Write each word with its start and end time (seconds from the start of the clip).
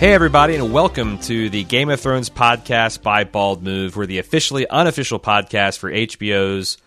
Hey, 0.00 0.14
everybody, 0.14 0.54
and 0.54 0.72
welcome 0.72 1.18
to 1.18 1.50
the 1.50 1.62
Game 1.64 1.90
of 1.90 2.00
Thrones 2.00 2.30
podcast 2.30 3.02
by 3.02 3.24
Bald 3.24 3.62
Move. 3.62 3.96
We're 3.96 4.06
the 4.06 4.16
officially 4.16 4.66
unofficial 4.66 5.20
podcast 5.20 5.76
for 5.76 5.92
HBO's 5.92 6.78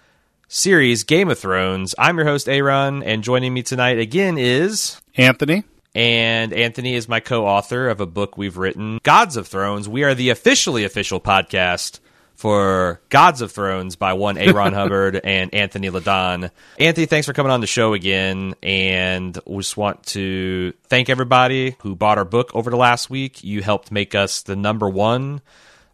series 0.47 1.03
Game 1.03 1.29
of 1.29 1.38
Thrones. 1.38 1.93
I'm 1.99 2.17
your 2.17 2.25
host, 2.25 2.49
Aaron, 2.49 3.03
and 3.03 3.23
joining 3.23 3.53
me 3.53 3.61
tonight 3.61 3.99
again 3.99 4.39
is 4.39 4.99
Anthony. 5.15 5.63
And 5.93 6.53
Anthony 6.53 6.95
is 6.95 7.07
my 7.07 7.20
co 7.20 7.45
author 7.45 7.88
of 7.88 8.02
a 8.02 8.07
book 8.07 8.35
we've 8.35 8.57
written, 8.57 8.99
Gods 9.03 9.38
of 9.38 9.48
Thrones. 9.48 9.88
We 9.88 10.03
are 10.03 10.16
the 10.16 10.31
officially 10.31 10.84
official 10.84 11.21
podcast 11.21 11.99
for 12.36 13.02
Gods 13.09 13.41
of 13.41 13.52
Thrones 13.52 13.95
by 13.95 14.13
one 14.13 14.38
Aaron 14.38 14.73
Hubbard 14.73 15.20
and 15.23 15.53
Anthony 15.53 15.89
Le 15.89 16.02
Donne. 16.02 16.52
Anthony, 16.80 17.05
thanks 17.05 17.27
for 17.27 17.34
coming 17.34 17.52
on 17.52 17.62
the 17.62 17.67
show 17.67 17.94
again. 17.94 18.55
And 18.62 19.38
we 19.45 19.59
just 19.59 19.77
want 19.77 20.03
to 20.07 20.73
thank 20.85 21.09
everybody 21.09 21.76
who 21.80 21.95
bought 21.95 22.17
our 22.17 22.26
book 22.26 22.52
over 22.55 22.70
the 22.70 22.77
last 22.77 23.09
week. 23.09 23.43
You 23.43 23.62
helped 23.62 23.91
make 23.91 24.16
us 24.16 24.41
the 24.41 24.55
number 24.55 24.90
one 24.90 25.41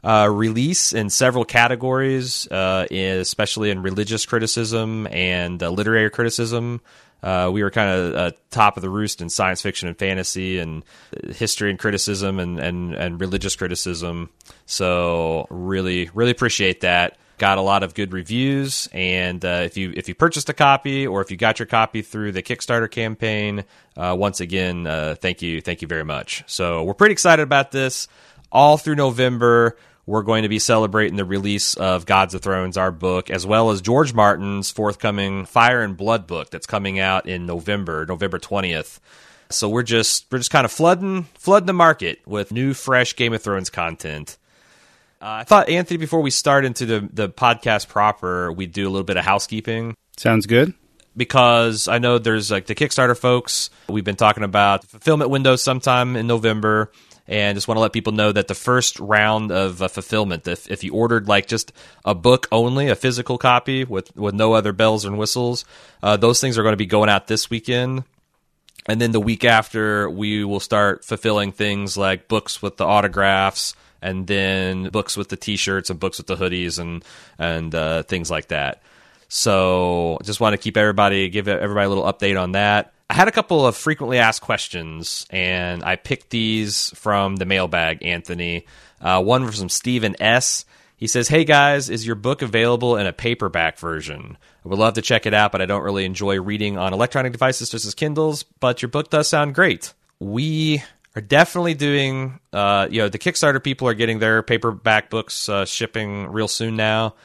uh, 0.04 0.30
release 0.32 0.94
in 0.94 1.10
several 1.10 1.46
categories, 1.46 2.48
uh, 2.48 2.88
especially 2.90 3.70
in 3.70 3.82
religious 3.82 4.26
criticism 4.26 5.08
and 5.08 5.62
uh, 5.62 5.70
literary 5.70 6.10
criticism. 6.10 6.82
Uh, 7.22 7.50
we 7.52 7.64
were 7.64 7.72
kind 7.72 7.90
of 7.90 8.16
uh, 8.16 8.32
top 8.50 8.78
of 8.78 8.82
the 8.82 8.90
roost 8.90 9.22
in 9.22 9.30
science 9.30 9.62
fiction 9.62 9.88
and 9.88 9.98
fantasy 9.98 10.60
and 10.60 10.84
history 11.32 11.70
and 11.70 11.80
criticism 11.80 12.40
and, 12.40 12.60
and, 12.60 12.94
and 12.94 13.20
religious 13.20 13.55
criticism. 13.55 14.30
So 14.66 15.48
really, 15.50 16.10
really 16.13 16.32
appreciate 16.32 16.82
that. 16.82 17.18
Got 17.38 17.58
a 17.58 17.62
lot 17.62 17.84
of 17.84 17.94
good 17.94 18.12
reviews, 18.12 18.90
and 18.91 19.46
uh, 19.46 19.62
if 19.63 19.77
you 19.77 19.94
if 19.96 20.10
you 20.10 20.13
purchased 20.13 20.50
a 20.50 20.54
copy 20.54 21.08
or 21.08 21.21
if 21.21 21.32
you 21.32 21.38
got 21.38 21.58
your 21.58 21.68
copy 21.68 22.02
through 22.02 22.34
the 22.34 22.43
Kickstarter 22.43 22.91
campaign, 22.91 23.63
uh, 23.96 24.13
once 24.20 24.41
again, 24.41 24.86
uh, 24.86 25.15
thank 25.18 25.41
you, 25.41 25.62
thank 25.62 25.82
you 25.82 25.88
very 25.88 26.04
much. 26.04 26.43
So 26.48 26.84
we're 26.84 26.96
pretty 26.96 27.13
excited 27.13 27.41
about 27.41 27.71
this. 27.71 28.10
All 28.52 28.77
through 28.77 28.96
November, 28.96 29.77
we're 30.10 30.24
going 30.24 30.41
to 30.41 30.49
be 30.49 30.57
celebrating 30.57 31.18
the 31.18 31.24
release 31.24 31.76
of 31.76 32.07
Gods 32.07 32.34
of 32.34 32.41
Thrones, 32.41 32.77
our 32.77 32.91
book, 32.91 33.29
as 33.29 33.46
well 33.46 33.70
as 33.70 33.79
George 33.79 34.12
Martin's 34.12 34.71
forthcoming 34.71 35.46
Fire 35.46 35.84
and 35.84 35.96
Blood 35.96 36.26
book 36.26 36.49
that's 36.49 36.65
coming 36.65 36.99
out 36.99 37.27
in 37.27 37.46
November, 37.46 38.07
November 38.07 38.40
twentieth. 38.40 38.99
So 39.52 39.70
we're 39.70 39.84
just 39.84 40.26
we're 40.32 40.40
just 40.40 40.49
kind 40.49 40.65
of 40.65 40.71
flooding 40.71 41.24
flooding 41.35 41.68
the 41.68 41.74
market 41.74 42.21
with 42.26 42.52
new, 42.52 42.74
fresh 42.74 43.15
Game 43.15 43.34
of 43.34 43.43
Thrones 43.43 43.70
content. 43.70 44.37
Uh, 45.21 45.41
I 45.41 45.43
thought, 45.43 45.70
Anthony, 45.70 45.98
before 45.98 46.21
we 46.21 46.32
start 46.32 46.65
into 46.65 46.87
the, 46.87 47.07
the 47.13 47.30
podcast 47.30 47.87
proper, 47.87 48.52
we'd 48.52 48.71
do 48.71 48.87
a 48.87 48.90
little 48.90 49.04
bit 49.04 49.18
of 49.18 49.26
housekeeping. 49.26 49.93
Sounds 50.18 50.48
good. 50.48 50.74
Because 51.18 51.87
I 51.87 51.99
know 51.99 52.18
there's 52.18 52.49
like 52.49 52.65
the 52.65 52.74
Kickstarter 52.74 53.18
folks. 53.18 53.70
We've 53.90 54.04
been 54.04 54.15
talking 54.15 54.43
about 54.43 54.85
fulfillment 54.85 55.30
windows 55.30 55.62
sometime 55.62 56.15
in 56.15 56.26
November. 56.26 56.91
And 57.30 57.55
just 57.55 57.68
want 57.68 57.77
to 57.77 57.82
let 57.82 57.94
people 57.94 58.12
know 58.12 58.32
that 58.32 58.48
the 58.48 58.55
first 58.55 58.99
round 58.99 59.52
of 59.52 59.84
uh, 59.84 59.88
fulfillment, 59.88 60.48
if, 60.48 60.70
if 60.70 60.84
you 60.84 60.94
ordered 60.94 61.27
like 61.27 61.46
just 61.46 61.71
a 62.04 62.16
book 62.16 62.48
only, 62.52 62.90
a 62.90 62.96
physical 62.96 63.38
copy 63.38 63.84
with, 63.84 64.13
with 64.18 64.34
no 64.34 64.53
other 64.53 64.74
bells 64.74 65.06
and 65.06 65.16
whistles, 65.16 65.63
uh, 66.02 66.18
those 66.18 66.41
things 66.41 66.58
are 66.58 66.63
going 66.63 66.74
to 66.74 66.78
be 66.78 66.88
going 66.88 67.08
out 67.08 67.28
this 67.28 67.47
weekend. 67.47 68.03
And 68.88 69.00
then 69.00 69.12
the 69.12 69.19
week 69.19 69.46
after, 69.46 70.09
we 70.09 70.44
will 70.44 70.59
start 70.59 71.06
fulfilling 71.06 71.52
things 71.52 71.96
like 71.96 72.28
books 72.28 72.63
with 72.63 72.78
the 72.78 72.86
autographs, 72.86 73.75
and 74.02 74.25
then 74.25 74.90
books 74.90 75.16
with 75.16 75.30
the 75.30 75.36
t-shirts 75.36 75.91
and 75.91 76.00
books 76.00 76.18
with 76.18 76.25
the 76.25 76.36
hoodies 76.36 76.80
and 76.80 77.06
and 77.38 77.75
uh, 77.75 78.02
things 78.03 78.31
like 78.31 78.47
that. 78.47 78.81
So 79.28 80.18
just 80.24 80.40
want 80.40 80.53
to 80.53 80.58
keep 80.58 80.78
everybody 80.78 81.30
give 81.30 81.47
everybody 81.47 81.86
a 81.86 81.90
little 81.90 82.12
update 82.12 82.41
on 82.41 82.53
that. 82.53 82.94
I 83.09 83.16
had 83.16 83.28
a 83.28 83.31
couple 83.31 83.66
of 83.66 83.75
frequently 83.75 84.19
asked 84.19 84.41
questions, 84.41 85.25
and 85.31 85.84
I 85.84 85.96
picked 85.96 86.30
these 86.30 86.92
from 86.96 87.38
the 87.38 87.46
mailbag. 87.46 88.06
Anthony, 88.06 88.66
uh, 89.02 89.22
one 89.24 89.50
from 89.52 89.70
Stephen 89.70 90.16
S. 90.22 90.64
He 90.96 91.08
says, 91.08 91.28
"Hey 91.28 91.44
guys, 91.44 91.90
is 91.90 92.06
your 92.06 92.16
book 92.16 92.42
available 92.42 92.97
in 92.97 93.08
a 93.08 93.14
paperback 93.14 93.80
version? 93.80 94.38
I 94.64 94.70
would 94.70 94.78
love 94.78 94.94
to 94.96 95.02
check 95.02 95.25
it 95.25 95.34
out, 95.34 95.52
but 95.52 95.62
I 95.62 95.66
don't 95.66 95.81
really 95.81 96.06
enjoy 96.06 96.40
reading 96.40 96.78
on 96.78 96.94
electronic 96.94 97.31
devices 97.31 97.70
such 97.70 97.86
as 97.86 97.96
Kindles. 97.96 98.44
But 98.44 98.81
your 98.81 98.90
book 98.90 99.09
does 99.09 99.28
sound 99.28 99.56
great. 99.56 99.94
We 100.20 100.84
are 101.16 101.22
definitely 101.22 101.74
doing. 101.74 102.40
Uh, 102.53 102.88
you 102.91 103.00
know, 103.02 103.09
the 103.09 103.18
Kickstarter 103.18 103.64
people 103.64 103.88
are 103.88 103.94
getting 103.96 104.20
their 104.20 104.44
paperback 104.44 105.09
books 105.09 105.50
uh, 105.50 105.66
shipping 105.66 106.28
real 106.28 106.47
soon 106.47 106.76
now. 106.76 107.16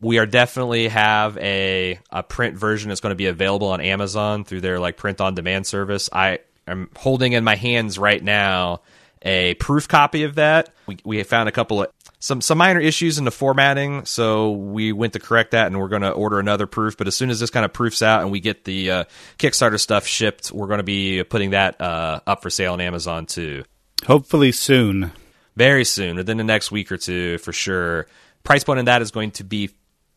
We 0.00 0.18
are 0.18 0.26
definitely 0.26 0.88
have 0.88 1.38
a 1.38 1.98
a 2.10 2.22
print 2.22 2.56
version 2.56 2.88
that's 2.88 3.00
going 3.00 3.12
to 3.12 3.16
be 3.16 3.26
available 3.26 3.68
on 3.68 3.80
Amazon 3.80 4.44
through 4.44 4.60
their 4.60 4.78
like 4.78 4.96
print 4.96 5.20
on 5.20 5.34
demand 5.34 5.66
service. 5.66 6.08
I 6.12 6.40
am 6.66 6.90
holding 6.96 7.32
in 7.32 7.44
my 7.44 7.56
hands 7.56 7.98
right 7.98 8.22
now 8.22 8.82
a 9.22 9.54
proof 9.54 9.88
copy 9.88 10.24
of 10.24 10.36
that. 10.36 10.74
We 10.86 10.98
we 11.04 11.22
found 11.22 11.48
a 11.48 11.52
couple 11.52 11.82
of 11.82 11.88
some 12.18 12.40
some 12.40 12.58
minor 12.58 12.80
issues 12.80 13.18
in 13.18 13.24
the 13.24 13.30
formatting, 13.30 14.04
so 14.04 14.52
we 14.52 14.92
went 14.92 15.12
to 15.14 15.18
correct 15.18 15.50
that, 15.52 15.66
and 15.66 15.78
we're 15.78 15.88
going 15.88 16.02
to 16.02 16.10
order 16.10 16.38
another 16.38 16.66
proof. 16.66 16.96
But 16.96 17.06
as 17.06 17.16
soon 17.16 17.30
as 17.30 17.40
this 17.40 17.50
kind 17.50 17.64
of 17.64 17.72
proofs 17.72 18.02
out 18.02 18.22
and 18.22 18.30
we 18.30 18.40
get 18.40 18.64
the 18.64 18.90
uh, 18.90 19.04
Kickstarter 19.38 19.78
stuff 19.78 20.06
shipped, 20.06 20.52
we're 20.52 20.66
going 20.66 20.78
to 20.78 20.84
be 20.84 21.22
putting 21.24 21.50
that 21.50 21.80
uh, 21.80 22.20
up 22.26 22.42
for 22.42 22.50
sale 22.50 22.72
on 22.72 22.80
Amazon 22.80 23.26
too. 23.26 23.64
Hopefully 24.06 24.52
soon, 24.52 25.12
very 25.56 25.84
soon, 25.84 26.16
within 26.16 26.36
the 26.36 26.44
next 26.44 26.70
week 26.70 26.92
or 26.92 26.96
two, 26.96 27.38
for 27.38 27.52
sure. 27.52 28.06
Price 28.44 28.64
point 28.64 28.78
on 28.78 28.84
that 28.84 29.02
is 29.02 29.10
going 29.10 29.32
to 29.32 29.44
be 29.44 29.70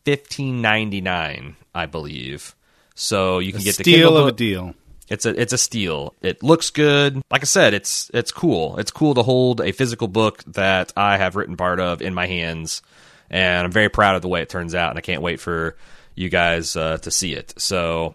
fifteen 0.04 0.62
ninety 0.62 1.00
nine, 1.00 1.56
I 1.74 1.86
believe. 1.86 2.54
So 2.94 3.38
you 3.38 3.52
can 3.52 3.60
a 3.60 3.64
get 3.64 3.76
the 3.76 3.84
steal 3.84 4.08
Kindle 4.08 4.16
of 4.18 4.24
book. 4.26 4.34
a 4.34 4.36
deal. 4.36 4.74
It's 5.08 5.26
a 5.26 5.40
it's 5.40 5.52
a 5.52 5.58
steal. 5.58 6.14
It 6.22 6.42
looks 6.42 6.70
good. 6.70 7.20
Like 7.30 7.42
I 7.42 7.44
said, 7.44 7.74
it's 7.74 8.10
it's 8.14 8.30
cool. 8.30 8.78
It's 8.78 8.92
cool 8.92 9.14
to 9.14 9.22
hold 9.22 9.60
a 9.60 9.72
physical 9.72 10.06
book 10.06 10.44
that 10.44 10.92
I 10.96 11.16
have 11.16 11.34
written 11.34 11.56
part 11.56 11.80
of 11.80 12.00
in 12.00 12.14
my 12.14 12.26
hands, 12.26 12.82
and 13.28 13.64
I'm 13.64 13.72
very 13.72 13.88
proud 13.88 14.16
of 14.16 14.22
the 14.22 14.28
way 14.28 14.42
it 14.42 14.48
turns 14.48 14.74
out. 14.74 14.90
And 14.90 14.98
I 14.98 15.02
can't 15.02 15.22
wait 15.22 15.40
for 15.40 15.76
you 16.14 16.28
guys 16.28 16.76
uh, 16.76 16.98
to 16.98 17.10
see 17.10 17.34
it. 17.34 17.54
So, 17.58 18.14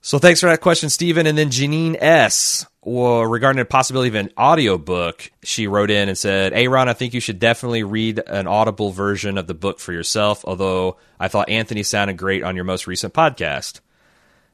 so 0.00 0.18
thanks 0.18 0.40
for 0.40 0.46
that 0.46 0.60
question, 0.60 0.88
Stephen. 0.88 1.26
And 1.26 1.36
then 1.36 1.50
Janine 1.50 1.96
S. 2.00 2.66
Well, 2.86 3.22
regarding 3.22 3.58
the 3.58 3.64
possibility 3.64 4.08
of 4.08 4.14
an 4.14 4.30
audiobook, 4.38 5.30
she 5.42 5.66
wrote 5.66 5.90
in 5.90 6.10
and 6.10 6.18
said, 6.18 6.52
Aaron, 6.52 6.86
I 6.86 6.92
think 6.92 7.14
you 7.14 7.20
should 7.20 7.38
definitely 7.38 7.82
read 7.82 8.20
an 8.26 8.46
audible 8.46 8.90
version 8.90 9.38
of 9.38 9.46
the 9.46 9.54
book 9.54 9.80
for 9.80 9.94
yourself, 9.94 10.44
although 10.44 10.98
I 11.18 11.28
thought 11.28 11.48
Anthony 11.48 11.82
sounded 11.82 12.18
great 12.18 12.42
on 12.42 12.56
your 12.56 12.66
most 12.66 12.86
recent 12.86 13.14
podcast. 13.14 13.80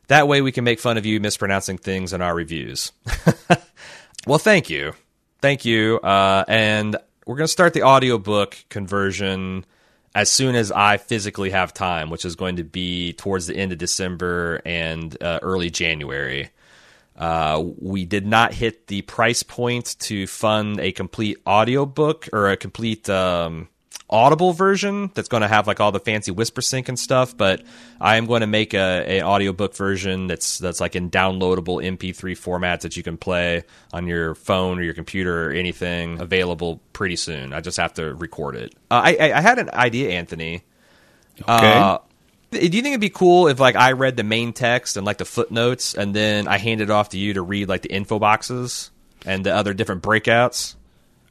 That 0.07 0.29
way 0.29 0.43
we 0.43 0.53
can 0.53 0.63
make 0.63 0.79
fun 0.79 0.97
of 0.97 1.05
you 1.05 1.19
mispronouncing 1.19 1.77
things 1.77 2.13
in 2.13 2.23
our 2.23 2.33
reviews. 2.33 2.93
well, 4.29 4.39
thank 4.39 4.71
you. 4.71 4.93
Thank 5.41 5.65
you. 5.65 5.99
Uh, 5.99 6.45
and 6.47 6.97
we're 7.27 7.37
going 7.37 7.47
to 7.47 7.53
start 7.53 7.75
the 7.75 7.83
audiobook 7.83 8.57
conversion 8.69 9.65
as 10.15 10.31
soon 10.31 10.55
as 10.55 10.71
I 10.71 10.99
physically 10.99 11.51
have 11.51 11.75
time, 11.75 12.11
which 12.11 12.25
is 12.25 12.37
going 12.37 12.57
to 12.57 12.65
be 12.65 13.13
towards 13.15 13.49
the 13.49 13.57
end 13.57 13.73
of 13.73 13.79
December 13.79 14.63
and 14.65 15.21
uh, 15.21 15.41
early 15.43 15.71
January. 15.71 16.51
Uh, 17.21 17.63
we 17.79 18.05
did 18.05 18.27
not 18.27 18.55
hit 18.55 18.87
the 18.87 19.03
price 19.03 19.43
point 19.43 19.95
to 20.01 20.27
fund 20.27 20.81
a 20.81 20.91
complete 20.91 21.37
audiobook 21.47 22.29
or 22.33 22.51
a 22.51 22.57
complete 22.57 23.09
um, 23.11 23.69
audible 24.09 24.53
version 24.55 25.11
that's 25.15 25.29
going 25.29 25.43
to 25.43 25.49
have 25.49 25.67
like 25.67 25.81
all 25.81 25.93
the 25.93 26.01
fancy 26.01 26.33
Whispersync 26.33 26.89
and 26.89 26.99
stuff 26.99 27.37
but 27.37 27.63
i 28.01 28.17
am 28.17 28.27
going 28.27 28.41
to 28.41 28.47
make 28.49 28.75
a, 28.75 29.21
a 29.21 29.23
audiobook 29.23 29.77
version 29.77 30.27
that's 30.27 30.59
that's 30.59 30.81
like 30.81 30.97
in 30.97 31.11
downloadable 31.11 31.81
mp3 31.97 32.33
formats 32.33 32.81
that 32.81 32.97
you 32.97 33.05
can 33.05 33.17
play 33.17 33.63
on 33.93 34.09
your 34.09 34.35
phone 34.35 34.81
or 34.81 34.83
your 34.83 34.95
computer 34.95 35.47
or 35.49 35.53
anything 35.53 36.21
available 36.21 36.81
pretty 37.01 37.17
soon. 37.17 37.55
I 37.55 37.63
just 37.63 37.79
have 37.79 37.95
to 37.95 38.15
record 38.15 38.57
it. 38.57 38.75
Uh, 38.91 39.01
I, 39.05 39.17
I, 39.19 39.39
I 39.39 39.41
had 39.41 39.59
an 39.59 39.71
idea 39.71 40.11
anthony. 40.11 40.65
Okay. 41.41 41.73
uh, 41.73 41.99
do 42.51 42.59
you 42.59 42.69
think 42.83 42.87
it'd 42.89 43.01
be 43.01 43.11
cool 43.11 43.49
if 43.49 43.61
like 43.61 43.77
I 43.77 43.93
read 43.93 44.17
the 44.17 44.25
main 44.25 44.53
text 44.53 44.97
and 44.97 45.07
like 45.07 45.19
the 45.19 45.25
footnotes, 45.25 45.95
and 45.95 46.15
then 46.15 46.49
I 46.49 46.59
handed 46.59 46.85
it 46.85 46.91
off 46.91 47.11
to 47.11 47.19
you 47.19 47.35
to 47.35 47.43
read 47.43 47.69
like 47.69 47.83
the 47.83 47.93
info 47.93 48.19
boxes 48.19 48.91
and 49.25 49.45
the 49.45 49.55
other 49.55 49.75
different 49.75 50.03
breakouts? 50.03 50.75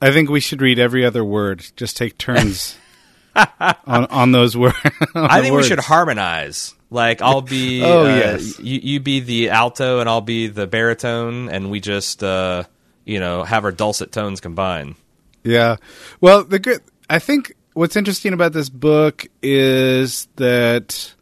I 0.01 0.11
think 0.11 0.29
we 0.29 0.39
should 0.39 0.61
read 0.61 0.79
every 0.79 1.05
other 1.05 1.23
word. 1.25 1.65
Just 1.75 1.97
take 1.97 2.17
turns 2.17 2.77
on 3.35 4.05
on 4.07 4.31
those 4.31 4.55
words. 4.55 4.77
I 5.15 5.41
think 5.41 5.55
we 5.55 5.63
should 5.63 5.79
harmonize. 5.79 6.73
Like 6.89 7.21
I'll 7.21 7.41
be, 7.41 7.83
Oh, 7.85 8.05
uh, 8.05 8.15
yes. 8.15 8.59
you, 8.59 8.79
you 8.81 8.99
be 8.99 9.19
the 9.19 9.49
alto 9.49 9.99
and 9.99 10.09
I'll 10.09 10.21
be 10.21 10.47
the 10.47 10.67
baritone, 10.67 11.49
and 11.49 11.69
we 11.69 11.79
just 11.79 12.23
uh, 12.23 12.63
you 13.05 13.19
know 13.19 13.43
have 13.43 13.65
our 13.65 13.71
dulcet 13.71 14.11
tones 14.11 14.39
combined. 14.39 14.95
Yeah. 15.43 15.77
Well, 16.21 16.43
the 16.43 16.59
good. 16.59 16.81
I 17.09 17.19
think 17.19 17.53
what's 17.79 17.95
interesting 17.95 18.33
about 18.33 18.51
this 18.51 18.69
book 18.69 19.25
is 19.41 20.27
that 20.35 21.15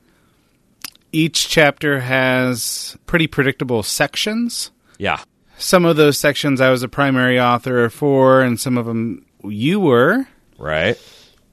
each 1.11 1.47
chapter 1.47 1.99
has 1.99 2.97
pretty 3.05 3.27
predictable 3.27 3.83
sections. 3.83 4.71
Yeah, 4.97 5.21
Some 5.59 5.85
of 5.85 5.97
those 5.97 6.17
sections 6.17 6.59
I 6.59 6.71
was 6.71 6.81
a 6.81 6.87
primary 6.87 7.39
author 7.39 7.91
for, 7.91 8.41
and 8.41 8.59
some 8.59 8.75
of 8.75 8.87
them 8.87 9.23
you 9.43 9.79
were. 9.79 10.27
right. 10.57 10.97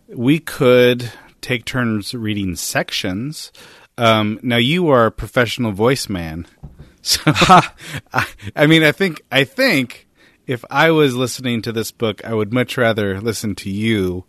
We 0.08 0.38
could 0.38 1.12
take 1.42 1.66
turns 1.66 2.14
reading 2.14 2.56
sections. 2.56 3.52
Um, 3.98 4.40
now 4.42 4.56
you 4.56 4.88
are 4.88 5.06
a 5.06 5.12
professional 5.12 5.72
voice 5.72 6.08
man, 6.08 6.46
so 7.02 7.20
I, 7.26 8.26
I 8.56 8.66
mean, 8.66 8.82
I 8.82 8.92
think 8.92 9.20
I 9.30 9.44
think 9.44 10.08
if 10.46 10.64
I 10.70 10.92
was 10.92 11.14
listening 11.14 11.60
to 11.62 11.72
this 11.72 11.92
book, 11.92 12.24
I 12.24 12.32
would 12.32 12.54
much 12.54 12.78
rather 12.78 13.20
listen 13.20 13.54
to 13.56 13.70
you 13.70 14.24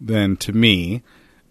than 0.00 0.36
to 0.38 0.52
me. 0.52 1.02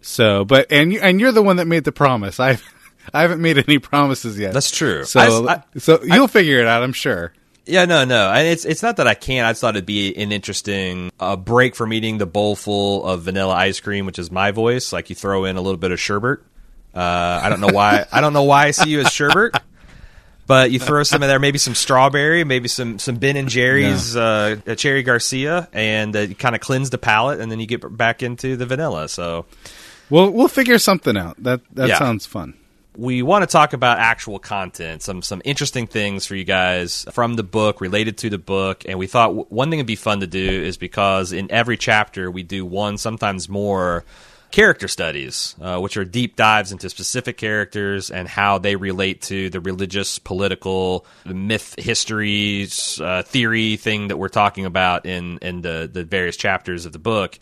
So, 0.01 0.45
but 0.45 0.71
and 0.71 0.93
you, 0.93 0.99
and 1.01 1.19
you're 1.19 1.31
the 1.31 1.41
one 1.43 1.55
that 1.57 1.67
made 1.67 1.83
the 1.83 1.91
promise. 1.91 2.39
I 2.39 2.57
I 3.13 3.21
haven't 3.21 3.41
made 3.41 3.57
any 3.57 3.79
promises 3.79 4.37
yet. 4.39 4.53
That's 4.53 4.71
true. 4.71 5.03
So 5.05 5.47
I- 5.47 5.53
I- 5.55 5.79
so 5.79 6.01
you'll 6.03 6.27
figure 6.27 6.59
it 6.59 6.67
out, 6.67 6.83
I'm 6.83 6.93
sure. 6.93 7.33
Yeah, 7.67 7.85
no, 7.85 8.05
no. 8.05 8.31
And 8.31 8.47
it's 8.47 8.63
it's 8.65 8.83
not 8.83 8.97
that 8.97 9.07
I 9.07 9.15
can't. 9.15 9.47
I 9.47 9.51
just 9.51 9.61
thought 9.61 9.75
it'd 9.75 9.87
be 9.87 10.15
an 10.17 10.31
interesting 10.31 11.11
uh, 11.19 11.35
break 11.35 11.75
from 11.75 11.93
eating 11.93 12.19
the 12.19 12.27
bowl 12.27 12.55
full 12.55 13.03
of 13.03 13.23
vanilla 13.23 13.55
ice 13.55 13.79
cream, 13.79 14.05
which 14.05 14.19
is 14.19 14.29
my 14.31 14.51
voice. 14.51 14.93
Like 14.93 15.09
you 15.09 15.15
throw 15.15 15.45
in 15.45 15.55
a 15.57 15.61
little 15.61 15.79
bit 15.79 15.91
of 15.91 15.99
sherbet. 15.99 16.41
Uh, 16.93 17.39
I 17.43 17.49
don't 17.49 17.61
know 17.61 17.69
why. 17.73 18.05
I 18.11 18.21
don't 18.21 18.33
know 18.33 18.43
why 18.43 18.65
I 18.67 18.71
see 18.71 18.89
you 18.91 19.01
as 19.01 19.07
sherbet. 19.11 19.59
But 20.47 20.69
you 20.71 20.79
throw 20.79 21.01
some 21.03 21.23
in 21.23 21.27
there, 21.29 21.39
maybe 21.39 21.57
some 21.57 21.73
strawberry, 21.73 22.43
maybe 22.43 22.67
some 22.67 22.99
some 22.99 23.15
Ben 23.15 23.35
and 23.35 23.49
Jerry's 23.49 24.15
uh, 24.15 24.57
Cherry 24.77 25.01
Garcia, 25.03 25.67
and 25.73 26.15
uh, 26.15 26.19
you 26.19 26.35
kind 26.35 26.53
of 26.53 26.61
cleanse 26.61 26.91
the 26.91 26.99
palate, 26.99 27.39
and 27.39 27.51
then 27.51 27.59
you 27.59 27.65
get 27.65 27.97
back 27.97 28.21
into 28.21 28.55
the 28.55 28.65
vanilla. 28.65 29.09
So 29.09 29.45
We'll 30.09 30.29
we'll 30.29 30.47
figure 30.47 30.77
something 30.77 31.17
out. 31.17 31.41
That 31.41 31.61
that 31.73 31.87
Yeah. 31.89 31.97
sounds 31.97 32.27
fun. 32.27 32.53
we 32.95 33.21
want 33.23 33.41
to 33.41 33.47
talk 33.47 33.73
about 33.73 33.97
actual 33.97 34.37
content, 34.37 35.01
some 35.01 35.21
some 35.23 35.41
interesting 35.43 35.87
things 35.87 36.27
for 36.27 36.35
you 36.35 36.43
guys 36.43 37.05
from 37.11 37.33
the 37.33 37.43
book 37.43 37.81
related 37.81 38.17
to 38.19 38.29
the 38.29 38.37
book. 38.37 38.83
And 38.87 38.99
we 38.99 39.07
thought 39.07 39.51
one 39.51 39.69
thing 39.71 39.79
would 39.79 39.87
be 39.87 39.95
fun 39.95 40.19
to 40.19 40.27
do 40.27 40.47
is 40.47 40.77
because 40.77 41.33
in 41.33 41.49
every 41.51 41.75
chapter 41.75 42.29
we 42.29 42.43
do 42.43 42.63
one, 42.67 42.97
sometimes 42.99 43.49
more 43.49 44.05
character 44.51 44.87
studies, 44.87 45.55
uh, 45.61 45.79
which 45.79 45.97
are 45.97 46.05
deep 46.05 46.35
dives 46.35 46.71
into 46.71 46.89
specific 46.89 47.37
characters 47.37 48.11
and 48.11 48.27
how 48.27 48.57
they 48.57 48.75
relate 48.75 49.21
to 49.23 49.49
the 49.49 49.59
religious, 49.59 50.19
political, 50.19 51.05
myth, 51.25 51.75
histories, 51.77 52.99
uh, 53.01 53.23
theory 53.23 53.75
thing 53.77 54.07
that 54.07 54.17
we're 54.17 54.29
talking 54.29 54.65
about 54.65 55.05
in 55.05 55.39
in 55.41 55.61
the 55.61 55.89
the 55.91 56.03
various 56.03 56.37
chapters 56.37 56.85
of 56.85 56.93
the 56.93 56.99
book. 56.99 57.37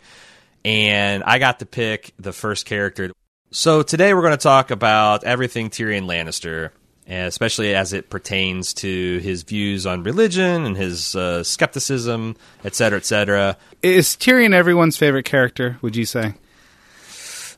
And 0.64 1.22
I 1.24 1.38
got 1.38 1.58
to 1.58 1.66
pick 1.66 2.12
the 2.18 2.32
first 2.32 2.66
character. 2.66 3.12
So 3.50 3.82
today 3.82 4.14
we're 4.14 4.22
going 4.22 4.32
to 4.32 4.36
talk 4.36 4.70
about 4.70 5.22
everything 5.24 5.70
Tyrion 5.70 6.06
Lannister, 6.06 6.70
especially 7.06 7.74
as 7.74 7.92
it 7.92 8.08
pertains 8.10 8.74
to 8.74 9.18
his 9.18 9.42
views 9.42 9.86
on 9.86 10.02
religion 10.02 10.64
and 10.64 10.76
his 10.76 11.14
uh, 11.14 11.44
skepticism, 11.44 12.34
et 12.64 12.74
cetera, 12.74 12.96
et 12.96 13.04
cetera. 13.04 13.56
Is 13.82 14.16
Tyrion 14.16 14.54
everyone's 14.54 14.96
favorite 14.96 15.26
character? 15.26 15.78
Would 15.82 15.94
you 15.94 16.06
say? 16.06 16.34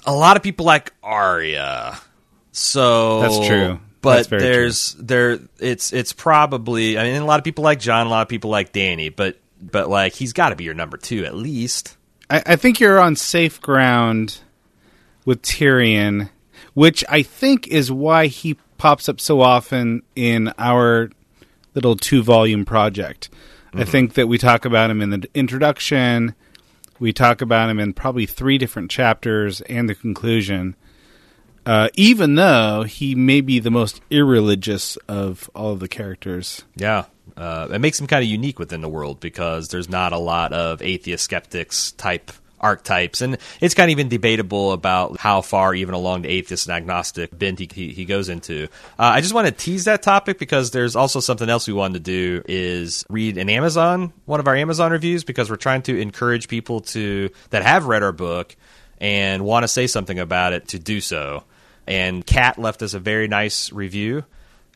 A 0.07 0.15
lot 0.15 0.37
of 0.37 0.43
people 0.43 0.65
like 0.65 0.93
Arya, 1.03 1.99
so 2.53 3.21
That's 3.21 3.47
true. 3.47 3.81
But 4.01 4.29
That's 4.29 4.43
there's 4.43 4.95
there 4.95 5.41
it's 5.59 5.93
it's 5.93 6.13
probably 6.13 6.97
I 6.97 7.05
mean 7.05 7.21
a 7.21 7.25
lot 7.25 7.41
of 7.41 7.45
people 7.45 7.65
like 7.65 7.81
Jon, 7.81 8.07
a 8.07 8.11
lot 8.11 8.23
of 8.23 8.29
people 8.29 8.51
like 8.51 8.73
Dany, 8.73 9.15
but 9.15 9.39
but 9.61 9.89
like 9.89 10.15
he's 10.15 10.33
got 10.33 10.51
to 10.51 10.57
be 10.57 10.65
your 10.65 10.75
number 10.75 10.97
two 10.97 11.25
at 11.25 11.35
least. 11.35 11.97
I, 12.31 12.43
I 12.47 12.57
think 12.57 12.79
you're 12.79 13.01
on 13.01 13.17
safe 13.17 13.61
ground 13.61 14.39
with 15.25 15.43
Tyrion, 15.43 16.31
which 16.75 17.05
I 17.09 17.23
think 17.23 17.67
is 17.69 17.91
why 17.91 18.27
he 18.29 18.57
pops 18.79 19.09
up 19.09 19.21
so 19.21 19.41
often 19.41 20.03
in 20.15 20.53
our 20.59 21.11
little 21.75 21.97
two 21.97 22.23
volume 22.23 22.65
project. 22.65 23.29
I 23.73 23.81
mm-hmm. 23.81 23.91
think 23.91 24.15
that 24.15 24.29
we 24.29 24.39
talk 24.39 24.65
about 24.65 24.91
him 24.91 25.03
in 25.03 25.11
the 25.11 25.29
introduction, 25.35 26.35
we 26.99 27.13
talk 27.13 27.41
about 27.41 27.71
him 27.71 27.79
in 27.79 27.93
probably 27.93 28.27
three 28.27 28.59
different 28.59 28.91
chapters 28.91 29.61
and 29.63 29.89
the 29.89 29.95
conclusion. 29.95 30.77
Uh, 31.65 31.89
even 31.95 32.37
though 32.37 32.85
he 32.85 33.15
may 33.15 33.41
be 33.41 33.59
the 33.59 33.71
most 33.71 34.01
irreligious 34.09 34.97
of 35.09 35.51
all 35.55 35.73
of 35.73 35.81
the 35.81 35.89
characters. 35.89 36.65
Yeah. 36.77 37.07
Uh, 37.37 37.69
it 37.73 37.81
makes 37.81 38.01
him 38.01 38.07
kind 38.07 38.23
of 38.23 38.31
unique 38.31 38.59
within 38.59 38.81
the 38.81 38.89
world 38.89 39.19
because 39.19 39.69
there's 39.69 39.89
not 39.89 40.13
a 40.13 40.19
lot 40.19 40.53
of 40.53 40.81
atheist 40.81 41.25
skeptics 41.25 41.93
type 41.93 42.31
archetypes. 42.61 43.21
And 43.21 43.39
it's 43.61 43.75
kind 43.75 43.89
of 43.89 43.93
even 43.93 44.09
debatable 44.09 44.73
about 44.73 45.19
how 45.19 45.41
far 45.41 45.75
even 45.75 45.95
along 45.95 46.23
the 46.23 46.29
atheist 46.29 46.67
and 46.67 46.77
agnostic 46.77 47.37
bent 47.37 47.59
he, 47.59 47.69
he, 47.73 47.93
he 47.93 48.05
goes 48.05 48.29
into. 48.29 48.65
Uh, 48.99 49.13
I 49.15 49.21
just 49.21 49.35
want 49.35 49.47
to 49.47 49.53
tease 49.53 49.85
that 49.85 50.03
topic 50.03 50.39
because 50.39 50.71
there's 50.71 50.97
also 50.97 51.21
something 51.21 51.49
else 51.49 51.67
we 51.67 51.75
wanted 51.75 52.05
to 52.05 52.11
do 52.11 52.43
is 52.47 53.05
read 53.09 53.39
an 53.39 53.49
Amazon, 53.49 54.13
one 54.25 54.41
of 54.41 54.49
our 54.49 54.57
Amazon 54.57 54.93
reviews, 54.93 55.25
because 55.25 55.51
we're 55.51 55.57
trying 55.57 55.83
to 55.83 55.99
encourage 55.99 56.49
people 56.49 56.81
to 56.81 57.31
that 57.51 57.63
have 57.63 57.87
read 57.87 58.03
our 58.03 58.13
book 58.13 58.57
and 58.99 59.45
want 59.45 59.65
to 59.65 59.69
say 59.69 59.87
something 59.87 60.19
about 60.19 60.53
it 60.53 60.69
to 60.69 60.79
do 60.79 61.01
so. 61.01 61.45
And 61.87 62.27
Kat 62.27 62.59
left 62.59 62.83
us 62.83 62.95
a 62.95 62.99
very 62.99 63.29
nice 63.29 63.73
review. 63.73 64.25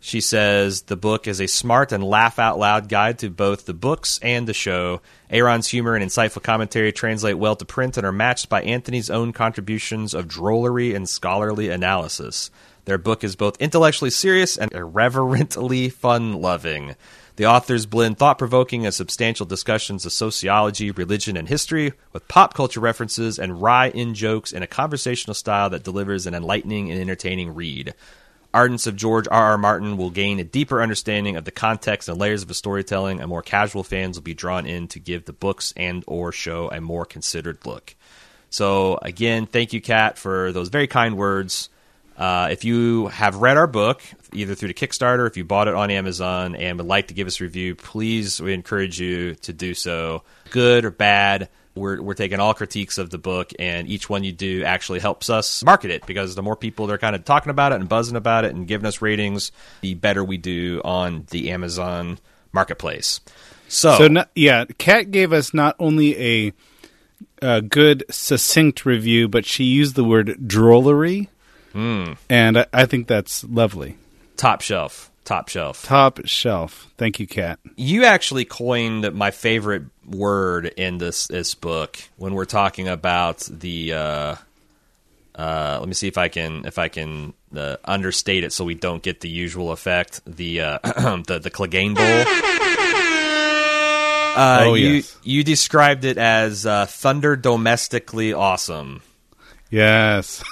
She 0.02 0.22
says 0.22 0.82
the 0.82 0.96
book 0.96 1.28
is 1.28 1.40
a 1.40 1.46
smart 1.46 1.92
and 1.92 2.02
laugh 2.02 2.38
out 2.38 2.58
loud 2.58 2.88
guide 2.88 3.18
to 3.18 3.28
both 3.28 3.66
the 3.66 3.74
books 3.74 4.18
and 4.22 4.48
the 4.48 4.54
show. 4.54 5.02
Aaron's 5.28 5.68
humor 5.68 5.94
and 5.94 6.02
insightful 6.02 6.42
commentary 6.42 6.90
translate 6.90 7.36
well 7.36 7.54
to 7.54 7.66
print 7.66 7.98
and 7.98 8.06
are 8.06 8.12
matched 8.12 8.48
by 8.48 8.62
Anthony's 8.62 9.10
own 9.10 9.34
contributions 9.34 10.14
of 10.14 10.26
drollery 10.26 10.96
and 10.96 11.06
scholarly 11.06 11.68
analysis. 11.68 12.50
Their 12.86 12.96
book 12.96 13.22
is 13.22 13.36
both 13.36 13.60
intellectually 13.60 14.10
serious 14.10 14.56
and 14.56 14.72
irreverently 14.72 15.90
fun 15.90 16.40
loving. 16.40 16.96
The 17.36 17.46
authors 17.46 17.84
blend 17.84 18.18
thought 18.18 18.38
provoking 18.38 18.86
and 18.86 18.94
substantial 18.94 19.44
discussions 19.44 20.06
of 20.06 20.12
sociology, 20.12 20.90
religion, 20.90 21.36
and 21.36 21.46
history 21.46 21.92
with 22.14 22.26
pop 22.26 22.54
culture 22.54 22.80
references 22.80 23.38
and 23.38 23.60
wry 23.60 23.90
in 23.90 24.14
jokes 24.14 24.52
in 24.52 24.62
a 24.62 24.66
conversational 24.66 25.34
style 25.34 25.68
that 25.70 25.84
delivers 25.84 26.26
an 26.26 26.34
enlightening 26.34 26.90
and 26.90 26.98
entertaining 26.98 27.54
read. 27.54 27.94
Ardents 28.52 28.86
of 28.86 28.96
George 28.96 29.28
R. 29.30 29.50
R. 29.50 29.58
Martin 29.58 29.96
will 29.96 30.10
gain 30.10 30.40
a 30.40 30.44
deeper 30.44 30.82
understanding 30.82 31.36
of 31.36 31.44
the 31.44 31.50
context 31.50 32.08
and 32.08 32.18
layers 32.18 32.42
of 32.42 32.48
his 32.48 32.56
storytelling, 32.56 33.20
and 33.20 33.28
more 33.28 33.42
casual 33.42 33.84
fans 33.84 34.16
will 34.16 34.24
be 34.24 34.34
drawn 34.34 34.66
in 34.66 34.88
to 34.88 34.98
give 34.98 35.24
the 35.24 35.32
books 35.32 35.72
and 35.76 36.02
or 36.06 36.32
show 36.32 36.68
a 36.70 36.80
more 36.80 37.04
considered 37.04 37.64
look. 37.64 37.94
So 38.50 38.98
again, 39.00 39.46
thank 39.46 39.72
you, 39.72 39.80
Kat, 39.80 40.18
for 40.18 40.50
those 40.50 40.68
very 40.68 40.88
kind 40.88 41.16
words. 41.16 41.68
Uh, 42.16 42.48
if 42.50 42.64
you 42.64 43.06
have 43.06 43.36
read 43.36 43.56
our 43.56 43.68
book, 43.68 44.02
either 44.32 44.54
through 44.54 44.68
the 44.68 44.74
Kickstarter, 44.74 45.26
if 45.26 45.36
you 45.36 45.44
bought 45.44 45.68
it 45.68 45.74
on 45.74 45.90
Amazon 45.90 46.54
and 46.54 46.76
would 46.76 46.86
like 46.86 47.08
to 47.08 47.14
give 47.14 47.26
us 47.26 47.40
a 47.40 47.44
review, 47.44 47.74
please, 47.74 48.42
we 48.42 48.52
encourage 48.52 49.00
you 49.00 49.36
to 49.36 49.52
do 49.52 49.72
so. 49.72 50.22
Good 50.50 50.84
or 50.84 50.90
bad, 50.90 51.48
we're, 51.74 52.00
we're 52.02 52.14
taking 52.14 52.40
all 52.40 52.52
critiques 52.54 52.98
of 52.98 53.10
the 53.10 53.18
book, 53.18 53.52
and 53.58 53.88
each 53.88 54.08
one 54.10 54.24
you 54.24 54.32
do 54.32 54.64
actually 54.64 54.98
helps 55.00 55.30
us 55.30 55.62
market 55.64 55.90
it 55.90 56.06
because 56.06 56.34
the 56.34 56.42
more 56.42 56.56
people 56.56 56.86
they're 56.86 56.98
kind 56.98 57.14
of 57.16 57.24
talking 57.24 57.50
about 57.50 57.72
it 57.72 57.76
and 57.76 57.88
buzzing 57.88 58.16
about 58.16 58.44
it 58.44 58.54
and 58.54 58.66
giving 58.66 58.86
us 58.86 59.00
ratings, 59.00 59.52
the 59.80 59.94
better 59.94 60.24
we 60.24 60.36
do 60.36 60.80
on 60.84 61.26
the 61.30 61.50
Amazon 61.50 62.18
marketplace. 62.52 63.20
So, 63.68 63.96
So 64.08 64.24
yeah, 64.34 64.64
Kat 64.78 65.10
gave 65.12 65.32
us 65.32 65.54
not 65.54 65.76
only 65.78 66.48
a, 66.48 66.52
a 67.40 67.62
good 67.62 68.04
succinct 68.10 68.84
review, 68.84 69.28
but 69.28 69.46
she 69.46 69.64
used 69.64 69.94
the 69.94 70.04
word 70.04 70.36
drollery, 70.46 71.28
Hmm. 71.72 72.14
and 72.28 72.58
I, 72.58 72.66
I 72.72 72.86
think 72.86 73.06
that's 73.06 73.44
lovely. 73.44 73.96
top 74.36 74.60
shelf, 74.60 75.09
top 75.30 75.48
shelf. 75.48 75.84
Top 75.84 76.18
shelf. 76.26 76.88
Thank 76.98 77.20
you, 77.20 77.26
Kat. 77.26 77.58
you 77.76 78.04
actually 78.04 78.44
coined 78.44 79.12
my 79.14 79.30
favorite 79.30 79.84
word 80.06 80.66
in 80.66 80.98
this 80.98 81.28
this 81.28 81.54
book 81.54 81.98
when 82.16 82.34
we're 82.34 82.44
talking 82.44 82.88
about 82.88 83.38
the 83.48 83.92
uh, 83.92 84.34
uh, 85.36 85.76
let 85.78 85.86
me 85.88 85.94
see 85.94 86.08
if 86.08 86.18
I 86.18 86.28
can 86.28 86.64
if 86.66 86.78
I 86.78 86.88
can 86.88 87.32
uh, 87.56 87.76
understate 87.84 88.42
it 88.44 88.52
so 88.52 88.64
we 88.64 88.74
don't 88.74 89.02
get 89.02 89.20
the 89.20 89.28
usual 89.28 89.70
effect 89.70 90.20
the 90.26 90.60
uh, 90.62 90.78
the 91.26 91.38
the 91.42 91.50
Clegane 91.50 91.94
Bowl. 91.94 92.24
Uh, 94.36 94.64
Oh, 94.66 94.74
you 94.74 94.88
yes. 94.88 95.16
you 95.22 95.42
described 95.44 96.04
it 96.04 96.16
as 96.18 96.64
uh, 96.66 96.86
thunder 96.86 97.36
domestically 97.36 98.32
awesome. 98.32 99.02
Yes, 99.70 100.42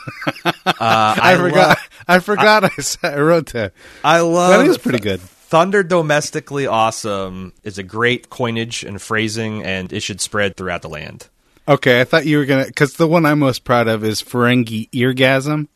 Uh, 0.45 0.53
I, 0.81 1.35
lo- 1.35 1.49
forgot. 1.49 1.79
I 2.07 2.19
forgot. 2.21 2.65
I, 2.65 2.69
said, 2.83 3.15
I 3.15 3.21
wrote 3.21 3.53
that. 3.53 3.73
I 4.05 4.21
love 4.21 4.51
That 4.61 4.67
is 4.71 4.79
pretty 4.79 5.01
good. 5.01 5.21
Thunder 5.21 5.83
domestically 5.83 6.67
awesome 6.67 7.53
is 7.65 7.79
a 7.79 7.83
great 7.83 8.31
coinage 8.31 8.85
and 8.85 9.01
phrasing, 9.03 9.65
and 9.65 9.93
it 9.93 10.01
should 10.01 10.21
spread 10.21 10.57
throughout 10.57 10.83
the 10.83 10.89
land. 10.89 11.29
Okay, 11.67 12.01
I 12.01 12.05
thought 12.05 12.27
you 12.27 12.39
were 12.39 12.45
gonna 12.45 12.67
because 12.67 12.95
the 12.95 13.09
one 13.09 13.27
I'm 13.27 13.41
most 13.41 13.65
proud 13.65 13.89
of 13.89 14.05
is 14.05 14.23
Ferengi 14.23 14.89
eargasm. 14.91 15.69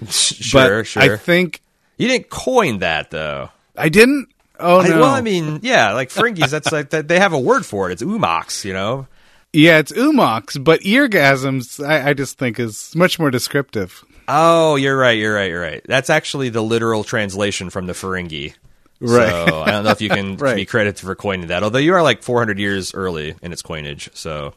Sure, 0.08 0.78
but 0.80 0.86
sure. 0.86 1.02
I 1.02 1.16
think 1.16 1.60
You 1.98 2.08
didn't 2.08 2.30
coin 2.30 2.78
that 2.78 3.10
though. 3.10 3.50
I 3.76 3.88
didn't. 3.88 4.28
Oh 4.58 4.80
I- 4.80 4.88
no! 4.88 5.00
well, 5.00 5.10
I 5.14 5.20
mean, 5.20 5.60
yeah, 5.62 5.92
like 5.92 6.08
Fringies. 6.10 6.50
That's 6.50 6.72
like 6.72 6.90
that. 6.90 7.06
They 7.08 7.18
have 7.18 7.32
a 7.32 7.38
word 7.38 7.64
for 7.66 7.88
it. 7.90 7.94
It's 7.94 8.02
oo-mox. 8.02 8.64
You 8.64 8.72
know. 8.72 9.06
Yeah, 9.52 9.78
it's 9.78 9.92
oo-mox, 9.96 10.56
but 10.58 10.80
eargasms 10.82 11.84
I, 11.84 12.10
I 12.10 12.14
just 12.14 12.38
think 12.38 12.60
is 12.60 12.94
much 12.94 13.18
more 13.18 13.30
descriptive. 13.30 14.04
Oh, 14.28 14.76
you're 14.76 14.96
right. 14.96 15.18
You're 15.18 15.34
right. 15.34 15.50
You're 15.50 15.60
right. 15.60 15.82
That's 15.88 16.08
actually 16.08 16.50
the 16.50 16.62
literal 16.62 17.02
translation 17.02 17.68
from 17.70 17.86
the 17.86 17.92
Ferengi. 17.94 18.54
Right. 19.00 19.48
So 19.48 19.62
I 19.62 19.70
don't 19.72 19.82
know 19.84 19.90
if 19.90 20.00
you 20.00 20.08
can 20.08 20.36
Right. 20.38 20.54
be 20.54 20.66
credited 20.66 21.00
for 21.00 21.14
coining 21.16 21.48
that. 21.48 21.62
Although 21.64 21.78
you 21.80 21.94
are 21.94 22.02
like 22.02 22.22
400 22.22 22.58
years 22.58 22.94
early 22.94 23.34
in 23.42 23.50
its 23.52 23.62
coinage. 23.62 24.08
So 24.14 24.54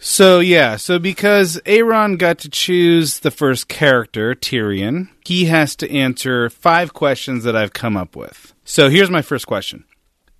So 0.00 0.40
yeah, 0.40 0.74
so 0.76 0.98
because 0.98 1.60
Aaron 1.66 2.16
got 2.16 2.38
to 2.38 2.48
choose 2.48 3.20
the 3.20 3.30
first 3.30 3.68
character, 3.68 4.34
Tyrion, 4.34 5.08
he 5.24 5.44
has 5.44 5.76
to 5.76 5.92
answer 5.92 6.50
five 6.50 6.92
questions 6.94 7.44
that 7.44 7.54
I've 7.54 7.72
come 7.74 7.96
up 7.96 8.16
with. 8.16 8.54
So 8.64 8.88
here's 8.88 9.10
my 9.10 9.22
first 9.22 9.46
question. 9.46 9.84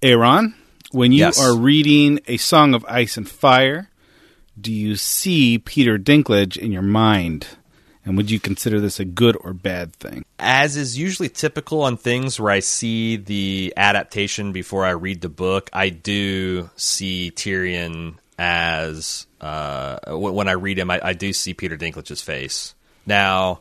Aaron, 0.03 0.55
When 0.93 1.13
you 1.13 1.19
Yes. 1.19 1.41
are 1.41 1.57
reading 1.57 2.21
A 2.27 2.37
Song 2.37 2.75
of 2.75 2.85
Ice 2.89 3.17
and 3.17 3.29
Fire, 3.29 3.91
do 4.61 4.73
you 4.73 4.97
see 4.97 5.59
Peter 5.59 5.99
Dinklage 5.99 6.57
in 6.57 6.73
your 6.73 6.83
mind? 6.83 7.47
And 8.05 8.17
would 8.17 8.31
you 8.31 8.39
consider 8.39 8.81
this 8.81 9.01
a 9.01 9.05
good 9.05 9.37
or 9.41 9.53
bad 9.53 9.93
thing? 9.95 10.25
As 10.39 10.77
is 10.77 10.97
usually 10.97 11.29
typical 11.29 11.83
on 11.83 11.97
things 11.97 12.39
where 12.39 12.53
I 12.53 12.61
see 12.61 13.17
the 13.17 13.75
adaptation 13.77 14.53
before 14.53 14.85
I 14.85 14.91
read 14.91 15.23
the 15.23 15.29
book, 15.29 15.69
I 15.73 15.89
do 15.89 16.71
see 16.77 17.33
Tyrion 17.35 18.15
as 18.39 19.27
uh, 19.41 19.99
when 20.09 20.47
I 20.47 20.53
read 20.53 20.79
him, 20.79 20.91
I, 20.91 21.01
I 21.03 21.13
do 21.15 21.33
see 21.33 21.53
Peter 21.53 21.77
Dinklage's 21.77 22.23
face. 22.23 22.75
Now, 23.07 23.61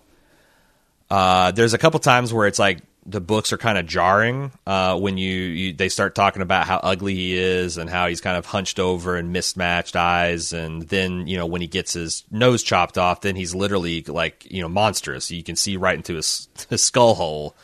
uh, 1.10 1.52
there's 1.52 1.74
a 1.74 1.78
couple 1.80 2.00
times 2.00 2.32
where 2.34 2.46
it's 2.46 2.60
like 2.60 2.80
the 3.08 3.22
books 3.22 3.54
are 3.54 3.58
kind 3.58 3.78
of 3.78 3.86
jarring 3.86 4.52
uh, 4.66 4.98
when 5.00 5.18
you, 5.18 5.32
you 5.34 5.74
they 5.74 5.90
start 5.90 6.16
talking 6.16 6.42
about 6.42 6.66
how 6.66 6.78
ugly 6.78 7.14
he 7.14 7.38
is 7.38 7.78
and 7.78 7.88
how 7.90 8.08
he's 8.08 8.20
kind 8.22 8.36
of 8.38 8.46
hunched 8.48 8.80
over 8.80 9.16
and 9.16 9.32
mismatched 9.32 9.96
eyes, 9.96 10.54
and 10.54 10.82
then 10.84 11.28
you 11.28 11.38
know 11.38 11.46
when 11.46 11.62
he 11.62 11.68
gets 11.68 11.94
his 11.94 12.24
nose 12.32 12.64
chopped 12.64 12.98
off, 12.98 13.22
then 13.22 13.36
he's 13.36 13.54
literally 13.54 14.02
like 14.04 14.46
you 14.50 14.62
know 14.62 14.70
monstrous. 14.70 15.30
You 15.30 15.44
can 15.44 15.56
see 15.56 15.78
right 15.78 15.96
into 15.96 16.16
his, 16.16 16.48
his 16.70 16.82
skull 16.82 17.16
hole. 17.16 17.56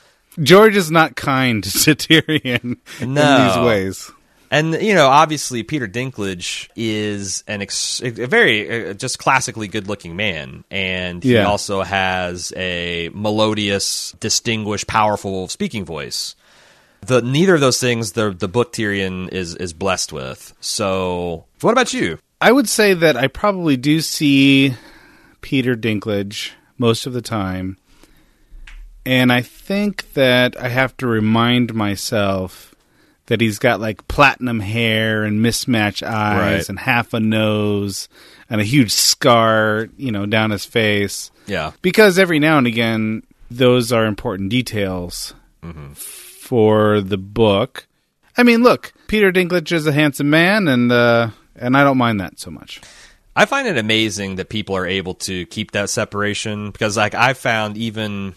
George 0.42 0.76
is 0.78 0.90
not 0.92 1.16
kind 1.16 1.64
to 1.64 1.70
Tyrion 1.96 2.78
in 3.02 3.14
No. 3.14 3.48
these 3.48 3.66
ways. 3.68 4.12
And 4.54 4.74
you 4.82 4.94
know, 4.94 5.08
obviously, 5.08 5.64
Peter 5.64 5.88
Dinklage 5.88 6.68
is 6.76 7.44
an 7.48 7.62
ex- 7.62 8.02
a 8.04 8.10
very 8.10 8.90
uh, 8.90 8.94
just 8.94 9.18
classically 9.18 9.70
good-looking 9.70 10.18
man, 10.18 10.66
and 10.70 11.24
he 11.24 11.34
Yeah. 11.36 11.46
also 11.46 11.84
has 11.84 12.52
a 12.58 13.10
melodious, 13.14 14.14
distinguished, 14.20 14.88
powerful 14.88 15.48
speaking 15.48 15.86
voice. 15.86 16.36
The 17.06 17.22
neither 17.22 17.56
of 17.56 17.62
those 17.62 17.80
things 17.80 18.12
the 18.12 18.32
the 18.32 18.50
book 18.50 18.74
Tyrion 18.74 19.30
is 19.32 19.56
is 19.56 19.72
blessed 19.72 20.12
with. 20.12 20.54
So, 20.60 21.46
what 21.62 21.72
about 21.72 21.94
you? 21.94 22.20
I 22.42 22.52
would 22.52 22.68
say 22.68 22.94
that 22.94 23.16
I 23.16 23.28
probably 23.28 23.78
do 23.78 24.02
see 24.02 24.76
Peter 25.40 25.76
Dinklage 25.76 26.52
most 26.78 27.06
of 27.06 27.14
the 27.14 27.22
time. 27.22 27.78
And 29.06 29.32
I 29.32 29.42
think 29.42 30.14
that 30.14 30.60
I 30.60 30.68
have 30.68 30.96
to 30.98 31.08
remind 31.08 31.74
myself 31.74 32.71
that 33.28 33.40
he's 33.42 33.60
got 33.60 33.80
like 33.80 34.08
platinum 34.08 34.60
hair 34.60 35.24
and 35.24 35.42
mismatched 35.42 36.04
eyes 36.04 36.40
Right. 36.62 36.70
and 36.70 36.80
half 36.80 37.14
a 37.14 37.20
nose 37.20 38.10
and 38.50 38.60
a 38.60 38.64
huge 38.66 38.92
scar, 38.92 39.88
you 39.98 40.12
know, 40.12 40.26
down 40.26 40.52
his 40.52 40.66
face. 40.66 41.32
Yeah, 41.48 41.72
Because 41.82 42.20
every 42.20 42.40
now 42.40 42.58
and 42.58 42.68
again, 42.68 43.24
those 43.50 43.92
are 43.92 44.06
important 44.06 44.50
details 44.50 45.34
for 45.96 47.02
the 47.02 47.18
book. 47.18 47.88
I 48.38 48.44
mean, 48.44 48.64
look, 48.64 48.94
Peter 49.08 49.32
Dinklage 49.32 49.72
is 49.72 49.86
a 49.88 49.92
handsome 49.92 50.30
man, 50.30 50.68
and 50.68 50.92
uh, 50.92 51.30
and 51.56 51.76
I 51.78 51.84
don't 51.84 51.98
mind 51.98 52.20
that 52.22 52.40
so 52.40 52.50
much. 52.52 52.82
I 53.36 53.46
find 53.46 53.68
it 53.68 53.78
amazing 53.78 54.36
that 54.36 54.50
people 54.50 54.76
are 54.76 54.86
able 54.88 55.14
to 55.16 55.46
keep 55.48 55.72
that 55.72 55.90
separation 55.90 56.72
because, 56.72 56.98
like, 56.98 57.14
I 57.14 57.34
found 57.34 57.78
even 57.78 58.36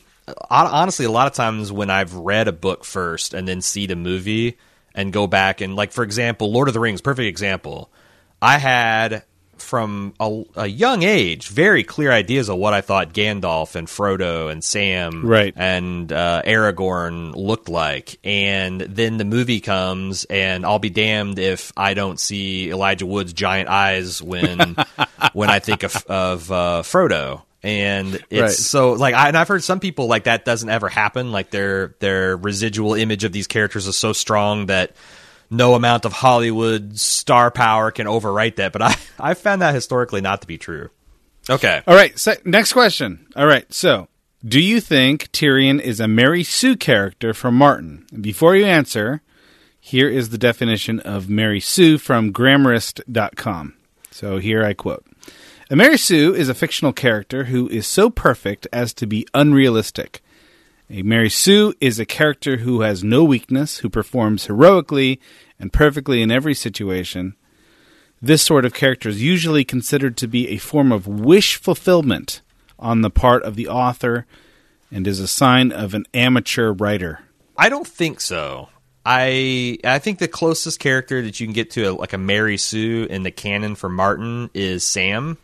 honestly, 0.50 1.04
a 1.04 1.10
lot 1.10 1.26
of 1.26 1.32
times 1.34 1.70
when 1.72 1.90
I've 1.90 2.14
read 2.14 2.48
a 2.48 2.52
book 2.52 2.84
first 2.84 3.34
and 3.34 3.46
then 3.46 3.60
see 3.60 3.86
the 3.86 3.96
movie 3.96 4.56
and 4.94 5.12
go 5.12 5.26
back 5.26 5.60
and, 5.60 5.74
like, 5.76 5.92
for 5.92 6.04
example, 6.04 6.52
Lord 6.52 6.68
of 6.68 6.74
the 6.74 6.80
Rings, 6.80 7.00
perfect 7.00 7.26
example. 7.26 7.90
I 8.40 8.58
had 8.58 9.24
from 9.56 10.12
a, 10.20 10.42
a 10.56 10.66
young 10.66 11.02
age 11.04 11.48
very 11.48 11.84
clear 11.84 12.10
ideas 12.12 12.48
of 12.50 12.58
what 12.58 12.74
I 12.74 12.80
thought 12.80 13.14
Gandalf 13.14 13.76
and 13.76 13.86
Frodo 13.88 14.50
and 14.50 14.62
Sam 14.62 15.24
Right. 15.24 15.54
and 15.56 16.12
uh, 16.12 16.42
Aragorn 16.44 17.34
looked 17.34 17.68
like. 17.68 18.18
And 18.24 18.80
then 18.80 19.16
the 19.16 19.24
movie 19.24 19.60
comes, 19.60 20.24
and 20.24 20.66
I'll 20.66 20.80
be 20.80 20.90
damned 20.90 21.38
if 21.38 21.72
I 21.76 21.94
don't 21.94 22.18
see 22.20 22.70
Elijah 22.70 23.06
Wood's 23.06 23.32
giant 23.32 23.68
eyes 23.68 24.20
when 24.20 24.76
when 25.32 25.50
I 25.50 25.60
think 25.60 25.82
of, 25.84 25.96
of 26.06 26.50
uh, 26.52 26.82
Frodo. 26.84 27.42
And 27.64 28.14
it's 28.28 28.40
Right. 28.40 28.50
so 28.50 28.92
like, 28.92 29.14
I, 29.14 29.28
and 29.28 29.36
I've 29.38 29.48
heard 29.48 29.64
some 29.64 29.80
people 29.80 30.06
like 30.06 30.24
that 30.24 30.44
doesn't 30.44 30.68
ever 30.68 30.88
happen. 30.88 31.32
Like 31.32 31.50
their 31.50 31.96
their 31.98 32.36
residual 32.36 32.92
image 32.94 33.24
of 33.24 33.32
these 33.32 33.46
characters 33.46 33.86
is 33.86 33.96
so 33.96 34.12
strong 34.12 34.66
that 34.66 34.94
no 35.50 35.74
amount 35.74 36.04
of 36.04 36.12
Hollywood 36.12 36.98
star 36.98 37.50
power 37.50 37.90
can 37.90 38.06
overwrite 38.06 38.56
that. 38.56 38.72
But 38.72 38.82
I 38.82 38.94
I 39.18 39.32
found 39.34 39.62
that 39.62 39.74
historically 39.74 40.20
not 40.20 40.42
to 40.42 40.46
be 40.46 40.58
true. 40.58 40.90
Okay. 41.48 41.82
All 41.86 41.94
right, 41.94 42.18
so 42.18 42.34
next 42.44 42.72
question. 42.74 43.26
All 43.34 43.46
right, 43.46 43.70
so 43.72 44.08
do 44.46 44.60
you 44.60 44.80
think 44.80 45.30
Tyrion 45.32 45.80
is 45.80 46.00
a 46.00 46.08
Mary 46.08 46.42
Sue 46.42 46.76
character 46.76 47.32
from 47.34 47.54
Martin? 47.56 48.06
Before 48.20 48.54
you 48.56 48.64
answer, 48.66 49.22
here 49.80 50.08
is 50.08 50.28
the 50.30 50.38
definition 50.38 51.00
of 51.00 51.28
Mary 51.30 51.60
Sue 51.60 51.96
from 51.98 52.30
Grammarist.com. 52.32 53.74
So 54.10 54.38
here 54.38 54.64
I 54.64 54.72
quote. 54.74 55.04
A 55.70 55.76
Mary 55.76 55.96
Sue 55.96 56.34
is 56.34 56.50
a 56.50 56.54
fictional 56.54 56.92
character 56.92 57.44
who 57.44 57.68
is 57.68 57.86
so 57.86 58.10
perfect 58.10 58.68
as 58.70 58.92
to 58.94 59.06
be 59.06 59.26
unrealistic. 59.32 60.22
A 60.90 61.02
Mary 61.02 61.30
Sue 61.30 61.72
is 61.80 61.98
a 61.98 62.04
character 62.04 62.58
who 62.58 62.82
has 62.82 63.02
no 63.02 63.24
weakness, 63.24 63.78
who 63.78 63.88
performs 63.88 64.44
heroically 64.44 65.18
and 65.58 65.72
perfectly 65.72 66.20
in 66.20 66.30
every 66.30 66.52
situation. 66.52 67.34
This 68.20 68.42
sort 68.42 68.66
of 68.66 68.74
character 68.74 69.08
is 69.08 69.22
usually 69.22 69.64
considered 69.64 70.18
to 70.18 70.28
be 70.28 70.48
a 70.48 70.58
form 70.58 70.92
of 70.92 71.06
wish 71.06 71.56
fulfillment 71.56 72.42
on 72.78 73.00
the 73.00 73.10
part 73.10 73.42
of 73.42 73.56
the 73.56 73.68
author 73.68 74.26
and 74.90 75.06
is 75.06 75.18
a 75.18 75.26
sign 75.26 75.72
of 75.72 75.94
an 75.94 76.04
amateur 76.12 76.72
writer. 76.74 77.20
I 77.56 77.70
don't 77.70 77.88
think 77.88 78.20
so. 78.20 78.68
I 79.06 79.78
I 79.82 79.98
think 79.98 80.18
the 80.18 80.28
closest 80.28 80.78
character 80.78 81.22
that 81.22 81.40
you 81.40 81.46
can 81.46 81.54
get 81.54 81.70
to 81.72 81.84
a, 81.84 81.92
like 81.92 82.12
a 82.12 82.18
Mary 82.18 82.58
Sue 82.58 83.06
in 83.08 83.22
the 83.22 83.30
canon 83.30 83.74
for 83.74 83.88
Martin 83.88 84.50
is 84.54 84.84
Sam, 84.84 85.38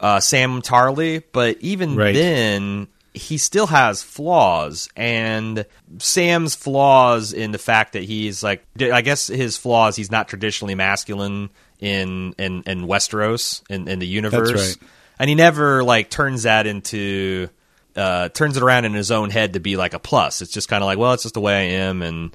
uh, 0.00 0.20
Sam 0.20 0.62
Tarly. 0.62 1.22
But 1.32 1.58
even 1.60 1.96
Right. 1.96 2.14
then, 2.14 2.88
he 3.14 3.38
still 3.38 3.66
has 3.66 4.02
flaws, 4.02 4.88
and 4.96 5.66
Sam's 5.98 6.54
flaws 6.54 7.32
in 7.32 7.50
the 7.52 7.58
fact 7.58 7.94
that 7.94 8.04
he's 8.04 8.42
like 8.42 8.64
I 8.80 9.02
guess 9.02 9.26
his 9.26 9.56
flaws 9.56 9.96
he's 9.96 10.10
not 10.10 10.28
traditionally 10.28 10.74
masculine 10.76 11.50
in 11.80 12.34
in, 12.38 12.62
in 12.66 12.86
Westeros 12.86 13.62
in, 13.68 13.88
in 13.88 13.98
the 13.98 14.06
universe, 14.06 14.52
right. 14.52 14.88
and 15.18 15.28
he 15.28 15.34
never 15.34 15.82
like 15.82 16.08
turns 16.08 16.44
that 16.44 16.66
into 16.68 17.48
uh, 17.96 18.28
turns 18.28 18.56
it 18.56 18.62
around 18.62 18.84
in 18.84 18.94
his 18.94 19.10
own 19.10 19.30
head 19.30 19.54
to 19.54 19.60
be 19.60 19.76
like 19.76 19.92
a 19.92 19.98
plus. 19.98 20.40
It's 20.40 20.52
just 20.52 20.68
kind 20.68 20.82
of 20.82 20.86
like, 20.86 20.98
well, 20.98 21.12
it's 21.12 21.24
just 21.24 21.34
the 21.34 21.40
way 21.40 21.54
I 21.54 21.80
am, 21.82 22.02
and 22.02 22.30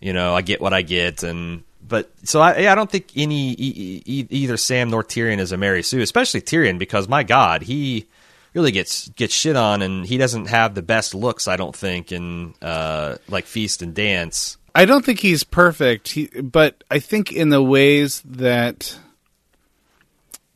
you 0.00 0.12
know, 0.12 0.34
I 0.34 0.42
get 0.42 0.60
what 0.60 0.72
I 0.72 0.82
get, 0.82 1.24
and 1.24 1.64
but 1.90 2.08
so 2.24 2.40
I, 2.40 2.70
I 2.70 2.74
don't 2.74 2.90
think 2.90 3.10
any 3.16 3.50
e- 3.50 4.02
e- 4.06 4.26
either 4.30 4.56
Sam 4.56 4.88
nor 4.88 5.04
Tyrion 5.04 5.40
is 5.40 5.52
a 5.52 5.58
Mary 5.58 5.82
Sue, 5.82 6.00
especially 6.00 6.40
Tyrion, 6.40 6.78
because 6.78 7.08
my 7.08 7.24
God, 7.24 7.62
he 7.62 8.06
really 8.54 8.70
gets 8.72 9.08
gets 9.10 9.34
shit 9.34 9.56
on, 9.56 9.82
and 9.82 10.06
he 10.06 10.16
doesn't 10.16 10.46
have 10.46 10.74
the 10.74 10.82
best 10.82 11.14
looks, 11.14 11.48
I 11.48 11.56
don't 11.56 11.74
think, 11.74 12.12
in 12.12 12.54
uh, 12.62 13.16
like 13.28 13.44
Feast 13.44 13.82
and 13.82 13.92
Dance. 13.92 14.56
I 14.72 14.84
don't 14.84 15.04
think 15.04 15.18
he's 15.18 15.42
perfect, 15.42 16.12
he, 16.12 16.26
but 16.28 16.84
I 16.90 17.00
think 17.00 17.32
in 17.32 17.48
the 17.48 17.62
ways 17.62 18.22
that 18.24 18.96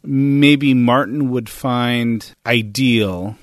maybe 0.05 0.73
Martin 0.73 1.31
would 1.31 1.49
find 1.49 2.33
ideal, 2.47 3.37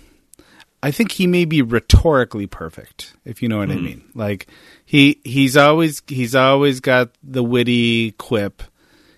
I 0.82 0.92
think 0.92 1.12
he 1.12 1.28
may 1.28 1.44
be 1.44 1.62
rhetorically 1.62 2.48
perfect, 2.48 3.14
if 3.26 3.42
you 3.42 3.50
know 3.50 3.58
what 3.58 3.70
I 3.70 3.76
mean. 3.76 4.04
Like 4.16 4.48
he 4.92 5.22
he's 5.24 5.56
always 5.56 6.04
he's 6.06 6.36
always 6.36 6.82
got 6.82 7.12
the 7.24 7.42
witty 7.42 8.12
quip. 8.12 8.62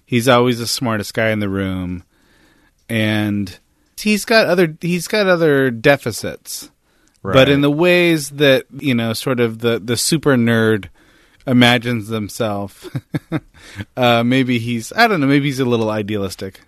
He's 0.05 0.27
always 0.27 0.59
the 0.59 0.67
smartest 0.67 1.15
guy 1.15 1.31
in 1.31 1.39
the 1.39 1.49
room. 1.49 2.03
And 2.87 3.57
he's 3.99 4.23
got 4.23 4.45
other 4.45 4.77
he's 4.81 5.07
got 5.07 5.25
other 5.25 5.71
deficits. 5.71 6.69
But 7.23 7.49
in 7.49 7.61
the 7.61 7.71
ways 7.71 8.29
that, 8.31 8.65
you 8.71 8.93
know, 8.93 9.13
sort 9.13 9.39
of 9.39 9.59
the 9.59 9.79
the 9.83 9.97
super 9.97 10.35
nerd 10.35 10.89
imagines 11.47 12.07
himself, 12.07 12.95
uh, 13.97 14.23
maybe 14.23 14.59
he's 14.59 14.93
I 14.93 15.07
don't 15.07 15.21
know, 15.21 15.27
maybe 15.27 15.45
he's 15.45 15.59
a 15.59 15.65
little 15.65 15.89
idealistic. 15.89 16.61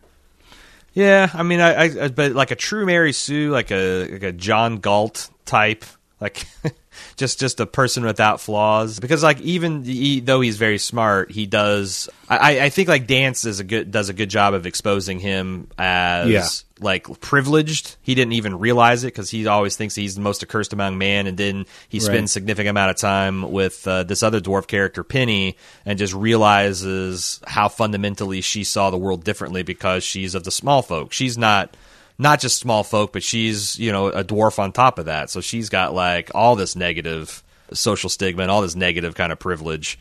Yeah, 0.93 1.29
I 1.31 1.43
mean, 1.43 1.59
I, 1.59 2.05
I 2.05 2.07
but 2.07 2.31
like 2.31 2.49
a 2.49 2.55
true 2.55 2.87
Mary 2.87 3.13
Sue, 3.13 3.51
like 3.51 3.69
a 3.69 4.13
like 4.13 4.23
a 4.23 4.31
John 4.31 4.77
Galt 4.77 5.29
type, 5.45 5.85
like 6.19 6.47
just 7.17 7.39
just 7.39 7.59
a 7.59 7.65
person 7.65 8.03
without 8.03 8.41
flaws. 8.41 8.99
Because 8.99 9.23
like 9.23 9.39
even 9.41 9.83
he, 9.83 10.19
though 10.19 10.41
he's 10.41 10.57
very 10.57 10.77
smart, 10.77 11.31
he 11.31 11.45
does. 11.45 12.09
I, 12.29 12.61
I 12.61 12.69
think 12.69 12.89
like 12.89 13.07
Dance 13.07 13.45
is 13.45 13.59
a 13.59 13.63
good 13.63 13.91
does 13.91 14.09
a 14.09 14.13
good 14.13 14.29
job 14.29 14.53
of 14.53 14.65
exposing 14.65 15.19
him 15.19 15.67
as 15.77 16.29
Yeah. 16.29 16.47
like 16.79 17.19
privileged. 17.21 17.95
He 18.01 18.15
didn't 18.15 18.33
even 18.33 18.57
realize 18.57 19.03
it 19.03 19.07
because 19.07 19.29
he 19.29 19.45
always 19.47 19.75
thinks 19.75 19.93
he's 19.95 20.15
the 20.15 20.21
most 20.21 20.41
accursed 20.41 20.73
among 20.73 20.97
man, 20.97 21.27
and 21.27 21.37
then 21.37 21.65
he 21.87 21.99
spends 21.99 22.21
Right. 22.21 22.29
significant 22.29 22.69
amount 22.71 22.91
of 22.91 22.97
time 22.97 23.51
with 23.51 23.87
uh, 23.87 24.03
this 24.03 24.23
other 24.23 24.39
dwarf 24.41 24.67
character 24.67 25.03
Penny, 25.03 25.55
and 25.85 25.99
just 25.99 26.13
realizes 26.13 27.39
how 27.45 27.67
fundamentally 27.67 28.41
she 28.41 28.63
saw 28.63 28.89
the 28.89 28.97
world 28.97 29.23
differently 29.23 29.63
because 29.63 30.03
she's 30.03 30.35
of 30.35 30.43
the 30.43 30.51
small 30.51 30.81
folk. 30.81 31.13
She's 31.13 31.37
not 31.37 31.75
not 32.17 32.39
just 32.39 32.57
small 32.59 32.83
folk, 32.83 33.13
but 33.13 33.23
she's 33.23 33.77
you 33.79 33.91
know 33.91 34.07
a 34.07 34.23
dwarf 34.23 34.59
on 34.59 34.71
top 34.71 34.99
of 34.99 35.05
that. 35.05 35.29
So 35.29 35.41
she's 35.41 35.69
got 35.69 35.93
like 35.93 36.31
all 36.35 36.55
this 36.55 36.75
negative 36.75 37.43
social 37.73 38.09
stigma 38.09 38.43
and 38.43 38.51
all 38.51 38.61
this 38.61 38.75
negative 38.75 39.15
kind 39.15 39.31
of 39.31 39.39
privilege. 39.39 39.99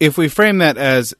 If 0.00 0.18
we 0.18 0.28
frame 0.28 0.58
that 0.58 0.76
as 0.76 1.14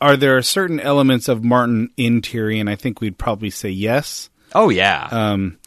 are 0.00 0.16
there 0.16 0.40
certain 0.42 0.78
elements 0.80 1.28
of 1.28 1.42
Martin 1.42 1.90
in 1.96 2.22
Tyrion? 2.22 2.68
I 2.70 2.76
think 2.76 3.00
we'd 3.00 3.18
probably 3.18 3.50
say 3.50 3.68
yes. 3.70 4.30
Oh 4.54 4.68
yeah. 4.68 5.08
Um, 5.10 5.58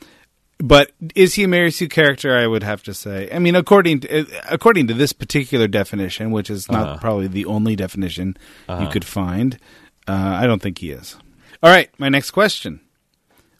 but 0.57 0.91
is 1.15 1.33
he 1.35 1.43
a 1.43 1.47
Mary 1.49 1.69
Sue 1.69 1.89
character? 1.89 2.33
I 2.37 2.47
would 2.47 2.63
have 2.63 2.81
to 2.83 2.93
say. 2.93 3.29
I 3.29 3.39
mean, 3.39 3.55
according 3.55 3.99
to 4.01 4.25
according 4.49 4.87
to 4.87 4.93
this 4.93 5.11
particular 5.11 5.67
definition, 5.67 6.31
which 6.31 6.49
is 6.49 6.71
not 6.71 6.87
Uh-huh. 6.87 6.97
probably 7.01 7.27
the 7.27 7.45
only 7.45 7.75
definition 7.75 8.37
you 8.69 8.87
could 8.87 9.03
find, 9.03 9.59
uh, 10.07 10.13
I 10.13 10.47
don't 10.47 10.61
think 10.61 10.77
he 10.77 10.91
is. 10.91 11.17
All 11.61 11.69
right, 11.69 11.89
my 11.99 12.07
next 12.07 12.31
question: 12.31 12.79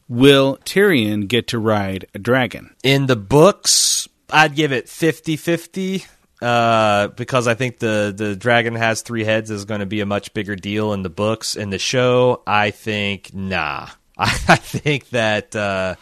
Will 0.08 0.58
Tyrion 0.64 1.26
get 1.28 1.48
to 1.48 1.58
ride 1.58 2.06
a 2.14 2.18
dragon? 2.18 2.74
in 2.82 3.06
the 3.06 3.16
books, 3.16 4.08
I'd 4.30 4.54
give 4.54 4.72
it 4.72 4.86
50-50 4.86 6.06
uh, 6.42 7.08
because 7.08 7.48
I 7.48 7.54
think 7.54 7.78
the 7.78 8.12
the 8.14 8.36
dragon 8.36 8.74
has 8.74 9.02
three 9.02 9.24
heads 9.24 9.50
is 9.50 9.64
going 9.64 9.80
to 9.80 9.86
be 9.86 10.00
a 10.00 10.06
much 10.06 10.34
bigger 10.34 10.54
deal 10.54 10.92
in 10.92 11.02
the 11.02 11.10
books. 11.10 11.56
In 11.56 11.70
the 11.70 11.78
show, 11.78 12.42
I 12.46 12.70
think 12.70 13.32
nah. 13.32 13.88
I, 14.18 14.30
I 14.48 14.56
think 14.56 15.08
that 15.10 15.56
uh, 15.56 15.94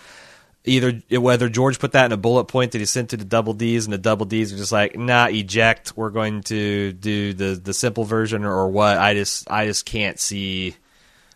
either 0.64 1.00
whether 1.11 1.49
George 1.49 1.78
put 1.78 1.92
that 1.92 2.06
in 2.06 2.12
a 2.12 2.16
bullet 2.16 2.46
point 2.46 2.73
that 2.73 2.78
he 2.78 2.84
sent 2.84 3.11
to 3.11 3.16
the 3.16 3.25
double 3.25 3.52
D's 3.52 3.84
and 3.87 3.92
the 3.92 3.99
double 3.99 4.26
D's 4.26 4.52
are 4.52 4.56
just 4.56 4.73
like 4.73 4.99
nah, 4.99 5.26
eject. 5.26 5.96
We're 5.96 6.11
going 6.11 6.42
to 6.44 6.92
do 6.92 7.32
the 7.32 7.54
the 7.54 7.75
simple 7.75 8.04
version 8.04 8.44
or 8.44 8.68
what. 8.68 8.99
I 8.99 9.14
just 9.14 9.49
I 9.50 9.66
just 9.66 9.87
can't 9.87 10.18
see. 10.18 10.75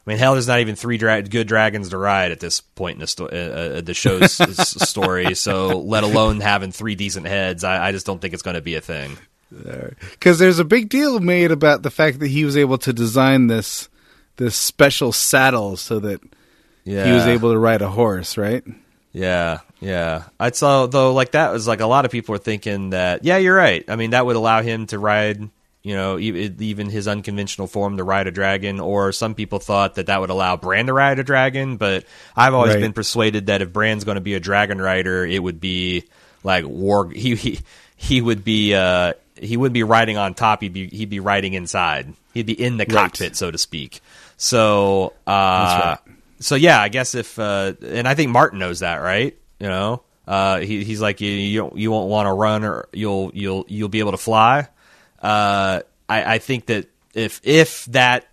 I 0.08 0.12
mean, 0.12 0.18
hell, 0.18 0.32
there's 0.32 0.48
not 0.48 0.60
even 0.60 0.74
three 0.74 0.96
dra- 0.96 1.20
good 1.20 1.46
dragons 1.46 1.90
to 1.90 1.98
ride 1.98 2.32
at 2.32 2.40
this 2.40 2.62
point 2.62 2.94
in 2.94 3.00
the, 3.00 3.06
sto- 3.06 3.26
uh, 3.26 3.76
uh, 3.76 3.80
the 3.82 3.92
show's 3.92 4.32
story. 4.88 5.34
So, 5.34 5.80
let 5.80 6.02
alone 6.02 6.40
having 6.40 6.72
three 6.72 6.94
decent 6.94 7.26
heads, 7.26 7.62
I, 7.62 7.88
I 7.88 7.92
just 7.92 8.06
don't 8.06 8.18
think 8.18 8.32
it's 8.32 8.42
going 8.42 8.54
to 8.54 8.62
be 8.62 8.74
a 8.74 8.80
thing. 8.80 9.18
Because 9.50 10.38
there's 10.38 10.60
a 10.60 10.64
big 10.64 10.88
deal 10.88 11.20
made 11.20 11.50
about 11.50 11.82
the 11.82 11.90
fact 11.90 12.20
that 12.20 12.28
he 12.28 12.46
was 12.46 12.56
able 12.56 12.78
to 12.78 12.92
design 12.94 13.48
this 13.48 13.90
this 14.36 14.56
special 14.56 15.12
saddle 15.12 15.76
so 15.76 15.98
that 15.98 16.22
Yeah, 16.84 17.04
he 17.04 17.12
was 17.12 17.26
able 17.26 17.52
to 17.52 17.58
ride 17.58 17.82
a 17.82 17.90
horse, 17.90 18.38
right? 18.38 18.64
Yeah, 19.12 19.60
yeah. 19.78 20.24
I 20.40 20.52
saw 20.52 20.86
though, 20.86 21.12
like 21.12 21.32
that 21.32 21.52
was 21.52 21.68
like 21.68 21.80
a 21.80 21.86
lot 21.86 22.06
of 22.06 22.10
people 22.10 22.32
were 22.32 22.38
thinking 22.38 22.90
that. 22.90 23.24
Yeah, 23.24 23.36
you're 23.36 23.54
right. 23.56 23.84
I 23.88 23.96
mean, 23.96 24.10
that 24.10 24.24
would 24.24 24.36
allow 24.36 24.62
him 24.62 24.86
to 24.86 24.98
ride. 24.98 25.50
You 25.82 25.94
know, 25.94 26.18
even 26.18 26.90
his 26.90 27.06
unconventional 27.08 27.66
form 27.68 27.97
to 27.99 28.04
ride 28.04 28.26
a 28.26 28.30
dragon, 28.30 28.80
or 28.80 29.12
some 29.12 29.35
people 29.35 29.58
thought 29.61 29.94
that 29.94 30.06
that 30.06 30.20
would 30.20 30.28
allow 30.30 30.56
Bran 30.56 30.87
to 30.87 30.92
ride 30.92 31.18
a 31.18 31.23
dragon. 31.25 31.76
But 31.76 32.04
I've 32.37 32.52
always 32.52 32.75
Right. 32.75 32.80
been 32.80 32.92
persuaded 32.92 33.47
that 33.47 33.62
if 33.62 33.73
Bran's 33.73 34.04
going 34.04 34.16
to 34.16 34.20
be 34.20 34.35
a 34.35 34.40
dragon 34.40 34.80
rider, 34.80 35.25
it 35.25 35.42
would 35.42 35.61
be 35.61 36.04
like 36.42 36.64
war. 36.66 37.08
He 37.11 37.37
he 37.37 37.61
he 37.97 38.20
would 38.20 38.44
be 38.44 38.75
uh 38.75 39.12
he 39.40 39.56
wouldn't 39.56 39.73
be 39.75 39.85
riding 39.85 40.18
on 40.18 40.35
top. 40.35 40.62
He'd 40.62 40.73
be 40.73 40.88
he'd 40.88 41.11
be 41.11 41.20
riding 41.20 41.54
inside. 41.54 42.12
He'd 42.35 42.47
be 42.47 42.61
in 42.61 42.76
the 42.76 42.85
cockpit, 42.85 43.37
so 43.37 43.50
to 43.50 43.56
speak. 43.58 44.00
So 44.37 45.12
uh, 45.26 45.97
That's 45.97 46.47
so 46.47 46.54
yeah, 46.56 46.80
I 46.82 46.88
guess 46.88 47.14
if 47.14 47.38
uh, 47.38 47.73
and 47.82 48.06
I 48.06 48.14
think 48.14 48.30
Martin 48.30 48.58
knows 48.58 48.80
that, 48.80 48.97
right? 48.97 49.37
You 49.61 49.68
know, 49.68 50.02
uh, 50.26 50.58
he, 50.61 50.85
he's 50.85 51.00
like 51.00 51.20
you 51.20 51.30
you, 51.30 51.61
don't- 51.61 51.76
you 51.76 51.90
won't 51.90 52.08
want 52.11 52.26
to 52.26 52.32
run 52.32 52.64
or 52.64 52.88
you'll 52.92 53.30
you'll 53.35 53.64
you'll 53.68 53.88
be 53.88 54.00
able 54.00 54.12
to 54.12 54.18
fly. 54.18 54.68
Uh, 55.22 55.80
I, 56.08 56.34
I 56.34 56.38
think 56.38 56.66
that 56.66 56.87
if 57.14 57.40
if 57.44 57.84
that 57.87 58.28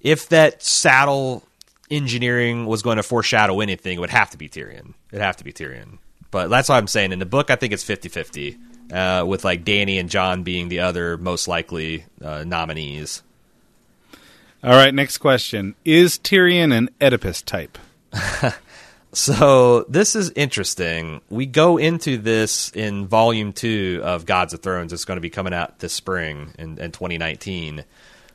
if 0.00 0.28
that 0.30 0.62
saddle 0.62 1.44
engineering 1.90 2.66
was 2.66 2.82
going 2.82 2.96
to 2.96 3.02
foreshadow 3.02 3.60
anything, 3.60 3.98
it 3.98 4.00
would 4.00 4.10
have 4.10 4.30
to 4.30 4.38
be 4.38 4.48
Tyrion. 4.48 4.94
It'd 5.10 5.22
have 5.22 5.36
to 5.38 5.44
be 5.44 5.52
Tyrion. 5.52 5.98
But 6.30 6.48
that's 6.48 6.68
what 6.68 6.76
I'm 6.76 6.86
saying. 6.86 7.12
In 7.12 7.18
the 7.18 7.26
book, 7.26 7.50
I 7.50 7.56
think 7.56 7.72
it's 7.72 7.84
50-50, 7.84 8.56
uh, 8.92 9.26
with 9.26 9.44
like 9.44 9.64
Dany 9.64 9.98
and 9.98 10.08
Jon 10.08 10.44
being 10.44 10.68
the 10.68 10.80
other 10.80 11.18
most 11.18 11.48
likely 11.48 12.04
uh, 12.22 12.44
nominees. 12.44 13.22
All 14.62 14.70
right, 14.70 14.94
next 14.94 15.18
question: 15.18 15.74
Is 15.84 16.18
Tyrion 16.18 16.76
an 16.76 16.90
Oedipus 17.00 17.42
type? 17.42 17.78
So 19.12 19.84
this 19.88 20.14
is 20.14 20.30
interesting. 20.36 21.20
We 21.28 21.46
go 21.46 21.78
into 21.78 22.16
this 22.16 22.70
in 22.70 23.08
volume 23.08 23.52
two 23.52 24.00
of 24.04 24.24
Gods 24.24 24.54
of 24.54 24.62
Thrones. 24.62 24.92
It's 24.92 25.04
going 25.04 25.16
to 25.16 25.22
be 25.22 25.30
coming 25.30 25.52
out 25.52 25.80
this 25.80 25.92
spring 25.92 26.54
in, 26.58 26.78
in 26.78 26.92
2019. 26.92 27.84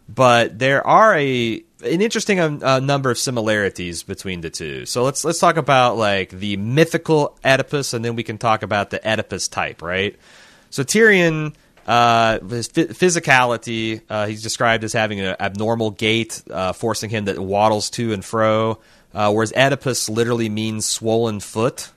But 0.07 0.59
there 0.59 0.85
are 0.85 1.15
a 1.15 1.63
an 1.83 2.01
interesting 2.01 2.39
um, 2.39 2.61
uh, 2.63 2.79
number 2.79 3.09
of 3.09 3.17
similarities 3.17 4.03
between 4.03 4.41
the 4.41 4.49
two. 4.49 4.85
So 4.85 5.03
let's 5.03 5.23
let's 5.23 5.39
talk 5.39 5.57
about 5.57 5.97
like 5.97 6.29
the 6.29 6.57
mythical 6.57 7.37
Oedipus, 7.43 7.93
and 7.93 8.03
then 8.03 8.15
we 8.15 8.23
can 8.23 8.37
talk 8.37 8.61
about 8.61 8.89
the 8.89 9.05
Oedipus 9.07 9.47
type, 9.47 9.81
right? 9.81 10.15
So 10.69 10.83
Tyrion, 10.83 11.55
uh, 11.87 12.39
his 12.39 12.67
phy- 12.67 12.85
physicality, 12.85 14.01
uh, 14.09 14.27
he's 14.27 14.43
described 14.43 14.83
as 14.83 14.93
having 14.93 15.21
an 15.21 15.35
abnormal 15.39 15.91
gait, 15.91 16.43
uh, 16.51 16.73
forcing 16.73 17.09
him 17.09 17.25
that 17.25 17.39
waddles 17.39 17.89
to 17.91 18.13
and 18.13 18.23
fro. 18.23 18.79
Uh, 19.15 19.31
whereas 19.31 19.53
Oedipus 19.55 20.09
literally 20.09 20.49
means 20.49 20.85
swollen 20.85 21.39
foot. 21.39 21.91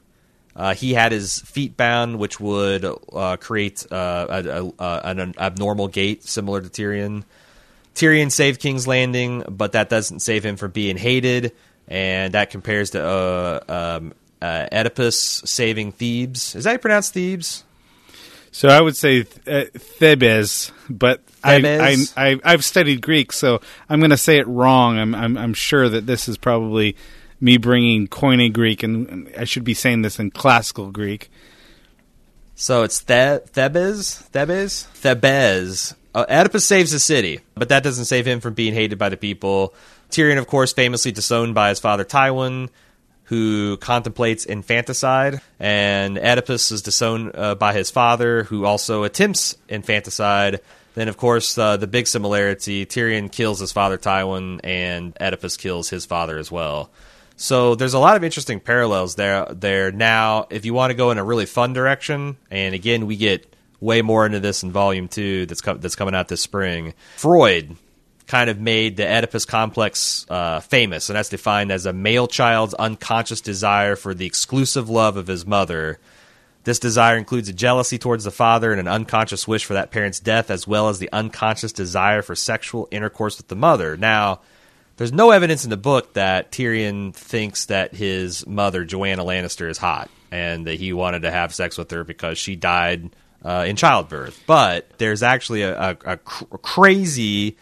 Uh, 0.54 0.74
he 0.74 0.94
had 0.94 1.10
his 1.10 1.40
feet 1.40 1.76
bound, 1.76 2.18
which 2.18 2.38
would 2.38 2.84
uh, 2.84 3.36
create 3.38 3.84
uh, 3.90 4.26
a, 4.28 4.72
a, 4.78 5.00
an 5.04 5.34
abnormal 5.36 5.88
gait 5.88 6.22
similar 6.22 6.60
to 6.60 6.68
Tyrion. 6.68 7.24
Tyrion 7.96 8.30
saved 8.30 8.60
King's 8.60 8.86
Landing, 8.86 9.42
but 9.48 9.72
that 9.72 9.88
doesn't 9.88 10.20
save 10.20 10.44
him 10.44 10.56
from 10.56 10.70
being 10.70 10.96
hated, 10.96 11.52
and 11.88 12.34
that 12.34 12.50
compares 12.50 12.90
to 12.90 13.04
uh, 13.04 13.60
um, 13.68 14.14
uh, 14.40 14.68
Oedipus 14.70 15.42
saving 15.44 15.90
Thebes. 15.90 16.54
Is 16.54 16.62
that 16.64 16.70
how 16.70 16.72
you 16.74 16.78
pronounce 16.78 17.10
Thebes? 17.10 17.64
So 18.58 18.68
I 18.68 18.80
would 18.80 18.96
say 18.96 19.20
uh, 19.46 19.66
Thebes, 19.72 20.72
but 20.90 21.22
I, 21.44 21.62
I? 21.64 21.96
I 22.16 22.40
I've 22.42 22.64
studied 22.64 23.00
Greek, 23.02 23.32
so 23.32 23.60
I'm 23.88 24.00
going 24.00 24.10
to 24.10 24.16
say 24.16 24.38
it 24.38 24.48
wrong. 24.48 24.98
I'm, 24.98 25.14
I'm 25.14 25.38
I'm 25.38 25.54
sure 25.54 25.88
that 25.88 26.06
this 26.06 26.28
is 26.28 26.36
probably 26.36 26.96
me 27.40 27.56
bringing 27.58 28.08
Koine 28.08 28.52
Greek, 28.52 28.82
and, 28.82 29.08
and 29.08 29.32
I 29.38 29.44
should 29.44 29.62
be 29.62 29.74
saying 29.74 30.02
this 30.02 30.18
in 30.18 30.32
classical 30.32 30.90
Greek. 30.90 31.30
So 32.56 32.82
it's 32.82 32.98
the- 33.02 33.44
Thebes? 33.46 34.22
Thebes? 34.32 34.88
Thebes. 34.92 35.94
Uh, 36.12 36.26
Oedipus 36.28 36.66
saves 36.66 36.90
the 36.90 36.98
city, 36.98 37.38
but 37.54 37.68
that 37.68 37.84
doesn't 37.84 38.06
save 38.06 38.26
him 38.26 38.40
from 38.40 38.54
being 38.54 38.74
hated 38.74 38.98
by 38.98 39.08
the 39.08 39.16
people. 39.16 39.72
Tyrion, 40.10 40.36
of 40.36 40.48
course, 40.48 40.72
famously 40.72 41.12
disowned 41.12 41.54
by 41.54 41.68
his 41.68 41.78
father 41.78 42.04
Tywin, 42.04 42.70
who 43.28 43.76
contemplates 43.76 44.46
infanticide, 44.46 45.40
and 45.60 46.16
Oedipus 46.18 46.72
is 46.72 46.80
disowned 46.80 47.32
uh, 47.34 47.54
by 47.54 47.74
his 47.74 47.90
father, 47.90 48.44
who 48.44 48.64
also 48.64 49.04
attempts 49.04 49.56
infanticide. 49.68 50.60
Then, 50.94 51.08
of 51.08 51.18
course, 51.18 51.56
uh, 51.58 51.76
the 51.76 51.86
big 51.86 52.06
similarity 52.06 52.86
Tyrion 52.86 53.30
kills 53.30 53.60
his 53.60 53.70
father 53.70 53.98
Tywin, 53.98 54.60
and 54.64 55.14
Oedipus 55.20 55.58
kills 55.58 55.90
his 55.90 56.06
father 56.06 56.38
as 56.38 56.50
well. 56.50 56.90
So 57.36 57.74
there's 57.74 57.94
a 57.94 57.98
lot 57.98 58.16
of 58.16 58.24
interesting 58.24 58.60
parallels 58.60 59.14
there. 59.14 59.46
There 59.50 59.92
now, 59.92 60.46
if 60.50 60.64
you 60.64 60.74
want 60.74 60.90
to 60.90 60.94
go 60.94 61.10
in 61.10 61.18
a 61.18 61.24
really 61.24 61.46
fun 61.46 61.72
direction, 61.72 62.36
and 62.50 62.74
again, 62.74 63.06
we 63.06 63.16
get 63.16 63.54
way 63.78 64.02
more 64.02 64.26
into 64.26 64.40
this 64.40 64.62
in 64.62 64.72
Volume 64.72 65.06
Two 65.06 65.46
that's 65.46 65.60
com- 65.60 65.80
that's 65.80 65.94
coming 65.94 66.14
out 66.14 66.28
this 66.28 66.40
spring. 66.40 66.94
Freud 67.16 67.76
kind 68.28 68.50
of 68.50 68.60
made 68.60 68.98
the 68.98 69.04
Oedipus 69.04 69.46
complex 69.46 70.26
uh, 70.28 70.60
famous, 70.60 71.08
and 71.08 71.16
that's 71.16 71.30
defined 71.30 71.72
as 71.72 71.86
a 71.86 71.92
male 71.94 72.28
child's 72.28 72.74
unconscious 72.74 73.40
desire 73.40 73.96
for 73.96 74.14
the 74.14 74.26
exclusive 74.26 74.88
love 74.90 75.16
of 75.16 75.26
his 75.26 75.46
mother. 75.46 75.98
This 76.64 76.78
desire 76.78 77.16
includes 77.16 77.48
a 77.48 77.54
jealousy 77.54 77.96
towards 77.96 78.24
the 78.24 78.30
father 78.30 78.70
and 78.70 78.78
an 78.78 78.86
unconscious 78.86 79.48
wish 79.48 79.64
for 79.64 79.72
that 79.72 79.90
parent's 79.90 80.20
death, 80.20 80.50
as 80.50 80.66
well 80.66 80.90
as 80.90 80.98
the 80.98 81.08
unconscious 81.10 81.72
desire 81.72 82.20
for 82.20 82.36
sexual 82.36 82.86
intercourse 82.90 83.38
with 83.38 83.48
the 83.48 83.56
mother. 83.56 83.96
Now, 83.96 84.40
there's 84.98 85.12
no 85.12 85.30
evidence 85.30 85.64
in 85.64 85.70
the 85.70 85.78
book 85.78 86.12
that 86.12 86.52
Tyrion 86.52 87.14
thinks 87.14 87.66
that 87.66 87.94
his 87.94 88.46
mother, 88.46 88.84
Joanna 88.84 89.24
Lannister, 89.24 89.70
is 89.70 89.78
hot 89.78 90.10
and 90.30 90.66
that 90.66 90.74
he 90.74 90.92
wanted 90.92 91.22
to 91.22 91.30
have 91.30 91.54
sex 91.54 91.78
with 91.78 91.90
her 91.92 92.04
because 92.04 92.36
she 92.36 92.56
died 92.56 93.08
uh, 93.42 93.64
in 93.66 93.76
childbirth. 93.76 94.42
But 94.46 94.90
there's 94.98 95.22
actually 95.22 95.62
a, 95.62 95.80
a, 95.80 95.96
a 96.04 96.16
cr- 96.18 96.44
crazy 96.60 97.56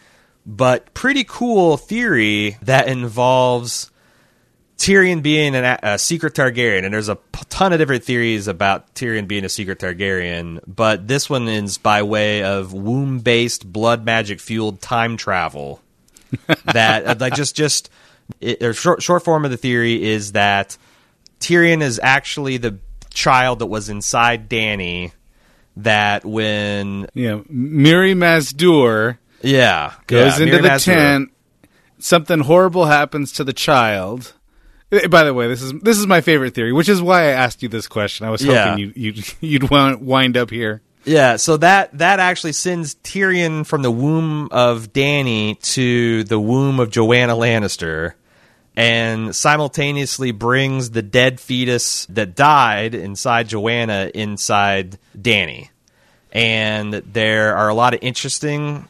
but 0.47 0.93
pretty 0.93 1.25
cool 1.25 1.75
theory 1.75 2.57
that 2.61 2.87
involves 2.87 3.91
Tyrion 4.77 5.21
being 5.21 5.53
an, 5.55 5.77
a 5.83 5.99
secret 5.99 6.33
Targaryen, 6.33 6.85
and 6.85 6.93
there's 6.93 7.09
a 7.09 7.17
ton 7.49 7.73
of 7.73 7.79
different 7.79 8.05
theories 8.05 8.47
about 8.47 8.95
Tyrion 8.95 9.27
being 9.27 9.43
a 9.43 9.49
secret 9.49 9.79
Targaryen, 9.79 10.61
but 10.65 11.07
this 11.07 11.29
one 11.29 11.49
is 11.49 11.77
by 11.77 12.01
way 12.01 12.43
of 12.43 12.71
womb-based, 12.71 13.71
blood 13.71 14.05
magic 14.05 14.39
fueled 14.39 14.81
time 14.81 15.17
travel. 15.17 15.81
that 16.65 17.05
uh, 17.05 17.15
like 17.19 17.33
just 17.35 17.55
just 17.55 17.89
it, 18.41 18.61
or 18.61 18.73
short 18.73 19.01
short 19.01 19.23
form 19.23 19.45
of 19.45 19.51
the 19.51 19.57
theory 19.57 20.03
is 20.03 20.33
that 20.33 20.77
Tyrion 21.39 21.81
is 21.81 21.99
actually 22.03 22.57
the 22.57 22.79
child 23.09 23.59
that 23.59 23.67
was 23.67 23.89
inside 23.89 24.49
Dany. 24.49 25.11
That 25.77 26.25
when 26.25 27.07
Yeah, 27.13 27.41
Miri 27.47 28.13
Mazdur 28.13 29.17
yeah 29.41 29.93
goes 30.07 30.39
yeah, 30.39 30.45
into 30.45 30.61
the 30.61 30.79
tent. 30.79 31.31
Something 31.99 32.41
horrible 32.41 32.85
happens 32.85 33.31
to 33.33 33.43
the 33.43 33.53
child. 33.53 34.33
Eh, 34.91 35.07
By 35.07 35.23
the 35.23 35.33
way, 35.33 35.47
this 35.47 35.61
is 35.61 35.73
this 35.81 35.97
is 35.97 36.05
my 36.07 36.21
favorite 36.21 36.53
theory, 36.53 36.71
which 36.71 36.89
is 36.89 37.01
why 37.01 37.23
I 37.23 37.31
asked 37.31 37.63
you 37.63 37.69
this 37.69 37.87
question. 37.87 38.25
I 38.27 38.29
was 38.29 38.43
Yeah. 38.43 38.69
hoping 38.71 38.79
you 38.79 38.93
you'd, 38.95 39.33
you'd 39.41 39.69
wind 39.69 40.37
up 40.37 40.49
here. 40.49 40.81
Yeah, 41.05 41.37
so 41.37 41.57
that 41.57 41.97
that 41.97 42.19
actually 42.19 42.51
sends 42.53 42.95
Tyrion 42.95 43.65
from 43.65 43.81
the 43.81 43.91
womb 43.91 44.49
of 44.51 44.91
Dany 44.93 45.59
to 45.73 46.23
the 46.25 46.39
womb 46.39 46.79
of 46.79 46.91
Joanna 46.91 47.33
Lannister 47.33 48.13
and 48.75 49.35
simultaneously 49.35 50.31
brings 50.31 50.91
the 50.91 51.01
dead 51.01 51.39
fetus 51.39 52.05
that 52.07 52.35
died 52.35 52.93
inside 52.93 53.47
Joanna 53.47 54.11
inside 54.13 54.99
Dany. 55.17 55.69
And 56.31 56.93
there 56.93 57.55
are 57.55 57.69
a 57.69 57.73
lot 57.73 57.93
of 57.95 57.99
interesting 58.03 58.87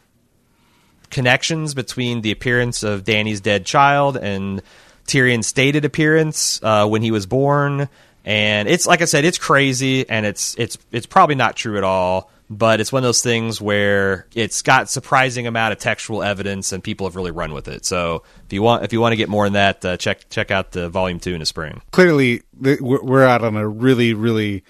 connections 1.10 1.74
between 1.74 2.22
the 2.22 2.32
appearance 2.32 2.84
of 2.84 3.04
Dany's 3.04 3.42
dead 3.42 3.66
child 3.66 4.18
and 4.18 4.62
Tyrion's 5.08 5.48
stated 5.48 5.86
appearance 5.86 6.62
uh, 6.62 6.88
when 6.88 7.02
he 7.02 7.12
was 7.12 7.26
born. 7.26 7.90
And 8.26 8.68
it's 8.68 8.86
like 8.86 9.02
I 9.02 9.06
said, 9.06 9.24
it's 9.24 9.38
crazy, 9.38 10.08
and 10.10 10.26
it's 10.26 10.54
it's 10.58 10.78
it's 10.92 11.06
probably 11.06 11.36
not 11.36 11.56
true 11.56 11.78
at 11.78 11.84
all. 11.84 12.30
But 12.50 12.80
it's 12.80 12.94
one 12.94 13.00
of 13.04 13.08
those 13.08 13.22
things 13.22 13.60
where 13.60 14.26
it's 14.34 14.62
got 14.62 14.90
surprising 14.90 15.48
amount 15.48 15.74
of 15.74 15.80
textual 15.80 16.24
evidence, 16.24 16.72
and 16.72 16.82
people 16.82 17.08
have 17.08 17.16
really 17.18 17.32
run 17.32 17.54
with 17.54 17.68
it. 17.68 17.86
So 17.86 18.24
if 18.46 18.54
you 18.54 18.62
want 18.62 18.84
if 18.84 18.92
you 18.92 19.00
want 19.02 19.14
to 19.14 19.18
get 19.18 19.30
more 19.30 19.46
in 19.46 19.54
that, 19.54 19.84
uh, 19.84 19.98
check 19.98 20.30
check 20.30 20.52
out 20.52 20.72
the 20.72 20.90
volume 20.90 21.20
two 21.20 21.34
in 21.34 21.40
the 21.40 21.46
spring. 21.46 21.82
Clearly, 21.92 22.44
we're 22.60 23.02
we're 23.04 23.26
out 23.26 23.44
on 23.44 23.56
a 23.56 23.68
really, 23.68 24.14
really, 24.14 24.64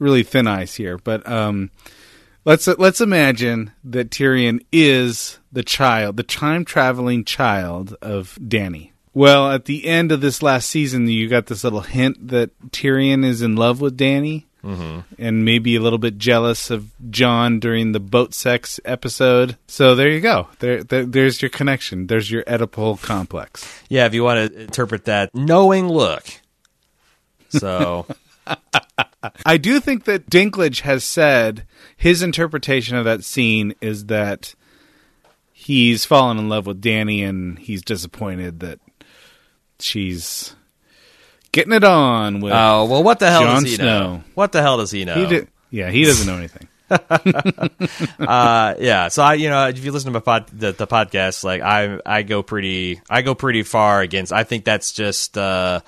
really 0.00 0.24
thin 0.24 0.48
ice 0.48 0.74
here. 0.74 0.98
But 0.98 1.28
um, 1.28 1.70
let's 2.44 2.66
let's 2.66 3.00
imagine 3.00 3.72
that 3.84 4.10
Tyrion 4.10 4.64
is 4.72 5.38
the 5.52 5.62
child, 5.62 6.16
the 6.16 6.22
time 6.22 6.64
traveling 6.64 7.24
child 7.24 7.96
of 8.02 8.38
Dany. 8.40 8.90
Well, 9.12 9.50
at 9.52 9.66
the 9.66 9.86
end 9.86 10.10
of 10.10 10.20
this 10.20 10.42
last 10.42 10.68
season, 10.68 11.08
you 11.08 11.28
got 11.28 11.46
this 11.46 11.62
little 11.62 11.82
hint 11.82 12.28
that 12.28 12.50
Tyrion 12.70 13.24
is 13.24 13.42
in 13.42 13.56
love 13.56 13.80
with 13.80 13.96
Dany. 13.96 14.44
Mm-hmm. 14.64 15.00
And 15.18 15.44
maybe 15.44 15.76
a 15.76 15.80
little 15.80 15.98
bit 15.98 16.16
jealous 16.16 16.70
of 16.70 16.90
Jon 17.10 17.60
during 17.60 17.92
the 17.92 18.00
boat 18.00 18.32
sex 18.32 18.80
episode. 18.86 19.58
So 19.66 19.94
there 19.94 20.08
you 20.08 20.22
go. 20.22 20.48
There, 20.60 20.82
there 20.82 21.04
there's 21.04 21.42
your 21.42 21.50
connection. 21.50 22.06
There's 22.06 22.30
your 22.30 22.44
Oedipal 22.44 22.98
complex. 23.02 23.82
Yeah, 23.90 24.06
if 24.06 24.14
you 24.14 24.24
want 24.24 24.50
to 24.50 24.62
interpret 24.62 25.04
that 25.04 25.34
knowing 25.34 25.88
look. 25.88 26.24
So 27.50 28.06
I 29.44 29.58
do 29.58 29.80
think 29.80 30.04
that 30.04 30.30
Dinklage 30.30 30.80
has 30.80 31.04
said 31.04 31.64
his 32.04 32.20
interpretation 32.20 32.98
of 32.98 33.06
that 33.06 33.24
scene 33.24 33.74
is 33.80 34.04
that 34.06 34.54
he's 35.54 36.04
fallen 36.04 36.36
in 36.36 36.50
love 36.50 36.66
with 36.66 36.82
Dany 36.82 37.26
and 37.26 37.58
he's 37.58 37.80
disappointed 37.80 38.60
that 38.60 38.78
she's 39.78 40.54
getting 41.50 41.72
it 41.72 41.82
on 41.82 42.40
with. 42.42 42.52
Oh 42.52 42.84
well, 42.84 43.02
what 43.02 43.20
the 43.20 43.30
hell 43.30 43.44
Jon 43.44 43.62
does 43.62 43.70
he 43.70 43.76
Snow. 43.76 43.86
know? 43.86 44.24
What 44.34 44.52
the 44.52 44.60
hell 44.60 44.76
does 44.76 44.90
he 44.90 45.06
know? 45.06 45.14
he 45.14 45.46
yeah, 45.70 45.90
he 45.90 46.04
doesn't 46.04 46.26
know 46.26 46.36
anything. 46.36 46.68
uh, 48.20 48.74
yeah. 48.78 49.08
So 49.08 49.22
I, 49.22 49.32
you 49.32 49.48
know, 49.48 49.68
if 49.68 49.82
you 49.82 49.90
listen 49.90 50.12
to 50.12 50.18
my 50.18 50.22
pod, 50.22 50.48
the, 50.48 50.72
the 50.72 50.86
podcast, 50.86 51.42
like 51.42 51.62
I, 51.62 52.00
I 52.04 52.22
go 52.22 52.42
pretty, 52.42 53.00
I 53.08 53.22
go 53.22 53.34
pretty 53.34 53.62
far 53.62 54.02
against. 54.02 54.30
I 54.30 54.44
think 54.44 54.66
that's 54.66 54.92
just. 54.92 55.38
Uh, 55.38 55.80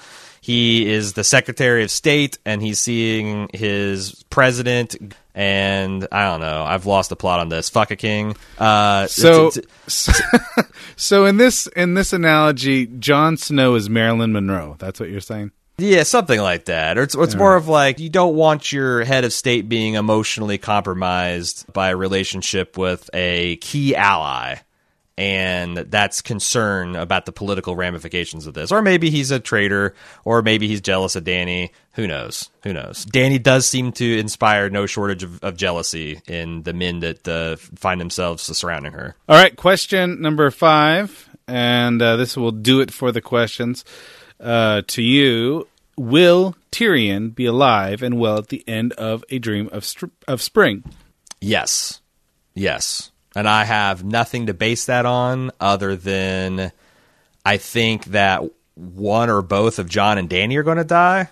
he 0.47 0.89
is 0.89 1.15
the 1.15 1.25
Secretary 1.25 1.83
of 1.83 1.91
State, 1.91 2.39
and 2.47 2.63
he's 2.63 2.79
seeing 2.79 3.51
his 3.53 4.23
president. 4.31 4.95
And 5.35 6.07
I 6.13 6.25
don't 6.31 6.41
know. 6.41 6.63
I've 6.63 6.87
lost 6.87 7.11
the 7.11 7.17
plot 7.17 7.41
on 7.41 7.49
this. 7.49 7.69
Fuck 7.69 7.91
a 7.91 7.97
king. 7.97 8.37
Uh, 8.57 9.09
So, 9.09 9.49
it's- 9.49 10.09
it's- 10.09 10.67
so 10.95 11.27
in 11.27 11.37
this 11.37 11.67
in 11.69 11.95
this 11.95 12.13
analogy, 12.13 12.87
Jon 12.87 13.37
Snow 13.37 13.75
is 13.75 13.91
Marilyn 13.91 14.33
Monroe. 14.33 14.77
That's 14.79 15.01
what 15.01 15.11
you're 15.11 15.21
saying. 15.21 15.51
Yeah, 15.79 16.05
something 16.05 16.41
like 16.41 16.67
that. 16.67 16.97
Or 16.97 17.03
it's, 17.03 17.15
or 17.17 17.25
it's 17.25 17.35
more 17.35 17.57
of 17.57 17.67
like 17.69 17.99
you 17.99 18.09
don't 18.09 18.35
want 18.37 18.73
your 18.73 19.05
head 19.05 19.25
of 19.25 19.33
state 19.33 19.69
being 19.69 19.93
emotionally 19.95 20.57
compromised 20.57 21.71
by 21.73 21.91
a 21.91 21.97
relationship 21.97 22.79
with 22.79 23.11
a 23.13 23.57
key 23.57 23.95
ally. 23.97 24.55
And 25.19 25.79
that's 25.79 26.21
concern 26.21 26.95
about 26.95 27.25
the 27.25 27.33
political 27.33 27.75
ramifications 27.75 28.47
of 28.47 28.53
this. 28.53 28.71
Or 28.71 28.83
maybe 28.83 29.09
he's 29.09 29.31
a 29.31 29.41
traitor, 29.41 29.95
or 30.27 30.43
maybe 30.43 30.69
he's 30.69 30.83
jealous 30.83 31.17
of 31.17 31.25
Dany. 31.25 31.71
Who 31.93 32.07
knows? 32.07 32.51
Who 32.65 32.75
knows? 32.75 33.07
Dany 33.07 33.43
does 33.43 33.67
seem 33.67 33.93
to 33.93 34.19
inspire 34.19 34.69
no 34.69 34.85
shortage 34.85 35.23
of, 35.23 35.43
of 35.43 35.57
jealousy 35.57 36.21
in 36.29 36.65
the 36.65 36.75
men 36.75 37.01
that 37.01 37.27
uh, 37.27 37.57
find 37.57 37.99
themselves 37.99 38.43
surrounding 38.43 38.93
her. 38.93 39.17
All 39.27 39.37
right, 39.37 39.57
question 39.57 40.21
number 40.21 40.51
five, 40.51 41.31
and 41.49 42.03
uh, 42.03 42.17
this 42.17 42.37
will 42.37 42.53
do 42.53 42.81
it 42.81 42.91
for 42.91 43.11
the 43.11 43.23
questions. 43.23 43.87
Uh, 44.39 44.83
to 44.87 45.01
you, 45.01 45.67
will 45.97 46.55
Tyrion 46.71 47.35
be 47.35 47.47
alive 47.47 48.03
and 48.03 48.19
well 48.19 48.37
at 48.37 48.49
the 48.49 48.63
end 48.69 48.93
of 48.95 49.25
A 49.31 49.39
Dream 49.39 49.71
of 49.73 49.83
Str- 49.83 50.07
of 50.29 50.43
Spring? 50.43 50.85
Yes. 51.41 52.03
Yes. 52.53 53.13
And 53.37 53.46
I 53.46 53.64
have 53.64 54.03
nothing 54.03 54.46
to 54.46 54.55
base 54.55 54.87
that 54.87 55.05
on 55.05 55.51
other 55.61 55.94
than 55.94 56.72
I 57.44 57.59
think 57.59 58.07
that 58.07 58.42
one 58.75 59.29
or 59.29 59.42
both 59.42 59.79
of 59.79 59.90
Jon 59.90 60.16
and 60.16 60.29
Dany 60.29 60.57
are 60.57 60.62
going 60.62 60.79
to 60.79 60.85
die. 60.85 61.29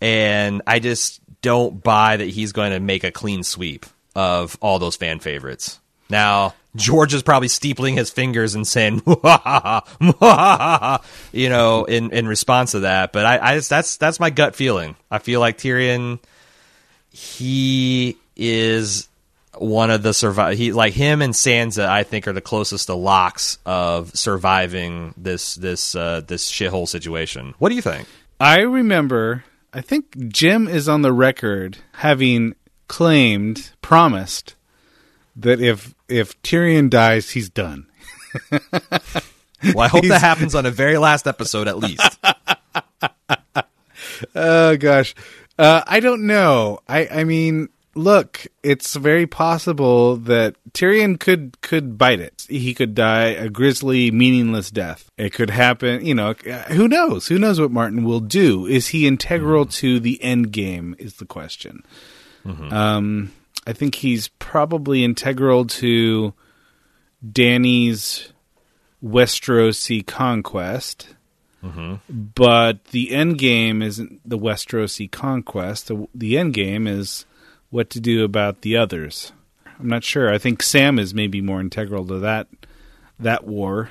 And 0.00 0.62
I 0.66 0.80
just 0.80 1.20
don't 1.42 1.80
buy 1.80 2.16
that 2.16 2.28
he's 2.28 2.50
going 2.50 2.72
to 2.72 2.80
make 2.80 3.04
a 3.04 3.12
clean 3.12 3.44
sweep 3.44 3.86
of 4.16 4.58
all 4.60 4.80
those 4.80 4.96
fan 4.96 5.20
favorites. 5.20 5.78
Now, 6.10 6.54
George 6.74 7.14
is 7.14 7.22
probably 7.22 7.46
steepling 7.46 7.94
his 7.94 8.10
fingers 8.10 8.56
and 8.56 8.66
saying, 8.66 9.02
you 9.06 9.12
know, 11.48 11.84
in, 11.84 12.10
in 12.10 12.26
response 12.26 12.72
to 12.72 12.80
that. 12.80 13.12
But 13.12 13.26
I, 13.26 13.38
I 13.38 13.54
just, 13.54 13.70
that's, 13.70 13.96
that's 13.96 14.18
my 14.18 14.30
gut 14.30 14.56
feeling. 14.56 14.96
I 15.08 15.20
feel 15.20 15.38
like 15.38 15.58
Tyrion, 15.58 16.18
he 17.10 18.16
is 18.36 19.08
one 19.58 19.90
of 19.90 20.02
the 20.02 20.12
survive. 20.14 20.56
He 20.58 20.72
like 20.72 20.92
him 20.94 21.22
and 21.22 21.34
Sansa. 21.34 21.86
I 21.86 22.02
think 22.02 22.26
are 22.26 22.32
the 22.32 22.40
closest 22.40 22.86
to 22.86 22.94
locks 22.94 23.58
of 23.64 24.14
surviving 24.16 25.14
this 25.16 25.54
this 25.54 25.94
uh, 25.94 26.22
this 26.26 26.50
shithole 26.50 26.88
situation. 26.88 27.54
What 27.58 27.68
do 27.70 27.74
you 27.74 27.82
think? 27.82 28.08
I 28.40 28.60
remember. 28.60 29.44
I 29.72 29.80
think 29.80 30.28
Jim 30.28 30.68
is 30.68 30.88
on 30.88 31.02
the 31.02 31.12
record 31.12 31.78
having 31.94 32.54
claimed, 32.86 33.70
promised 33.82 34.54
that 35.36 35.60
if 35.60 35.94
if 36.08 36.40
Tyrion 36.42 36.88
dies, 36.90 37.30
he's 37.30 37.50
done. 37.50 37.86
Well, 39.72 39.80
I 39.80 39.88
hope 39.88 40.04
that 40.08 40.20
happens 40.20 40.54
on 40.54 40.66
a 40.66 40.70
very 40.70 40.98
last 40.98 41.26
episode 41.26 41.68
at 41.68 41.78
least. 41.78 42.18
Oh 44.34 44.76
gosh, 44.76 45.14
uh, 45.58 45.82
I 45.86 46.00
don't 46.00 46.26
know. 46.26 46.78
I 46.88 47.08
I 47.08 47.24
mean, 47.24 47.68
look, 47.94 48.46
it's 48.62 48.94
very 48.94 49.26
possible 49.26 50.16
that 50.16 50.56
Tyrion 50.72 51.18
could 51.18 51.60
could 51.60 51.96
bite 51.96 52.20
it. 52.20 52.46
He 52.48 52.74
could 52.74 52.94
die 52.94 53.28
a 53.28 53.48
grisly, 53.48 54.10
meaningless 54.10 54.70
death. 54.70 55.10
It 55.16 55.32
could 55.32 55.50
happen. 55.50 56.04
You 56.04 56.14
know, 56.14 56.34
who 56.68 56.88
knows? 56.88 57.28
Who 57.28 57.38
knows 57.38 57.60
what 57.60 57.70
Martin 57.70 58.04
will 58.04 58.20
do? 58.20 58.66
Is 58.66 58.88
he 58.88 59.06
integral 59.06 59.64
mm-hmm. 59.64 59.70
to 59.70 60.00
the 60.00 60.22
end 60.22 60.52
game? 60.52 60.96
Is 60.98 61.16
the 61.16 61.26
question. 61.26 61.84
Mm-hmm. 62.44 62.72
Um, 62.72 63.32
I 63.66 63.72
think 63.72 63.96
he's 63.96 64.28
probably 64.28 65.04
integral 65.04 65.64
to 65.66 66.34
Dany's 67.26 68.32
Westerosi 69.02 70.06
conquest. 70.06 71.08
Mm-hmm. 71.62 71.94
But 72.34 72.84
the 72.86 73.12
end 73.12 73.38
game 73.38 73.80
isn't 73.80 74.20
the 74.28 74.38
Westerosi 74.38 75.10
conquest. 75.10 75.88
The, 75.88 76.06
the 76.14 76.36
end 76.36 76.52
game 76.52 76.86
is 76.86 77.24
what 77.70 77.90
to 77.90 78.00
do 78.00 78.24
about 78.24 78.60
the 78.62 78.76
others. 78.76 79.32
I'm 79.78 79.88
not 79.88 80.04
sure. 80.04 80.32
I 80.32 80.38
think 80.38 80.62
Sam 80.62 80.98
is 80.98 81.14
maybe 81.14 81.40
more 81.40 81.60
integral 81.60 82.06
to 82.06 82.20
that 82.20 82.46
that 83.18 83.44
war. 83.46 83.90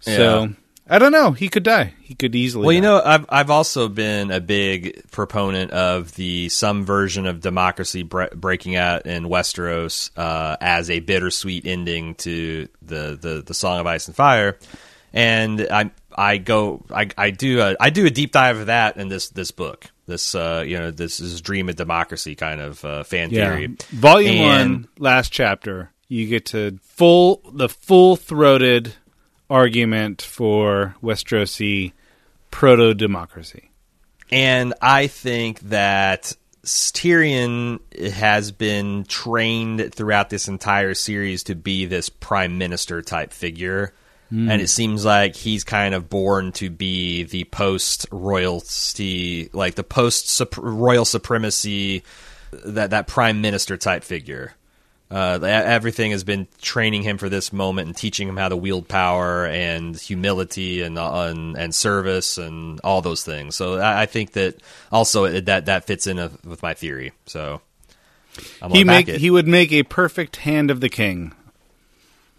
So 0.00 0.44
Yeah. 0.44 0.48
I 0.88 1.00
don't 1.00 1.10
know. 1.10 1.32
He 1.32 1.48
could 1.48 1.64
die. 1.64 1.94
He 2.00 2.14
could 2.14 2.36
easily. 2.36 2.64
Well, 2.64 2.72
you 2.72 2.80
die. 2.80 2.86
know, 2.86 3.02
I've 3.04 3.26
I've 3.28 3.50
also 3.50 3.88
been 3.88 4.30
a 4.30 4.40
big 4.40 5.10
proponent 5.10 5.72
of 5.72 6.14
the 6.14 6.48
some 6.48 6.84
version 6.84 7.26
of 7.26 7.40
democracy 7.40 8.04
bre- 8.04 8.34
breaking 8.34 8.76
out 8.76 9.04
in 9.06 9.24
Westeros 9.24 10.10
uh, 10.16 10.56
as 10.60 10.88
a 10.88 11.00
bittersweet 11.00 11.66
ending 11.66 12.14
to 12.16 12.68
the, 12.82 13.18
the 13.20 13.42
the 13.44 13.54
Song 13.54 13.80
of 13.80 13.86
Ice 13.88 14.06
and 14.06 14.14
Fire, 14.14 14.58
and 15.12 15.60
I 15.68 15.90
I 16.16 16.38
go 16.38 16.84
I 16.94 17.08
I 17.18 17.30
do 17.30 17.60
a, 17.60 17.74
I 17.80 17.90
do 17.90 18.06
a 18.06 18.10
deep 18.10 18.30
dive 18.30 18.58
of 18.58 18.66
that 18.66 18.96
in 18.96 19.08
this 19.08 19.30
this 19.30 19.50
book. 19.50 19.86
This 20.06 20.34
uh, 20.34 20.64
you 20.66 20.78
know 20.78 20.90
this 20.90 21.20
is 21.20 21.40
dream 21.40 21.68
of 21.68 21.76
democracy 21.76 22.34
kind 22.34 22.60
of 22.60 22.84
uh, 22.84 23.02
fan 23.04 23.30
yeah. 23.30 23.50
theory. 23.50 23.76
Volume 23.90 24.36
And- 24.36 24.72
one, 24.74 24.88
last 24.98 25.32
chapter. 25.32 25.90
You 26.08 26.28
get 26.28 26.46
to 26.46 26.78
full 26.82 27.42
the 27.52 27.68
full 27.68 28.14
throated 28.14 28.94
argument 29.50 30.22
for 30.22 30.94
Westerosi 31.02 31.92
proto 32.50 32.94
democracy. 32.94 33.70
And 34.30 34.74
I 34.80 35.08
think 35.08 35.60
that 35.60 36.32
Tyrion 36.64 37.80
has 38.12 38.50
been 38.50 39.04
trained 39.04 39.94
throughout 39.94 40.30
this 40.30 40.48
entire 40.48 40.94
series 40.94 41.44
to 41.44 41.54
be 41.54 41.86
this 41.86 42.08
prime 42.08 42.58
minister 42.58 43.02
type 43.02 43.32
figure. 43.32 43.92
And 44.50 44.60
it 44.60 44.68
seems 44.68 45.04
like 45.04 45.36
he's 45.36 45.62
kind 45.62 45.94
of 45.94 46.10
born 46.10 46.50
to 46.52 46.68
be 46.68 47.22
the 47.22 47.44
post 47.44 48.06
royalty, 48.10 49.50
like 49.52 49.76
the 49.76 49.84
post 49.84 50.42
royal 50.56 51.04
supremacy, 51.04 52.02
that 52.64 52.90
that 52.90 53.06
prime 53.06 53.40
minister 53.40 53.76
type 53.76 54.02
figure. 54.02 54.54
Uh, 55.08 55.38
everything 55.40 56.10
has 56.10 56.24
been 56.24 56.48
training 56.60 57.02
him 57.02 57.16
for 57.16 57.28
this 57.28 57.52
moment 57.52 57.86
and 57.86 57.96
teaching 57.96 58.28
him 58.28 58.36
how 58.36 58.48
to 58.48 58.56
wield 58.56 58.88
power 58.88 59.46
and 59.46 59.96
humility 59.96 60.82
and 60.82 60.98
and, 60.98 61.56
and 61.56 61.72
service 61.72 62.38
and 62.38 62.80
all 62.82 63.00
those 63.02 63.22
things. 63.22 63.54
So 63.54 63.78
I, 63.78 64.02
I 64.02 64.06
think 64.06 64.32
that 64.32 64.56
also 64.90 65.26
it, 65.26 65.44
that 65.44 65.66
that 65.66 65.86
fits 65.86 66.08
in 66.08 66.18
a, 66.18 66.32
with 66.44 66.60
my 66.60 66.74
theory. 66.74 67.12
So 67.26 67.60
I'm 68.60 68.72
He 68.72 68.82
make 68.82 69.08
it. 69.08 69.20
he 69.20 69.30
would 69.30 69.46
make 69.46 69.72
a 69.72 69.84
perfect 69.84 70.38
hand 70.38 70.72
of 70.72 70.80
the 70.80 70.88
king, 70.88 71.35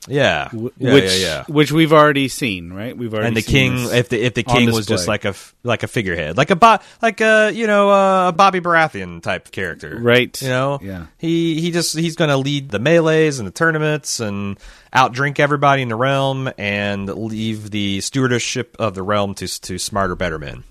yeah. 0.08 0.46
w- 0.52 0.72
yeah, 0.78 0.94
which 0.94 1.20
yeah, 1.20 1.26
yeah. 1.28 1.44
which 1.48 1.72
we've 1.72 1.94
already 1.94 2.28
seen, 2.28 2.72
right? 2.74 2.96
We've 2.98 3.14
already 3.14 3.28
and 3.28 3.38
the 3.38 3.42
king 3.42 3.74
if 3.78 4.10
the 4.10 4.22
if 4.24 4.34
the 4.34 4.44
king 4.44 4.72
was 4.72 4.86
just 4.86 5.08
like 5.08 5.26
a 5.26 5.36
like 5.64 5.84
a 5.84 5.88
figurehead 5.88 6.38
like 6.38 6.50
a 6.50 6.56
bo- 6.56 6.80
like 7.02 7.22
a 7.22 7.52
you 7.54 7.68
know 7.68 7.90
uh, 7.92 8.30
a 8.30 8.32
Bobby 8.32 8.60
Baratheon 8.62 9.22
type 9.22 9.52
character 9.52 9.98
Right. 10.00 10.42
you 10.42 10.48
know 10.48 10.80
Yeah. 10.82 11.08
he 11.18 11.60
he 11.62 11.72
just 11.72 11.98
he's 11.98 12.16
going 12.16 12.30
to 12.30 12.38
lead 12.38 12.70
the 12.70 12.80
melees 12.80 13.40
and 13.40 13.48
the 13.48 13.52
tournaments 13.52 14.20
and 14.20 14.58
outdrink 14.94 15.40
everybody 15.40 15.82
in 15.82 15.90
the 15.90 15.96
realm 15.96 16.50
and 16.58 17.08
leave 17.10 17.70
the 17.72 18.02
stewardship 18.02 18.76
of 18.80 18.96
the 18.96 19.04
realm 19.04 19.34
to 19.36 19.48
to 19.62 19.78
smarter 19.78 20.16
better 20.16 20.40
men 20.40 20.64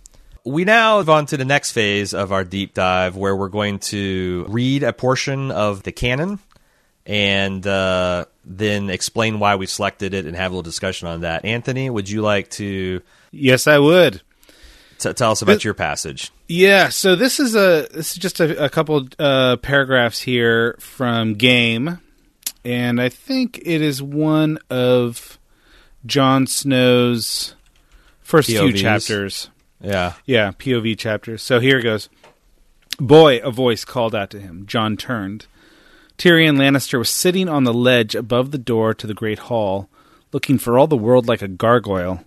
we 0.45 0.65
now 0.65 0.99
move 0.99 1.11
on 1.11 1.27
to 1.27 1.37
the 1.37 1.45
next 1.45 1.73
phase 1.73 2.15
of 2.15 2.31
our 2.33 2.45
deep 2.45 2.73
dive 2.73 3.17
where 3.17 3.35
we're 3.35 3.49
going 3.49 3.81
to 3.81 4.47
read 4.49 4.83
a 4.85 4.93
portion 4.93 5.51
of 5.51 5.83
the 5.83 5.91
canon 5.93 6.39
and 7.05 7.67
uh, 7.67 8.25
then 8.47 8.89
explain 8.91 9.41
why 9.41 9.57
we 9.57 9.67
selected 9.67 10.15
it 10.15 10.25
and 10.25 10.37
have 10.37 10.53
a 10.53 10.55
little 10.55 10.63
discussion 10.63 11.09
on 11.09 11.23
that. 11.23 11.45
Anthony, 11.45 11.91
would 11.91 12.09
you 12.09 12.23
like 12.23 12.49
to 12.53 13.03
yes, 13.33 13.67
I 13.67 13.79
would. 13.79 14.23
t- 14.99 15.13
tell 15.13 15.33
us 15.33 15.43
about 15.43 15.65
your 15.65 15.75
passage? 15.75 16.31
Yeah, 16.47 16.89
so 16.91 17.17
this 17.17 17.41
is 17.41 17.57
a 17.57 17.89
this 17.93 18.13
is 18.13 18.19
just 18.19 18.39
a, 18.41 18.65
a 18.65 18.69
couple 18.69 19.09
uh, 19.19 19.57
paragraphs 19.57 20.21
here 20.21 20.77
from 20.79 21.35
Game, 21.35 21.99
and 22.65 23.01
I 23.01 23.09
think 23.09 23.59
it 23.65 23.83
is 23.83 24.01
one 24.01 24.59
of 24.71 25.39
Jon 26.07 26.47
Snow's 26.47 27.57
first 28.23 28.49
few 28.49 28.73
chapters. 28.73 29.51
Yeah. 29.81 30.15
Yeah, 30.25 30.53
POV 30.53 30.97
chapters. 30.99 31.43
So 31.43 31.61
here 31.61 31.79
it 31.79 31.83
goes. 31.83 32.09
Boy, 32.99 33.39
a 33.41 33.51
voice 33.51 33.85
called 33.85 34.15
out 34.15 34.31
to 34.31 34.41
him. 34.41 34.65
Jon 34.67 34.97
turned. 34.97 35.47
Tyrion 36.19 36.57
Lannister 36.57 36.99
was 36.99 37.11
sitting 37.11 37.49
on 37.49 37.65
the 37.65 37.75
ledge 37.75 38.15
above 38.15 38.51
the 38.51 38.59
door 38.59 38.95
to 38.95 39.07
the 39.07 39.15
great 39.15 39.41
hall, 39.41 39.91
looking 40.33 40.59
for 40.59 40.79
all 40.79 40.87
the 40.87 40.97
world 40.97 41.29
like 41.29 41.43
a 41.43 41.49
gargoyle. 41.49 42.25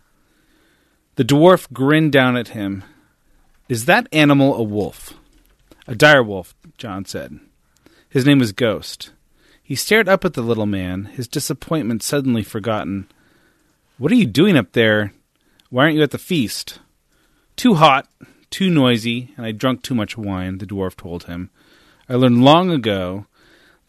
The 1.15 1.25
dwarf 1.25 1.71
grinned 1.73 2.12
down 2.12 2.38
at 2.38 2.49
him. 2.49 2.84
Is 3.67 3.86
that 3.86 4.08
animal 4.12 4.56
a 4.56 4.63
wolf? 4.63 5.13
A 5.88 5.95
dire 5.95 6.23
wolf, 6.23 6.56
Jon 6.78 7.06
said. 7.06 7.39
His 8.10 8.25
name 8.25 8.39
was 8.39 8.52
Ghost. 8.52 9.12
He 9.62 9.75
stared 9.75 10.08
up 10.08 10.23
at 10.23 10.34
the 10.34 10.41
little 10.41 10.65
man, 10.65 11.06
his 11.06 11.28
disappointment 11.28 12.04
suddenly 12.04 12.43
forgotten. 12.43 13.08
What 13.97 14.12
are 14.12 14.15
you 14.15 14.25
doing 14.25 14.56
up 14.56 14.71
there? 14.73 15.13
Why 15.69 15.84
aren't 15.84 15.95
you 15.95 16.04
at 16.04 16.12
the 16.12 16.17
feast? 16.17 16.80
Too 17.56 17.75
hot, 17.75 18.08
too 18.49 18.69
noisy, 18.69 19.34
and 19.36 19.45
I 19.45 19.52
drunk 19.52 19.82
too 19.82 19.93
much 19.93 20.17
wine, 20.17 20.60
the 20.60 20.65
dwarf 20.65 20.95
told 20.95 21.25
him. 21.25 21.49
I 22.08 22.15
learned 22.15 22.43
long 22.43 22.71
ago 22.71 23.28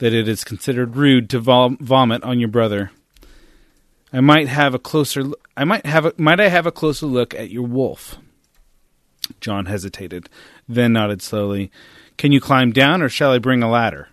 that 0.01 0.15
it 0.15 0.27
is 0.27 0.45
considered 0.45 0.97
rude 0.97 1.29
to 1.31 1.39
vom- 1.39 1.77
vomit 1.79 2.23
on 2.25 2.41
your 2.41 2.49
brother. 2.49 2.91
I 4.13 4.21
might 4.21 4.49
have 4.49 4.75
a 4.75 4.79
closer 4.79 5.25
I 5.57 5.65
might 5.65 5.85
have 5.87 6.07
a, 6.07 6.15
might 6.17 6.41
I 6.41 6.49
have 6.49 6.67
a 6.67 6.73
closer 6.73 7.07
look 7.07 7.35
at 7.35 7.51
your 7.51 7.67
wolf? 7.67 8.17
Jon 9.41 9.67
hesitated, 9.67 10.29
then 10.67 10.95
nodded 10.95 11.23
slowly. 11.23 11.71
Can 12.17 12.33
you 12.33 12.41
climb 12.41 12.73
down 12.73 13.03
or 13.03 13.09
shall 13.09 13.33
I 13.33 13.39
bring 13.39 13.63
a 13.63 13.71
ladder? 13.71 14.09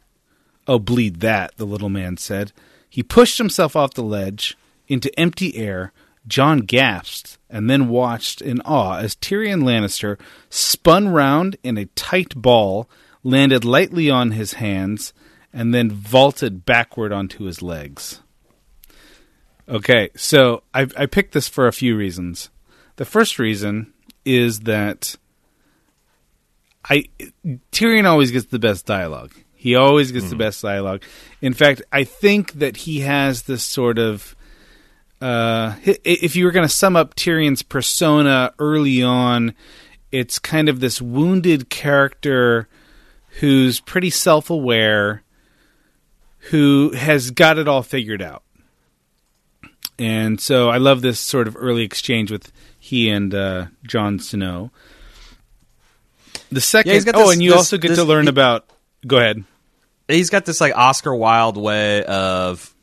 Oh, 0.68 0.78
bleed 0.78 1.22
that, 1.22 1.56
the 1.56 1.66
little 1.66 1.90
man 1.90 2.18
said. 2.18 2.52
He 2.90 3.02
pushed 3.02 3.38
himself 3.38 3.76
off 3.76 3.94
the 3.94 4.04
ledge 4.04 4.58
into 4.88 5.18
empty 5.18 5.56
air. 5.56 5.94
Jon 6.28 6.60
gasped 6.60 7.38
and 7.50 7.70
then 7.70 7.88
watched 7.88 8.42
in 8.42 8.60
awe 8.62 8.98
as 8.98 9.16
Tyrion 9.16 9.64
Lannister 9.64 10.20
spun 10.50 11.08
round 11.08 11.56
in 11.64 11.78
a 11.78 11.86
tight 11.96 12.36
ball, 12.36 12.90
landed 13.24 13.64
lightly 13.64 14.10
on 14.10 14.32
his 14.32 14.54
hands, 14.54 15.14
and 15.58 15.74
then 15.74 15.90
vaulted 15.90 16.66
backward 16.66 17.12
onto 17.12 17.46
his 17.46 17.64
legs. 17.64 18.22
Okay, 19.68 20.12
so 20.16 20.62
I, 20.72 20.88
I 20.96 21.08
picked 21.08 21.34
this 21.34 21.48
for 21.48 21.68
a 21.68 21.74
few 21.74 21.98
reasons. 21.98 22.52
The 22.98 23.06
first 23.06 23.40
reason 23.40 23.92
is 24.24 24.62
that 24.62 25.16
I 26.88 27.06
Tyrion 27.72 28.06
always 28.06 28.30
gets 28.30 28.46
the 28.46 28.60
best 28.60 28.86
dialogue. 28.86 29.34
He 29.56 29.76
always 29.76 30.12
gets 30.12 30.30
the 30.30 30.36
best 30.36 30.62
dialogue. 30.62 31.02
In 31.42 31.54
fact, 31.54 31.82
I 31.92 32.04
think 32.04 32.54
that 32.54 32.78
he 32.78 33.00
has 33.00 33.42
this 33.42 33.64
sort 33.64 33.98
of 33.98 34.36
uh, 35.20 35.76
if 35.84 36.36
you 36.36 36.46
were 36.46 36.52
going 36.52 36.68
to 36.68 36.74
sum 36.74 36.96
up 36.96 37.16
Tyrion's 37.16 37.64
persona 37.64 38.54
early 38.60 39.02
on, 39.02 39.56
it's 40.12 40.38
kind 40.38 40.70
of 40.70 40.80
this 40.80 41.02
wounded 41.02 41.72
character 41.72 42.70
who's 43.40 43.80
pretty 43.80 44.12
self-aware, 44.12 45.24
who 46.50 46.92
has 46.92 47.32
got 47.32 47.58
it 47.58 47.68
all 47.68 47.84
figured 47.84 48.22
out. 48.22 48.44
And 50.00 50.40
so 50.40 50.70
I 50.70 50.78
love 50.78 51.02
this 51.02 51.20
sort 51.20 51.48
of 51.48 51.56
early 51.58 51.84
exchange 51.84 52.32
with 52.32 52.52
he 52.80 53.10
and 53.10 53.34
uh, 53.34 53.68
Jon 53.84 54.20
Snow. 54.20 54.72
The 56.52 56.62
second, 56.62 56.94
he's 56.94 57.04
got 57.06 57.16
oh, 57.16 57.32
and 57.32 57.42
you 57.42 57.50
this- 57.52 57.58
also 57.58 57.78
get 57.78 57.90
this- 57.90 57.98
to 57.98 58.04
learn 58.06 58.24
he- 58.26 58.30
about. 58.30 58.66
Go 59.06 59.18
ahead. 59.18 59.44
He's 60.08 60.30
got 60.30 60.46
this 60.46 60.62
like 60.62 60.74
Oscar 60.76 61.14
Wilde 61.14 61.58
way 61.58 62.04
of 62.06 62.74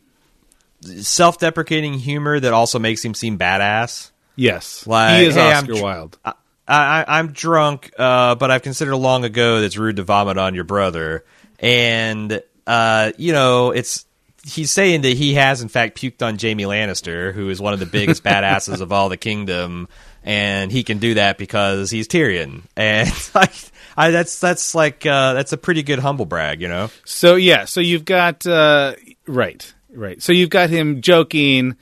self-deprecating 0.83 1.94
humor 1.94 2.38
that 2.38 2.53
also 2.53 2.79
makes 2.79 3.03
him 3.05 3.14
seem 3.14 3.38
badass. 3.38 4.11
Yes, 4.37 4.87
Like, 4.87 5.20
he 5.20 5.27
is 5.27 5.35
hey, 5.35 5.50
I'm 5.50 5.64
Oscar 5.64 5.83
Wilde. 5.83 6.18
I, 6.24 6.33
I, 6.68 7.05
I'm 7.18 7.29
drunk, 7.33 7.92
uh, 7.98 8.35
but 8.35 8.50
I've 8.50 8.62
considered 8.62 8.96
long 8.96 9.24
ago 9.24 9.61
that 9.61 9.64
it's 9.66 9.79
rude 9.79 9.96
to 9.96 10.03
vomit 10.03 10.37
on 10.37 10.55
your 10.55 10.64
brother, 10.64 11.24
and 11.61 12.42
uh, 12.66 13.12
you 13.16 13.33
know 13.33 13.70
it's 13.70 14.07
he's 14.44 14.70
saying 14.70 15.03
that 15.03 15.16
he 15.16 15.35
has 15.35 15.62
in 15.62 15.68
fact 15.68 15.98
puked 15.98 16.22
on 16.22 16.38
Jaime 16.38 16.64
Lannister, 16.64 17.33
who 17.33 17.48
is 17.48 17.61
one 17.61 17.72
of 17.72 17.81
the 17.81 17.87
biggest 17.87 18.22
badasses 18.24 18.81
of 18.81 18.92
all 18.92 19.09
the 19.09 19.16
kingdom, 19.16 19.88
and 20.22 20.70
he 20.70 20.85
can 20.85 20.98
do 20.98 21.14
that 21.14 21.38
because 21.38 21.90
he's 21.90 22.09
Tyrion, 22.09 22.62
and 22.77 23.11
like 23.35 23.55
I, 23.96 24.11
that's 24.11 24.38
that's 24.38 24.74
like 24.74 25.07
uh, 25.07 25.35
that's 25.35 25.53
a 25.53 25.57
pretty 25.57 25.83
good 25.83 25.98
humble 25.98 26.27
brag, 26.27 26.61
you 26.61 26.68
know. 26.68 26.90
So 27.05 27.37
yeah, 27.37 27.64
so 27.64 27.81
you've 27.81 28.05
got 28.05 28.46
uh, 28.46 28.94
right, 29.27 29.72
right. 29.90 30.22
So 30.22 30.33
you've 30.33 30.50
got 30.50 30.70
him 30.70 31.00
joking. 31.00 31.77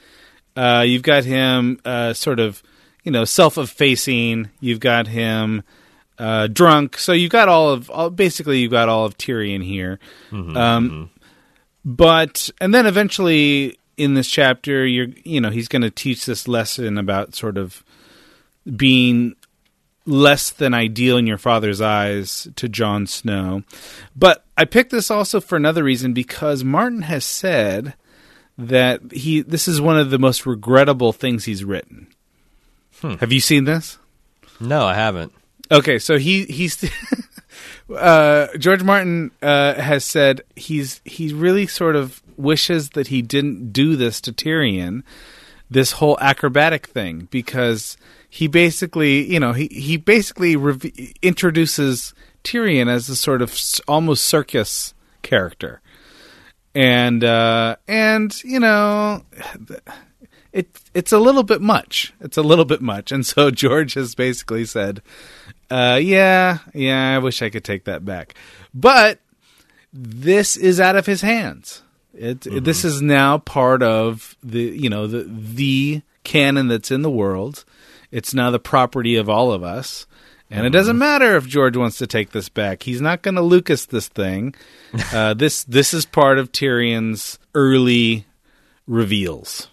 Uh, 0.54 0.84
you've 0.86 1.02
got 1.02 1.24
him 1.24 1.80
uh, 1.84 2.12
sort 2.12 2.38
of, 2.38 2.62
you 3.04 3.10
know, 3.10 3.24
self-effacing. 3.24 4.50
You've 4.60 4.80
got 4.80 5.06
him 5.06 5.62
uh, 6.18 6.46
drunk. 6.46 6.98
So 6.98 7.12
you've 7.12 7.30
got 7.32 7.48
all 7.48 7.70
of 7.70 7.90
all, 7.90 8.10
basically 8.10 8.60
you've 8.60 8.70
got 8.70 8.88
all 8.88 9.04
of 9.04 9.16
Tyrion 9.18 9.62
here. 9.64 9.98
um, 10.32 11.10
But 11.84 12.50
and 12.60 12.72
then 12.72 12.86
eventually 12.86 13.78
in 13.96 14.14
this 14.14 14.28
chapter, 14.28 14.86
you're 14.86 15.08
you 15.24 15.40
know 15.40 15.50
he's 15.50 15.68
going 15.68 15.82
to 15.82 15.90
teach 15.90 16.26
this 16.26 16.46
lesson 16.46 16.96
about 16.98 17.34
sort 17.34 17.58
of 17.58 17.82
being 18.76 19.34
less 20.06 20.50
than 20.50 20.74
ideal 20.74 21.16
in 21.16 21.26
your 21.26 21.38
father's 21.38 21.80
eyes 21.80 22.48
to 22.56 22.68
Jon 22.68 23.06
Snow. 23.06 23.62
But 24.16 24.44
I 24.56 24.64
picked 24.64 24.90
this 24.90 25.10
also 25.10 25.40
for 25.40 25.56
another 25.56 25.82
reason 25.84 26.12
because 26.12 26.62
Martin 26.64 27.02
has 27.02 27.24
said 27.24 27.94
that 28.58 29.00
he 29.12 29.42
this 29.42 29.66
is 29.66 29.80
one 29.80 29.98
of 29.98 30.10
the 30.10 30.18
most 30.18 30.46
regrettable 30.46 31.12
things 31.12 31.44
he's 31.44 31.64
written. 31.64 32.06
Have 33.18 33.32
you 33.32 33.40
seen 33.40 33.64
this? 33.64 33.98
No, 34.60 34.84
I 34.86 34.94
haven't. 34.94 35.32
Okay, 35.72 35.98
so 35.98 36.18
he 36.18 36.44
he's 36.44 36.84
uh, 37.96 38.48
George 38.58 38.82
Martin 38.82 39.30
uh, 39.40 39.74
has 39.74 40.04
said 40.04 40.42
he's 40.54 41.00
he 41.04 41.32
really 41.32 41.66
sort 41.66 41.96
of 41.96 42.22
wishes 42.36 42.90
that 42.90 43.08
he 43.08 43.22
didn't 43.22 43.72
do 43.72 43.96
this 43.96 44.20
to 44.22 44.32
Tyrion, 44.32 45.02
this 45.70 45.92
whole 45.92 46.18
acrobatic 46.20 46.88
thing, 46.88 47.26
because 47.30 47.96
he 48.28 48.46
basically 48.46 49.32
you 49.32 49.40
know 49.40 49.54
he 49.54 49.68
he 49.68 49.96
basically 49.96 50.56
rev- 50.56 50.92
introduces 51.22 52.12
Tyrion 52.44 52.88
as 52.88 53.08
a 53.08 53.16
sort 53.16 53.40
of 53.40 53.58
almost 53.88 54.24
circus 54.24 54.92
character, 55.22 55.80
and 56.74 57.24
uh, 57.24 57.76
and 57.88 58.44
you 58.44 58.60
know 58.60 59.22
it 60.52 60.68
it's 60.94 61.12
a 61.12 61.18
little 61.18 61.42
bit 61.42 61.60
much. 61.60 62.12
It's 62.20 62.36
a 62.36 62.42
little 62.42 62.64
bit 62.64 62.82
much, 62.82 63.10
and 63.10 63.24
so 63.24 63.50
George 63.62 63.94
has 63.94 64.14
basically 64.14 64.64
said, 64.64 65.02
uh, 65.72 65.96
"Yeah, 65.96 66.58
yeah, 66.74 67.14
I 67.14 67.18
wish 67.18 67.42
I 67.42 67.50
could 67.50 67.64
take 67.64 67.84
that 67.84 68.04
back," 68.04 68.34
but 68.74 69.20
this 69.92 70.56
is 70.56 70.80
out 70.80 70.96
of 70.96 71.06
his 71.06 71.22
hands. 71.22 71.82
It 72.14 72.42
this 72.64 72.84
is 72.84 73.00
now 73.00 73.38
part 73.38 73.82
of 73.82 74.36
the 74.42 74.60
you 74.60 74.90
know 74.90 75.06
the 75.06 75.24
the 75.28 76.02
canon 76.24 76.68
that's 76.68 76.90
in 76.90 77.02
the 77.02 77.10
world. 77.10 77.64
It's 78.10 78.34
now 78.34 78.50
the 78.50 78.58
property 78.58 79.16
of 79.16 79.30
all 79.30 79.52
of 79.52 79.62
us, 79.62 80.06
And 80.50 80.66
it 80.66 80.70
doesn't 80.70 80.98
matter 80.98 81.34
if 81.36 81.46
George 81.46 81.78
wants 81.78 81.96
to 81.98 82.06
take 82.06 82.32
this 82.32 82.50
back. 82.50 82.82
He's 82.82 83.00
not 83.00 83.22
going 83.22 83.36
to 83.36 83.42
Lucas 83.42 83.86
this 83.86 84.08
thing. 84.08 84.54
Uh, 85.14 85.32
this 85.32 85.64
this 85.64 85.94
is 85.94 86.04
part 86.04 86.38
of 86.38 86.52
Tyrion's 86.52 87.38
early 87.54 88.26
reveals. 88.86 89.68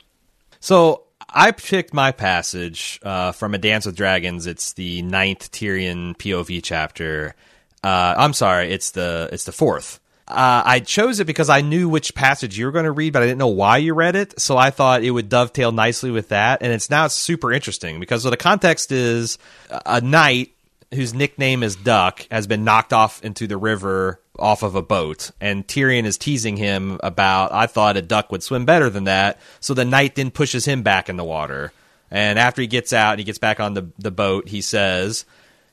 So 0.62 1.04
I 1.34 1.52
picked 1.52 1.94
my 1.94 2.12
passage 2.12 3.00
uh, 3.04 3.32
from 3.32 3.54
A 3.54 3.58
Dance 3.58 3.86
with 3.86 3.96
Dragons. 3.96 4.48
It's 4.48 4.74
the 4.74 5.02
ninth 5.02 5.52
Tyrion 5.52 6.16
POV 6.18 6.62
chapter. 6.64 7.36
Uh, 7.84 8.16
I'm 8.18 8.34
sorry, 8.34 8.72
it's 8.72 8.92
the 8.92 9.30
it's 9.32 9.46
the 9.46 9.52
fourth. 9.52 10.00
Uh, 10.28 10.62
I 10.64 10.80
chose 10.80 11.20
it 11.20 11.26
because 11.26 11.50
I 11.50 11.62
knew 11.62 11.90
which 11.90 12.14
passage 12.14 12.58
you 12.58 12.66
were 12.66 12.72
going 12.72 12.86
to 12.86 12.92
read, 12.92 13.14
but 13.14 13.24
I 13.24 13.26
didn't 13.26 13.40
know 13.40 13.48
why 13.48 13.78
you 13.78 13.96
read 13.96 14.16
it. 14.16 14.40
So 14.40 14.58
I 14.58 14.70
thought 14.70 15.04
it 15.04 15.10
would 15.10 15.28
dovetail 15.28 15.72
nicely 15.72 16.12
with 16.12 16.30
that, 16.30 16.62
and 16.62 16.72
it's 16.72 16.90
now 16.90 17.08
super 17.08 17.52
interesting 17.52 18.00
because 18.00 18.24
so 18.24 18.30
the 18.30 18.38
context 18.38 18.92
is 18.92 19.38
a 19.70 20.02
knight 20.02 20.52
whose 20.94 21.14
nickname 21.14 21.64
is 21.64 21.76
Duck 21.76 22.28
has 22.32 22.48
been 22.48 22.64
knocked 22.64 22.94
off 22.94 23.24
into 23.24 23.48
the 23.48 23.58
river 23.58 24.20
off 24.40 24.64
of 24.64 24.76
a 24.76 24.82
boat, 24.82 25.32
and 25.40 25.68
Tyrion 25.68 26.06
is 26.06 26.18
teasing 26.18 26.58
him 26.58 27.00
about, 27.04 27.52
I 27.52 27.68
thought 27.68 27.98
a 27.98 28.02
duck 28.02 28.32
would 28.32 28.44
swim 28.44 28.66
better 28.66 28.90
than 28.90 29.06
that, 29.06 29.40
so 29.60 29.74
the 29.74 29.86
knight 29.86 30.16
then 30.16 30.32
pushes 30.32 30.66
him 30.66 30.84
back 30.84 31.10
in 31.10 31.18
the 31.18 31.24
water. 31.24 31.72
And 32.12 32.40
after 32.40 32.62
he 32.62 32.68
gets 32.68 32.94
out 32.94 33.12
and 33.12 33.20
he 33.20 33.26
gets 33.26 33.38
back 33.38 33.60
on 33.60 33.74
the, 33.74 33.90
the 33.98 34.12
boat, 34.12 34.48
he 34.48 34.62
says, 34.62 35.26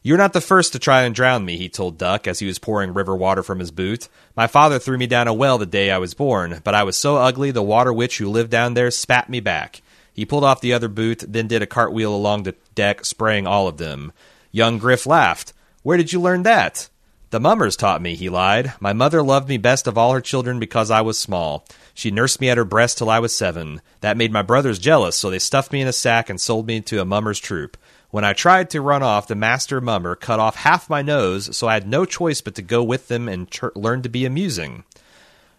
You're 0.03 0.19
not 0.19 0.33
the 0.33 0.41
first 0.41 0.73
to 0.73 0.79
try 0.79 1.03
and 1.03 1.15
drown 1.15 1.45
me, 1.45 1.57
he 1.57 1.69
told 1.69 1.99
Duck 1.99 2.27
as 2.27 2.39
he 2.39 2.47
was 2.47 2.59
pouring 2.59 2.93
river 2.93 3.17
water 3.17 3.43
from 3.43 3.59
his 3.59 3.71
boot. 3.71 4.09
My 4.37 4.47
father 4.47 4.79
threw 4.79 4.99
me 4.99 5.07
down 5.07 5.29
a 5.29 5.35
well 5.35 5.59
the 5.59 5.67
day 5.67 5.91
I 5.91 5.99
was 5.99 6.15
born, 6.15 6.61
but 6.65 6.75
I 6.75 6.83
was 6.83 6.97
so 6.97 7.17
ugly 7.17 7.51
the 7.51 7.63
water 7.63 7.93
witch 7.93 8.19
who 8.19 8.29
lived 8.29 8.51
down 8.51 8.75
there 8.75 8.91
spat 8.91 9.31
me 9.31 9.41
back. 9.41 9.81
He 10.13 10.25
pulled 10.25 10.45
off 10.45 10.61
the 10.61 10.73
other 10.73 10.89
boot, 10.89 11.25
then 11.27 11.47
did 11.47 11.63
a 11.63 11.67
cartwheel 11.67 12.15
along 12.15 12.43
the 12.43 12.55
deck, 12.75 13.05
spraying 13.05 13.47
all 13.47 13.69
of 13.69 13.77
them. 13.77 14.13
Young 14.51 14.79
Griff 14.79 15.07
laughed. 15.07 15.53
Where 15.83 15.99
did 15.99 16.13
you 16.13 16.21
learn 16.21 16.43
that? 16.45 16.89
The 17.31 17.41
mummers 17.41 17.77
taught 17.77 18.01
me, 18.01 18.15
he 18.15 18.29
lied. 18.29 18.75
My 18.79 18.93
mother 18.93 19.21
loved 19.21 19.49
me 19.49 19.59
best 19.59 19.89
of 19.89 19.99
all 19.99 20.13
her 20.13 20.21
children 20.21 20.61
because 20.61 20.91
I 20.91 21.01
was 21.01 21.19
small. 21.19 21.67
She 21.93 22.13
nursed 22.13 22.41
me 22.41 22.49
at 22.49 22.57
her 22.57 22.65
breast 22.65 22.99
till 22.99 23.11
I 23.11 23.19
was 23.19 23.35
seven. 23.35 23.81
That 24.01 24.17
made 24.17 24.33
my 24.33 24.43
brothers 24.43 24.79
jealous, 24.79 25.17
so 25.17 25.29
they 25.29 25.41
stuffed 25.41 25.73
me 25.73 25.81
in 25.81 25.89
a 25.89 25.93
sack 25.93 26.31
and 26.31 26.41
sold 26.41 26.69
me 26.69 26.81
to 26.83 27.01
a 27.01 27.05
mummer's 27.05 27.41
troupe. 27.41 27.77
When 28.11 28.25
I 28.25 28.33
tried 28.33 28.71
to 28.71 28.81
run 28.81 29.03
off, 29.03 29.27
the 29.27 29.35
master 29.35 29.81
mummer 29.81 30.15
cut 30.15 30.39
off 30.39 30.57
half 30.57 30.89
my 30.89 31.03
nose, 31.03 31.57
so 31.57 31.67
I 31.67 31.75
had 31.75 31.89
no 31.89 32.05
choice 32.05 32.41
but 32.41 32.55
to 32.55 32.63
go 32.63 32.83
with 32.83 33.09
them 33.09 33.29
and 33.29 33.49
learn 33.75 34.03
to 34.03 34.09
be 34.09 34.25
amusing. 34.25 34.85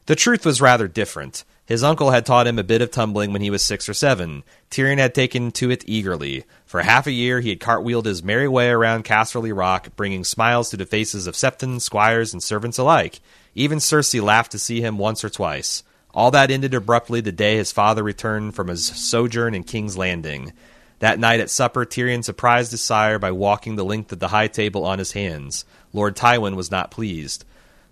The 0.06 0.16
truth 0.16 0.46
was 0.46 0.62
rather 0.62 0.88
different. 0.88 1.44
His 1.68 1.84
uncle 1.84 2.12
had 2.12 2.26
taught 2.26 2.48
him 2.48 2.58
a 2.58 2.64
bit 2.64 2.82
of 2.82 2.92
tumbling 2.92 3.34
when 3.34 3.42
he 3.42 3.50
was 3.50 3.64
six 3.64 3.90
or 3.90 3.94
seven. 3.94 4.44
Tyrion 4.72 5.00
had 5.00 5.14
taken 5.14 5.52
to 5.52 5.70
it 5.70 5.84
eagerly. 5.86 6.46
For 6.66 6.82
half 6.82 7.08
a 7.08 7.12
year, 7.12 7.42
he 7.42 7.50
had 7.50 7.60
cartwheeled 7.60 8.06
his 8.06 8.24
merry 8.24 8.48
way 8.48 8.70
around 8.70 9.04
Casterly 9.04 9.56
Rock, 9.56 9.90
bringing 9.98 10.24
smiles 10.24 10.70
to 10.70 10.78
the 10.78 10.86
faces 10.86 11.28
of 11.28 11.36
septons, 11.36 11.84
squires, 11.84 12.32
and 12.32 12.42
servants 12.42 12.78
alike. 12.78 13.20
Even 13.54 13.80
Cersei 13.80 14.24
laughed 14.24 14.54
to 14.54 14.60
see 14.60 14.80
him 14.80 14.98
once 14.98 15.26
or 15.26 15.30
twice. 15.30 15.84
All 16.14 16.32
that 16.32 16.52
ended 16.52 16.74
abruptly 16.74 17.20
the 17.20 17.34
day 17.34 17.58
his 17.58 17.74
father 17.74 18.02
returned 18.02 18.56
from 18.56 18.70
his 18.70 18.88
sojourn 18.88 19.54
in 19.54 19.66
King's 19.66 19.98
Landing. 19.98 20.54
That 21.00 21.20
night 21.20 21.42
at 21.42 21.50
supper, 21.50 21.86
Tyrion 21.86 22.24
surprised 22.24 22.72
his 22.72 22.82
sire 22.82 23.20
by 23.20 23.32
walking 23.32 23.76
the 23.76 23.84
length 23.84 24.14
of 24.14 24.20
the 24.20 24.30
high 24.30 24.48
table 24.48 24.86
on 24.86 25.00
his 25.00 25.12
hands. 25.12 25.66
Lord 25.92 26.16
Tywin 26.16 26.56
was 26.56 26.72
not 26.72 26.92
pleased. 26.92 27.44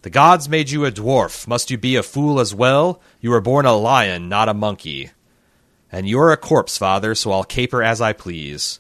The 0.06 0.12
gods 0.12 0.48
made 0.48 0.70
you 0.70 0.86
a 0.86 0.92
dwarf. 0.92 1.48
Must 1.48 1.72
you 1.72 1.80
be 1.80 1.96
a 1.96 2.04
fool 2.04 2.40
as 2.40 2.54
well? 2.54 3.02
You 3.22 3.32
were 3.32 3.42
born 3.42 3.66
a 3.66 3.74
lion, 3.74 4.30
not 4.30 4.48
a 4.48 4.54
monkey. 4.54 5.10
And 5.92 6.08
you're 6.08 6.32
a 6.32 6.38
corpse, 6.38 6.78
father, 6.78 7.16
so 7.16 7.32
I'll 7.32 7.44
caper 7.44 7.82
as 7.82 8.02
I 8.02 8.14
please. 8.14 8.80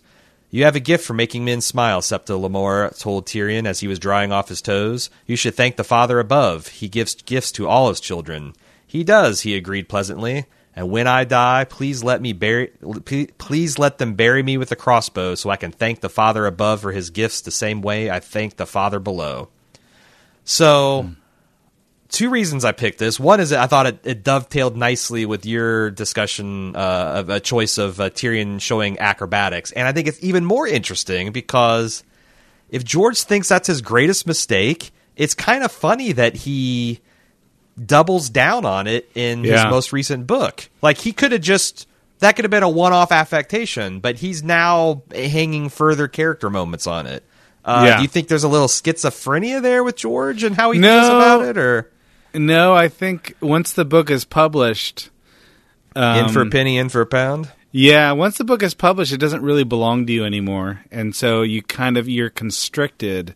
You 0.51 0.65
have 0.65 0.75
a 0.75 0.79
gift 0.79 1.03
for 1.03 1.15
making 1.15 1.43
men 1.43 1.61
smile, 1.61 2.03
Septa 2.03 2.33
Lemore 2.33 2.95
told 2.99 3.25
Tyrion 3.25 3.65
as 3.65 3.79
he 3.79 3.87
was 3.87 3.97
drying 3.97 4.31
off 4.31 4.49
his 4.49 4.61
toes. 4.61 5.09
You 5.25 5.35
should 5.35 5.55
thank 5.55 5.77
the 5.77 5.83
Father 5.83 6.19
above. 6.19 6.67
He 6.67 6.87
gives 6.87 7.15
gifts 7.15 7.51
to 7.53 7.67
all 7.67 7.89
his 7.89 7.99
children. 7.99 8.53
He 8.85 9.03
does, 9.03 9.41
he 9.41 9.55
agreed 9.55 9.89
pleasantly. 9.89 10.45
And 10.75 10.91
when 10.91 11.07
I 11.07 11.23
die, 11.23 11.65
please 11.67 12.03
let 12.03 12.21
me 12.21 12.33
bury 12.33 12.67
please 13.39 13.79
let 13.79 13.97
them 13.97 14.13
bury 14.13 14.43
me 14.43 14.59
with 14.59 14.71
a 14.71 14.75
crossbow 14.75 15.33
so 15.33 15.49
I 15.49 15.55
can 15.55 15.71
thank 15.71 16.01
the 16.01 16.07
Father 16.07 16.45
above 16.45 16.81
for 16.81 16.91
his 16.91 17.09
gifts 17.09 17.41
the 17.41 17.49
same 17.49 17.81
way 17.81 18.11
I 18.11 18.19
thank 18.19 18.57
the 18.57 18.67
Father 18.67 18.99
below. 18.99 19.49
So, 20.45 21.09
two 22.09 22.29
reasons 22.29 22.63
I 22.63 22.71
picked 22.71 22.99
this. 22.99 23.19
One 23.19 23.39
is 23.39 23.49
that 23.49 23.59
I 23.59 23.67
thought 23.67 23.87
it, 23.87 23.99
it 24.03 24.23
dovetailed 24.23 24.75
nicely 24.77 25.25
with 25.25 25.45
your 25.45 25.89
discussion 25.91 26.75
uh, 26.75 27.13
of 27.17 27.29
a 27.29 27.39
choice 27.39 27.77
of 27.77 27.99
uh, 27.99 28.09
Tyrion 28.11 28.61
showing 28.61 28.97
acrobatics, 28.99 29.71
and 29.71 29.87
I 29.87 29.91
think 29.91 30.07
it's 30.07 30.23
even 30.23 30.45
more 30.45 30.67
interesting 30.67 31.31
because 31.31 32.03
if 32.69 32.83
George 32.83 33.21
thinks 33.21 33.49
that's 33.49 33.67
his 33.67 33.81
greatest 33.81 34.25
mistake, 34.27 34.91
it's 35.15 35.33
kind 35.33 35.63
of 35.63 35.71
funny 35.71 36.11
that 36.13 36.35
he 36.35 36.99
doubles 37.83 38.29
down 38.29 38.65
on 38.65 38.87
it 38.87 39.09
in 39.15 39.43
Yeah. 39.43 39.63
his 39.63 39.65
most 39.71 39.91
recent 39.91 40.27
book. 40.27 40.69
Like 40.81 40.97
he 40.99 41.11
could 41.11 41.31
have 41.31 41.41
just 41.41 41.87
that 42.19 42.35
could 42.37 42.45
have 42.45 42.51
been 42.51 42.63
a 42.63 42.69
one-off 42.69 43.11
affectation, 43.11 43.99
but 43.99 44.17
he's 44.17 44.41
now 44.41 45.01
hanging 45.13 45.67
further 45.69 46.07
character 46.07 46.49
moments 46.49 46.87
on 46.87 47.07
it. 47.07 47.23
Uh, 47.65 47.83
Yeah. 47.87 47.95
Do 47.97 48.03
you 48.03 48.07
think 48.07 48.27
there's 48.27 48.43
a 48.43 48.47
little 48.47 48.67
schizophrenia 48.67 49.61
there 49.61 49.83
with 49.83 49.95
George 49.97 50.43
and 50.43 50.55
how 50.55 50.71
he 50.71 50.79
No. 50.79 50.99
feels 51.01 51.09
about 51.09 51.41
it, 51.45 51.57
or 51.57 51.89
No, 52.33 52.73
I 52.73 52.87
think 52.89 53.35
once 53.41 53.73
the 53.73 53.85
book 53.85 54.09
is 54.11 54.23
published, 54.25 55.09
in 55.95 56.29
for 56.29 56.39
a 56.39 56.43
um, 56.43 56.49
penny, 56.51 56.77
in 56.77 56.89
for 56.89 57.01
a 57.01 57.05
pound? 57.05 57.51
Yeah, 57.71 58.11
once 58.13 58.37
the 58.37 58.43
book 58.43 58.61
is 58.63 58.73
published, 58.73 59.11
it 59.11 59.17
doesn't 59.19 59.41
really 59.41 59.63
belong 59.63 60.05
to 60.05 60.13
you 60.13 60.23
anymore, 60.25 60.81
and 60.91 61.15
so 61.15 61.41
you 61.41 61.61
kind 61.61 61.97
of 61.97 62.07
you're 62.07 62.29
constricted 62.29 63.35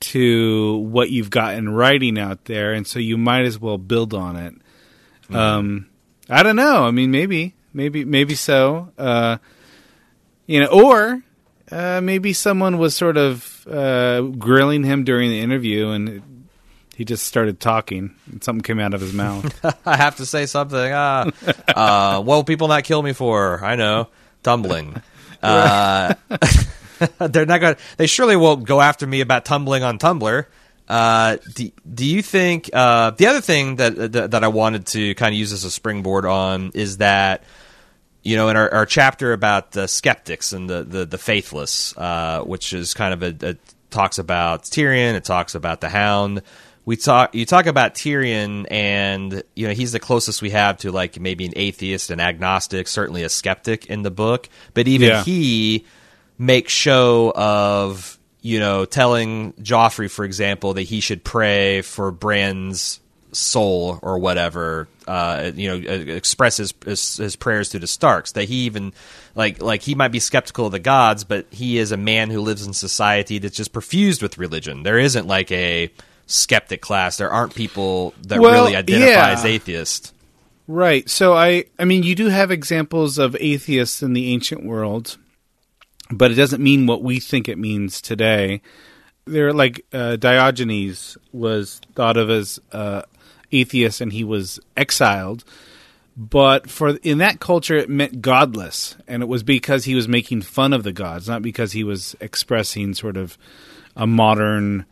to 0.00 0.76
what 0.78 1.10
you've 1.10 1.30
got 1.30 1.54
in 1.54 1.70
writing 1.70 2.18
out 2.18 2.44
there, 2.44 2.72
and 2.72 2.86
so 2.86 2.98
you 2.98 3.16
might 3.16 3.44
as 3.46 3.58
well 3.58 3.78
build 3.78 4.12
on 4.14 4.36
it. 4.36 4.54
Um, 5.34 5.86
I 6.28 6.42
don't 6.42 6.56
know. 6.56 6.84
I 6.84 6.90
mean, 6.90 7.10
maybe, 7.10 7.54
maybe, 7.72 8.04
maybe 8.04 8.34
so. 8.34 8.92
Uh, 8.98 9.38
you 10.46 10.60
know, 10.60 10.66
or 10.66 11.22
uh, 11.74 12.00
maybe 12.00 12.32
someone 12.32 12.78
was 12.78 12.96
sort 12.96 13.16
of 13.16 13.66
uh, 13.66 14.20
grilling 14.20 14.84
him 14.84 15.02
during 15.02 15.30
the 15.30 15.40
interview, 15.40 15.88
and 15.88 16.08
it, 16.08 16.22
he 16.94 17.04
just 17.04 17.26
started 17.26 17.58
talking, 17.58 18.14
and 18.30 18.44
something 18.44 18.62
came 18.62 18.78
out 18.78 18.94
of 18.94 19.00
his 19.00 19.12
mouth. 19.12 19.52
I 19.86 19.96
have 19.96 20.16
to 20.16 20.26
say 20.26 20.46
something. 20.46 20.92
Ah, 20.94 21.30
uh, 21.74 22.22
what 22.22 22.36
will 22.36 22.44
people 22.44 22.68
not 22.68 22.84
kill 22.84 23.02
me 23.02 23.12
for? 23.12 23.62
I 23.64 23.76
know, 23.76 24.08
tumbling. 24.42 25.02
Uh, 25.44 26.14
they're 27.18 27.44
not 27.44 27.60
going. 27.60 27.76
They 27.98 28.06
surely 28.06 28.34
won't 28.34 28.64
go 28.64 28.80
after 28.80 29.06
me 29.06 29.20
about 29.20 29.44
tumbling 29.44 29.82
on 29.82 29.98
Tumblr. 29.98 30.46
Uh, 30.88 31.36
do, 31.54 31.70
do 31.92 32.06
you 32.06 32.22
think 32.22 32.70
uh, 32.72 33.10
the 33.10 33.26
other 33.26 33.42
thing 33.42 33.76
that, 33.76 34.12
that 34.12 34.30
that 34.30 34.42
I 34.42 34.48
wanted 34.48 34.86
to 34.86 35.14
kind 35.16 35.34
of 35.34 35.38
use 35.38 35.52
as 35.52 35.64
a 35.64 35.70
springboard 35.70 36.24
on 36.24 36.70
is 36.72 36.96
that 36.96 37.44
you 38.24 38.36
know 38.36 38.48
in 38.48 38.56
our, 38.56 38.72
our 38.72 38.86
chapter 38.86 39.32
about 39.32 39.70
the 39.72 39.86
skeptics 39.86 40.52
and 40.52 40.68
the 40.68 40.82
the, 40.82 41.06
the 41.06 41.18
faithless, 41.18 41.96
uh, 41.96 42.42
which 42.42 42.72
is 42.72 42.94
kind 42.94 43.14
of 43.14 43.22
a, 43.22 43.50
a 43.50 43.56
talks 43.90 44.18
about 44.18 44.64
Tyrion, 44.64 45.14
it 45.14 45.24
talks 45.24 45.54
about 45.54 45.80
the 45.80 45.88
Hound. 45.88 46.42
We 46.86 46.96
talk 46.96 47.34
you 47.34 47.46
talk 47.46 47.66
about 47.66 47.94
Tyrion, 47.94 48.66
and 48.70 49.42
you 49.54 49.68
know 49.68 49.72
he's 49.74 49.92
the 49.92 50.00
closest 50.00 50.42
we 50.42 50.50
have 50.50 50.78
to 50.78 50.90
like 50.92 51.18
maybe 51.20 51.46
an 51.46 51.52
atheist, 51.56 52.10
an 52.10 52.20
agnostic, 52.20 52.88
certainly 52.88 53.22
a 53.22 53.28
skeptic 53.28 53.86
in 53.86 54.02
the 54.02 54.10
book. 54.10 54.48
But 54.74 54.88
even 54.88 55.08
Yeah. 55.08 55.22
he 55.24 55.84
makes 56.36 56.72
show 56.72 57.32
of 57.34 58.18
you 58.42 58.60
know 58.60 58.84
telling 58.84 59.54
Joffrey, 59.54 60.10
for 60.10 60.24
example, 60.26 60.74
that 60.74 60.82
he 60.82 61.00
should 61.00 61.24
pray 61.24 61.80
for 61.80 62.10
Bran's 62.10 63.00
soul 63.32 63.98
or 64.02 64.18
whatever. 64.18 64.86
Uh, 65.06 65.52
you 65.54 65.68
know, 65.68 65.90
uh, 65.90 65.98
express 66.14 66.56
his, 66.56 66.72
his 66.84 67.16
his 67.18 67.36
prayers 67.36 67.68
to 67.70 67.78
the 67.78 67.86
Starks. 67.86 68.32
That 68.32 68.44
he 68.44 68.64
even 68.64 68.92
like 69.34 69.60
like 69.60 69.82
he 69.82 69.94
might 69.94 70.12
be 70.12 70.18
skeptical 70.20 70.66
of 70.66 70.72
the 70.72 70.78
gods, 70.78 71.24
but 71.24 71.46
he 71.50 71.78
is 71.78 71.92
a 71.92 71.96
man 71.98 72.30
who 72.30 72.40
lives 72.40 72.66
in 72.66 72.72
society 72.72 73.38
that's 73.38 73.56
just 73.56 73.72
perfused 73.72 74.22
with 74.22 74.38
religion. 74.38 74.82
There 74.82 74.98
isn't 74.98 75.26
like 75.26 75.52
a 75.52 75.90
skeptic 76.26 76.80
class. 76.80 77.18
There 77.18 77.30
aren't 77.30 77.54
people 77.54 78.14
that 78.28 78.40
Well, 78.40 78.64
really 78.64 78.76
identify 78.76 79.10
yeah. 79.10 79.28
as 79.30 79.44
atheist. 79.44 80.14
Right. 80.66 81.08
So 81.10 81.34
I 81.34 81.64
I 81.78 81.84
mean 81.84 82.02
you 82.02 82.14
do 82.14 82.28
have 82.28 82.50
examples 82.50 83.18
of 83.18 83.36
atheists 83.38 84.02
in 84.02 84.14
the 84.14 84.32
ancient 84.32 84.64
world, 84.64 85.18
but 86.10 86.30
it 86.30 86.36
doesn't 86.36 86.62
mean 86.62 86.86
what 86.86 87.02
we 87.02 87.20
think 87.20 87.48
it 87.48 87.58
means 87.58 88.00
today. 88.00 88.62
They're 89.26 89.52
like 89.52 89.84
uh, 89.92 90.16
Diogenes 90.16 91.18
was 91.32 91.80
thought 91.94 92.16
of 92.16 92.30
as 92.30 92.58
uh, 92.72 93.02
atheist 93.52 94.00
and 94.00 94.12
he 94.12 94.24
was 94.24 94.60
exiled. 94.76 95.44
But 96.16 96.70
for 96.70 96.90
in 97.02 97.18
that 97.18 97.40
culture 97.40 97.76
it 97.76 97.88
meant 97.88 98.22
godless 98.22 98.96
and 99.08 99.22
it 99.22 99.26
was 99.26 99.42
because 99.42 99.84
he 99.84 99.94
was 99.94 100.06
making 100.06 100.42
fun 100.42 100.72
of 100.72 100.84
the 100.84 100.92
gods, 100.92 101.28
not 101.28 101.42
because 101.42 101.72
he 101.72 101.82
was 101.82 102.14
expressing 102.20 102.94
sort 102.94 103.16
of 103.16 103.36
a 103.96 104.06
modern 104.06 104.86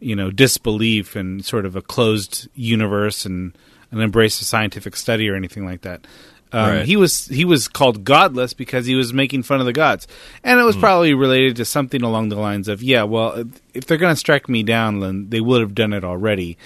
you 0.00 0.14
know 0.14 0.30
disbelief 0.30 1.16
and 1.16 1.44
sort 1.44 1.66
of 1.66 1.74
a 1.74 1.82
closed 1.82 2.48
universe 2.54 3.26
and 3.26 3.56
an 3.90 4.00
embrace 4.00 4.40
of 4.40 4.46
scientific 4.46 4.94
study 4.96 5.28
or 5.28 5.34
anything 5.34 5.64
like 5.64 5.82
that. 5.82 6.06
Um, 6.52 6.70
Right. 6.70 6.86
He 6.86 6.96
was 6.96 7.26
he 7.26 7.44
was 7.44 7.68
called 7.68 8.04
godless 8.04 8.54
because 8.54 8.86
he 8.86 8.94
was 8.94 9.12
making 9.12 9.42
fun 9.42 9.60
of 9.60 9.66
the 9.66 9.72
gods, 9.72 10.06
and 10.42 10.58
it 10.58 10.62
was 10.62 10.76
probably 10.76 11.12
related 11.14 11.56
to 11.56 11.64
something 11.64 12.02
along 12.02 12.30
the 12.30 12.36
lines 12.36 12.68
of, 12.68 12.82
yeah, 12.82 13.02
well, 13.02 13.44
if 13.74 13.86
they're 13.86 13.98
going 13.98 14.14
to 14.14 14.18
strike 14.18 14.48
me 14.48 14.62
down, 14.62 15.00
then 15.00 15.28
they 15.28 15.40
would 15.40 15.60
have 15.60 15.74
done 15.74 15.92
it 15.92 16.04
already. 16.04 16.56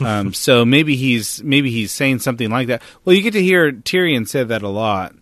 Um, 0.00 0.32
so 0.34 0.64
maybe 0.64 0.96
he's 0.96 1.42
maybe 1.42 1.70
he's 1.70 1.92
saying 1.92 2.20
something 2.20 2.50
like 2.50 2.68
that. 2.68 2.82
Well, 3.04 3.14
you 3.14 3.22
get 3.22 3.32
to 3.32 3.42
hear 3.42 3.72
Tyrion 3.72 4.26
say 4.26 4.44
that 4.44 4.62
a 4.62 4.68
lot, 4.68 5.14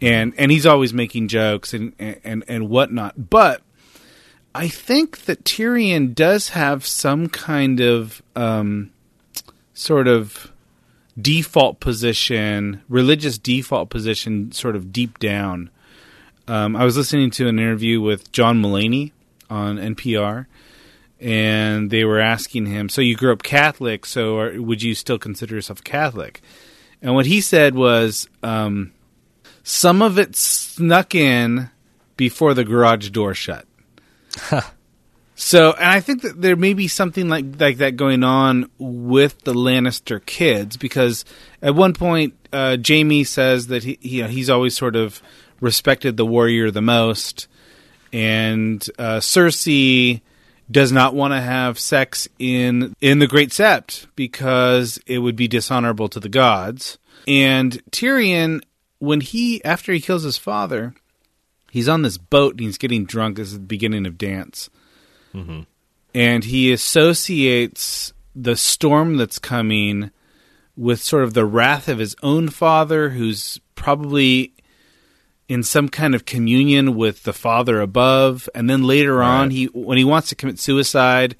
and 0.00 0.32
and 0.38 0.50
he's 0.50 0.66
always 0.66 0.92
making 0.94 1.28
jokes 1.28 1.74
and 1.74 1.92
and 1.98 2.44
and 2.48 2.68
whatnot. 2.68 3.30
But 3.30 3.62
I 4.54 4.68
think 4.68 5.24
that 5.26 5.44
Tyrion 5.44 6.14
does 6.14 6.50
have 6.50 6.86
some 6.86 7.28
kind 7.28 7.80
of 7.80 8.22
um, 8.34 8.90
sort 9.74 10.08
of 10.08 10.52
default 11.20 11.80
position, 11.80 12.82
religious 12.88 13.38
default 13.38 13.90
position, 13.90 14.52
sort 14.52 14.76
of 14.76 14.92
deep 14.92 15.18
down. 15.18 15.70
Um, 16.46 16.76
I 16.76 16.84
was 16.84 16.96
listening 16.96 17.30
to 17.32 17.48
an 17.48 17.58
interview 17.58 18.00
with 18.00 18.32
John 18.32 18.62
Mulaney 18.62 19.12
on 19.50 19.76
NPR, 19.76 20.46
and 21.20 21.90
they 21.90 22.04
were 22.04 22.20
asking 22.20 22.66
him, 22.66 22.88
"So 22.88 23.00
you 23.00 23.16
grew 23.16 23.32
up 23.32 23.42
Catholic? 23.42 24.06
So 24.06 24.38
are, 24.38 24.60
would 24.60 24.82
you 24.82 24.94
still 24.94 25.18
consider 25.18 25.54
yourself 25.54 25.82
Catholic?" 25.84 26.40
And 27.02 27.14
what 27.14 27.26
he 27.26 27.40
said 27.40 27.74
was, 27.74 28.28
um, 28.42 28.92
"Some 29.62 30.02
of 30.02 30.18
it 30.18 30.36
snuck 30.36 31.14
in 31.14 31.70
before 32.16 32.54
the 32.54 32.64
garage 32.64 33.10
door 33.10 33.34
shut." 33.34 33.66
So, 35.40 35.70
and 35.74 35.84
I 35.84 36.00
think 36.00 36.22
that 36.22 36.42
there 36.42 36.56
may 36.56 36.74
be 36.74 36.88
something 36.88 37.28
like 37.28 37.44
like 37.60 37.76
that 37.76 37.94
going 37.94 38.24
on 38.24 38.68
with 38.76 39.38
the 39.42 39.54
Lannister 39.54 40.24
kids 40.26 40.76
because 40.76 41.24
at 41.62 41.76
one 41.76 41.92
point 41.92 42.34
uh, 42.52 42.76
Jaime 42.84 43.22
says 43.22 43.68
that 43.68 43.84
he 43.84 43.98
you 44.02 44.22
know, 44.22 44.28
he's 44.28 44.50
always 44.50 44.76
sort 44.76 44.96
of 44.96 45.22
respected 45.60 46.16
the 46.16 46.26
warrior 46.26 46.72
the 46.72 46.82
most, 46.82 47.46
and 48.12 48.84
uh, 48.98 49.18
Cersei 49.18 50.22
does 50.70 50.92
not 50.92 51.14
want 51.14 51.32
to 51.32 51.40
have 51.40 51.78
sex 51.78 52.28
in 52.38 52.94
in 53.00 53.18
the 53.18 53.26
Great 53.26 53.50
Sept 53.50 54.06
because 54.16 54.98
it 55.06 55.18
would 55.18 55.36
be 55.36 55.48
dishonorable 55.48 56.08
to 56.08 56.20
the 56.20 56.28
gods. 56.28 56.98
And 57.26 57.82
Tyrion, 57.90 58.62
when 58.98 59.20
he 59.20 59.64
after 59.64 59.92
he 59.92 60.00
kills 60.00 60.22
his 60.22 60.38
father, 60.38 60.94
he's 61.70 61.88
on 61.88 62.02
this 62.02 62.18
boat 62.18 62.52
and 62.52 62.60
he's 62.60 62.78
getting 62.78 63.04
drunk. 63.04 63.36
This 63.36 63.48
is 63.48 63.54
the 63.54 63.60
beginning 63.60 64.06
of 64.06 64.18
dance 64.18 64.70
mm-hmm. 65.34 65.60
and 66.14 66.44
he 66.44 66.72
associates 66.72 68.12
the 68.34 68.56
storm 68.56 69.16
that's 69.16 69.38
coming 69.38 70.10
with 70.76 71.00
sort 71.00 71.24
of 71.24 71.34
the 71.34 71.44
wrath 71.44 71.88
of 71.88 71.98
his 71.98 72.14
own 72.22 72.48
father, 72.48 73.10
who's 73.10 73.60
probably 73.74 74.52
in 75.48 75.62
some 75.62 75.88
kind 75.88 76.14
of 76.14 76.26
communion 76.26 76.94
with 76.94 77.22
the 77.22 77.32
father 77.32 77.80
above. 77.80 78.48
And 78.54 78.68
then 78.68 78.82
later 78.84 79.22
on, 79.22 79.50
he 79.50 79.66
when 79.66 79.98
he 79.98 80.04
wants 80.04 80.28
to 80.28 80.34
commit 80.34 80.58
suicide, 80.58 81.34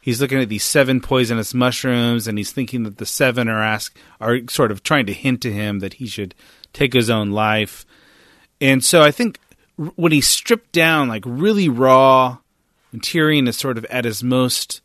he's 0.00 0.20
looking 0.20 0.40
at 0.40 0.48
these 0.48 0.64
seven 0.64 1.00
poisonous 1.00 1.54
mushrooms, 1.54 2.26
and 2.26 2.36
he's 2.36 2.52
thinking 2.52 2.82
that 2.82 2.98
the 2.98 3.06
seven 3.06 3.48
are 3.48 3.62
ask 3.62 3.96
are 4.20 4.40
sort 4.50 4.72
of 4.72 4.82
trying 4.82 5.06
to 5.06 5.12
hint 5.12 5.40
to 5.42 5.52
him 5.52 5.78
that 5.78 5.94
he 5.94 6.06
should 6.06 6.34
take 6.72 6.92
his 6.92 7.08
own 7.08 7.30
life. 7.30 7.86
And 8.60 8.84
so 8.84 9.02
I 9.02 9.10
think 9.10 9.38
when 9.96 10.12
he's 10.12 10.28
stripped 10.28 10.72
down, 10.72 11.08
like 11.08 11.24
really 11.24 11.68
raw, 11.68 12.38
and 12.92 13.00
Tyrion 13.00 13.48
is 13.48 13.56
sort 13.56 13.78
of 13.78 13.84
at 13.86 14.04
his 14.04 14.22
most, 14.22 14.80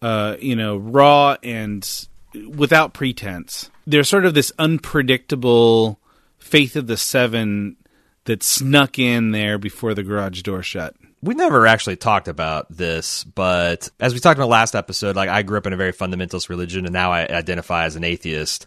uh, 0.00 0.36
you 0.40 0.56
know, 0.56 0.76
raw 0.76 1.36
and 1.42 2.08
without 2.48 2.94
pretense. 2.94 3.70
There's 3.86 4.08
sort 4.08 4.26
of 4.26 4.34
this 4.34 4.52
unpredictable 4.58 6.00
faith 6.38 6.76
of 6.76 6.86
the 6.86 6.96
seven 6.96 7.76
that 8.26 8.42
snuck 8.42 8.98
in 8.98 9.30
there 9.30 9.58
before 9.58 9.94
the 9.94 10.02
garage 10.02 10.42
door 10.42 10.62
shut. 10.62 10.94
we 11.22 11.34
never 11.34 11.66
actually 11.66 11.96
talked 11.96 12.28
about 12.28 12.66
this, 12.70 13.24
but 13.24 13.88
as 13.98 14.14
we 14.14 14.20
talked 14.20 14.38
in 14.38 14.42
the 14.42 14.46
last 14.46 14.74
episode, 14.74 15.16
like 15.16 15.28
I 15.28 15.42
grew 15.42 15.58
up 15.58 15.66
in 15.66 15.72
a 15.72 15.76
very 15.76 15.92
fundamentalist 15.92 16.48
religion, 16.48 16.84
and 16.84 16.92
now 16.92 17.12
I 17.12 17.26
identify 17.26 17.84
as 17.84 17.96
an 17.96 18.04
atheist. 18.04 18.66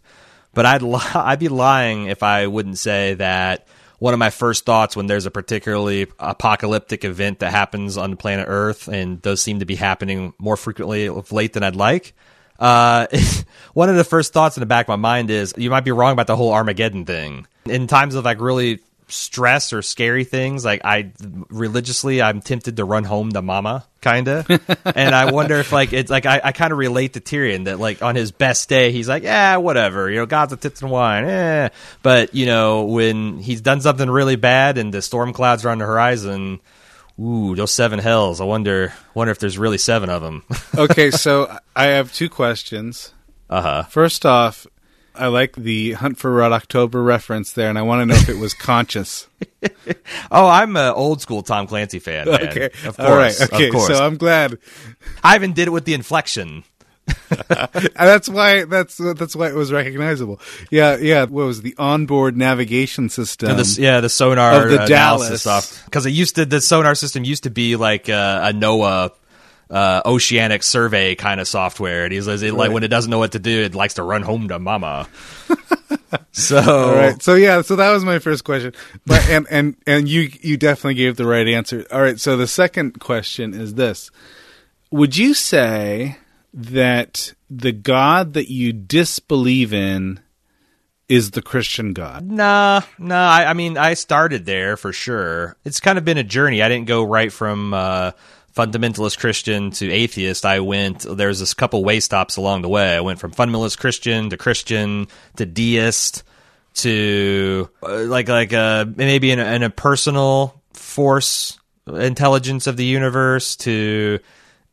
But 0.54 0.66
I'd 0.66 0.82
li- 0.82 1.00
I'd 1.14 1.40
be 1.40 1.50
lying 1.50 2.08
if 2.08 2.24
I 2.24 2.48
wouldn't 2.48 2.78
say 2.78 3.14
that 3.16 3.68
one 4.00 4.14
of 4.14 4.20
my 4.20 4.30
first 4.30 4.66
thoughts 4.66 4.96
when 4.96 5.08
there's 5.08 5.26
a 5.26 5.32
particularly 5.32 6.08
apocalyptic 6.20 7.04
event 7.04 7.40
that 7.40 7.52
happens 7.52 7.98
on 7.98 8.12
the 8.12 8.18
planet 8.18 8.48
Earth, 8.50 8.88
and 8.88 9.22
those 9.22 9.42
seem 9.42 9.60
to 9.60 9.66
be 9.66 9.76
happening 9.76 10.34
more 10.40 10.58
frequently 10.58 11.08
of 11.08 11.32
late 11.32 11.54
than 11.54 11.64
I'd 11.64 11.76
like. 11.76 12.14
Uh, 12.58 13.08
one 13.74 13.90
of 13.90 13.96
the 13.96 14.04
first 14.04 14.34
thoughts 14.34 14.58
in 14.58 14.62
the 14.62 14.68
back 14.68 14.86
of 14.86 14.90
my 14.90 14.96
mind 14.96 15.30
is 15.30 15.54
you 15.58 15.70
might 15.70 15.86
be 15.86 15.92
wrong 15.92 16.14
about 16.14 16.28
the 16.28 16.36
whole 16.36 16.52
Armageddon 16.52 17.06
thing. 17.06 17.46
In 17.66 17.88
times 17.88 18.16
of 18.16 18.26
like 18.26 18.42
really 18.42 18.80
stress 19.10 19.74
or 19.74 19.82
scary 19.82 20.24
things, 20.24 20.64
like 20.64 20.82
I 20.84 21.12
religiously, 21.50 22.22
I'm 22.22 22.42
tempted 22.42 22.78
to 22.78 22.86
run 22.86 23.04
home 23.04 23.32
to 23.32 23.42
mama, 23.42 23.86
kinda. 24.02 24.46
and 24.96 25.16
I 25.16 25.32
wonder 25.32 25.56
if 25.56 25.72
like 25.72 25.94
it's 25.94 26.10
like 26.10 26.26
I, 26.26 26.42
I 26.44 26.52
kind 26.52 26.72
of 26.72 26.78
relate 26.78 27.14
to 27.14 27.20
Tyrion 27.20 27.66
that 27.66 27.80
like 27.80 28.02
on 28.02 28.16
his 28.16 28.32
best 28.32 28.70
day, 28.70 28.92
he's 28.92 29.10
like, 29.10 29.24
yeah, 29.24 29.58
whatever, 29.58 30.10
you 30.10 30.18
know, 30.18 30.26
God's 30.26 30.54
a 30.54 30.58
tits 30.58 30.82
and 30.82 30.92
wine, 30.92 31.26
eh. 31.26 31.70
But 32.04 32.34
you 32.34 32.46
know, 32.46 32.86
when 32.86 33.38
he's 33.40 33.62
done 33.62 33.82
something 33.82 34.10
really 34.10 34.36
bad 34.36 34.78
and 34.78 34.94
the 34.94 35.02
storm 35.02 35.34
clouds 35.34 35.66
are 35.66 35.70
on 35.70 35.78
the 35.80 35.86
horizon. 35.86 36.60
Ooh, 37.22 37.54
those 37.54 37.72
seven 37.74 38.00
hells! 38.00 38.40
I 38.40 38.46
wonder, 38.46 38.94
wonder 39.14 39.32
if 39.32 39.40
there's 39.40 39.58
really 39.58 39.78
seven 39.78 40.10
of 40.10 40.22
them. 40.22 40.42
Okay, 40.74 41.12
so 41.12 41.54
I 41.76 41.88
have 41.88 42.14
two 42.14 42.30
questions. 42.30 43.12
uh 43.50 43.62
huh. 43.62 43.84
First 43.84 44.26
off, 44.26 44.66
I 45.20 45.28
like 45.28 45.56
the 45.56 45.94
Hunt 45.94 46.18
for 46.18 46.32
Red 46.32 46.52
October 46.52 47.04
reference 47.04 47.52
there, 47.54 47.70
and 47.70 47.78
I 47.78 47.82
want 47.82 48.02
to 48.02 48.06
know 48.06 48.16
if 48.16 48.30
it 48.30 48.38
was 48.38 48.54
conscious. 48.56 49.28
Oh, 50.32 50.48
I'm 50.48 50.76
an 50.76 50.94
old 50.94 51.22
school 51.22 51.44
Tom 51.44 51.68
Clancy 51.68 52.00
fan. 52.00 52.28
Man. 52.28 52.48
Okay, 52.48 52.66
of 52.86 52.98
course, 52.98 53.00
all 53.00 53.16
right. 53.16 53.42
Okay, 53.42 53.68
of 53.68 53.74
course. 53.74 53.88
so 53.88 54.06
I'm 54.06 54.18
glad. 54.18 54.58
I 55.24 55.36
even 55.36 55.54
did 55.54 55.68
it 55.68 55.72
with 55.72 55.86
the 55.86 55.94
inflection. 55.94 56.64
And 57.08 57.68
that's 57.96 58.30
why 58.30 58.66
that's 58.66 58.98
that's 58.98 59.36
why 59.36 59.48
it 59.48 59.56
was 59.56 59.72
recognizable. 59.72 60.40
Yeah, 60.70 60.98
yeah. 60.98 61.22
What 61.24 61.46
was 61.46 61.62
the 61.62 61.76
onboard 61.78 62.38
navigation 62.38 63.10
system? 63.10 63.58
the, 63.58 63.78
yeah, 63.80 64.00
the 64.00 64.10
sonar 64.10 64.64
of 64.64 64.70
the 64.70 64.84
analysis 64.84 65.44
Dallas. 65.44 65.84
because 65.86 66.06
it 66.06 66.12
used 66.12 66.36
to 66.36 66.46
the 66.46 66.62
sonar 66.62 66.96
system 66.96 67.24
used 67.24 67.44
to 67.44 67.50
be 67.50 67.76
like 67.76 68.10
uh, 68.10 68.42
a 68.44 68.54
NOAA 68.54 69.12
uh, 69.70 70.02
oceanic 70.06 70.64
survey 70.64 71.16
kind 71.16 71.40
of 71.40 71.48
software, 71.48 72.04
and 72.04 72.14
he's 72.14 72.28
like, 72.28 72.42
it, 72.42 72.54
like 72.54 72.72
when 72.72 72.84
it 72.84 72.88
doesn't 72.88 73.12
know 73.12 73.20
what 73.20 73.34
to 73.34 73.40
do, 73.40 73.62
it 73.62 73.76
likes 73.76 73.96
to 73.96 74.04
run 74.04 74.24
home 74.24 74.48
to 74.48 74.58
mama. 74.58 75.08
so 76.32 76.60
All 76.60 76.96
right. 76.96 77.22
So 77.22 77.36
yeah, 77.36 77.62
so 77.62 77.76
that 77.76 77.92
was 77.92 78.04
my 78.04 78.20
first 78.20 78.44
question. 78.44 78.74
But 79.06 79.28
and 79.30 79.48
and 79.50 79.76
and 79.86 80.08
you 80.10 80.30
you 80.42 80.58
definitely 80.58 80.96
gave 80.96 81.18
the 81.18 81.28
right 81.28 81.48
answer. 81.48 81.86
All 81.92 82.02
right. 82.02 82.20
So 82.20 82.36
the 82.36 82.48
second 82.48 83.00
question 83.00 83.54
is 83.54 83.76
this: 83.76 84.10
Would 84.92 85.18
you 85.18 85.34
say 85.34 86.18
that 86.54 87.34
the 87.50 87.72
God 87.72 88.34
that 88.34 88.50
you 88.52 88.74
disbelieve 88.74 89.72
in 89.72 90.20
is 91.08 91.32
the 91.32 91.44
Christian 91.44 91.94
God? 91.94 92.26
Nah, 92.26 92.82
nah. 92.98 93.30
I, 93.30 93.52
I 93.52 93.54
mean, 93.54 93.78
I 93.78 93.94
started 93.94 94.46
there 94.46 94.78
for 94.78 94.92
sure. 94.94 95.58
It's 95.64 95.80
kind 95.80 96.00
of 96.00 96.06
been 96.06 96.18
a 96.18 96.24
journey. 96.24 96.64
I 96.64 96.70
didn't 96.70 96.88
go 96.88 97.04
right 97.04 97.32
from 97.32 97.74
uh, 97.74 98.12
fundamentalist 98.56 99.20
Christian 99.20 99.72
to 99.72 99.92
atheist. 99.92 100.46
I 100.46 100.60
went. 100.60 101.06
There's 101.10 101.40
this 101.40 101.54
couple 101.54 101.84
way 101.84 102.00
stops 102.00 102.38
along 102.38 102.62
the 102.62 102.70
way. 102.70 102.96
I 102.96 103.02
went 103.02 103.20
from 103.20 103.32
fundamentalist 103.32 103.78
Christian 103.80 104.30
to 104.30 104.38
Christian 104.38 105.08
to 105.38 105.46
deist 105.46 106.24
to 106.76 107.70
uh, 107.84 108.04
like 108.04 108.30
like 108.30 108.54
uh, 108.54 108.86
maybe 108.96 109.32
in 109.32 109.40
a, 109.40 109.46
in 109.46 109.64
a 109.64 109.70
personal 109.70 110.62
force 110.74 111.60
intelligence 111.88 112.68
of 112.68 112.78
the 112.78 112.86
universe 112.86 113.56
to 113.58 114.20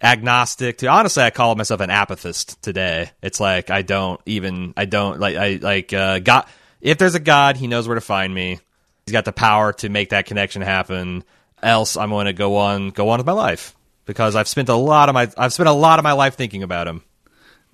agnostic 0.03 0.77
to 0.77 0.87
honestly 0.87 1.23
i 1.23 1.31
call 1.31 1.55
myself 1.55 1.81
an 1.81 1.89
apathist 1.89 2.61
today 2.61 3.11
it's 3.23 3.41
like 3.41 3.71
i 3.71 3.81
don't 3.81 4.21
even 4.27 4.75
i 4.77 4.85
don't 4.85 5.19
like 5.19 5.37
i 5.37 5.59
like 5.63 5.95
uh 5.95 6.19
god 6.19 6.47
if 6.83 6.99
there's 6.99 7.15
a 7.15 7.21
god 7.21 7.57
he 7.57 7.67
knows 7.67 7.89
where 7.89 7.95
to 7.95 8.01
find 8.03 8.35
me 8.35 8.61
he's 9.07 9.13
got 9.13 9.25
the 9.25 9.33
power 9.33 9.73
to 9.73 9.89
make 9.89 10.11
that 10.11 10.27
connection 10.27 10.61
happen 10.61 11.25
else 11.67 11.97
i'm 11.97 12.11
going 12.11 12.27
to 12.27 12.33
go 12.33 12.57
on 12.57 12.91
go 12.91 13.09
on 13.11 13.19
with 13.19 13.27
my 13.27 13.33
life 13.33 13.75
because 14.05 14.35
i've 14.37 14.49
spent 14.49 14.69
a 14.69 14.75
lot 14.75 15.09
of 15.09 15.15
my 15.15 15.29
i've 15.37 15.53
spent 15.53 15.69
a 15.69 15.73
lot 15.73 15.99
of 15.99 16.03
my 16.05 16.13
life 16.13 16.35
thinking 16.37 16.63
about 16.63 16.87
him 16.89 17.03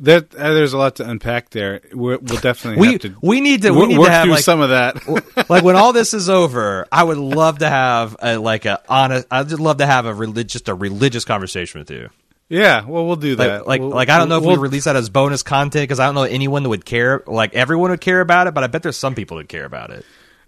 That 0.00 0.34
uh, 0.34 0.52
there's 0.54 0.72
a 0.72 0.78
lot 0.78 0.96
to 0.96 1.08
unpack 1.08 1.50
there. 1.50 1.80
We're, 1.92 2.18
we'll 2.18 2.40
definitely 2.40 2.80
we 2.80 2.92
have 2.92 3.00
to 3.02 3.14
we 3.22 3.40
need 3.40 3.62
to 3.62 3.70
we 3.72 3.86
need 3.86 3.98
work 3.98 4.08
to 4.08 4.12
have 4.12 4.24
through 4.24 4.32
like 4.34 4.42
some 4.44 4.60
of 4.60 4.70
that. 4.70 5.46
like 5.48 5.62
when 5.62 5.76
all 5.76 5.92
this 5.92 6.12
is 6.14 6.28
over, 6.40 6.88
I 6.90 7.04
would 7.04 7.18
love 7.18 7.58
to 7.58 7.68
have 7.68 8.16
a, 8.20 8.36
like 8.38 8.64
a 8.64 8.80
honest. 8.88 9.26
I'd 9.30 9.48
just 9.48 9.60
love 9.60 9.76
to 9.76 9.86
have 9.86 10.06
a 10.06 10.14
religious, 10.14 10.52
just 10.54 10.68
a 10.68 10.74
religious 10.74 11.24
conversation 11.24 11.78
with 11.80 11.90
you. 11.90 12.08
yeah. 12.48 12.84
Well, 12.84 13.06
we'll 13.06 13.16
do 13.16 13.36
Like, 13.36 13.48
that. 13.48 13.66
like, 13.68 13.80
We'll- 13.80 13.90
like 13.90 14.08
I 14.08 14.18
don't 14.18 14.28
know 14.28 14.38
if 14.38 14.44
we'll- 14.44 14.56
we 14.56 14.62
release 14.62 14.84
that 14.84 14.96
as 14.96 15.08
bonus 15.10 15.44
content 15.44 15.84
because 15.84 16.00
I 16.00 16.06
don't 16.06 16.16
know 16.16 16.22
anyone 16.24 16.64
that 16.64 16.70
would 16.70 16.86
care. 16.86 17.22
Like 17.26 17.54
everyone 17.54 17.90
would 17.90 18.00
care 18.00 18.22
about 18.22 18.48
it, 18.48 18.54
but 18.54 18.64
I 18.64 18.68
bet 18.68 18.82
there's 18.82 18.96
some 18.98 19.14
people 19.14 19.36
that 19.36 19.48
care 19.48 19.66
about 19.66 19.90
it. 19.90 20.04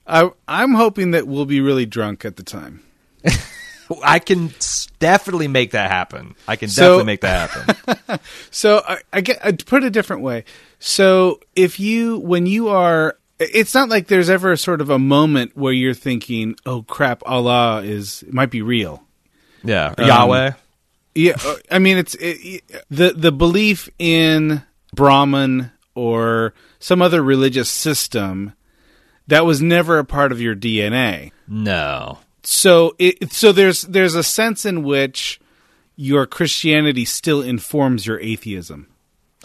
I, 0.07 0.31
I'm 0.49 0.75
hoping 0.75 1.13
that 1.13 1.29
we'll 1.29 1.47
be 1.47 1.61
really 1.61 1.87
drunk 1.87 2.25
at 2.25 2.37
the 2.37 2.43
time. 2.43 2.83
I 4.03 4.19
can 4.19 4.53
definitely 4.99 5.49
make 5.49 5.73
that 5.73 5.91
happen. 5.91 6.35
I 6.49 6.57
can 6.57 6.69
So- 6.69 6.83
definitely 6.99 7.05
make 7.05 7.21
that 7.23 7.51
happen. 7.51 8.19
So 8.51 8.83
I, 8.87 8.99
I 9.13 9.21
get 9.21 9.45
I 9.45 9.53
put 9.53 9.83
it 9.83 9.87
a 9.89 9.91
different 9.91 10.23
way. 10.23 10.45
So 10.79 11.41
if 11.57 11.79
you 11.81 12.19
when 12.19 12.47
you 12.47 12.69
are 12.69 13.17
it's 13.39 13.75
not 13.75 13.89
like 13.89 14.07
there's 14.07 14.31
ever 14.31 14.57
sort 14.57 14.81
of 14.81 14.89
a 14.91 14.99
moment 14.99 15.57
where 15.57 15.73
you're 15.73 15.93
thinking, 15.95 16.55
"Oh 16.65 16.83
crap, 16.83 17.23
Allah 17.27 17.83
is 17.83 18.23
it 18.23 18.33
might 18.33 18.51
be 18.51 18.63
real." 18.63 19.03
Yeah, 19.65 19.93
Um, 19.99 20.07
Yahweh. 20.07 20.53
Yeah, 21.17 21.37
uh, 21.45 21.57
I 21.71 21.79
mean, 21.81 21.99
it's 21.99 22.15
it, 22.21 22.63
the 22.91 23.13
the 23.15 23.33
belief 23.33 23.89
in 23.99 24.63
Brahman 24.95 25.73
or 25.95 26.55
some 26.79 27.03
other 27.03 27.23
religious 27.23 27.69
system 27.71 28.53
that 29.27 29.45
was 29.45 29.61
never 29.61 29.99
a 29.99 30.05
part 30.05 30.33
of 30.33 30.41
your 30.41 30.55
DNA. 30.55 31.33
No. 31.49 32.19
So 32.47 32.95
it 32.99 33.33
so 33.33 33.53
there's 33.53 33.83
there's 33.83 34.15
a 34.15 34.23
sense 34.23 34.65
in 34.65 34.83
which 34.83 35.41
your 35.97 36.27
Christianity 36.27 37.05
still 37.05 37.41
informs 37.43 38.07
your 38.07 38.21
atheism. 38.21 38.89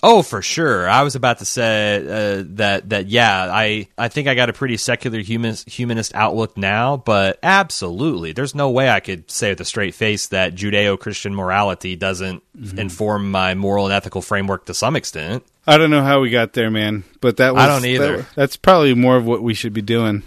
Oh, 0.01 0.21
for 0.21 0.41
sure. 0.41 0.87
I 0.87 1.03
was 1.03 1.15
about 1.15 1.39
to 1.39 1.45
say 1.45 1.97
uh, 1.97 2.43
that 2.55 2.89
that 2.89 3.07
yeah, 3.07 3.49
I 3.51 3.89
I 3.97 4.07
think 4.07 4.29
I 4.29 4.33
got 4.33 4.49
a 4.49 4.53
pretty 4.53 4.77
secular 4.77 5.19
humanist 5.19 5.69
humanist 5.69 6.15
outlook 6.15 6.55
now, 6.57 6.95
but 6.95 7.37
absolutely, 7.43 8.31
there's 8.31 8.55
no 8.55 8.69
way 8.69 8.89
I 8.89 9.01
could 9.01 9.29
say 9.29 9.49
with 9.49 9.59
a 9.59 9.65
straight 9.65 9.93
face 9.93 10.27
that 10.27 10.55
Judeo-Christian 10.55 11.35
morality 11.35 11.95
doesn't 11.95 12.43
Mm-hmm. 12.59 12.77
inform 12.77 13.31
my 13.31 13.53
moral 13.53 13.85
and 13.85 13.93
ethical 13.93 14.21
framework 14.21 14.65
to 14.65 14.73
some 14.73 14.97
extent. 14.97 15.45
I 15.69 15.77
don't 15.77 15.89
know 15.91 16.03
how 16.03 16.19
we 16.21 16.29
got 16.29 16.53
there, 16.53 16.69
man, 16.71 17.03
but 17.21 17.37
that 17.37 17.53
was 17.53 17.63
I 17.63 17.67
don't 17.67 17.85
either. 17.85 18.17
that- 18.17 18.35
that's 18.35 18.57
probably 18.57 18.93
more 18.95 19.15
of 19.17 19.25
what 19.25 19.41
we 19.43 19.53
should 19.53 19.73
be 19.73 19.81
doing. 19.81 20.23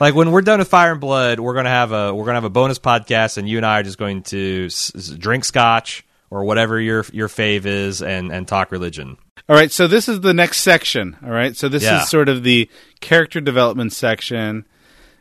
Like 0.00 0.14
when 0.14 0.32
we're 0.32 0.42
done 0.42 0.58
with 0.58 0.68
Fire 0.68 0.92
and 0.92 1.00
Blood, 1.00 1.38
we're 1.40 1.54
gonna 1.54 1.68
have 1.68 1.92
a 1.92 2.14
we're 2.14 2.24
gonna 2.24 2.36
have 2.36 2.44
a 2.44 2.50
bonus 2.50 2.78
podcast, 2.78 3.38
and 3.38 3.48
you 3.48 3.56
and 3.56 3.66
I 3.66 3.80
are 3.80 3.82
just 3.82 3.98
going 3.98 4.22
to 4.24 4.66
s- 4.66 4.92
s- 4.94 5.08
drink 5.10 5.44
scotch 5.44 6.04
or 6.30 6.44
whatever 6.44 6.80
your 6.80 7.04
your 7.12 7.28
fave 7.28 7.64
is, 7.66 8.02
and 8.02 8.32
and 8.32 8.46
talk 8.48 8.72
religion. 8.72 9.16
All 9.48 9.56
right, 9.56 9.70
so 9.70 9.86
this 9.86 10.08
is 10.08 10.20
the 10.20 10.34
next 10.34 10.60
section. 10.60 11.16
All 11.22 11.30
right, 11.30 11.56
so 11.56 11.68
this 11.68 11.82
Yeah. 11.84 12.02
is 12.02 12.08
sort 12.08 12.28
of 12.28 12.42
the 12.42 12.68
character 13.00 13.40
development 13.40 13.92
section, 13.92 14.66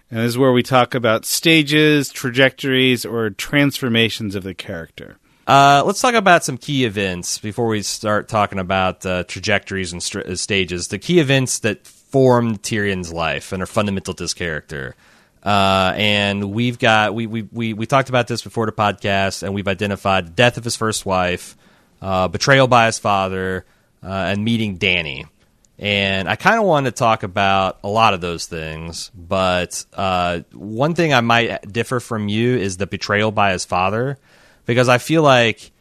and 0.10 0.20
this 0.20 0.30
is 0.30 0.38
where 0.38 0.52
we 0.52 0.64
talk 0.64 0.95
about 0.95 1.26
stages, 1.26 2.10
trajectories, 2.10 3.06
or 3.06 3.30
transformations 3.30 4.36
of 4.36 4.43
the 4.43 4.54
character. 4.54 5.18
Uh, 5.47 5.81
let's 5.85 5.99
talk 5.99 6.13
about 6.13 6.43
some 6.43 6.57
key 6.57 6.85
events 6.85 7.39
before 7.39 7.67
we 7.67 7.81
start 7.81 8.27
talking 8.27 8.59
about 8.59 9.05
uh, 9.05 9.23
trajectories 9.23 9.91
and 9.91 10.01
str- 10.01 10.21
uh, 10.21 10.35
stages. 10.35 10.89
The 10.89 10.99
key 10.99 11.19
events 11.19 11.59
that 11.59 11.87
formed 11.87 12.61
Tyrion's 12.61 13.11
life 13.11 13.51
and 13.51 13.63
are 13.63 13.67
fundamental 13.67 14.13
to 14.13 14.23
his 14.23 14.33
character. 14.33 14.95
Uh, 15.43 15.93
and 15.95 16.51
we've 16.51 16.77
got 16.77 17.15
we, 17.15 17.25
we 17.25 17.41
we 17.51 17.73
we 17.73 17.87
talked 17.87 18.09
about 18.09 18.27
this 18.27 18.43
before 18.43 18.67
the 18.67 18.71
podcast, 18.71 19.41
and 19.41 19.55
we've 19.55 19.67
identified 19.67 20.27
the 20.27 20.31
death 20.31 20.57
of 20.57 20.63
his 20.63 20.75
first 20.75 21.03
wife, 21.03 21.57
uh, 21.99 22.27
betrayal 22.27 22.67
by 22.67 22.85
his 22.85 22.99
father, 22.99 23.65
uh, 24.03 24.07
and 24.07 24.45
meeting 24.45 24.77
Dany. 24.77 25.27
And 25.79 26.29
I 26.29 26.35
kind 26.35 26.59
of 26.59 26.65
want 26.65 26.85
to 26.85 26.91
talk 26.91 27.23
about 27.23 27.79
a 27.83 27.87
lot 27.87 28.13
of 28.13 28.21
those 28.21 28.45
things, 28.45 29.09
but 29.15 29.83
one 30.53 30.93
thing 30.93 31.11
I 31.11 31.21
might 31.21 31.73
differ 31.73 31.99
from 31.99 32.29
you 32.29 32.55
is 32.55 32.77
the 32.77 32.85
betrayal 32.85 33.31
by 33.31 33.53
his 33.53 33.65
father, 33.65 34.19
because 34.72 34.88
I 34.88 34.97
feel 34.99 35.22
like 35.22 35.72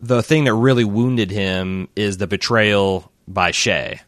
the 0.00 0.22
thing 0.22 0.44
that 0.44 0.54
really 0.54 0.82
wounded 0.84 1.30
him 1.30 1.88
is 1.94 2.18
the 2.18 2.26
betrayal 2.26 3.10
by 3.28 3.52
Shae. 3.52 4.00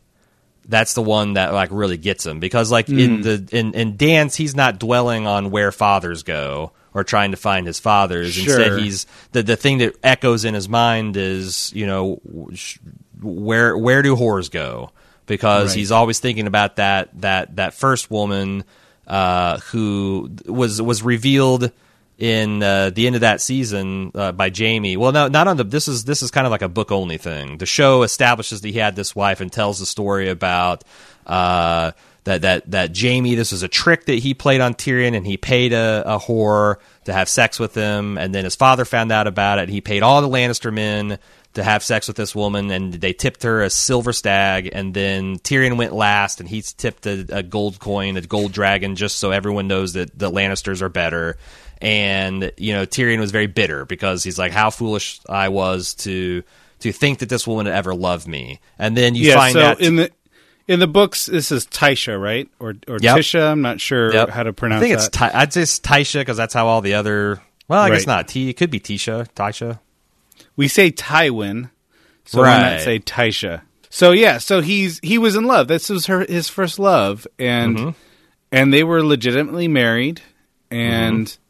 That's 0.68 0.94
the 0.94 1.02
one 1.02 1.34
that 1.34 1.52
like 1.54 1.68
really 1.70 1.96
gets 1.96 2.26
him 2.26 2.40
because 2.40 2.72
like 2.72 2.88
in 2.88 3.22
the 3.22 3.48
in, 3.52 3.72
in 3.74 3.96
dance 3.96 4.34
he's 4.34 4.56
not 4.56 4.80
dwelling 4.80 5.24
on 5.24 5.52
where 5.52 5.70
fathers 5.70 6.24
go 6.24 6.72
or 6.92 7.04
trying 7.04 7.30
to 7.30 7.36
find 7.36 7.68
his 7.68 7.78
fathers. 7.78 8.32
Sure. 8.34 8.58
Instead, 8.60 8.80
he's 8.80 9.06
the 9.30 9.44
the 9.44 9.54
thing 9.56 9.78
that 9.78 9.94
echoes 10.02 10.44
in 10.44 10.54
his 10.54 10.68
mind 10.68 11.16
is 11.16 11.72
you 11.72 11.86
know 11.86 12.20
where 13.22 13.78
where 13.78 14.02
do 14.02 14.16
whores 14.16 14.50
go 14.50 14.90
because 15.26 15.70
Right. 15.70 15.78
he's 15.78 15.92
always 15.92 16.18
thinking 16.18 16.48
about 16.48 16.76
that 16.76 17.10
that 17.20 17.54
that 17.56 17.74
first 17.74 18.10
woman 18.10 18.64
uh, 19.06 19.58
who 19.70 20.30
was 20.46 20.82
was 20.82 21.02
revealed 21.04 21.70
in 22.18 22.62
uh, 22.62 22.90
the 22.90 23.06
end 23.06 23.14
of 23.14 23.20
that 23.20 23.40
season 23.40 24.10
uh, 24.14 24.32
by 24.32 24.50
Jaime. 24.54 24.96
Well, 24.96 25.12
no, 25.12 25.28
not 25.28 25.48
on 25.48 25.56
the. 25.56 25.64
This 25.64 25.88
is 25.88 26.04
this 26.04 26.22
is 26.22 26.30
kind 26.30 26.46
of 26.46 26.50
like 26.50 26.62
a 26.62 26.68
book 26.68 26.90
only 26.90 27.18
thing. 27.18 27.58
The 27.58 27.66
show 27.66 28.02
establishes 28.02 28.60
that 28.62 28.68
he 28.68 28.78
had 28.78 28.96
this 28.96 29.14
wife 29.14 29.40
and 29.40 29.52
tells 29.52 29.78
the 29.78 29.86
story 29.86 30.28
about. 30.28 30.84
Uh, 31.26 31.92
that, 32.24 32.42
that 32.42 32.70
that 32.72 32.98
Jaime, 32.98 33.36
this 33.36 33.52
was 33.52 33.62
a 33.62 33.68
trick 33.68 34.06
that 34.06 34.18
he 34.18 34.34
played 34.34 34.60
on 34.60 34.74
Tyrion, 34.74 35.16
and 35.16 35.24
he 35.24 35.36
paid 35.36 35.72
a, 35.72 36.02
a 36.04 36.18
whore 36.18 36.76
to 37.04 37.12
have 37.12 37.28
sex 37.28 37.60
with 37.60 37.74
him, 37.74 38.18
and 38.18 38.34
then 38.34 38.42
his 38.42 38.56
father 38.56 38.84
found 38.84 39.12
out 39.12 39.28
about 39.28 39.60
it. 39.60 39.68
He 39.68 39.80
paid 39.80 40.02
all 40.02 40.20
the 40.20 40.28
Lannister 40.28 40.74
men 40.74 41.20
to 41.54 41.62
have 41.62 41.82
sex 41.84 42.08
with 42.08 42.16
this 42.16 42.34
woman, 42.34 42.70
and 42.70 42.94
they 42.94 43.12
tipped 43.12 43.44
her 43.44 43.62
a 43.62 43.70
silver 43.70 44.12
stag, 44.12 44.68
and 44.72 44.92
then 44.92 45.38
Tyrion 45.38 45.76
went 45.76 45.92
last, 45.92 46.40
and 46.40 46.48
he 46.48 46.62
tipped 46.62 47.06
a, 47.06 47.26
a 47.30 47.42
gold 47.42 47.78
coin, 47.78 48.16
a 48.16 48.20
gold 48.22 48.52
dragon, 48.52 48.96
just 48.96 49.16
so 49.16 49.30
everyone 49.30 49.68
knows 49.68 49.92
that 49.92 50.18
the 50.18 50.30
Lannisters 50.30 50.82
are 50.82 50.88
better. 50.88 51.38
And 51.80 52.52
you 52.56 52.72
know, 52.72 52.86
Tyrion 52.86 53.18
was 53.20 53.30
very 53.30 53.46
bitter 53.46 53.84
because 53.84 54.22
he's 54.24 54.38
like, 54.38 54.52
"How 54.52 54.70
foolish 54.70 55.20
I 55.28 55.48
was 55.50 55.94
to 55.96 56.42
to 56.80 56.92
think 56.92 57.18
that 57.20 57.28
this 57.28 57.46
woman 57.46 57.66
would 57.66 57.74
ever 57.74 57.94
love 57.94 58.26
me." 58.26 58.60
And 58.78 58.96
then 58.96 59.14
you 59.14 59.28
yeah, 59.28 59.34
find 59.36 59.52
so 59.54 59.60
out 59.60 59.80
in 59.80 59.96
the 59.96 60.10
in 60.68 60.80
the 60.80 60.86
books, 60.86 61.26
this 61.26 61.52
is 61.52 61.66
Taisha, 61.66 62.20
right, 62.20 62.48
or 62.58 62.70
or 62.88 62.98
Yep. 63.00 63.16
Tisha? 63.18 63.50
I'm 63.52 63.62
not 63.62 63.80
sure 63.80 64.12
Yep. 64.12 64.30
how 64.30 64.42
to 64.42 64.52
pronounce 64.52 64.82
it. 64.82 64.84
I 64.84 64.88
think 64.88 64.94
it's 64.94 65.08
that. 65.08 65.32
Ty- 65.32 65.40
I'd 65.40 65.52
say 65.52 65.62
it's 65.62 65.78
Taisha 65.78 66.20
because 66.20 66.36
that's 66.36 66.54
how 66.54 66.66
all 66.66 66.80
the 66.80 66.94
other. 66.94 67.40
Well, 67.68 67.82
I 67.82 67.90
guess 67.90 68.06
not. 68.06 68.28
T. 68.28 68.48
It 68.48 68.54
could 68.54 68.70
be 68.70 68.80
Tisha, 68.80 69.28
Taisha. 69.34 69.80
we 70.56 70.68
say 70.68 70.90
Tywin, 70.90 71.70
so 72.24 72.38
why 72.40 72.44
Right. 72.48 72.72
not 72.72 72.80
say 72.82 72.98
Taisha? 73.00 73.62
So 73.90 74.12
yeah, 74.12 74.38
so 74.38 74.60
he's 74.62 74.98
he 75.02 75.18
was 75.18 75.36
in 75.36 75.44
love. 75.44 75.68
This 75.68 75.88
was 75.90 76.06
her 76.06 76.24
his 76.24 76.48
first 76.48 76.78
love, 76.78 77.26
and 77.38 77.76
Mm-hmm. 77.76 77.88
and 78.52 78.72
they 78.72 78.82
were 78.84 79.02
legitimately 79.04 79.68
married. 79.68 80.22
And 80.70 81.26
Mm-hmm. 81.26 81.42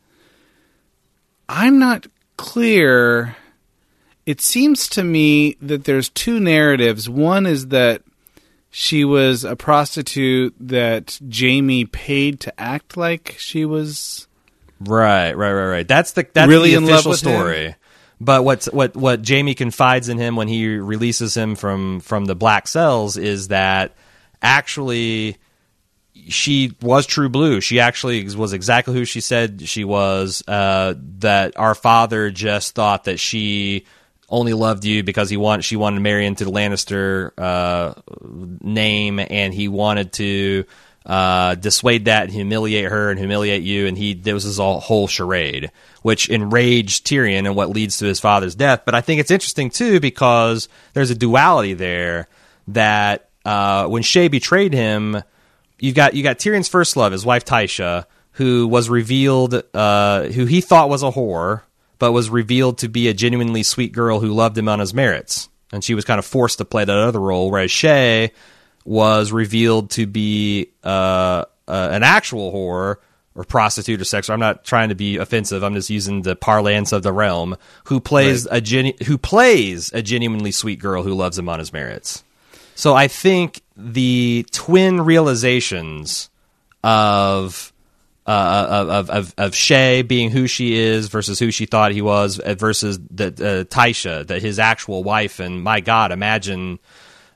I'm 1.49 1.78
not 1.78 2.07
clear. 2.36 3.36
It 4.24 4.40
seems 4.40 4.88
to 4.90 5.05
me 5.05 5.57
that 5.61 5.84
there's 5.84 6.09
two 6.09 6.40
narratives. 6.40 7.09
One 7.09 7.47
is 7.47 7.68
that 7.68 8.03
she 8.70 9.05
was 9.05 9.44
a 9.44 9.57
prostitute 9.57 10.55
that 10.61 11.18
Jaime 11.32 11.84
paid 11.84 12.40
to 12.40 12.61
act 12.61 12.97
like 12.97 13.36
she 13.38 13.64
was. 13.64 14.26
Right, 14.80 15.32
right, 15.32 15.53
right, 15.53 15.68
right. 15.68 15.88
That's 15.88 16.12
the 16.12 16.26
that's 16.32 16.49
Really 16.49 16.74
the 16.76 16.84
official 16.84 17.12
with 17.12 17.22
him? 17.22 17.32
story. 17.32 17.74
But 18.20 18.44
what's 18.44 18.66
what 18.66 18.97
what 18.97 19.26
Jaime 19.26 19.55
confides 19.55 20.09
in 20.09 20.18
him 20.18 20.36
when 20.36 20.49
he 20.49 20.76
releases 20.76 21.36
him 21.36 21.55
from 21.55 22.01
from 22.01 22.24
the 22.24 22.34
black 22.34 22.66
cells 22.66 23.16
is 23.16 23.49
that 23.49 23.92
actually 24.42 25.36
she 26.29 26.73
was 26.83 27.07
true 27.07 27.29
blue. 27.29 27.61
She 27.61 27.81
actually 27.81 28.25
was 28.35 28.53
exactly 28.53 28.95
who 28.95 29.05
she 29.05 29.21
said 29.21 29.62
she 29.62 29.85
was. 29.85 30.43
Uh, 30.47 30.95
that 31.19 31.59
our 31.59 31.75
father 31.75 32.31
just 32.31 32.75
thought 32.75 33.05
that 33.05 33.19
she 33.19 33.85
only 34.29 34.53
loved 34.53 34.85
you 34.85 35.03
because 35.03 35.31
he 35.31 35.37
want 35.37 35.64
she 35.64 35.77
wanted 35.77 35.97
to 35.97 36.03
marry 36.03 36.27
into 36.27 36.45
the 36.45 36.51
Lannister 36.51 37.31
uh, 37.39 37.95
name, 38.61 39.21
and 39.21 39.55
he 39.55 39.69
wanted 39.69 40.12
to 40.14 40.64
uh, 41.05 41.55
dissuade 41.55 42.07
that 42.07 42.25
and 42.25 42.33
humiliate 42.33 42.91
her 42.91 43.11
and 43.11 43.19
humiliate 43.19 43.62
you. 43.62 43.87
And 43.87 43.97
he 43.97 44.14
there 44.14 44.35
was 44.35 44.45
this 44.45 44.59
all 44.59 44.81
whole 44.81 45.07
charade, 45.07 45.71
which 46.03 46.29
enraged 46.29 47.07
Tyrion 47.07 47.47
and 47.47 47.55
what 47.55 47.71
leads 47.71 47.99
to 47.99 48.07
his 48.07 48.21
father's 48.21 48.55
death. 48.55 48.83
But 48.85 48.95
I 48.95 49.01
think 49.01 49.21
it's 49.21 49.31
interesting 49.31 49.71
too 49.71 50.01
because 50.01 50.69
there's 50.93 51.11
a 51.11 51.14
duality 51.14 51.75
there 51.75 52.29
that 52.69 53.29
uh, 53.45 53.87
when 53.87 54.03
Shae 54.03 54.31
betrayed 54.31 54.73
him 54.73 55.23
you 55.79 55.93
got 55.93 56.14
you 56.14 56.22
got 56.22 56.39
Tyrion's 56.39 56.68
first 56.68 56.97
love, 56.97 57.12
his 57.12 57.24
wife 57.24 57.45
Tysha, 57.45 58.07
who 58.33 58.66
was 58.66 58.89
revealed, 58.89 59.62
uh, 59.74 60.24
who 60.24 60.47
he 60.47 60.61
thought 60.61 60.89
was 60.89 61.03
a 61.03 61.11
whore, 61.11 61.62
but 61.99 62.12
was 62.12 62.31
revealed 62.31 62.79
to 62.79 62.89
be 62.89 63.09
a 63.09 63.14
genuinely 63.14 63.62
sweet 63.62 63.93
girl 63.93 64.20
who 64.20 64.29
loved 64.29 64.57
him 64.57 64.68
on 64.68 64.79
his 64.79 64.95
merits, 64.95 65.49
and 65.72 65.83
she 65.83 65.95
was 65.95 66.05
kind 66.05 66.18
of 66.18 66.24
forced 66.24 66.59
to 66.59 66.64
play 66.64 66.85
that 66.85 66.97
other 66.97 67.20
role. 67.20 67.51
Whereas 67.51 67.70
Shae 67.70 68.31
was 68.85 69.33
revealed 69.33 69.91
to 69.91 70.07
be 70.07 70.70
uh, 70.85 71.45
uh, 71.66 71.89
an 71.91 72.03
actual 72.03 72.53
whore 72.53 72.97
or 73.35 73.45
prostitute 73.45 74.01
or 74.01 74.05
sex. 74.05 74.31
I'm 74.31 74.41
not 74.41 74.64
trying 74.64 74.89
to 74.89 74.95
be 74.95 75.18
offensive. 75.18 75.62
I'm 75.62 75.74
just 75.74 75.91
using 75.91 76.22
the 76.22 76.37
parlance 76.37 76.93
of 76.93 77.03
the 77.03 77.12
realm. 77.12 77.57
Who 77.85 78.01
plays 78.01 78.47
a 78.47 78.61
genu- 78.61 78.97
who 79.05 79.18
plays 79.18 79.93
a 79.93 80.03
genuinely 80.03 80.53
sweet 80.53 80.79
girl 80.79 81.03
who 81.03 81.14
loves 81.14 81.39
him 81.39 81.49
on 81.49 81.59
his 81.59 81.72
merits. 81.72 82.24
So 82.74 82.95
I 82.95 83.09
think 83.09 83.62
the 83.77 84.47
twin 84.53 85.01
realizations 85.03 86.31
of 86.83 87.72
uh, 88.27 88.87
of, 88.89 89.11
of 89.11 89.35
of 89.39 89.53
Shae 89.53 90.07
being 90.07 90.31
who 90.31 90.47
she 90.47 90.77
is 90.77 91.09
versus 91.09 91.39
who 91.39 91.51
she 91.51 91.66
thought 91.66 91.93
he 91.93 92.03
was 92.03 92.39
uh, 92.39 92.55
versus 92.55 92.99
the 93.11 93.27
uh, 93.27 93.64
Tysha, 93.72 94.27
that 94.27 94.43
his 94.43 94.59
actual 94.59 95.05
wife, 95.05 95.39
and 95.39 95.62
my 95.62 95.81
God, 95.81 96.11
imagine 96.11 96.79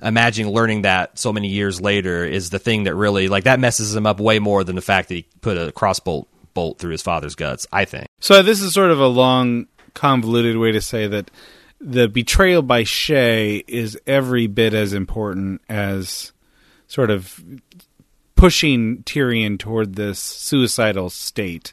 imagine 0.02 0.50
learning 0.50 0.82
that 0.82 1.18
so 1.18 1.32
many 1.32 1.48
years 1.48 1.80
later 1.80 2.24
is 2.24 2.50
the 2.50 2.58
thing 2.58 2.84
that 2.84 2.94
really 2.94 3.28
like 3.28 3.44
that 3.44 3.60
messes 3.60 3.94
him 3.94 4.06
up 4.06 4.18
way 4.18 4.38
more 4.38 4.64
than 4.64 4.74
the 4.74 4.82
fact 4.82 5.08
that 5.08 5.14
he 5.14 5.26
put 5.42 5.56
a 5.56 5.72
crossbolt 5.72 6.26
bolt 6.54 6.78
through 6.78 6.92
his 6.92 7.02
father's 7.02 7.34
guts. 7.34 7.66
I 7.72 7.84
think. 7.84 8.08
So 8.20 8.42
this 8.42 8.60
is 8.60 8.72
sort 8.72 8.90
of 8.90 8.98
a 9.00 9.06
long, 9.06 9.66
convoluted 9.94 10.56
way 10.56 10.72
to 10.72 10.80
say 10.80 11.06
that 11.06 11.30
the 11.80 12.08
betrayal 12.08 12.62
by 12.62 12.82
Shae 12.84 13.64
is 13.66 13.98
every 14.06 14.46
bit 14.46 14.74
as 14.74 14.92
important 14.92 15.62
as 15.68 16.32
sort 16.86 17.10
of 17.10 17.42
pushing 18.36 19.02
Tyrion 19.04 19.58
toward 19.58 19.94
this 19.96 20.18
suicidal 20.18 21.10
state, 21.10 21.72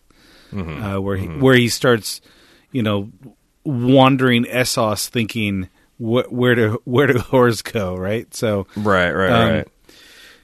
Mm-hmm. 0.54 0.82
uh, 0.82 1.00
where 1.02 1.18
he, 1.18 1.28
where 1.28 1.56
he 1.56 1.68
starts, 1.68 2.22
you 2.72 2.82
know, 2.82 3.12
wandering 3.66 4.46
Essos, 4.46 5.10
thinking 5.10 5.68
wh- 5.98 6.32
where 6.32 6.56
do 6.56 6.82
where 6.86 7.08
do 7.08 7.14
whores 7.20 7.62
go, 7.62 7.98
right? 7.98 8.34
So 8.34 8.66
Right, 8.78 9.12
right, 9.12 9.30
Um, 9.30 9.50
right. 9.52 9.68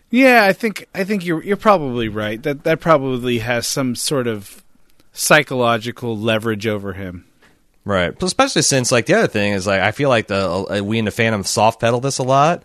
yeah, 0.10 0.44
I 0.44 0.52
think 0.52 0.90
I 0.94 1.06
think 1.06 1.26
you're 1.26 1.42
you're 1.42 1.56
probably 1.56 2.10
right. 2.10 2.44
That 2.44 2.66
that 2.66 2.82
probably 2.82 3.40
has 3.40 3.66
some 3.66 3.96
sort 3.96 4.28
of 4.28 4.62
psychological 5.14 6.18
leverage 6.18 6.68
over 6.68 6.92
him. 6.94 7.26
Right. 7.86 8.22
Especially 8.22 8.62
since 8.62 8.92
like 8.92 9.08
the 9.08 9.16
other 9.16 9.28
thing 9.28 9.54
is 9.54 9.68
like 9.68 9.82
I 9.82 9.92
feel 9.92 10.10
like 10.10 10.28
the 10.28 10.50
uh, 10.50 10.78
uh, 10.78 10.84
we 10.84 11.00
in 11.00 11.06
the 11.06 11.12
Phantom 11.12 11.44
soft 11.44 11.82
pedal 11.82 12.00
this 12.00 12.18
a 12.18 12.24
lot, 12.24 12.64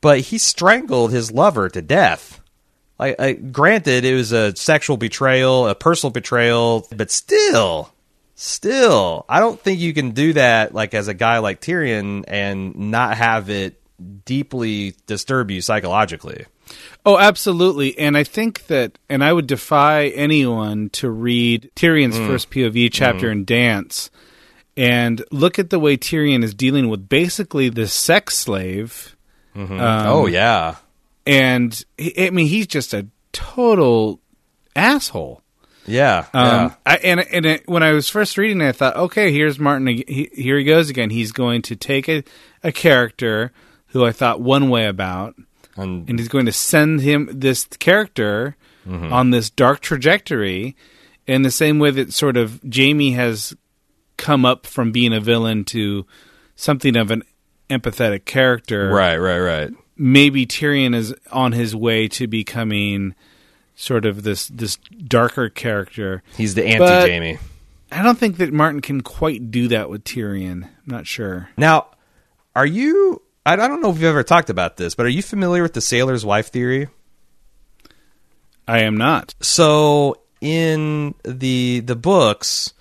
but 0.00 0.20
he 0.20 0.38
strangled 0.38 1.10
his 1.12 1.32
lover 1.32 1.68
to 1.70 1.80
death. 1.80 2.40
Like, 2.98 3.18
I, 3.18 3.32
granted, 3.32 4.04
it 4.04 4.14
was 4.14 4.32
a 4.32 4.54
sexual 4.54 4.96
betrayal, 4.96 5.66
a 5.66 5.74
personal 5.74 6.12
betrayal, 6.12 6.86
but 6.94 7.10
still, 7.10 7.92
still, 8.36 9.24
I 9.28 9.40
don't 9.40 9.58
think 9.58 9.80
you 9.80 9.94
can 9.94 10.10
do 10.10 10.34
that 10.34 10.74
like 10.74 10.94
as 10.94 11.08
a 11.08 11.14
guy 11.14 11.38
like 11.38 11.60
Tyrion 11.60 12.24
and 12.28 12.76
not 12.76 13.16
have 13.16 13.48
it 13.50 13.80
deeply 14.24 14.94
disturb 15.06 15.50
you 15.50 15.60
psychologically. 15.60 16.46
Oh, 17.04 17.18
absolutely. 17.18 17.98
And 17.98 18.16
I 18.16 18.24
think 18.24 18.66
that, 18.66 18.98
and 19.08 19.24
I 19.24 19.32
would 19.32 19.46
defy 19.46 20.06
anyone 20.08 20.90
to 20.90 21.10
read 21.10 21.70
Tyrion's 21.74 22.18
mm. 22.18 22.26
first 22.26 22.50
POV 22.50 22.90
chapter 22.92 23.28
mm. 23.28 23.32
in 23.32 23.44
Dance 23.44 24.10
and 24.76 25.24
look 25.30 25.58
at 25.58 25.70
the 25.70 25.78
way 25.78 25.96
Tyrion 25.96 26.42
is 26.42 26.54
dealing 26.54 26.88
with 26.88 27.08
basically 27.08 27.68
the 27.68 27.86
sex 27.86 28.36
slave. 28.38 29.16
Um, 29.54 29.68
oh 29.80 30.26
yeah, 30.26 30.76
And 31.26 31.84
he- 31.98 32.26
I 32.26 32.30
mean, 32.30 32.46
he's 32.46 32.66
just 32.66 32.94
a 32.94 33.06
total 33.32 34.20
asshole. 34.74 35.42
yeah, 35.86 36.26
Um, 36.32 36.44
yeah. 36.46 36.74
I, 36.86 36.96
and 36.96 37.20
and 37.20 37.46
it, 37.46 37.68
when 37.68 37.82
I 37.82 37.92
was 37.92 38.08
first 38.08 38.38
reading 38.38 38.60
it, 38.62 38.68
I 38.68 38.72
thought, 38.72 38.96
okay, 38.96 39.30
here's 39.32 39.58
Martin. 39.58 39.86
He, 39.88 40.30
here 40.32 40.56
he 40.56 40.64
goes 40.64 40.88
again. 40.88 41.10
He's 41.10 41.32
going 41.32 41.60
to 41.62 41.76
take 41.76 42.08
a, 42.08 42.22
a 42.62 42.72
character 42.72 43.52
who 43.88 44.06
I 44.06 44.12
thought 44.12 44.40
one 44.40 44.70
way 44.70 44.86
about, 44.86 45.34
And, 45.76 46.08
and 46.08 46.18
he's 46.18 46.28
going 46.28 46.46
to 46.46 46.52
send 46.52 47.00
him 47.02 47.28
this 47.30 47.64
character 47.78 48.56
on 48.84 49.30
this 49.30 49.48
dark 49.50 49.78
trajectory 49.80 50.74
in 51.26 51.42
the 51.42 51.50
same 51.52 51.78
way 51.78 51.90
that 51.92 52.12
sort 52.12 52.36
of 52.36 52.60
Jaime 52.74 53.12
has 53.12 53.54
come 54.16 54.44
up 54.44 54.66
from 54.66 54.92
being 54.92 55.12
a 55.12 55.20
villain 55.20 55.64
to 55.66 56.06
something 56.56 56.96
of 56.96 57.10
an 57.10 57.22
empathetic 57.70 58.24
character. 58.24 58.88
right, 58.88 59.16
right, 59.16 59.40
right. 59.40 59.70
Maybe 59.96 60.46
Tyrion 60.46 60.94
is 60.94 61.14
on 61.30 61.52
his 61.52 61.76
way 61.76 62.08
to 62.08 62.26
becoming 62.26 63.14
sort 63.74 64.04
of 64.04 64.22
this 64.22 64.48
this 64.48 64.76
darker 64.76 65.48
character. 65.48 66.22
He's 66.36 66.54
the 66.54 66.64
anti 66.64 66.86
Jaime. 66.86 67.38
I 67.90 68.02
don't 68.02 68.18
think 68.18 68.38
that 68.38 68.52
Martin 68.52 68.80
can 68.80 69.02
quite 69.02 69.50
do 69.50 69.68
that 69.68 69.90
with 69.90 70.04
Tyrion. 70.04 70.64
I'm 70.64 70.70
not 70.86 71.06
sure. 71.06 71.50
Now, 71.56 71.88
are 72.56 72.66
you? 72.66 73.22
I 73.44 73.54
I 73.54 73.68
don't 73.68 73.82
know 73.82 73.90
if 73.90 73.96
you've 73.96 74.04
ever 74.04 74.22
talked 74.22 74.50
about 74.50 74.76
this, 74.76 74.94
but 74.94 75.06
are 75.06 75.10
you 75.10 75.22
familiar 75.22 75.62
with 75.62 75.74
the 75.74 75.80
sailor's 75.80 76.24
wife 76.24 76.48
theory? 76.48 76.88
I 78.66 78.80
am 78.80 78.96
not. 78.96 79.34
So 79.40 80.22
in 80.40 81.14
the 81.24 81.80
the 81.80 81.96
books, 81.96 82.72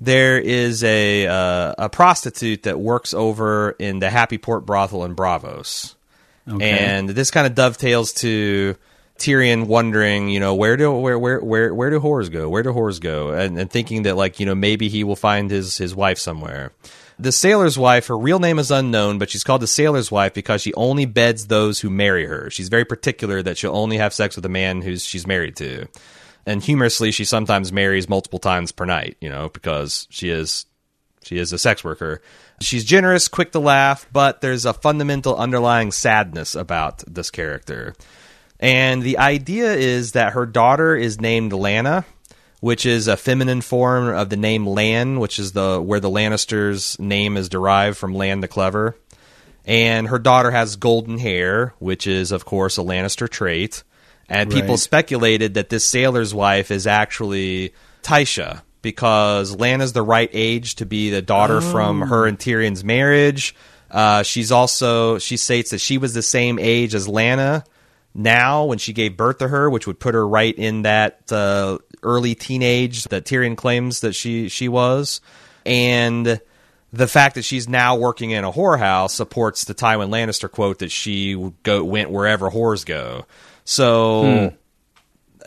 there 0.00 0.38
is 0.38 0.82
a 0.84 1.26
uh, 1.26 1.74
a 1.78 1.88
prostitute 1.88 2.62
that 2.64 2.78
works 2.80 3.12
over 3.14 3.72
in 3.72 3.98
the 3.98 4.10
Happy 4.10 4.38
Port 4.38 4.64
brothel 4.66 5.04
in 5.04 5.14
Braavos, 5.14 5.94
Okay. 6.48 6.70
and 6.70 7.08
this 7.08 7.30
kind 7.30 7.46
of 7.46 7.54
dovetails 7.54 8.12
to 8.14 8.76
Tyrion 9.18 9.66
wondering, 9.66 10.30
you 10.30 10.40
know, 10.40 10.54
where 10.54 10.76
do 10.76 10.90
where 10.92 11.18
where 11.18 11.40
where 11.40 11.74
where 11.74 11.90
do 11.90 12.00
whores 12.00 12.30
go? 12.32 12.48
Where 12.48 12.62
do 12.62 12.72
whores 12.72 13.00
go? 13.00 13.30
And, 13.32 13.58
and 13.58 13.70
thinking 13.70 14.04
that 14.04 14.16
like 14.16 14.40
you 14.40 14.46
know 14.46 14.54
maybe 14.54 14.88
he 14.88 15.04
will 15.04 15.16
find 15.16 15.50
his 15.50 15.76
his 15.76 15.94
wife 15.94 16.18
somewhere. 16.18 16.72
The 17.18 17.32
sailor's 17.32 17.76
wife, 17.78 18.06
her 18.06 18.16
real 18.16 18.38
name 18.38 18.58
is 18.58 18.70
unknown, 18.70 19.18
but 19.18 19.28
she's 19.28 19.44
called 19.44 19.60
the 19.60 19.66
sailor's 19.66 20.10
wife 20.10 20.32
because 20.32 20.62
she 20.62 20.72
only 20.72 21.04
beds 21.04 21.48
those 21.48 21.78
who 21.80 21.90
marry 21.90 22.24
her. 22.24 22.48
She's 22.48 22.70
very 22.70 22.86
particular 22.86 23.42
that 23.42 23.58
she'll 23.58 23.76
only 23.76 23.98
have 23.98 24.14
sex 24.14 24.36
with 24.36 24.46
a 24.46 24.48
man 24.48 24.80
who's 24.80 25.04
she's 25.04 25.26
married 25.26 25.54
to. 25.56 25.86
And 26.46 26.62
humorously, 26.62 27.10
she 27.10 27.24
sometimes 27.24 27.72
marries 27.72 28.08
multiple 28.08 28.38
times 28.38 28.72
per 28.72 28.84
night, 28.84 29.16
you 29.20 29.28
know, 29.28 29.50
because 29.50 30.06
she 30.10 30.30
is 30.30 30.66
she 31.22 31.38
is 31.38 31.52
a 31.52 31.58
sex 31.58 31.84
worker. 31.84 32.22
She's 32.60 32.84
generous, 32.84 33.28
quick 33.28 33.52
to 33.52 33.58
laugh, 33.58 34.06
but 34.12 34.40
there's 34.40 34.64
a 34.64 34.74
fundamental 34.74 35.36
underlying 35.36 35.92
sadness 35.92 36.54
about 36.54 37.04
this 37.06 37.30
character. 37.30 37.94
And 38.58 39.02
the 39.02 39.18
idea 39.18 39.72
is 39.74 40.12
that 40.12 40.34
her 40.34 40.46
daughter 40.46 40.94
is 40.94 41.20
named 41.20 41.52
Lana, 41.52 42.04
which 42.60 42.84
is 42.84 43.08
a 43.08 43.16
feminine 43.16 43.62
form 43.62 44.08
of 44.08 44.28
the 44.28 44.36
name 44.36 44.66
Lan, 44.66 45.18
which 45.18 45.38
is 45.38 45.52
the 45.52 45.80
where 45.80 46.00
the 46.00 46.10
Lannisters' 46.10 46.98
name 46.98 47.36
is 47.36 47.48
derived 47.48 47.96
from 47.96 48.14
Lan 48.14 48.40
the 48.40 48.48
Clever. 48.48 48.96
And 49.64 50.08
her 50.08 50.18
daughter 50.18 50.50
has 50.50 50.76
golden 50.76 51.18
hair, 51.18 51.74
which 51.78 52.06
is 52.06 52.32
of 52.32 52.44
course 52.44 52.76
a 52.76 52.82
Lannister 52.82 53.28
trait. 53.28 53.82
And 54.30 54.50
people 54.50 54.70
Right. 54.70 54.78
speculated 54.78 55.54
that 55.54 55.68
this 55.68 55.84
sailor's 55.86 56.32
wife 56.32 56.70
is 56.70 56.86
actually 56.86 57.74
Tysha 58.02 58.62
because 58.80 59.54
Lana's 59.56 59.92
the 59.92 60.02
right 60.02 60.30
age 60.32 60.76
to 60.76 60.86
be 60.86 61.10
the 61.10 61.20
daughter 61.20 61.60
from 61.60 62.00
her 62.02 62.26
and 62.26 62.38
Tyrion's 62.38 62.84
marriage. 62.84 63.54
Uh, 63.90 64.22
she's 64.22 64.52
also 64.52 65.18
she 65.18 65.36
states 65.36 65.70
that 65.70 65.80
she 65.80 65.98
was 65.98 66.14
the 66.14 66.22
same 66.22 66.58
age 66.60 66.94
as 66.94 67.08
Lana 67.08 67.64
now 68.14 68.64
when 68.64 68.78
she 68.78 68.92
gave 68.92 69.16
birth 69.16 69.38
to 69.38 69.48
her, 69.48 69.68
which 69.68 69.86
would 69.86 69.98
put 69.98 70.14
her 70.14 70.26
right 70.26 70.56
in 70.56 70.82
that 70.82 71.30
uh, 71.32 71.78
early 72.02 72.36
teenage 72.36 73.04
that 73.04 73.24
Tyrion 73.24 73.56
claims 73.56 74.00
that 74.00 74.14
she 74.14 74.48
she 74.48 74.68
was, 74.68 75.20
and 75.66 76.40
the 76.92 77.08
fact 77.08 77.34
that 77.34 77.42
she's 77.42 77.68
now 77.68 77.96
working 77.96 78.30
in 78.30 78.44
a 78.44 78.52
whorehouse 78.52 79.10
supports 79.10 79.64
the 79.64 79.74
Tywin 79.74 80.08
Lannister 80.10 80.50
quote 80.50 80.78
that 80.78 80.90
she 80.90 81.52
go 81.62 81.82
went 81.84 82.10
wherever 82.10 82.50
whores 82.50 82.86
go. 82.86 83.26
So 83.64 84.52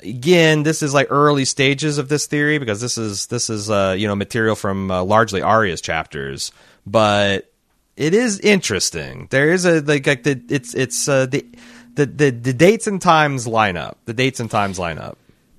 again, 0.03 0.63
this 0.63 0.83
is 0.83 0.93
like 0.93 1.07
early 1.09 1.45
stages 1.45 1.97
of 1.97 2.09
this 2.09 2.25
theory 2.27 2.57
because 2.57 2.81
this 2.81 2.97
is 2.97 3.27
this 3.27 3.49
is 3.49 3.69
uh, 3.69 3.95
you 3.97 4.07
know 4.07 4.15
material 4.15 4.55
from 4.55 4.91
uh, 4.91 5.03
largely 5.03 5.41
Arya's 5.41 5.81
chapters, 5.81 6.51
but 6.85 7.51
it 7.95 8.13
is 8.13 8.39
interesting. 8.39 9.27
There 9.29 9.51
is 9.51 9.65
a 9.65 9.81
like, 9.81 10.05
like 10.05 10.23
the 10.23 10.41
it's 10.49 10.73
it's 10.73 11.07
uh, 11.07 11.25
the, 11.27 11.45
the 11.95 12.05
the 12.05 12.29
the 12.31 12.53
dates 12.53 12.87
and 12.87 13.01
times 13.01 13.47
line 13.47 13.77
up. 13.77 13.97
The 14.05 14.13
dates 14.13 14.39
and 14.39 14.49
times 14.49 14.79
line 14.79 14.97
up. 14.97 15.17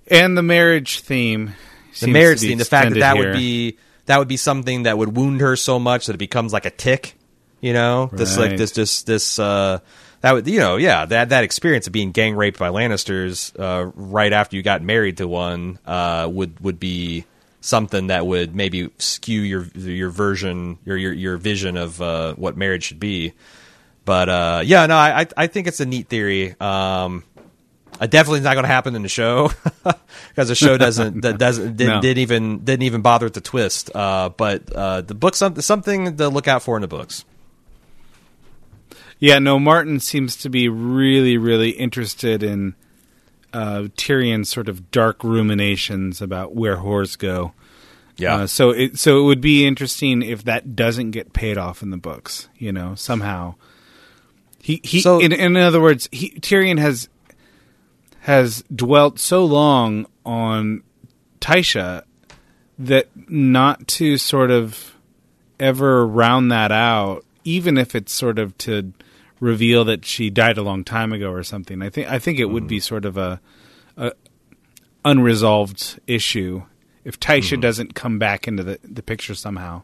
And 0.09 0.37
the 0.37 0.43
marriage 0.43 1.01
theme. 1.01 1.55
The 2.01 2.09
marriage 2.09 2.41
theme, 2.41 2.59
the 2.59 2.65
fact 2.65 2.91
that 2.91 3.01
that 3.01 3.17
would 3.17 3.33
be 3.35 3.79
that 4.07 4.19
would 4.19 4.29
be 4.29 4.37
something 4.37 4.83
that 4.83 4.99
would 4.99 5.17
wound 5.17 5.41
her 5.41 5.57
so 5.57 5.79
much 5.79 6.07
that 6.07 6.15
it 6.15 6.19
becomes 6.19 6.53
like 6.53 6.67
a 6.67 6.71
tick. 6.71 7.15
You 7.61 7.73
know, 7.73 8.11
this 8.13 8.37
like 8.37 8.57
this 8.59 8.73
this 8.73 9.03
this 9.05 9.39
uh 9.39 9.79
that 10.25 10.33
would 10.33 10.47
you 10.47 10.59
know 10.59 10.77
yeah 10.77 11.05
that 11.05 11.29
that 11.29 11.45
experience 11.45 11.87
of 11.87 11.93
being 11.93 12.11
gang 12.13 12.35
raped 12.35 12.59
by 12.59 12.69
Lannisters 12.71 13.53
uh, 13.61 13.91
right 13.95 14.33
after 14.33 14.57
you 14.57 14.63
got 14.63 14.81
married 14.83 15.19
to 15.19 15.29
one 15.29 15.79
uh, 15.85 16.27
would 16.33 16.59
would 16.61 16.81
be 16.81 17.27
something 17.61 18.07
that 18.07 18.27
would 18.27 18.55
maybe 18.55 18.89
skew 18.99 19.43
your 19.43 19.65
your 19.75 20.09
version 20.09 20.79
your 20.87 20.97
your, 20.97 21.13
your 21.13 21.37
vision 21.37 21.77
of 21.77 22.01
uh, 22.01 22.33
what 22.35 22.57
marriage 22.57 22.85
should 22.85 23.01
be. 23.01 23.35
But 24.07 24.29
uh, 24.31 24.63
yeah, 24.65 24.87
no, 24.87 24.97
I 24.97 25.21
I- 25.21 25.45
I 25.45 25.47
think 25.47 25.67
it's 25.67 25.81
a 25.81 25.87
neat 25.87 26.09
theory. 26.09 26.55
Um, 26.59 27.25
uh, 28.01 28.07
definitely 28.07 28.41
not 28.41 28.55
going 28.55 28.65
to 28.65 28.69
happen 28.69 28.97
in 28.97 29.03
the 29.03 29.09
show 29.09 29.51
because 30.29 30.49
the 30.49 30.55
show 30.55 30.77
doesn't 30.79 31.21
that 31.23 31.39
doesn't 31.39 31.77
didn't, 31.77 31.95
No. 31.97 32.01
didn't 32.01 32.19
even 32.23 32.65
didn't 32.65 32.83
even 32.83 33.03
bother 33.03 33.27
with 33.27 33.35
the 33.35 33.41
twist. 33.41 33.91
Uh, 33.95 34.31
but 34.31 34.73
uh, 34.73 35.01
the 35.03 35.15
book 35.15 35.35
some, 35.37 35.61
something 35.61 36.17
to 36.17 36.29
look 36.29 36.49
out 36.49 36.63
for 36.63 36.77
in 36.77 36.81
the 36.83 36.89
books. 36.89 37.25
Yeah, 39.25 39.39
no, 39.39 39.59
Martin 39.59 40.01
seems 40.01 40.37
to 40.37 40.51
be 40.51 40.69
really, 40.69 41.39
really 41.39 41.71
interested 41.71 42.43
in 42.43 42.75
uh, 43.55 43.89
Tyrion's 43.97 44.51
sort 44.51 44.69
of 44.69 44.91
dark 44.91 45.25
ruminations 45.25 46.21
about 46.21 46.55
where 46.55 46.77
whores 46.77 47.17
go. 47.17 47.55
Yeah, 48.19 48.35
Uh, 48.37 48.47
so 48.47 48.71
it 48.71 48.99
so 48.99 49.21
it 49.21 49.23
would 49.25 49.41
be 49.41 49.67
interesting 49.67 50.21
if 50.21 50.45
that 50.45 50.77
doesn't 50.77 51.13
get 51.13 51.33
paid 51.33 51.57
off 51.57 51.83
in 51.83 51.89
the 51.89 51.97
books. 51.97 52.49
You 52.59 52.71
know, 52.71 52.95
somehow. 52.97 53.55
He 54.61 54.81
he. 54.85 55.01
So- 55.01 55.21
in, 55.21 55.33
in 55.33 55.57
other 55.57 55.81
words, 55.81 56.07
he, 56.13 56.31
Tyrion 56.33 56.79
has 56.79 57.09
has 58.21 58.63
dwelt 58.75 59.19
so 59.19 59.45
long 59.45 60.07
on 60.27 60.83
Tysha 61.41 62.03
that 62.79 63.09
not 63.29 63.89
to 63.89 64.19
sort 64.19 64.51
of 64.51 64.95
ever 65.59 66.07
round 66.07 66.53
that 66.53 66.73
out, 66.73 67.25
even 67.43 67.79
if 67.79 67.95
it's 67.95 68.13
sort 68.13 68.39
of 68.39 68.57
to 68.59 68.93
reveal 69.45 69.85
that 69.85 70.05
she 70.05 70.31
died 70.31 70.59
a 70.59 70.63
long 70.63 70.85
time 70.85 71.13
ago 71.13 71.31
or 71.31 71.43
something. 71.43 71.83
I 71.83 71.91
think 71.91 72.09
I 72.11 72.19
think 72.19 72.39
it 72.39 72.47
would 72.47 72.67
be 72.67 72.81
sort 72.81 73.05
of 73.05 73.17
a, 73.17 73.41
a 73.97 74.13
unresolved 75.05 76.01
issue 76.07 76.63
if 77.05 77.21
Tysha 77.21 77.61
doesn't 77.61 77.95
come 77.95 78.19
back 78.19 78.49
into 78.49 78.63
the, 78.63 78.79
the 78.83 79.03
picture 79.03 79.35
somehow. 79.35 79.83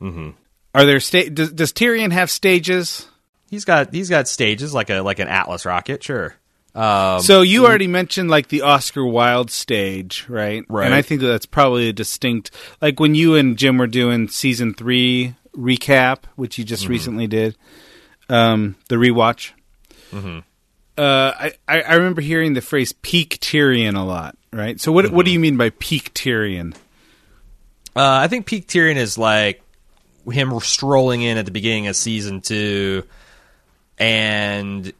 Mm-hmm. 0.00 0.30
Are 0.74 0.84
there 0.84 1.00
sta- 1.00 1.30
does, 1.30 1.52
does 1.52 1.72
Tyrion 1.72 2.12
have 2.12 2.30
stages? 2.30 3.08
he's 3.52 3.64
got 3.64 3.92
he's 3.94 4.08
got 4.08 4.26
stages 4.26 4.74
like 4.74 4.90
a 4.90 5.00
like 5.00 5.20
an 5.20 5.28
Atlas 5.28 5.64
rocket. 5.64 6.02
Sure. 6.02 6.34
Um, 6.74 7.20
So 7.20 7.42
you 7.42 7.66
already 7.66 7.86
mentioned 7.86 8.30
like 8.30 8.48
the 8.48 8.62
Oscar 8.62 9.04
Wilde 9.04 9.50
stage, 9.50 10.24
right? 10.28 10.64
Right. 10.68 10.86
And 10.86 10.94
I 10.94 11.02
think 11.02 11.20
that 11.20 11.28
that's 11.28 11.46
probably 11.46 11.88
a 11.88 11.92
distinct. 11.92 12.50
Like 12.80 12.98
when 12.98 13.14
you 13.14 13.36
and 13.36 13.56
Jim 13.56 13.76
were 13.76 13.86
doing 13.86 14.28
season 14.28 14.74
three 14.74 15.34
recap, 15.56 16.24
which 16.36 16.58
you 16.58 16.64
just 16.64 16.88
recently 16.88 17.26
did, 17.26 17.56
um, 18.32 18.76
the 18.88 18.96
rewatch. 18.96 19.50
Uh, 20.98 21.32
I 21.38 21.52
I 21.68 21.94
remember 21.94 22.20
hearing 22.20 22.52
the 22.54 22.60
phrase 22.60 22.92
"peak 22.92 23.38
Tyrion" 23.40 23.96
a 23.96 24.02
lot, 24.02 24.36
right? 24.52 24.78
So 24.80 24.92
what 24.92 25.10
what 25.10 25.24
do 25.24 25.32
you 25.32 25.38
mean 25.40 25.56
by 25.56 25.70
peak 25.70 26.12
Tyrion? 26.14 26.74
Uh, 27.96 28.00
I 28.24 28.28
think 28.28 28.46
peak 28.46 28.68
Tyrion 28.68 28.96
is 28.96 29.16
like 29.16 29.62
him 30.30 30.58
strolling 30.60 31.22
in 31.22 31.38
at 31.38 31.44
the 31.46 31.50
beginning 31.50 31.86
of 31.88 31.96
season 31.96 32.40
two, 32.42 33.04
and 33.98 34.92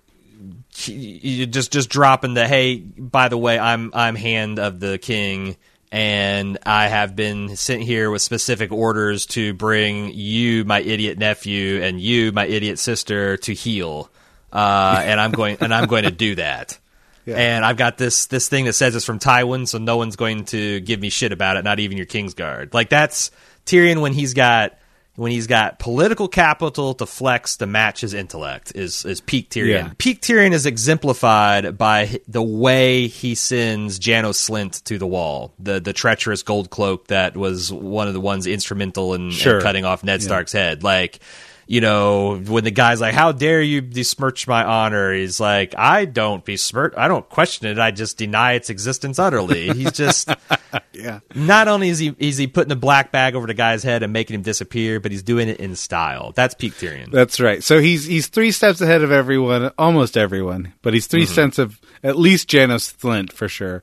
he- 0.74 1.18
he 1.18 1.46
just 1.46 1.72
just 1.72 1.88
dropping 1.90 2.34
the 2.34 2.48
hey, 2.48 2.76
by 2.78 3.28
the 3.28 3.38
way, 3.38 3.58
I'm 3.58 3.90
I'm 3.94 4.14
hand 4.16 4.58
of 4.58 4.80
the 4.80 4.98
king, 4.98 5.56
and 5.92 6.56
I 6.64 6.88
have 6.88 7.14
been 7.14 7.54
sent 7.54 7.82
here 7.82 8.10
with 8.10 8.22
specific 8.22 8.72
orders 8.72 9.26
to 9.26 9.52
bring 9.52 10.14
you, 10.14 10.64
my 10.64 10.80
idiot 10.80 11.18
nephew, 11.18 11.82
and 11.82 12.00
you, 12.00 12.32
my 12.32 12.46
idiot 12.46 12.78
sister, 12.78 13.36
to 13.36 13.52
heel, 13.52 14.10
uh, 14.50 15.02
and 15.04 15.20
I'm 15.20 15.32
going 15.32 15.58
and 15.60 15.72
I'm 15.72 15.86
going 15.86 16.04
to 16.04 16.10
do 16.10 16.34
that. 16.36 16.78
And 17.24 17.64
I've 17.64 17.76
got 17.76 17.98
this 17.98 18.26
this 18.26 18.48
thing 18.48 18.64
that 18.64 18.72
says 18.72 18.96
it's 18.96 19.04
from 19.04 19.18
Tywin, 19.18 19.68
so 19.68 19.78
no 19.78 19.98
one's 19.98 20.16
going 20.16 20.46
to 20.46 20.80
give 20.80 20.98
me 20.98 21.10
shit 21.10 21.30
about 21.30 21.58
it, 21.58 21.62
not 21.62 21.78
even 21.78 21.98
your 21.98 22.06
Kingsguard. 22.06 22.72
Like 22.72 22.88
that's 22.88 23.30
Tyrion 23.66 24.00
when 24.00 24.14
he's 24.14 24.32
got 24.34 24.76
when 25.14 25.30
he's 25.30 25.46
got 25.46 25.78
political 25.78 26.26
capital 26.26 26.94
to 26.94 27.06
flex 27.06 27.58
to 27.58 27.66
match 27.66 28.00
his 28.00 28.14
intellect 28.14 28.72
is 28.74 29.04
is 29.04 29.20
peak 29.20 29.50
Tyrion. 29.50 29.68
Yeah. 29.68 29.90
Peak 29.98 30.22
Tyrion 30.22 30.52
is 30.52 30.64
exemplified 30.64 31.76
by 31.76 32.20
the 32.28 32.42
way 32.42 33.06
he 33.08 33.34
sends 33.34 33.98
Janos 33.98 34.48
Slynt 34.48 34.82
to 34.84 34.98
the 34.98 35.06
wall, 35.06 35.52
the 35.58 35.80
the 35.80 35.92
treacherous 35.92 36.42
gold 36.42 36.70
cloak 36.70 37.08
that 37.08 37.36
was 37.36 37.72
one 37.72 38.08
of 38.08 38.14
the 38.14 38.20
ones 38.20 38.46
instrumental 38.46 39.14
in, 39.14 39.30
in 39.30 39.60
cutting 39.60 39.84
off 39.84 40.02
Ned 40.02 40.22
Stark's 40.22 40.52
head. 40.52 40.82
Like, 40.82 41.20
you 41.66 41.80
know, 41.80 42.38
when 42.38 42.64
the 42.64 42.70
guy's 42.70 43.00
like, 43.00 43.14
"How 43.14 43.32
dare 43.32 43.62
you 43.62 43.82
besmirch 43.82 44.46
my 44.46 44.64
honor?" 44.64 45.12
He's 45.12 45.40
like, 45.40 45.74
"I 45.76 46.04
don't 46.04 46.44
besmirch. 46.44 46.94
I 46.96 47.08
don't 47.08 47.28
question 47.28 47.66
it. 47.68 47.78
I 47.78 47.90
just 47.90 48.18
deny 48.18 48.52
its 48.52 48.70
existence 48.70 49.18
utterly." 49.18 49.68
He's 49.72 49.92
just 49.92 50.28
Yeah, 50.92 51.20
not 51.34 51.68
only 51.68 51.88
is 51.88 51.98
he 51.98 52.14
is 52.18 52.36
he 52.36 52.46
putting 52.46 52.72
a 52.72 52.76
black 52.76 53.12
bag 53.12 53.34
over 53.34 53.46
the 53.46 53.54
guy's 53.54 53.82
head 53.82 54.02
and 54.02 54.12
making 54.12 54.34
him 54.34 54.42
disappear, 54.42 55.00
but 55.00 55.10
he's 55.10 55.22
doing 55.22 55.48
it 55.48 55.58
in 55.58 55.74
style. 55.74 56.32
That's 56.34 56.54
peak 56.54 56.74
Tyrion. 56.74 57.10
that's 57.10 57.40
right. 57.40 57.62
So 57.62 57.80
he's 57.80 58.04
he's 58.04 58.28
three 58.28 58.52
steps 58.52 58.80
ahead 58.80 59.02
of 59.02 59.10
everyone, 59.10 59.70
almost 59.78 60.16
everyone, 60.16 60.74
but 60.82 60.94
he's 60.94 61.06
3 61.06 61.22
mm-hmm. 61.22 61.32
steps 61.32 61.58
of 61.58 61.80
at 62.02 62.18
least 62.18 62.48
Janos 62.48 62.90
Flint 62.90 63.32
for 63.32 63.48
sure. 63.48 63.82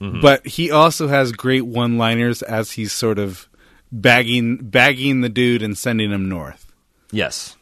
Mm-hmm. 0.00 0.20
But 0.20 0.46
he 0.46 0.70
also 0.70 1.08
has 1.08 1.32
great 1.32 1.66
one-liners 1.66 2.42
as 2.42 2.72
he's 2.72 2.92
sort 2.92 3.18
of 3.18 3.48
bagging 3.92 4.56
bagging 4.56 5.20
the 5.20 5.28
dude 5.28 5.62
and 5.62 5.76
sending 5.76 6.10
him 6.10 6.28
north. 6.28 6.69
Yes. 7.12 7.56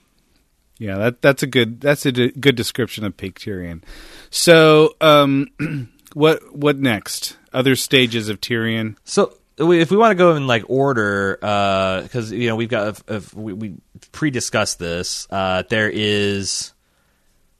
Yeah, 0.78 0.96
that 0.98 1.22
that's 1.22 1.42
a 1.42 1.46
good 1.46 1.80
that's 1.80 2.06
a 2.06 2.12
d- 2.12 2.30
good 2.30 2.54
description 2.54 3.04
of 3.04 3.16
peak 3.16 3.40
Tyrion. 3.40 3.82
So, 4.30 4.94
um, 5.00 5.48
what 6.14 6.54
what 6.54 6.78
next? 6.78 7.36
Other 7.52 7.74
stages 7.74 8.28
of 8.28 8.40
Tyrion. 8.40 8.96
So 9.04 9.34
if 9.58 9.90
we 9.90 9.96
want 9.96 10.12
to 10.12 10.14
go 10.14 10.36
in 10.36 10.46
like 10.46 10.64
order, 10.68 11.36
because 11.40 12.30
you 12.30 12.48
know 12.48 12.56
we've 12.56 12.68
got 12.68 12.88
if, 12.88 13.04
if 13.08 13.34
we, 13.34 13.52
we 13.52 13.74
pre-discussed 14.12 14.78
this. 14.78 15.26
Uh, 15.30 15.64
there 15.68 15.90
is 15.92 16.72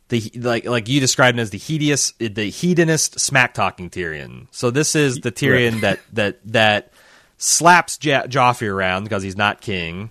the 0.09 0.31
like 0.37 0.65
like 0.65 0.89
you 0.89 1.01
described 1.01 1.37
him 1.37 1.43
as 1.43 1.51
the 1.51 1.59
hideous, 1.59 2.13
the 2.19 2.51
hedonist 2.51 3.19
smack 3.19 3.55
talking 3.55 3.91
Tyrion. 3.91 4.47
So 4.53 4.71
this 4.71 4.95
is 4.95 5.17
the 5.17 5.33
Tyrion 5.33 5.81
that 5.81 5.99
that 6.13 6.39
that 6.53 6.93
slaps 7.37 7.99
ja- 8.03 8.27
Joffrey 8.27 8.69
around 8.69 9.05
because 9.05 9.23
he's 9.23 9.37
not 9.37 9.61
king, 9.61 10.11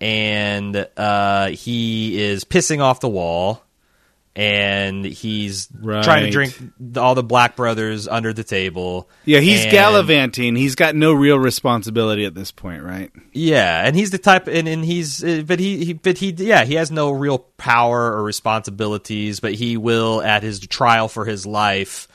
and 0.00 0.88
uh, 0.96 1.48
he 1.48 2.20
is 2.22 2.44
pissing 2.44 2.80
off 2.80 3.00
the 3.00 3.08
wall. 3.08 3.62
And 4.38 5.02
he's 5.02 5.66
trying 5.82 6.26
to 6.26 6.30
drink 6.30 6.54
all 6.98 7.14
the 7.14 7.22
black 7.22 7.56
brothers 7.56 8.06
under 8.06 8.34
the 8.34 8.44
table. 8.44 9.08
Yeah, 9.24 9.40
he's 9.40 9.62
And- 9.62 9.72
gallivanting. 9.72 10.56
He's 10.56 10.74
got 10.74 10.94
no 10.94 11.14
real 11.14 11.38
responsibility 11.38 12.26
at 12.26 12.34
this 12.34 12.50
point, 12.52 12.82
right? 12.82 13.10
Yeah, 13.32 13.82
and 13.82 13.96
he's 13.96 14.10
the 14.10 14.18
type, 14.18 14.46
and, 14.46 14.68
and 14.68 14.84
he's, 14.84 15.24
uh, 15.24 15.42
but 15.46 15.58
he, 15.58 15.86
he, 15.86 15.92
but 15.94 16.18
he, 16.18 16.32
yeah, 16.32 16.66
he 16.66 16.74
has 16.74 16.90
no 16.90 17.12
real 17.12 17.38
power 17.38 18.12
or 18.12 18.22
responsibilities, 18.24 19.40
but 19.40 19.54
he 19.54 19.78
will, 19.78 20.20
at 20.20 20.42
his 20.42 20.60
trial 20.60 21.08
for 21.08 21.24
his 21.24 21.46
life, 21.46 22.06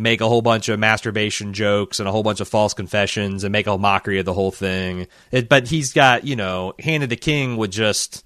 make 0.00 0.20
a 0.20 0.28
whole 0.28 0.42
bunch 0.42 0.68
of 0.68 0.78
masturbation 0.78 1.52
jokes 1.52 2.00
and 2.00 2.08
a 2.08 2.12
whole 2.12 2.22
bunch 2.22 2.40
of 2.40 2.48
false 2.48 2.74
confessions 2.74 3.44
and 3.44 3.52
make 3.52 3.66
a 3.66 3.76
mockery 3.76 4.18
of 4.18 4.24
the 4.24 4.34
whole 4.34 4.50
thing. 4.50 5.06
It, 5.30 5.48
but 5.48 5.68
he's 5.68 5.92
got, 5.92 6.24
you 6.24 6.36
know, 6.36 6.74
Hand 6.78 7.02
of 7.02 7.08
the 7.08 7.16
King 7.16 7.56
would 7.58 7.70
just 7.70 8.24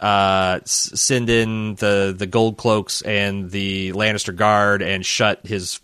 uh, 0.00 0.60
send 0.64 1.28
in 1.28 1.74
the 1.76 2.14
the 2.16 2.26
gold 2.26 2.56
cloaks 2.56 3.02
and 3.02 3.50
the 3.50 3.92
Lannister 3.92 4.34
guard 4.34 4.82
and 4.82 5.04
shut 5.04 5.46
his 5.46 5.80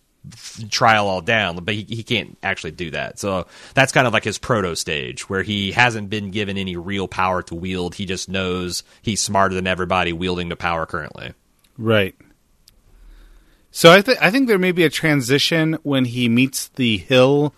trial 0.71 1.07
all 1.09 1.21
down, 1.21 1.57
but 1.57 1.75
he, 1.75 1.85
he 1.89 2.03
can't 2.03 2.37
actually 2.43 2.73
do 2.73 2.91
that. 2.91 3.19
So 3.19 3.47
that's 3.75 3.93
kind 3.93 4.07
of 4.07 4.13
like 4.13 4.25
his 4.25 4.39
proto 4.39 4.75
stage 4.75 5.29
where 5.29 5.43
he 5.43 5.73
hasn't 5.73 6.11
been 6.11 6.31
given 6.31 6.57
any 6.57 6.77
real 6.77 7.09
power 7.09 7.43
to 7.43 7.55
wield. 7.55 7.95
He 7.95 8.07
just 8.07 8.29
knows 8.29 8.83
he's 9.03 9.23
smarter 9.23 9.55
than 9.55 9.67
everybody 9.67 10.13
wielding 10.13 10.49
the 10.49 10.57
power 10.57 10.87
currently. 10.87 11.35
Right. 11.79 12.15
So 13.77 13.93
I 13.93 14.01
think 14.01 14.23
I 14.23 14.31
think 14.31 14.49
there 14.49 14.59
may 14.59 14.73
be 14.73 14.85
a 14.85 14.89
transition 14.89 15.75
when 15.83 16.07
he 16.07 16.31
meets 16.31 16.69
the 16.69 16.97
hill 16.97 17.55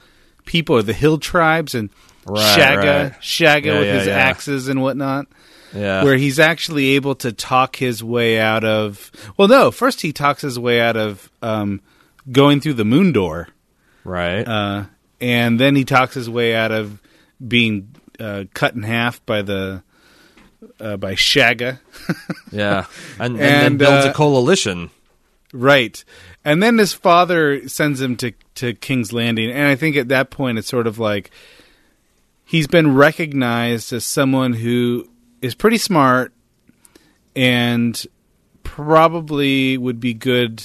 people 0.47 0.75
or 0.75 0.83
the 0.83 0.93
hill 0.93 1.19
tribes 1.19 1.77
and 1.77 1.91
Right, 2.27 2.59
Shagga 2.59 3.03
right. 3.05 3.21
Shagga 3.21 3.65
Yeah, 3.67 3.79
with 3.79 3.87
yeah, 3.87 3.99
his 3.99 4.07
yeah. 4.09 4.17
axes 4.17 4.67
and 4.67 4.83
whatnot. 4.83 5.29
Yeah. 5.73 6.03
where 6.03 6.17
he's 6.17 6.41
actually 6.41 6.97
able 6.97 7.15
to 7.17 7.31
talk 7.33 7.77
his 7.77 8.03
way 8.03 8.41
out 8.41 8.65
of. 8.65 9.13
Well, 9.37 9.47
no, 9.47 9.71
first 9.71 10.01
he 10.01 10.13
talks 10.13 10.43
his 10.43 10.59
way 10.59 10.81
out 10.81 10.97
of 10.97 11.31
um, 11.41 11.83
going 12.33 12.61
through 12.61 12.75
the 12.75 12.85
moon 12.85 13.13
door, 13.13 13.49
right. 14.03 14.43
uh, 14.43 14.87
and 15.21 15.61
then 15.61 15.77
he 15.77 15.85
talks 15.85 16.15
his 16.15 16.29
way 16.29 16.53
out 16.57 16.73
of 16.73 17.01
being 17.47 17.95
uh, 18.19 18.45
cut 18.55 18.75
in 18.75 18.83
half 18.83 19.25
by 19.25 19.43
the 19.43 19.85
uh, 20.81 20.97
by 20.97 21.15
Shagga. 21.15 21.79
yeah. 22.51 22.87
And, 23.21 23.35
and, 23.35 23.39
then 23.39 23.77
builds 23.77 24.07
uh, 24.07 24.11
a 24.11 24.15
coalition. 24.15 24.91
Right. 25.53 26.05
And 26.45 26.63
then 26.63 26.79
his 26.79 26.93
father 26.93 27.69
sends 27.69 28.01
him 28.01 28.17
to, 28.17 28.33
to 28.57 28.75
King's 28.75 29.13
Landing. 29.13 29.51
And 29.51 29.67
I 29.67 29.77
think 29.77 29.97
at 29.97 30.09
that 30.09 30.31
point, 30.31 30.59
it's 30.59 30.69
sort 30.69 30.87
of 30.87 30.99
like 30.99 31.31
he's 32.45 32.67
been 32.67 32.95
recognized 32.95 33.93
as 33.93 34.05
someone 34.05 34.53
who 34.55 35.09
is 35.41 35.55
pretty 35.55 35.79
smart 35.79 36.33
and 37.35 38.05
probably 38.63 39.79
would 39.79 40.01
be 40.01 40.15
good 40.15 40.63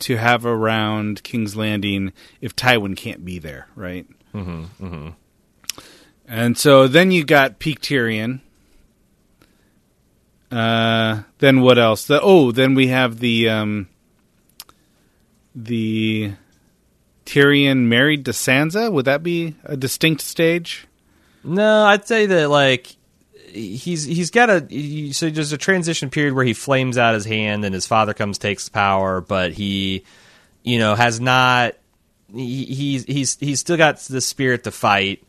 to 0.00 0.16
have 0.16 0.44
around 0.44 1.22
King's 1.22 1.56
Landing 1.56 2.12
if 2.40 2.54
Tywin 2.54 2.96
can't 2.96 3.24
be 3.24 3.38
there, 3.38 3.68
right? 3.74 4.06
Mm-hmm, 4.34 4.84
mm-hmm. 4.84 5.08
And 6.28 6.58
so 6.58 6.88
then 6.88 7.10
you 7.10 7.24
got 7.24 7.58
Peak 7.58 7.80
Tyrion. 7.80 8.40
Uh, 10.50 11.22
then 11.38 11.60
what 11.60 11.78
else? 11.78 12.06
The, 12.06 12.20
oh, 12.20 12.52
then 12.52 12.74
we 12.74 12.88
have 12.88 13.18
the 13.20 13.48
um, 13.48 13.88
the 15.56 16.32
Tyrion 17.24 17.86
married 17.86 18.26
to 18.26 18.30
Sansa. 18.30 18.92
Would 18.92 19.06
that 19.06 19.22
be 19.22 19.56
a 19.64 19.76
distinct 19.76 20.20
stage? 20.20 20.86
No, 21.42 21.84
I'd 21.84 22.06
say 22.06 22.26
that 22.26 22.50
like 22.50 22.94
he's 23.52 24.04
he's 24.04 24.30
got 24.30 24.50
a 24.50 24.66
he, 24.68 25.12
so 25.12 25.30
there's 25.30 25.52
a 25.52 25.58
transition 25.58 26.10
period 26.10 26.34
where 26.34 26.44
he 26.44 26.52
flames 26.52 26.98
out 26.98 27.14
his 27.14 27.24
hand 27.24 27.64
and 27.64 27.74
his 27.74 27.86
father 27.86 28.12
comes 28.14 28.38
takes 28.38 28.68
power, 28.68 29.20
but 29.20 29.52
he 29.52 30.04
you 30.62 30.78
know 30.78 30.94
has 30.94 31.20
not 31.20 31.74
he, 32.32 32.64
he's 32.66 33.04
he's 33.04 33.36
he's 33.38 33.60
still 33.60 33.76
got 33.76 33.98
the 34.00 34.20
spirit 34.20 34.64
to 34.64 34.70
fight, 34.70 35.24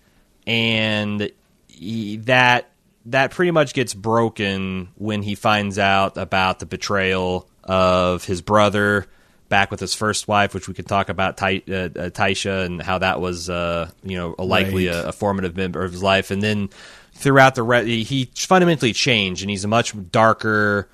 and 0.46 1.32
he, 1.68 2.18
that 2.18 2.72
that 3.06 3.32
pretty 3.32 3.52
much 3.52 3.74
gets 3.74 3.94
broken 3.94 4.90
when 4.96 5.22
he 5.22 5.36
finds 5.36 5.80
out 5.80 6.18
about 6.18 6.60
the 6.60 6.66
betrayal 6.66 7.48
of 7.64 8.26
his 8.26 8.42
brother 8.42 9.06
back 9.50 9.72
with 9.72 9.80
his 9.80 9.94
first 9.94 10.28
wife, 10.28 10.54
which 10.54 10.68
we 10.68 10.74
could 10.74 10.88
talk 10.88 11.10
about 11.10 11.38
Ty, 11.38 11.62
uh, 11.70 11.74
uh, 11.74 11.90
Tysha 12.10 12.66
and 12.66 12.82
how 12.82 12.98
that 13.00 13.20
was 13.22 13.50
uh, 13.50 13.90
you 14.04 14.18
know 14.18 14.36
a 14.38 14.44
likely 14.44 14.88
Right. 14.88 14.96
a, 14.96 15.10
a 15.10 15.12
formative 15.12 15.56
member 15.56 15.84
of 15.84 15.92
his 15.92 16.04
life, 16.04 16.32
and 16.32 16.42
then 16.42 16.70
throughout 17.14 17.56
the 17.56 17.64
re- 17.64 18.04
he 18.04 18.30
fundamentally 18.36 18.94
changed, 18.94 19.42
and 19.44 19.50
he's 19.50 19.64
a 19.64 19.68
much 19.68 19.94
darker, 20.12 20.88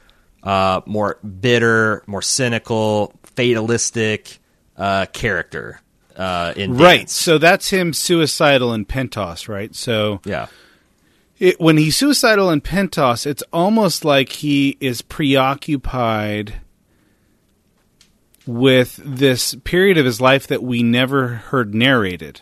uh, 0.43 0.82
more 0.86 1.18
bitter, 1.41 2.04
more 2.08 2.22
cynical, 2.22 3.14
fatalistic 3.24 4.39
uh, 4.78 5.06
character. 5.14 5.80
Uh, 6.16 6.54
in 6.56 6.78
Right. 6.78 6.99
Dance. 6.99 7.14
So 7.14 7.39
that's 7.39 7.72
him 7.72 7.91
suicidal 7.91 8.72
in 8.74 8.86
Pentos, 8.86 9.47
right? 9.49 9.74
So 9.74 10.22
Yeah. 10.26 10.45
it, 11.39 11.60
when 11.60 11.78
he's 11.78 11.97
suicidal 11.97 12.51
in 12.51 12.62
Pentos, 12.62 13.26
it's 13.26 13.41
almost 13.51 14.06
like 14.06 14.30
he 14.30 14.78
is 14.80 15.01
preoccupied 15.01 16.62
with 18.46 19.00
this 19.04 19.56
period 19.64 19.98
of 19.98 20.06
his 20.06 20.20
life 20.20 20.48
that 20.48 20.62
we 20.64 20.84
never 20.84 21.28
heard 21.28 21.74
narrated. 21.74 22.41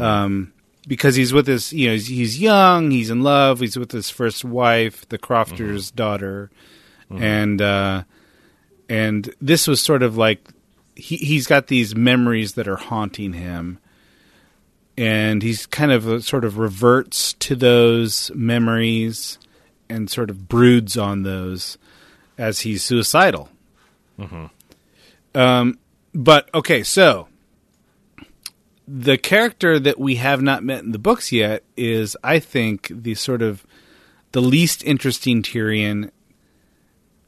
Um, 0.00 0.52
because 0.88 1.16
he's 1.16 1.32
with 1.32 1.46
his, 1.46 1.72
you 1.72 1.88
know, 1.88 1.92
he's, 1.94 2.06
he's 2.08 2.40
young, 2.40 2.90
he's 2.90 3.10
in 3.10 3.22
love, 3.22 3.60
he's 3.60 3.76
with 3.76 3.90
his 3.92 4.10
first 4.10 4.44
wife, 4.44 5.08
the 5.08 5.18
Crofter's 5.18 5.90
daughter, 5.90 6.50
and 7.22 7.60
uh, 7.62 8.02
and 8.88 9.32
this 9.40 9.66
was 9.66 9.80
sort 9.82 10.02
of 10.02 10.16
like 10.16 10.46
he 10.94 11.16
he's 11.16 11.46
got 11.46 11.68
these 11.68 11.94
memories 11.96 12.54
that 12.54 12.66
are 12.68 12.76
haunting 12.76 13.32
him, 13.32 13.78
and 14.96 15.42
he's 15.42 15.66
kind 15.66 15.92
of 15.92 16.08
uh, 16.08 16.20
sort 16.20 16.44
of 16.44 16.58
reverts 16.58 17.32
to 17.34 17.54
those 17.56 18.30
memories 18.34 19.38
and 19.88 20.10
sort 20.10 20.30
of 20.30 20.48
broods 20.48 20.96
on 20.96 21.22
those 21.22 21.78
as 22.38 22.60
he's 22.60 22.82
suicidal. 22.84 23.48
Um, 25.36 25.78
but 26.14 26.48
okay, 26.54 26.82
so 26.82 27.28
the 28.88 29.18
character 29.18 29.78
that 29.78 29.98
we 29.98 30.16
have 30.16 30.40
not 30.40 30.62
met 30.64 30.82
in 30.82 30.92
the 30.92 30.98
books 30.98 31.30
yet 31.32 31.62
is, 31.76 32.16
I 32.24 32.38
think, 32.38 32.90
the 32.90 33.14
sort 33.14 33.42
of 33.42 33.66
the 34.32 34.40
least 34.40 34.82
interesting 34.84 35.42
Tyrion. 35.42 36.10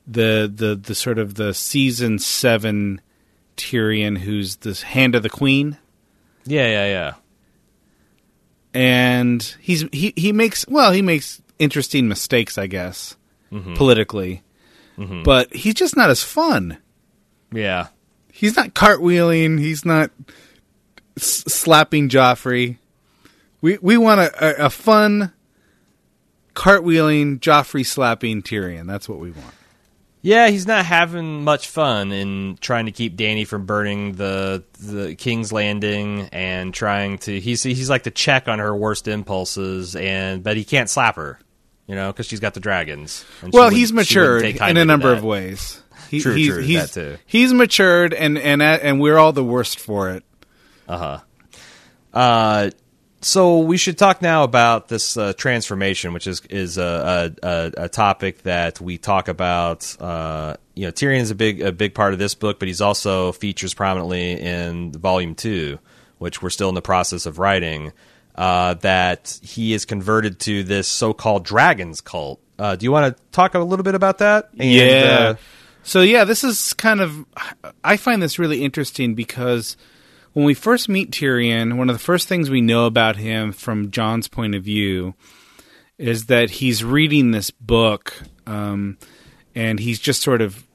The 0.07 0.51
the 0.53 0.75
the 0.75 0.95
sort 0.95 1.19
of 1.19 1.35
the 1.35 1.53
season 1.53 2.19
seven 2.19 3.03
Tyrion, 3.59 4.19
who's 4.19 4.57
the 4.57 4.73
hand 4.73 5.15
of 5.15 5.23
the 5.23 5.29
queen, 5.29 5.77
Yeah, 6.47 6.67
yeah, 6.67 6.87
yeah. 6.87 7.15
and 8.73 9.43
he's 9.61 9.85
he 9.93 10.13
he 10.17 10.33
makes 10.33 10.67
well 10.69 10.93
he 10.93 11.03
makes 11.03 11.43
interesting 11.59 12.09
mistakes, 12.09 12.57
I 12.57 12.69
guess, 12.69 13.17
politically, 13.51 14.43
but 14.97 15.53
he's 15.55 15.75
just 15.75 15.97
not 15.97 16.09
as 16.11 16.23
fun. 16.23 16.79
Yeah. 17.53 17.89
He's 18.39 18.57
not 18.57 18.73
cartwheeling. 18.73 19.59
He's 19.59 19.85
not 19.85 20.13
s- 21.17 21.43
slapping 21.49 22.09
Joffrey. 22.09 22.79
We 23.61 23.79
we 23.83 23.97
want 23.97 24.21
a, 24.21 24.63
a, 24.63 24.67
a 24.67 24.71
fun 24.71 25.33
cartwheeling 26.55 27.41
Joffrey 27.41 27.85
slapping 27.85 28.43
Tyrion. 28.43 28.87
That's 28.87 29.09
what 29.09 29.19
we 29.19 29.33
want. 29.33 29.55
Yeah, 30.23 30.51
he's 30.51 30.69
not 30.69 30.85
having 30.85 31.43
much 31.43 31.67
fun 31.67 32.13
in 32.13 32.59
trying 32.61 32.87
to 32.87 32.93
keep 32.93 33.17
Dany 33.17 33.45
from 33.45 33.67
burning 33.67 34.13
the 34.13 34.63
the 34.79 35.17
King's 35.17 35.53
Landing 35.53 36.29
and 36.31 36.73
trying 36.73 37.19
to 37.19 37.41
he's 37.41 37.65
he's 37.65 37.91
like 37.91 38.05
to 38.05 38.13
check 38.13 38.47
on 38.47 38.61
her 38.61 38.75
worst 38.75 39.09
impulses 39.09 39.97
and 39.97 40.45
but 40.45 40.57
he 40.57 40.65
can't 40.65 40.89
slap 40.89 41.17
her, 41.17 41.41
you 41.89 41.97
know, 41.97 42.13
because 42.13 42.27
she's 42.27 42.39
got 42.41 42.55
the 42.55 42.61
dragons. 42.61 43.25
Well, 43.53 43.71
he's 43.71 43.93
matured 43.93 44.45
in 44.45 44.77
a 44.77 44.85
number 44.85 45.13
of 45.13 45.25
ways. 45.25 45.83
He, 46.11 46.21
True, 46.21 46.35
he's, 46.35 46.49
true, 46.49 46.63
he's, 46.63 46.93
that 46.93 46.93
too. 46.93 47.19
He's 47.27 47.53
matured, 47.53 48.15
and 48.15 48.39
and 48.39 48.63
and 48.63 49.01
we're 49.01 49.19
all 49.19 49.33
the 49.33 49.45
worst 49.45 49.79
for 49.79 50.11
it. 50.11 50.25
Uh, 50.89 51.21
huh. 52.13 52.71
so 53.21 53.59
we 53.59 53.77
should 53.77 53.99
talk 53.99 54.23
now 54.23 54.45
about 54.45 54.89
this 54.89 55.17
uh, 55.17 55.33
transformation, 55.35 56.13
which 56.13 56.27
is 56.27 56.41
is 56.49 56.79
a, 56.79 57.35
a, 57.43 57.47
a, 57.47 57.73
a 57.85 57.89
topic 57.89 58.43
that 58.43 58.81
we 58.81 58.97
talk 58.97 59.29
about. 59.29 59.97
Uh, 60.01 60.57
you 60.75 60.87
know, 60.87 60.93
Tyrion 60.93 61.21
is 61.21 61.31
a 61.31 61.35
big 61.35 61.61
a 61.61 61.73
big 61.73 61.95
part 61.95 62.13
of 62.13 62.19
this 62.19 62.35
book, 62.35 62.59
but 62.59 62.69
he's 62.69 62.81
also 62.81 63.33
features 63.33 63.75
prominently 63.75 64.41
in 64.41 64.93
Volume 64.93 65.35
Two, 65.35 65.79
which 66.19 66.41
we're 66.41 66.51
still 66.51 66.69
in 66.69 66.75
the 66.75 66.83
process 66.83 67.27
of 67.27 67.39
writing. 67.39 67.93
Uh, 68.35 68.75
that 68.75 69.41
he 69.43 69.73
is 69.73 69.85
converted 69.85 70.39
to 70.39 70.63
this 70.63 70.87
so-called 70.87 71.45
dragons 71.45 72.01
cult. 72.01 72.41
Uh, 72.57 72.77
do 72.77 72.85
you 72.85 72.93
want 72.93 73.17
to 73.17 73.23
talk 73.33 73.55
a 73.57 73.59
little 73.59 73.83
bit 73.83 73.97
about 73.97 74.19
that? 74.19 74.51
And, 74.57 74.61
uh, 75.11 75.35
so 75.89 76.03
yeah, 76.03 76.25
this 76.25 76.45
is 76.45 76.75
kind 76.75 77.01
of 77.01 77.25
I 77.83 77.97
find 77.97 78.23
this 78.23 78.39
really 78.39 78.63
interesting 78.63 79.15
because 79.15 79.75
when 80.35 80.45
we 80.45 80.53
first 80.53 80.87
meet 80.87 81.11
Tyrion, 81.11 81.79
one 81.79 81.89
of 81.89 81.95
the 81.95 82.03
first 82.05 82.29
things 82.29 82.51
we 82.51 82.61
know 82.61 82.85
about 82.85 83.17
him 83.17 83.53
from 83.53 83.91
Jon's 83.91 84.29
point 84.29 84.55
of 84.55 84.63
view 84.63 85.15
is 85.97 86.27
that 86.27 86.51
he's 86.51 86.85
reading 86.85 87.31
this 87.31 87.51
book, 87.51 88.15
um, 88.47 88.99
and 89.55 89.81
he's 89.81 89.99
just 89.99 90.21
sort 90.21 90.43
of 90.43 90.67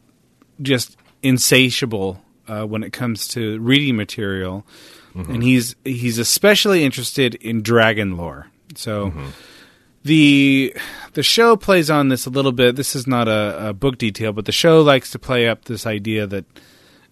just 0.64 0.98
insatiable 1.22 2.20
uh, 2.48 2.66
when 2.66 2.82
it 2.82 2.92
comes 2.92 3.28
to 3.30 3.60
reading 3.60 3.96
material, 3.96 4.66
and 5.32 5.44
he's 5.44 5.76
he's 5.86 6.18
especially 6.18 6.84
interested 6.84 7.36
in 7.36 7.62
dragon 7.62 8.18
lore. 8.18 8.48
So 8.74 9.14
the 10.04 10.76
the 11.14 11.24
show 11.24 11.56
plays 11.56 11.90
on 11.90 12.10
this 12.10 12.26
a 12.26 12.30
little 12.30 12.52
bit. 12.52 12.76
This 12.76 12.96
is 12.96 13.08
not 13.08 13.28
a, 13.28 13.70
a 13.70 13.74
book 13.74 13.98
detail, 13.98 14.34
but 14.34 14.46
the 14.46 14.52
show 14.52 14.82
likes 14.82 15.12
to 15.12 15.20
play 15.20 15.48
up 15.48 15.66
this 15.66 15.86
idea 15.86 16.28
that 16.28 16.46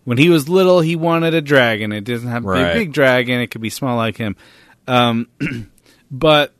when 0.03 0.17
he 0.17 0.29
was 0.29 0.49
little, 0.49 0.81
he 0.81 0.95
wanted 0.95 1.33
a 1.33 1.41
dragon. 1.41 1.91
It 1.91 2.03
doesn't 2.03 2.29
have 2.29 2.43
to 2.43 2.53
be 2.53 2.59
a 2.59 2.73
big 2.73 2.93
dragon; 2.93 3.39
it 3.39 3.47
could 3.47 3.61
be 3.61 3.69
small 3.69 3.95
like 3.95 4.17
him. 4.17 4.35
Um, 4.87 5.27
but 6.11 6.53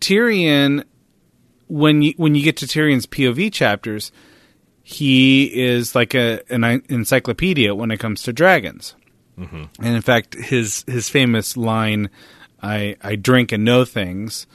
Tyrion, 0.00 0.84
when 1.68 2.02
you 2.02 2.14
when 2.16 2.34
you 2.34 2.42
get 2.42 2.58
to 2.58 2.66
Tyrion's 2.66 3.06
POV 3.06 3.52
chapters, 3.52 4.12
he 4.82 5.44
is 5.44 5.94
like 5.94 6.14
a 6.14 6.40
an 6.52 6.64
encyclopedia 6.88 7.74
when 7.74 7.90
it 7.90 7.98
comes 7.98 8.22
to 8.24 8.32
dragons. 8.32 8.94
And 9.78 9.94
in 9.94 10.02
fact, 10.02 10.34
his 10.34 10.84
his 10.88 11.08
famous 11.08 11.56
line, 11.56 12.10
"I 12.60 12.96
I 13.02 13.16
drink 13.16 13.52
and 13.52 13.64
know 13.64 13.84
things." 13.84 14.46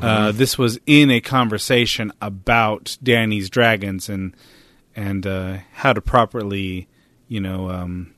Uh, 0.00 0.32
this 0.32 0.56
was 0.56 0.78
in 0.86 1.10
a 1.10 1.20
conversation 1.20 2.12
about 2.20 2.96
Dany's 3.02 3.50
dragons 3.50 4.08
and 4.08 4.34
and 4.94 5.26
uh, 5.26 5.58
how 5.72 5.92
to 5.92 6.00
properly, 6.00 6.88
you 7.28 7.40
know, 7.40 7.70
um, 7.70 8.14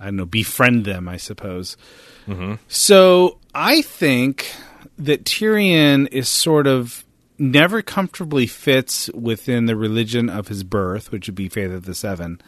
I 0.00 0.06
don't 0.06 0.16
know, 0.16 0.26
befriend 0.26 0.84
them. 0.84 1.08
I 1.08 1.16
suppose. 1.16 1.76
So 2.68 3.38
I 3.54 3.82
think 3.82 4.50
that 4.98 5.24
Tyrion 5.24 6.08
is 6.12 6.28
sort 6.28 6.66
of 6.66 7.04
never 7.38 7.82
comfortably 7.82 8.46
fits 8.46 9.08
within 9.14 9.66
the 9.66 9.76
religion 9.76 10.28
of 10.28 10.48
his 10.48 10.64
birth, 10.64 11.12
which 11.12 11.28
would 11.28 11.34
be 11.34 11.48
Faith 11.48 11.70
of 11.70 11.84
the 11.84 11.94
7 11.94 12.40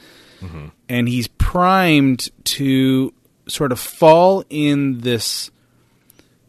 and 0.88 1.08
he's 1.08 1.28
primed 1.28 2.28
to 2.44 3.12
sort 3.46 3.72
of 3.72 3.78
fall 3.78 4.42
in 4.48 5.00
this 5.00 5.50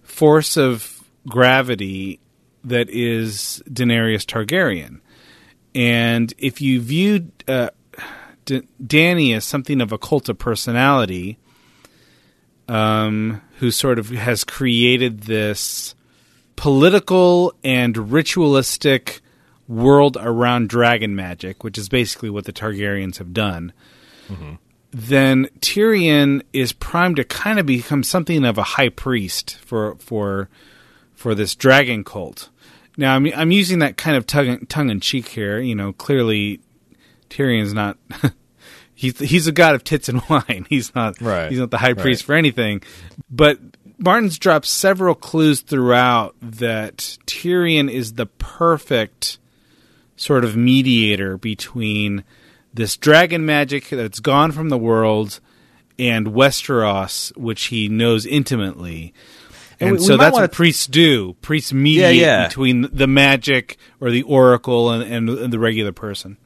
force 0.01 0.57
of 0.57 1.00
gravity 1.27 2.19
that 2.63 2.89
is 2.89 3.61
Daenerys 3.69 4.25
Targaryen. 4.25 4.99
And 5.73 6.33
if 6.37 6.61
you 6.61 6.81
view 6.81 7.31
uh, 7.47 7.69
D- 8.45 8.67
Dany 8.83 9.35
as 9.35 9.45
something 9.45 9.81
of 9.81 9.91
a 9.91 9.97
cult 9.97 10.29
of 10.29 10.37
personality, 10.37 11.37
um, 12.67 13.41
who 13.59 13.71
sort 13.71 13.99
of 13.99 14.09
has 14.09 14.43
created 14.43 15.21
this 15.21 15.95
political 16.55 17.53
and 17.63 18.11
ritualistic 18.11 19.21
world 19.67 20.17
around 20.19 20.69
dragon 20.69 21.15
magic, 21.15 21.63
which 21.63 21.77
is 21.77 21.89
basically 21.89 22.29
what 22.29 22.45
the 22.45 22.53
Targaryens 22.53 23.17
have 23.17 23.33
done, 23.33 23.73
then 24.91 25.47
Tyrion 25.59 26.41
is 26.53 26.73
primed 26.73 27.15
to 27.15 27.23
kind 27.23 27.59
of 27.59 27.65
become 27.65 28.03
something 28.03 28.45
of 28.45 28.57
a 28.57 28.63
high 28.63 28.89
priest 28.89 29.57
for 29.65 29.95
for 29.95 30.49
for 31.21 31.35
this 31.35 31.55
dragon 31.55 32.03
cult. 32.03 32.49
Now, 32.97 33.15
I'm 33.15 33.27
I'm 33.35 33.51
using 33.51 33.79
that 33.79 33.95
kind 33.95 34.17
of 34.17 34.25
tongue 34.27 34.65
tongue 34.65 34.89
in 34.89 34.99
cheek 34.99 35.27
here. 35.29 35.59
You 35.59 35.75
know, 35.75 35.93
clearly 35.93 36.59
Tyrion's 37.29 37.73
not. 37.73 37.97
he's 38.95 39.17
he's 39.19 39.47
a 39.47 39.51
god 39.51 39.75
of 39.75 39.83
tits 39.83 40.09
and 40.09 40.21
wine. 40.29 40.65
He's 40.69 40.93
not. 40.95 41.21
Right. 41.21 41.49
He's 41.49 41.59
not 41.59 41.71
the 41.71 41.77
high 41.77 41.93
priest 41.93 42.23
Right. 42.23 42.25
for 42.27 42.33
anything. 42.35 42.81
But 43.29 43.59
Martin's 43.97 44.39
dropped 44.39 44.65
several 44.65 45.15
clues 45.15 45.61
throughout 45.61 46.35
that 46.41 46.97
Tyrion 47.27 47.89
is 47.89 48.13
the 48.13 48.25
perfect 48.25 49.37
sort 50.15 50.43
of 50.43 50.55
mediator 50.57 51.37
between 51.37 52.23
this 52.73 52.97
dragon 52.97 53.45
magic 53.45 53.89
that's 53.89 54.19
gone 54.19 54.51
from 54.51 54.69
the 54.69 54.77
world 54.77 55.39
and 55.99 56.27
Westeros, 56.27 57.35
which 57.37 57.65
he 57.65 57.89
knows 57.89 58.25
intimately. 58.25 59.13
And 59.81 59.89
And, 59.89 59.97
we- 59.97 60.01
we 60.01 60.05
so 60.07 60.15
might 60.15 60.23
that's 60.25 60.33
wanna- 60.33 60.43
what 60.45 60.51
priests 60.53 60.87
do. 60.87 61.35
Priests 61.41 61.73
mediate 61.73 62.15
yeah. 62.15 62.47
between 62.47 62.87
the 62.93 63.07
magic 63.07 63.77
or 63.99 64.11
the 64.11 64.21
oracle 64.23 64.91
and, 64.91 65.27
and, 65.29 65.51
the 65.51 65.59
regular 65.59 65.91
person. 65.91 66.37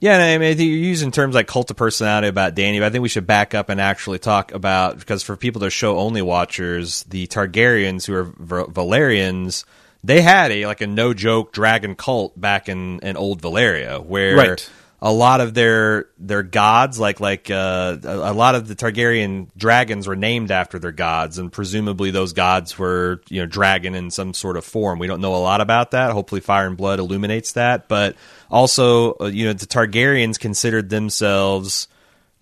Yeah, 0.00 0.18
I 0.18 0.36
mean, 0.36 0.58
you're 0.58 0.66
using 0.66 1.12
terms 1.12 1.36
like 1.36 1.46
cult 1.46 1.70
of 1.70 1.76
personality 1.76 2.26
about 2.26 2.56
Danny, 2.56 2.80
but 2.80 2.86
I 2.86 2.90
think 2.90 3.02
we 3.02 3.08
should 3.08 3.24
back 3.26 3.54
up 3.54 3.68
and 3.68 3.80
actually 3.80 4.18
talk 4.18 4.50
about 4.52 4.98
because 4.98 5.22
for 5.22 5.36
people 5.36 5.60
that 5.60 5.66
are 5.66 5.70
show 5.70 5.96
only 5.96 6.20
watchers, 6.22 7.04
the 7.04 7.28
Targaryens 7.28 8.04
who 8.06 8.14
are 8.14 8.24
Ver- 8.36 8.64
Valyrians, 8.66 9.64
they 10.02 10.20
had 10.20 10.50
a 10.50 10.66
like 10.66 10.80
a 10.80 10.88
no 10.88 11.14
joke 11.14 11.52
dragon 11.52 11.94
cult 11.94 12.38
back 12.40 12.68
in, 12.68 12.98
in 12.98 13.16
old 13.16 13.40
Valyria, 13.40 14.04
where 14.04 14.34
Right. 14.36 14.70
A 15.04 15.12
lot 15.12 15.40
of 15.40 15.52
their 15.52 16.06
their 16.16 16.44
gods, 16.44 16.98
like 17.00 17.18
like 17.18 17.50
uh, 17.50 17.98
a, 18.04 18.30
a 18.30 18.32
lot 18.32 18.54
of 18.54 18.68
the 18.68 18.76
Targaryen 18.76 19.48
dragons, 19.56 20.06
were 20.06 20.14
named 20.14 20.52
after 20.52 20.78
their 20.78 20.92
gods, 20.92 21.38
and 21.38 21.52
presumably 21.52 22.12
those 22.12 22.32
gods 22.32 22.78
were 22.78 23.20
you 23.28 23.40
know 23.40 23.46
dragon 23.46 23.96
in 23.96 24.12
some 24.12 24.32
sort 24.32 24.56
of 24.56 24.64
form. 24.64 25.00
We 25.00 25.08
don't 25.08 25.20
know 25.20 25.34
a 25.34 25.42
lot 25.42 25.60
about 25.60 25.90
that. 25.90 26.12
Hopefully, 26.12 26.40
Fire 26.40 26.68
and 26.68 26.76
Blood 26.76 27.00
illuminates 27.00 27.52
that. 27.52 27.88
But 27.88 28.14
also, 28.48 29.16
uh, 29.20 29.26
you 29.26 29.46
know, 29.46 29.52
the 29.54 29.66
Targaryens 29.66 30.38
considered 30.38 30.88
themselves 30.88 31.88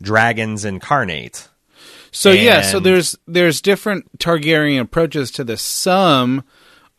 dragons 0.03 0.67
incarnate. 0.67 1.49
So 2.13 2.31
yeah, 2.31 2.61
so 2.61 2.79
there's 2.79 3.17
there's 3.27 3.63
different 3.63 4.19
Targaryen 4.19 4.83
approaches 4.83 5.31
to 5.33 5.45
this. 5.45 5.63
Some 5.63 6.45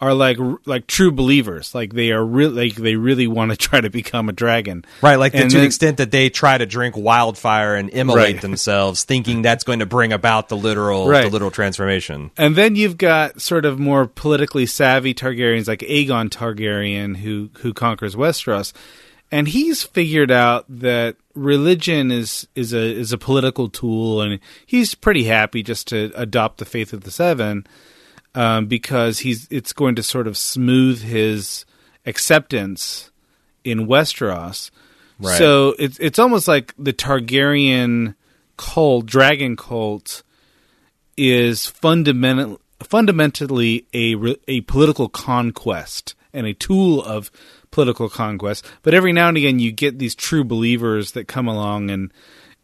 are 0.02 0.16
like 0.16 0.38
like 0.66 0.88
true 0.88 1.12
believers, 1.12 1.76
like 1.76 1.93
they 1.93 2.12
are 2.12 2.26
really 2.26 2.70
like 2.70 2.76
they 2.76 2.95
really 2.95 3.28
want 3.28 3.52
to 3.52 3.58
try 3.70 3.80
to 3.80 3.89
become 3.89 4.30
a 4.30 4.34
dragon, 4.34 4.84
Right, 5.02 5.18
like 5.18 5.32
the, 5.34 5.47
to 5.47 5.58
the 5.60 5.64
extent 5.64 5.97
that 5.97 6.10
they 6.10 6.30
try 6.30 6.58
to 6.58 6.66
drink 6.66 6.97
wildfire 6.97 7.76
and 7.76 7.89
immolate 7.91 8.34
Right. 8.36 8.41
themselves, 8.41 9.04
thinking 9.04 9.43
that's 9.43 9.64
going 9.64 9.80
to 9.80 9.86
bring 9.86 10.12
about 10.12 10.49
the 10.49 10.58
literal 10.58 11.06
the 11.06 11.30
literal 11.30 11.52
transformation. 11.52 12.32
And 12.36 12.56
then 12.56 12.76
you've 12.76 12.97
got 12.97 13.39
sort 13.41 13.64
of 13.66 13.80
more 13.80 14.08
politically 14.08 14.66
savvy 14.66 15.14
Targaryens 15.14 15.68
like 15.68 15.82
Aegon 15.82 16.30
Targaryen 16.30 17.18
who 17.18 17.49
who 17.60 17.74
conquers 17.74 18.16
Westeros. 18.16 18.74
And 19.34 19.47
he's 19.47 19.82
figured 19.84 20.30
out 20.32 20.66
that 20.68 21.16
religion 21.36 22.12
is 22.12 22.47
is 22.56 22.74
a 22.74 22.82
is 22.82 23.14
a 23.14 23.18
political 23.18 23.70
tool 23.70 24.22
and 24.22 24.39
he's 24.66 24.95
pretty 24.95 25.24
happy 25.26 25.64
just 25.64 25.88
to 25.89 26.12
adopt 26.16 26.58
the 26.58 26.66
faith 26.66 26.91
of 26.91 27.04
the 27.04 27.12
seven 27.12 27.66
um, 28.36 28.67
because 28.67 29.19
he's 29.19 29.47
it's 29.51 29.73
going 29.73 29.95
to 29.95 30.03
sort 30.03 30.27
of 30.27 30.38
smooth 30.38 31.01
his 31.01 31.65
acceptance 32.05 33.11
in 33.63 33.88
Westeros. 33.88 34.71
Right. 35.19 35.38
So 35.38 35.75
it's 35.77 35.99
it's 35.99 36.19
almost 36.19 36.47
like 36.47 36.73
the 36.77 36.93
Targaryen 36.93 38.15
cult, 38.57 39.05
dragon 39.05 39.55
cult, 39.55 40.23
is 41.17 41.67
fundamental, 41.67 42.59
fundamentally 42.82 43.86
a 43.93 44.15
a 44.47 44.61
political 44.61 45.09
conquest 45.09 46.15
and 46.34 46.47
a 46.47 46.53
tool 46.53 47.03
of 47.03 47.29
political 47.71 48.09
conquest. 48.09 48.65
But 48.82 48.93
every 48.93 49.13
now 49.13 49.27
and 49.27 49.38
again, 49.38 49.59
you 49.59 49.71
get 49.71 49.99
these 49.99 50.15
true 50.15 50.43
believers 50.43 51.11
that 51.11 51.27
come 51.27 51.47
along 51.47 51.89
and 51.89 52.11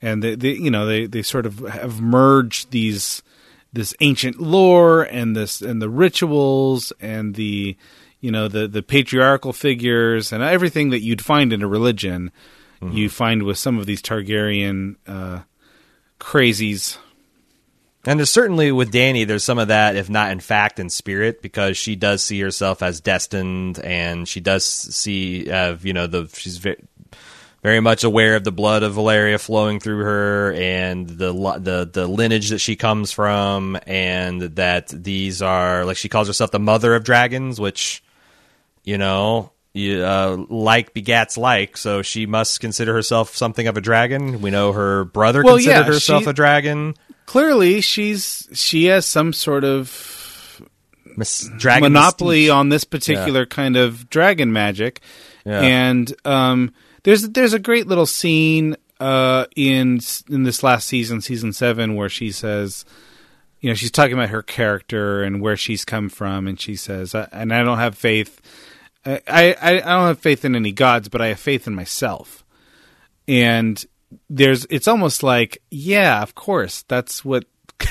and 0.02 0.24
they, 0.24 0.36
they 0.36 0.52
you 0.54 0.72
know 0.72 0.86
they, 0.86 1.06
they 1.06 1.22
sort 1.22 1.46
of 1.46 1.60
have 1.60 2.02
merged 2.02 2.72
these 2.72 3.22
this 3.78 3.94
ancient 4.00 4.40
lore 4.42 5.04
and 5.04 5.36
this 5.36 5.62
and 5.62 5.82
the 5.82 5.90
rituals 5.90 6.92
and 7.00 7.36
the 7.36 7.78
you 8.20 8.32
know 8.32 8.48
the 8.48 8.68
the 8.68 8.82
patriarchal 8.82 9.54
figures 9.54 10.34
and 10.34 10.44
everything 10.44 10.90
that 10.90 11.02
you'd 11.02 11.24
find 11.24 11.54
in 11.54 11.62
a 11.62 11.68
religion 11.68 12.32
you 12.82 13.10
find 13.10 13.44
with 13.44 13.58
some 13.58 13.80
of 13.80 13.86
these 13.86 14.02
Targaryen 14.02 14.96
uh, 15.08 15.42
crazies. 16.20 16.98
And 18.06 18.20
there's 18.20 18.30
certainly 18.30 18.72
with 18.72 18.92
Dany, 18.92 19.28
there's 19.28 19.44
some 19.44 19.60
of 19.60 19.68
that, 19.68 19.96
if 19.96 20.10
not 20.10 20.32
in 20.32 20.40
fact, 20.40 20.80
in 20.80 20.90
spirit, 20.90 21.42
because 21.42 21.76
she 21.78 21.96
does 21.96 22.24
see 22.24 22.40
herself 22.40 22.82
as 22.82 23.02
destined, 23.02 23.80
and 23.80 24.28
she 24.28 24.40
does 24.40 24.64
see, 24.64 25.52
uh, 25.52 25.76
you 25.82 25.92
know, 25.92 26.08
the 26.08 26.30
she's 26.34 26.58
very, 26.58 26.78
very 27.68 27.82
much 27.82 28.04
aware 28.06 28.36
of 28.38 28.44
the 28.46 28.52
blood 28.52 28.82
of 28.84 28.94
Valyria 28.96 29.38
flowing 29.40 29.80
through 29.82 30.00
her, 30.04 30.54
and 30.54 31.08
the 31.08 31.34
the 31.60 31.90
the 31.92 32.08
lineage 32.08 32.50
that 32.52 32.60
she 32.60 32.76
comes 32.78 33.12
from, 33.12 33.78
and 33.86 34.42
that 34.56 34.88
these 34.88 35.42
are 35.42 35.84
like 35.84 35.98
she 35.98 36.08
calls 36.10 36.28
herself 36.28 36.52
the 36.52 36.60
mother 36.60 36.96
of 36.96 37.04
dragons, 37.04 37.60
which, 37.60 38.04
you 38.84 38.98
know. 38.98 39.52
You, 39.74 40.02
uh, 40.04 40.38
like 40.50 40.96
begats 40.96 41.38
like, 41.38 41.78
so 41.78 42.02
she 42.02 42.26
must 42.26 42.60
consider 42.62 42.94
herself 42.96 43.36
something 43.36 43.68
of 43.68 43.78
a 43.78 43.82
dragon. 43.82 44.42
We 44.42 44.50
know 44.50 44.72
her 44.72 45.04
brother 45.06 45.44
Well, 45.44 45.58
considered 45.58 45.82
yeah, 45.82 45.94
herself 45.94 46.24
she- 46.24 46.30
a 46.32 46.34
dragon. 46.34 46.96
Clearly, 47.28 47.82
she's 47.82 48.48
she 48.54 48.86
has 48.86 49.06
some 49.06 49.34
sort 49.34 49.64
of 49.64 50.64
Mis- 51.16 51.48
dragon 51.60 51.94
monopoly 51.94 52.46
mystique. 52.46 52.56
on 52.56 52.70
this 52.70 52.86
particular 52.86 53.46
kind 53.46 53.76
of 53.78 54.10
dragon 54.10 54.52
magic. 54.52 55.02
Yeah. 55.46 55.62
And 55.62 56.12
um, 56.26 56.74
there's 57.08 57.22
there's 57.30 57.54
a 57.54 57.60
great 57.60 57.88
little 57.88 58.06
scene 58.06 58.76
uh, 59.00 59.46
in 59.56 60.02
in 60.30 60.44
this 60.44 60.62
last 60.62 60.88
season, 60.88 61.22
season 61.22 61.54
seven, 61.54 61.96
where 61.96 62.10
she 62.10 62.34
says, 62.34 62.84
you 63.62 63.70
know, 63.70 63.76
she's 63.76 63.92
talking 63.92 64.12
about 64.12 64.28
her 64.28 64.44
character 64.44 65.24
and 65.24 65.40
where 65.40 65.56
she's 65.56 65.86
come 65.86 66.10
from, 66.10 66.48
and 66.48 66.60
she 66.60 66.76
says, 66.76 67.16
"I- 67.16 67.30
"And 67.32 67.54
I 67.54 67.64
don't 67.64 67.78
have 67.78 67.96
faith. 67.98 68.42
I, 69.06 69.22
I 69.26 69.78
I 69.78 69.80
don't 69.80 70.08
have 70.08 70.20
faith 70.20 70.44
in 70.44 70.54
any 70.54 70.74
gods, 70.74 71.08
but 71.08 71.22
I 71.22 71.28
have 71.28 71.40
faith 71.40 71.66
in 71.66 71.76
myself." 71.76 72.44
And 73.26 73.82
there's 74.30 74.66
it's 74.70 74.90
almost 74.90 75.24
like, 75.24 75.60
yeah, 75.72 76.22
of 76.22 76.36
course, 76.36 76.84
that's 76.90 77.24
what 77.24 77.46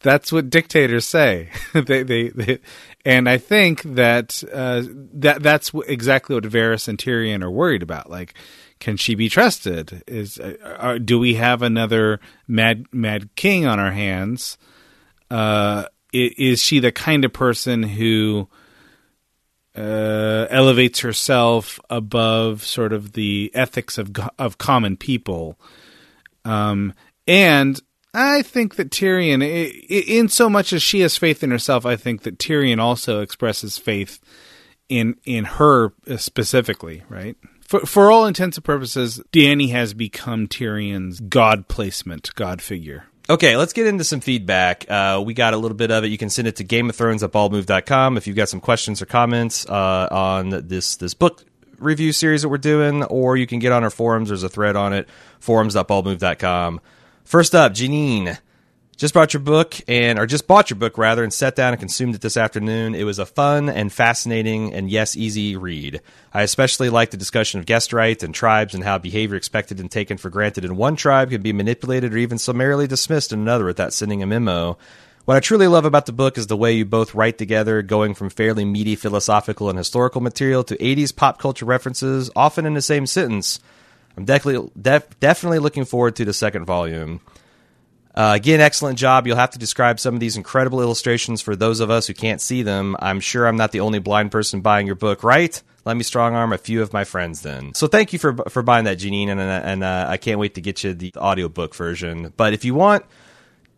that's 0.00 0.30
what 0.32 0.50
dictators 0.50 1.06
say. 1.06 1.50
they, 1.72 2.02
they, 2.02 2.28
they, 2.28 2.58
and 3.04 3.28
I 3.28 3.38
think 3.38 3.82
that 3.82 4.42
uh, 4.52 4.82
that 5.14 5.42
that's 5.42 5.72
exactly 5.86 6.34
what 6.34 6.44
Varys 6.44 6.88
and 6.88 6.98
Tyrion 6.98 7.42
are 7.42 7.50
worried 7.50 7.82
about. 7.82 8.10
Like, 8.10 8.34
can 8.78 8.96
she 8.96 9.14
be 9.14 9.28
trusted? 9.28 10.02
Is 10.06 10.38
uh, 10.38 10.54
are, 10.78 10.98
do 10.98 11.18
we 11.18 11.34
have 11.34 11.62
another 11.62 12.20
mad 12.46 12.86
mad 12.92 13.34
king 13.36 13.66
on 13.66 13.78
our 13.80 13.92
hands? 13.92 14.58
Uh, 15.30 15.84
is 16.12 16.62
she 16.62 16.78
the 16.78 16.92
kind 16.92 17.24
of 17.24 17.32
person 17.32 17.82
who 17.82 18.48
uh, 19.76 20.46
elevates 20.50 21.00
herself 21.00 21.78
above 21.90 22.64
sort 22.64 22.92
of 22.92 23.12
the 23.12 23.50
ethics 23.54 23.98
of 23.98 24.12
of 24.38 24.58
common 24.58 24.96
people? 24.96 25.58
Um, 26.44 26.94
and 27.26 27.80
I 28.18 28.40
think 28.40 28.76
that 28.76 28.88
Tyrion, 28.88 29.42
in 29.42 30.28
so 30.30 30.48
much 30.48 30.72
as 30.72 30.82
she 30.82 31.00
has 31.00 31.18
faith 31.18 31.44
in 31.44 31.50
herself, 31.50 31.84
I 31.84 31.96
think 31.96 32.22
that 32.22 32.38
Tyrion 32.38 32.80
also 32.80 33.20
expresses 33.20 33.76
faith 33.76 34.20
in 34.88 35.16
in 35.26 35.44
her 35.44 35.92
specifically, 36.16 37.02
right? 37.10 37.36
For 37.60 37.80
for 37.80 38.10
all 38.10 38.24
intents 38.24 38.56
and 38.56 38.64
purposes, 38.64 39.20
Dany 39.32 39.70
has 39.72 39.92
become 39.92 40.48
Tyrion's 40.48 41.20
god 41.20 41.68
placement, 41.68 42.34
god 42.34 42.62
figure. 42.62 43.04
Okay, 43.28 43.56
let's 43.58 43.74
get 43.74 43.86
into 43.86 44.04
some 44.04 44.20
feedback. 44.20 44.88
Uh, 44.88 45.22
we 45.24 45.34
got 45.34 45.52
a 45.52 45.58
little 45.58 45.76
bit 45.76 45.90
of 45.90 46.04
it. 46.04 46.08
You 46.08 46.16
can 46.16 46.30
send 46.30 46.48
it 46.48 46.56
to 46.56 46.64
Game 46.64 46.88
of 46.88 46.96
Thrones 46.96 47.22
at 47.22 47.32
baldmove.com 47.32 48.16
if 48.16 48.26
you've 48.26 48.36
got 48.36 48.48
some 48.48 48.60
questions 48.60 49.02
or 49.02 49.06
comments 49.06 49.66
uh, 49.66 50.08
on 50.10 50.50
this 50.68 50.96
this 50.96 51.12
book 51.12 51.44
review 51.78 52.12
series 52.12 52.42
that 52.42 52.48
we're 52.48 52.56
doing, 52.56 53.02
or 53.04 53.36
you 53.36 53.46
can 53.46 53.58
get 53.58 53.72
on 53.72 53.84
our 53.84 53.90
forums. 53.90 54.28
There's 54.28 54.42
a 54.42 54.48
thread 54.48 54.74
on 54.74 54.94
it, 54.94 55.06
forums.baldmove.com. 55.40 56.80
First 57.26 57.56
up, 57.56 57.72
Janine. 57.72 58.38
Just 58.96 59.12
brought 59.12 59.34
your 59.34 59.40
book 59.42 59.74
and 59.88 60.16
or 60.16 60.26
just 60.26 60.46
bought 60.46 60.70
your 60.70 60.78
book 60.78 60.96
rather 60.96 61.24
and 61.24 61.34
sat 61.34 61.56
down 61.56 61.72
and 61.72 61.80
consumed 61.80 62.14
it 62.14 62.20
this 62.20 62.36
afternoon. 62.36 62.94
It 62.94 63.02
was 63.02 63.18
a 63.18 63.26
fun 63.26 63.68
and 63.68 63.92
fascinating 63.92 64.72
and 64.72 64.88
yes, 64.88 65.16
easy 65.16 65.56
read. 65.56 66.00
I 66.32 66.42
especially 66.42 66.88
liked 66.88 67.10
the 67.10 67.18
discussion 67.18 67.58
of 67.58 67.66
guest 67.66 67.92
rights 67.92 68.22
and 68.22 68.32
tribes 68.32 68.74
and 68.74 68.84
how 68.84 68.98
behavior 68.98 69.36
expected 69.36 69.80
and 69.80 69.90
taken 69.90 70.18
for 70.18 70.30
granted 70.30 70.64
in 70.64 70.76
one 70.76 70.94
tribe 70.94 71.30
can 71.30 71.42
be 71.42 71.52
manipulated 71.52 72.14
or 72.14 72.18
even 72.18 72.38
summarily 72.38 72.86
dismissed 72.86 73.32
in 73.32 73.40
another 73.40 73.64
without 73.64 73.92
sending 73.92 74.22
a 74.22 74.26
memo. 74.26 74.78
What 75.24 75.36
I 75.36 75.40
truly 75.40 75.66
love 75.66 75.84
about 75.84 76.06
the 76.06 76.12
book 76.12 76.38
is 76.38 76.46
the 76.46 76.56
way 76.56 76.74
you 76.74 76.84
both 76.84 77.12
write 77.12 77.38
together, 77.38 77.82
going 77.82 78.14
from 78.14 78.30
fairly 78.30 78.64
meaty 78.64 78.94
philosophical 78.94 79.68
and 79.68 79.76
historical 79.76 80.20
material 80.20 80.62
to 80.62 80.76
80s 80.76 81.14
pop 81.14 81.40
culture 81.40 81.66
references, 81.66 82.30
often 82.36 82.64
in 82.64 82.74
the 82.74 82.80
same 82.80 83.04
sentence. 83.04 83.58
I'm 84.16 84.24
definitely 84.24 84.70
def- 84.80 85.18
definitely 85.20 85.58
looking 85.58 85.84
forward 85.84 86.16
to 86.16 86.24
the 86.24 86.32
second 86.32 86.64
volume. 86.64 87.20
Uh, 88.14 88.32
again, 88.34 88.60
excellent 88.60 88.98
job. 88.98 89.26
You'll 89.26 89.36
have 89.36 89.50
to 89.50 89.58
describe 89.58 90.00
some 90.00 90.14
of 90.14 90.20
these 90.20 90.38
incredible 90.38 90.80
illustrations 90.80 91.42
for 91.42 91.54
those 91.54 91.80
of 91.80 91.90
us 91.90 92.06
who 92.06 92.14
can't 92.14 92.40
see 92.40 92.62
them. 92.62 92.96
I'm 92.98 93.20
sure 93.20 93.46
I'm 93.46 93.58
not 93.58 93.72
the 93.72 93.80
only 93.80 93.98
blind 93.98 94.32
person 94.32 94.62
buying 94.62 94.86
your 94.86 94.96
book, 94.96 95.22
right? 95.22 95.60
Let 95.84 95.98
me 95.98 96.02
strong 96.02 96.34
arm 96.34 96.52
a 96.52 96.58
few 96.58 96.80
of 96.80 96.94
my 96.94 97.04
friends 97.04 97.42
then. 97.42 97.74
So 97.74 97.86
thank 97.86 98.14
you 98.14 98.18
for 98.18 98.34
for 98.48 98.62
buying 98.62 98.86
that, 98.86 98.98
Janine, 98.98 99.28
and 99.28 99.40
and 99.40 99.84
uh, 99.84 100.06
I 100.08 100.16
can't 100.16 100.40
wait 100.40 100.54
to 100.54 100.60
get 100.62 100.82
you 100.82 100.94
the 100.94 101.12
audiobook 101.16 101.74
version. 101.74 102.32
But 102.36 102.54
if 102.54 102.64
you 102.64 102.74
want, 102.74 103.04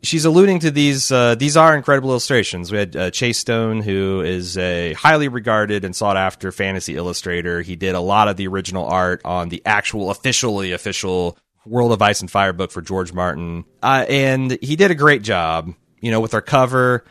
she's 0.03 0.25
alluding 0.25 0.61
to 0.61 0.71
these. 0.71 1.11
Uh, 1.11 1.35
these 1.35 1.57
are 1.57 1.77
incredible 1.77 2.11
illustrations. 2.11 2.71
We 2.71 2.79
had 2.79 2.97
uh, 2.97 3.11
Chase 3.11 3.39
Stone, 3.39 3.83
who 3.83 4.21
is 4.21 4.57
a 4.57 4.93
highly 4.95 5.29
regarded 5.29 5.85
and 5.85 5.95
sought 5.95 6.17
after 6.17 6.53
fantasy 6.53 6.97
illustrator. 6.97 7.63
He 7.63 7.77
did 7.77 7.95
a 7.95 8.01
lot 8.01 8.29
of 8.29 8.37
the 8.37 8.47
original 8.47 8.87
art 8.87 9.21
on 9.25 9.49
the 9.49 9.63
actual 9.65 10.11
officially 10.11 10.73
official 10.73 11.37
World 11.67 11.93
of 11.93 12.01
Ice 12.01 12.21
and 12.21 12.31
Fire 12.31 12.53
book 12.53 12.71
for 12.71 12.81
George 12.81 13.13
Martin, 13.13 13.65
uh, 13.83 14.07
and 14.09 14.59
he 14.63 14.77
did 14.77 14.91
a 14.91 14.95
great 14.95 15.23
job. 15.23 15.75
You 16.01 16.11
know, 16.13 16.21
with 16.21 16.33
our 16.33 16.41
cover 16.41 17.05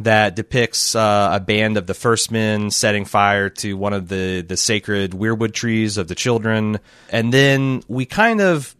that 0.00 0.36
depicts 0.36 0.94
uh, 0.94 1.30
a 1.32 1.40
band 1.40 1.76
of 1.76 1.86
the 1.86 1.94
First 1.94 2.30
Men 2.30 2.70
setting 2.70 3.04
fire 3.04 3.48
to 3.48 3.74
one 3.74 3.92
of 3.92 4.08
the 4.08 4.42
the 4.42 4.56
sacred 4.56 5.12
weirwood 5.12 5.52
trees 5.52 5.96
of 5.96 6.08
the 6.08 6.14
children, 6.14 6.78
and 7.10 7.32
then 7.32 7.82
we 7.88 8.06
kind 8.06 8.40
of 8.40 8.76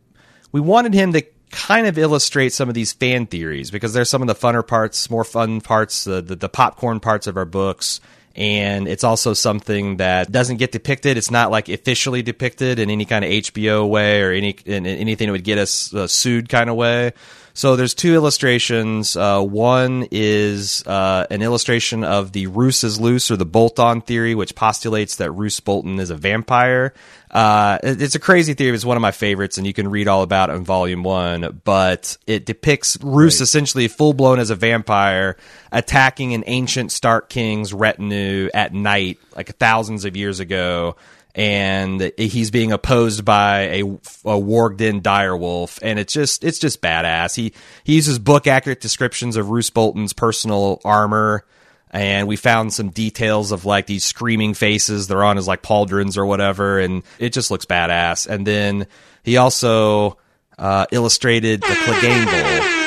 we 0.53 0.61
wanted 0.61 0.95
him 0.95 1.13
to 1.15 1.23
kind 1.55 1.87
of 1.87 1.97
illustrate 1.97 2.53
some 2.53 2.69
of 2.69 2.75
these 2.75 2.93
fan 2.93 3.27
theories 3.27 3.71
because 3.71 3.93
they're 3.93 4.05
some 4.05 4.23
of 4.23 4.29
the 4.29 4.35
funner 4.35 4.67
parts, 4.67 5.09
more 5.09 5.25
fun 5.25 5.61
parts, 5.61 6.05
the, 6.05 6.21
the, 6.21 6.37
the 6.37 6.49
popcorn 6.49 7.01
parts 7.01 7.27
of 7.27 7.37
our 7.37 7.45
books. 7.45 8.01
And 8.37 8.89
it's 8.89 9.05
also 9.05 9.33
something 9.33 9.99
that 9.99 10.33
doesn't 10.33 10.57
get 10.57 10.73
depicted. 10.73 11.17
It's 11.17 11.31
not 11.31 11.53
like 11.53 11.69
officially 11.69 12.21
depicted 12.23 12.81
in 12.81 12.91
any 12.91 13.05
kind 13.05 13.25
of 13.25 13.31
HBO 13.31 13.89
way 13.89 14.23
or 14.23 14.33
any 14.33 14.57
in 14.67 14.87
anything 14.87 15.29
that 15.29 15.33
would 15.33 15.45
get 15.45 15.59
us 15.59 15.95
uh, 15.95 16.09
sued 16.09 16.49
kind 16.49 16.69
of 16.69 16.75
way. 16.75 17.13
So 17.57 17.77
there's 17.77 17.95
two 17.95 18.15
illustrations. 18.15 19.17
Uh, 19.17 19.41
one 19.41 20.09
is 20.11 20.85
uh, 20.89 21.27
an 21.31 21.41
illustration 21.41 22.03
of 22.03 22.33
the 22.33 22.49
Roose 22.49 22.83
is 22.83 23.01
loose 23.01 23.31
or 23.31 23.37
the 23.37 23.45
bolt-on 23.45 24.01
theory, 24.01 24.35
which 24.35 24.57
postulates 24.57 25.17
that 25.17 25.31
Roose 25.31 25.61
Bolton 25.61 26.01
is 26.01 26.11
a 26.11 26.17
vampire. 26.17 26.93
Uh, 27.31 27.79
it's 27.85 28.17
a 28.17 28.19
crazy 28.21 28.55
theory. 28.55 28.75
It's 28.75 28.85
one 28.85 28.97
of 28.97 29.03
my 29.03 29.13
favorites, 29.13 29.57
and 29.57 29.69
you 29.69 29.73
can 29.73 29.89
read 29.89 30.09
all 30.09 30.23
about 30.23 30.51
it 30.51 30.55
in 30.55 30.65
Volume 30.65 31.05
One. 31.05 31.61
But 31.65 32.17
it 32.27 32.45
depicts 32.45 32.99
Roose 33.01 33.37
right. 33.37 33.45
essentially 33.45 33.87
full 33.87 34.15
blown 34.15 34.41
as 34.41 34.51
a 34.51 34.57
vampire 34.57 35.37
attacking 35.71 36.35
an 36.35 36.43
ancient 36.49 36.91
Stark 36.91 37.29
King's 37.29 37.73
retinue 37.73 38.51
at 38.53 38.75
night, 38.75 39.19
like 39.37 39.57
thousands 39.59 40.05
of 40.05 40.17
years 40.17 40.41
ago 40.41 40.97
and 41.35 42.13
he's 42.17 42.51
being 42.51 42.71
opposed 42.71 43.25
by 43.25 43.61
a, 43.61 43.81
a 43.83 44.39
warged 44.39 44.81
in 44.81 45.01
direwolf 45.01 45.81
and 45.83 45.99
it's 45.99 46.13
just 46.13 46.45
it's 46.45 46.59
just 46.59 46.81
badass. 46.81 47.35
He 47.35 47.53
he 47.83 47.97
uses 47.97 48.19
book 48.19 48.47
accurate 48.47 48.81
descriptions 48.81 49.37
of 49.37 49.51
Roose 49.51 49.71
Bolton's 49.71 50.13
personal 50.13 50.81
armor 50.85 51.45
and 51.91 52.29
we 52.29 52.37
found 52.37 52.73
some 52.73 52.91
details 52.91 53.51
of 53.53 53.65
like 53.65 53.87
these 53.87 54.05
screaming 54.05 54.55
faces 54.55 55.09
they're 55.09 55.25
on 55.25 55.37
his 55.37 55.49
like 55.49 55.63
pauldrons 55.63 56.17
or 56.17 56.25
whatever 56.27 56.79
and 56.79 57.03
it 57.19 57.33
just 57.33 57.51
looks 57.51 57.65
badass. 57.65 58.29
And 58.29 58.47
then 58.47 58.87
he 59.25 59.37
also 59.37 60.19
uh, 60.57 60.87
illustrated 60.93 61.63
the 61.63 61.67
Clegane 61.67 62.27
Bowl 62.27 62.84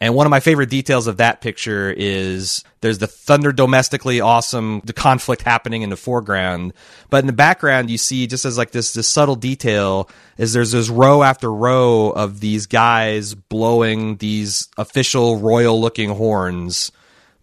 and 0.00 0.14
one 0.14 0.26
of 0.26 0.30
my 0.30 0.40
favorite 0.40 0.70
details 0.70 1.08
of 1.08 1.16
that 1.16 1.40
picture 1.40 1.92
is 1.96 2.62
there's 2.80 2.98
the 2.98 3.08
thunder 3.08 3.52
domestically 3.52 4.20
awesome 4.20 4.80
the 4.84 4.92
conflict 4.92 5.42
happening 5.42 5.82
in 5.82 5.90
the 5.90 5.96
foreground, 5.96 6.72
but 7.10 7.18
in 7.18 7.26
the 7.26 7.32
background 7.32 7.90
you 7.90 7.98
see 7.98 8.26
just 8.26 8.44
as 8.44 8.56
like 8.56 8.70
this 8.70 8.92
this 8.92 9.08
subtle 9.08 9.34
detail 9.34 10.08
is 10.36 10.52
there's 10.52 10.72
this 10.72 10.88
row 10.88 11.22
after 11.22 11.52
row 11.52 12.10
of 12.10 12.38
these 12.38 12.66
guys 12.66 13.34
blowing 13.34 14.16
these 14.18 14.68
official 14.76 15.38
royal 15.38 15.80
looking 15.80 16.10
horns. 16.10 16.92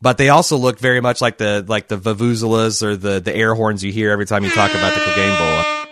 But 0.02 0.18
they 0.18 0.30
also 0.30 0.56
look 0.56 0.80
very 0.80 1.02
much 1.02 1.20
like 1.20 1.38
the 1.38 1.66
like 1.68 1.90
the 1.90 1.98
vuvuzelas 1.98 2.84
or 2.84 2.96
the 2.96 3.20
the 3.20 3.36
air 3.36 3.54
horns 3.54 3.84
you 3.84 3.92
hear 3.92 4.12
every 4.12 4.26
time 4.26 4.44
you 4.44 4.50
talk 4.50 4.72
about 4.72 4.94
the 4.94 5.02
Clegane 5.02 5.38
Bowl. 5.38 5.88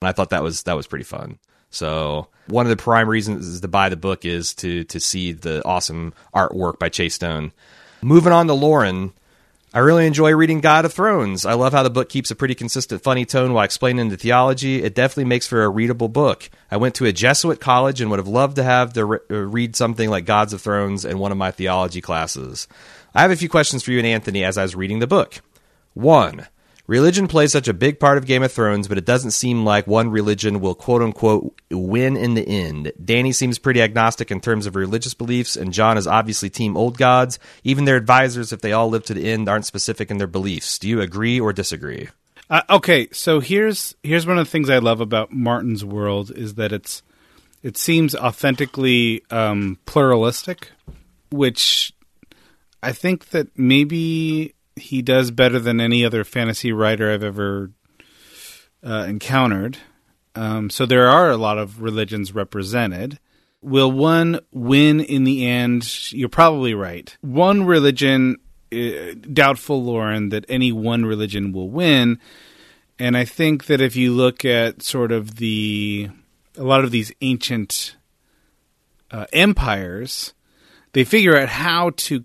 And 0.00 0.08
I 0.08 0.12
thought 0.12 0.30
that 0.30 0.42
was 0.42 0.62
that 0.62 0.76
was 0.76 0.86
pretty 0.86 1.04
fun. 1.04 1.38
So 1.70 2.28
one 2.46 2.66
of 2.66 2.70
the 2.70 2.82
prime 2.82 3.08
reasons 3.08 3.60
to 3.60 3.68
buy 3.68 3.88
the 3.88 3.96
book 3.96 4.24
is 4.24 4.54
to 4.54 4.84
to 4.84 5.00
see 5.00 5.32
the 5.32 5.64
awesome 5.64 6.14
artwork 6.34 6.78
by 6.78 6.88
Chase 6.88 7.14
Stone. 7.14 7.52
Moving 8.02 8.32
on 8.32 8.48
to 8.48 8.54
Lauren, 8.54 9.12
I 9.74 9.78
really 9.78 10.06
enjoy 10.06 10.34
reading 10.34 10.60
God 10.60 10.84
of 10.84 10.92
Thrones. 10.92 11.46
I 11.46 11.54
love 11.54 11.72
how 11.72 11.82
the 11.82 11.88
book 11.88 12.10
keeps 12.10 12.30
a 12.30 12.34
pretty 12.34 12.54
consistent, 12.54 13.02
funny 13.02 13.24
tone 13.24 13.54
while 13.54 13.64
explaining 13.64 14.10
the 14.10 14.18
theology. 14.18 14.82
It 14.82 14.94
definitely 14.94 15.24
makes 15.24 15.46
for 15.46 15.62
a 15.62 15.68
readable 15.70 16.08
book. 16.08 16.50
I 16.70 16.76
went 16.76 16.94
to 16.96 17.06
a 17.06 17.12
Jesuit 17.12 17.58
college 17.58 18.00
and 18.00 18.10
would 18.10 18.18
have 18.18 18.28
loved 18.28 18.56
to 18.56 18.64
have 18.64 18.92
to 18.92 19.04
re- 19.06 19.18
uh, 19.30 19.36
read 19.36 19.74
something 19.74 20.10
like 20.10 20.26
Gods 20.26 20.52
of 20.52 20.60
Thrones 20.60 21.06
in 21.06 21.18
one 21.18 21.32
of 21.32 21.38
my 21.38 21.52
theology 21.52 22.02
classes. 22.02 22.68
I 23.14 23.22
have 23.22 23.30
a 23.30 23.36
few 23.36 23.48
questions 23.48 23.82
for 23.82 23.92
you 23.92 23.98
and 23.98 24.06
Anthony 24.06 24.44
as 24.44 24.58
I 24.58 24.62
was 24.62 24.76
reading 24.76 24.98
the 24.98 25.06
book. 25.06 25.40
One, 25.94 26.46
Religion 26.92 27.26
plays 27.26 27.52
such 27.52 27.68
a 27.68 27.72
big 27.72 27.98
part 27.98 28.18
of 28.18 28.26
Game 28.26 28.42
of 28.42 28.52
Thrones, 28.52 28.86
but 28.86 28.98
it 28.98 29.06
doesn't 29.06 29.30
seem 29.30 29.64
like 29.64 29.86
one 29.86 30.10
religion 30.10 30.60
will 30.60 30.74
quote 30.74 31.00
unquote 31.00 31.58
win 31.70 32.18
in 32.18 32.34
the 32.34 32.46
end. 32.46 32.92
Dany 33.02 33.34
seems 33.34 33.58
pretty 33.58 33.80
agnostic 33.80 34.30
in 34.30 34.42
terms 34.42 34.66
of 34.66 34.76
religious 34.76 35.14
beliefs, 35.14 35.56
and 35.56 35.72
Jon 35.72 35.96
is 35.96 36.06
obviously 36.06 36.50
team 36.50 36.76
old 36.76 36.98
gods. 36.98 37.38
Even 37.64 37.86
their 37.86 37.96
advisors, 37.96 38.52
if 38.52 38.60
they 38.60 38.72
all 38.72 38.90
live 38.90 39.04
to 39.04 39.14
the 39.14 39.32
end, 39.32 39.48
aren't 39.48 39.64
specific 39.64 40.10
in 40.10 40.18
their 40.18 40.26
beliefs. 40.26 40.78
Do 40.78 40.86
you 40.86 41.00
agree 41.00 41.40
or 41.40 41.54
disagree? 41.54 42.10
Uh, 42.50 42.60
okay, 42.68 43.08
so 43.10 43.40
here's 43.40 43.94
here's 44.02 44.26
one 44.26 44.36
of 44.36 44.44
the 44.44 44.50
things 44.50 44.68
I 44.68 44.76
love 44.76 45.00
about 45.00 45.32
Martin's 45.32 45.86
world 45.86 46.30
is 46.30 46.56
that 46.56 46.72
it's 46.72 47.02
it 47.62 47.78
seems 47.78 48.14
authentically 48.14 49.22
um, 49.30 49.78
pluralistic, 49.86 50.68
which 51.30 51.94
I 52.82 52.92
think 52.92 53.30
that 53.30 53.48
maybe 53.56 54.52
he 54.76 55.02
does 55.02 55.30
better 55.30 55.58
than 55.58 55.80
any 55.80 56.04
other 56.04 56.24
fantasy 56.24 56.72
writer 56.72 57.12
I've 57.12 57.24
ever 57.24 57.70
uh, 58.84 59.04
encountered. 59.08 59.78
Um, 60.34 60.70
so 60.70 60.86
there 60.86 61.08
are 61.08 61.30
a 61.30 61.36
lot 61.36 61.58
of 61.58 61.82
religions 61.82 62.34
represented. 62.34 63.18
Will 63.60 63.92
one 63.92 64.40
win 64.50 65.00
in 65.00 65.24
the 65.24 65.46
end? 65.46 66.12
You're 66.12 66.28
probably 66.28 66.74
right. 66.74 67.16
One 67.20 67.64
religion, 67.64 68.38
uh, 68.72 69.14
doubtful, 69.32 69.82
Lauren, 69.84 70.30
that 70.30 70.46
any 70.48 70.72
one 70.72 71.04
religion 71.04 71.52
will 71.52 71.70
win. 71.70 72.18
And 72.98 73.16
I 73.16 73.24
think 73.24 73.66
that 73.66 73.80
if 73.80 73.94
you 73.94 74.12
look 74.12 74.44
at 74.44 74.82
sort 74.82 75.12
of 75.12 75.36
the 75.36 76.08
a 76.56 76.64
lot 76.64 76.84
of 76.84 76.90
these 76.90 77.12
ancient 77.20 77.96
uh, 79.10 79.26
empires, 79.32 80.34
they 80.92 81.04
figure 81.04 81.38
out 81.38 81.48
how 81.48 81.90
to 81.96 82.24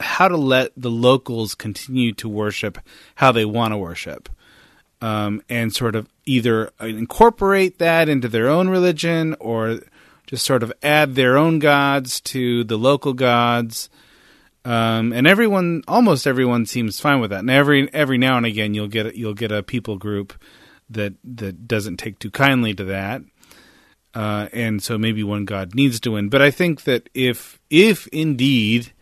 how 0.00 0.28
to 0.28 0.36
let 0.36 0.72
the 0.76 0.90
locals 0.90 1.54
continue 1.54 2.12
to 2.14 2.28
worship 2.28 2.78
how 3.16 3.32
they 3.32 3.44
want 3.44 3.72
to 3.72 3.78
worship, 3.78 4.28
um, 5.00 5.42
and 5.48 5.74
sort 5.74 5.94
of 5.94 6.08
either 6.24 6.70
incorporate 6.80 7.78
that 7.78 8.08
into 8.08 8.28
their 8.28 8.48
own 8.48 8.68
religion 8.68 9.36
or 9.40 9.80
just 10.26 10.46
sort 10.46 10.62
of 10.62 10.72
add 10.82 11.14
their 11.14 11.36
own 11.36 11.58
gods 11.58 12.20
to 12.20 12.64
the 12.64 12.78
local 12.78 13.12
gods. 13.12 13.90
Um, 14.64 15.12
and 15.12 15.26
everyone, 15.26 15.82
almost 15.88 16.26
everyone, 16.26 16.66
seems 16.66 17.00
fine 17.00 17.20
with 17.20 17.30
that. 17.30 17.40
And 17.40 17.50
every 17.50 17.92
every 17.92 18.18
now 18.18 18.36
and 18.36 18.46
again, 18.46 18.74
you'll 18.74 18.88
get 18.88 19.14
you'll 19.16 19.34
get 19.34 19.52
a 19.52 19.62
people 19.62 19.98
group 19.98 20.32
that 20.88 21.14
that 21.24 21.66
doesn't 21.66 21.96
take 21.96 22.18
too 22.18 22.30
kindly 22.30 22.74
to 22.74 22.84
that. 22.84 23.22
Uh, 24.14 24.48
and 24.52 24.82
so 24.82 24.98
maybe 24.98 25.22
one 25.22 25.44
god 25.44 25.74
needs 25.74 25.98
to 26.00 26.12
win. 26.12 26.28
But 26.28 26.42
I 26.42 26.50
think 26.50 26.84
that 26.84 27.08
if 27.12 27.58
if 27.70 28.06
indeed 28.08 28.92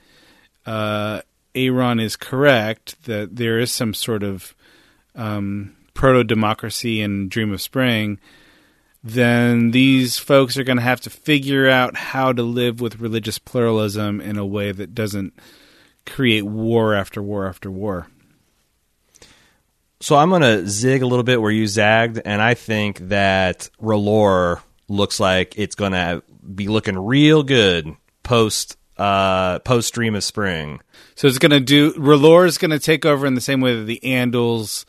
uh, 0.70 1.22
Aaron 1.52 1.98
is 1.98 2.14
correct 2.14 3.02
that 3.06 3.34
there 3.34 3.58
is 3.58 3.72
some 3.72 3.92
sort 3.92 4.22
of 4.22 4.54
um, 5.16 5.74
proto 5.94 6.22
democracy 6.22 7.00
in 7.00 7.28
Dream 7.28 7.52
of 7.52 7.60
Spring, 7.60 8.20
then 9.02 9.72
these 9.72 10.16
folks 10.16 10.56
are 10.56 10.62
going 10.62 10.76
to 10.76 10.84
have 10.84 11.00
to 11.00 11.10
figure 11.10 11.68
out 11.68 11.96
how 11.96 12.32
to 12.32 12.44
live 12.44 12.80
with 12.80 13.00
religious 13.00 13.36
pluralism 13.36 14.20
in 14.20 14.38
a 14.38 14.46
way 14.46 14.70
that 14.70 14.94
doesn't 14.94 15.34
create 16.06 16.44
war 16.44 16.94
after 16.94 17.20
war 17.20 17.48
after 17.48 17.68
war. 17.68 18.06
So 19.98 20.14
I'm 20.14 20.30
going 20.30 20.42
to 20.42 20.68
zig 20.68 21.02
a 21.02 21.06
little 21.06 21.24
bit 21.24 21.42
where 21.42 21.50
you 21.50 21.66
zagged, 21.66 22.22
and 22.24 22.40
I 22.40 22.54
think 22.54 23.08
that 23.08 23.68
R'hllor 23.82 24.60
looks 24.86 25.18
like 25.18 25.58
it's 25.58 25.74
going 25.74 25.92
to 25.92 26.22
be 26.54 26.68
looking 26.68 26.96
real 26.96 27.42
good 27.42 27.96
post 28.22 28.76
uh, 29.00 29.58
post 29.60 29.94
Dream 29.94 30.14
of 30.14 30.22
Spring. 30.22 30.80
So 31.14 31.26
it's 31.26 31.38
going 31.38 31.52
to 31.52 31.60
do. 31.60 31.94
R'hllor 31.94 32.46
is 32.46 32.58
going 32.58 32.70
to 32.70 32.78
take 32.78 33.06
over 33.06 33.26
in 33.26 33.34
the 33.34 33.40
same 33.40 33.62
way 33.62 33.74
that 33.74 33.84
the 33.84 34.00
Andals. 34.04 34.84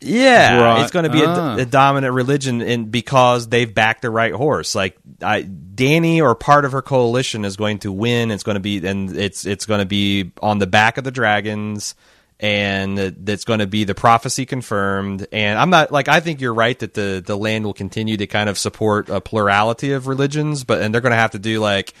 Yeah, 0.00 0.58
brought, 0.58 0.80
it's 0.82 0.90
going 0.90 1.04
to 1.04 1.10
be 1.10 1.22
ah. 1.24 1.56
a, 1.56 1.62
a, 1.62 1.64
dominant 1.64 2.12
religion, 2.12 2.60
and 2.60 2.90
because 2.90 3.48
they've 3.48 3.72
backed 3.72 4.02
the 4.02 4.10
right 4.10 4.32
horse. 4.32 4.74
Like 4.74 4.96
I, 5.22 5.42
Dany 5.42 6.20
or 6.20 6.34
part 6.34 6.64
of 6.64 6.72
her 6.72 6.82
coalition 6.82 7.44
is 7.44 7.56
going 7.56 7.78
to 7.80 7.92
win. 7.92 8.30
It's 8.30 8.42
going 8.42 8.54
to 8.54 8.60
be, 8.60 8.86
and 8.86 9.16
it's 9.16 9.46
it's 9.46 9.66
going 9.66 9.80
to 9.80 9.86
be 9.86 10.32
on 10.42 10.58
the 10.58 10.66
back 10.66 10.98
of 10.98 11.04
the 11.04 11.10
dragons 11.10 11.94
and 12.40 12.98
that's 12.98 13.44
going 13.44 13.60
to 13.60 13.66
be 13.66 13.84
the 13.84 13.94
prophecy 13.94 14.44
confirmed. 14.44 15.26
And 15.32 15.58
I'm 15.58 15.70
not 15.70 15.92
like 15.92 16.08
I 16.08 16.20
think 16.20 16.40
you're 16.40 16.52
right 16.52 16.78
that 16.80 16.92
the 16.92 17.22
the 17.24 17.38
land 17.38 17.64
will 17.64 17.74
continue 17.74 18.16
to 18.16 18.26
kind 18.26 18.48
of 18.48 18.58
support 18.58 19.08
a 19.08 19.20
plurality 19.20 19.92
of 19.92 20.08
religions, 20.08 20.64
but 20.64 20.82
and 20.82 20.92
they're 20.92 21.00
going 21.00 21.12
to 21.12 21.16
have 21.16 21.30
to 21.30 21.38
do 21.38 21.60
like 21.60 21.94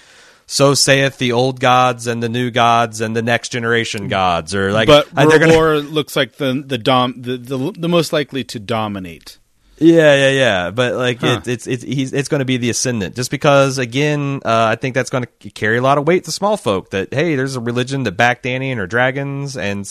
so 0.46 0.74
saith 0.74 1.18
the 1.18 1.32
old 1.32 1.60
gods 1.60 2.06
and 2.06 2.22
the 2.22 2.28
new 2.28 2.50
gods 2.50 3.00
and 3.00 3.14
the 3.16 3.22
next 3.22 3.50
generation 3.50 4.08
gods, 4.08 4.54
or 4.54 4.72
like. 4.72 4.86
But 4.86 5.08
uh, 5.16 5.26
gonna... 5.26 5.78
looks 5.78 6.16
like 6.16 6.36
the 6.36 6.62
the 6.66 6.78
dom 6.78 7.22
the, 7.22 7.36
the, 7.36 7.72
the 7.72 7.88
most 7.88 8.12
likely 8.12 8.44
to 8.44 8.60
dominate. 8.60 9.38
Yeah, 9.78 10.14
yeah, 10.14 10.30
yeah. 10.30 10.70
But 10.70 10.94
like 10.94 11.20
huh. 11.20 11.40
it, 11.44 11.48
it's 11.48 11.66
it's 11.66 11.82
he's, 11.82 12.12
it's 12.12 12.28
going 12.28 12.38
to 12.38 12.44
be 12.44 12.56
the 12.58 12.70
ascendant, 12.70 13.16
just 13.16 13.30
because 13.30 13.78
again, 13.78 14.40
uh, 14.44 14.66
I 14.70 14.76
think 14.76 14.94
that's 14.94 15.10
going 15.10 15.26
to 15.40 15.50
carry 15.50 15.78
a 15.78 15.82
lot 15.82 15.98
of 15.98 16.06
weight 16.06 16.24
to 16.24 16.32
small 16.32 16.56
folk. 16.56 16.90
That 16.90 17.12
hey, 17.12 17.36
there's 17.36 17.56
a 17.56 17.60
religion 17.60 18.04
that 18.04 18.12
back 18.12 18.42
Dany 18.42 18.66
and 18.66 18.78
her 18.78 18.86
dragons 18.86 19.56
and 19.56 19.90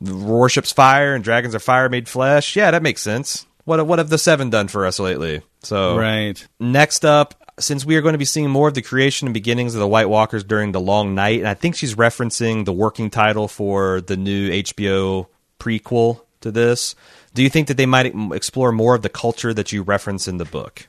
worships 0.00 0.72
fire, 0.72 1.14
and 1.14 1.24
dragons 1.24 1.54
are 1.54 1.60
fire 1.60 1.88
made 1.88 2.08
flesh. 2.08 2.54
Yeah, 2.54 2.70
that 2.70 2.82
makes 2.82 3.02
sense. 3.02 3.46
What 3.64 3.84
what 3.86 3.98
have 3.98 4.08
the 4.08 4.18
seven 4.18 4.50
done 4.50 4.68
for 4.68 4.86
us 4.86 4.98
lately? 5.00 5.42
So 5.62 5.96
right. 5.96 6.46
Next 6.60 7.04
up, 7.04 7.34
since 7.58 7.84
we 7.84 7.96
are 7.96 8.00
going 8.00 8.14
to 8.14 8.18
be 8.18 8.24
seeing 8.24 8.50
more 8.50 8.68
of 8.68 8.74
the 8.74 8.82
creation 8.82 9.26
and 9.28 9.34
beginnings 9.34 9.74
of 9.74 9.80
the 9.80 9.88
White 9.88 10.08
Walkers 10.08 10.44
during 10.44 10.72
the 10.72 10.80
Long 10.80 11.14
Night, 11.14 11.38
and 11.38 11.48
I 11.48 11.54
think 11.54 11.74
she's 11.74 11.94
referencing 11.94 12.64
the 12.64 12.72
working 12.72 13.10
title 13.10 13.48
for 13.48 14.00
the 14.00 14.16
new 14.16 14.50
HBO 14.50 15.26
prequel 15.58 16.22
to 16.40 16.50
this. 16.50 16.94
Do 17.34 17.42
you 17.42 17.50
think 17.50 17.68
that 17.68 17.76
they 17.76 17.86
might 17.86 18.12
explore 18.32 18.72
more 18.72 18.94
of 18.94 19.02
the 19.02 19.08
culture 19.08 19.52
that 19.54 19.72
you 19.72 19.82
reference 19.82 20.28
in 20.28 20.38
the 20.38 20.44
book? 20.44 20.88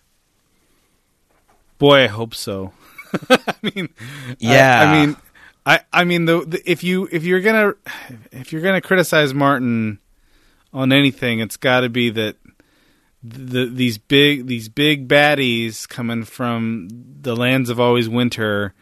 Boy, 1.78 2.04
I 2.04 2.08
hope 2.08 2.36
so. 2.36 2.74
I 3.30 3.54
mean, 3.62 3.90
yeah. 4.38 4.82
I, 4.82 4.84
I 4.84 5.06
mean, 5.06 5.18
I 5.66 5.80
I 5.92 6.04
mean, 6.04 6.26
the, 6.26 6.46
the, 6.46 6.72
if 6.72 6.84
you 6.84 7.08
if 7.12 7.24
you're 7.24 7.42
gonna 7.42 7.74
if 8.32 8.52
you're 8.52 8.62
gonna 8.62 8.82
criticize 8.82 9.34
Martin 9.34 10.00
on 10.74 10.92
anything, 10.92 11.40
it's 11.40 11.58
got 11.58 11.82
to 11.82 11.90
be 11.90 12.10
that 12.12 12.36
the, 13.24 13.66
these 13.66 13.98
big 13.98 14.48
these 14.48 14.70
big 14.70 15.08
baddies 15.08 15.88
coming 15.88 16.24
from 16.24 16.88
the 17.22 17.36
lands 17.36 17.70
of 17.70 17.80
always 17.80 18.08
winter. 18.08 18.74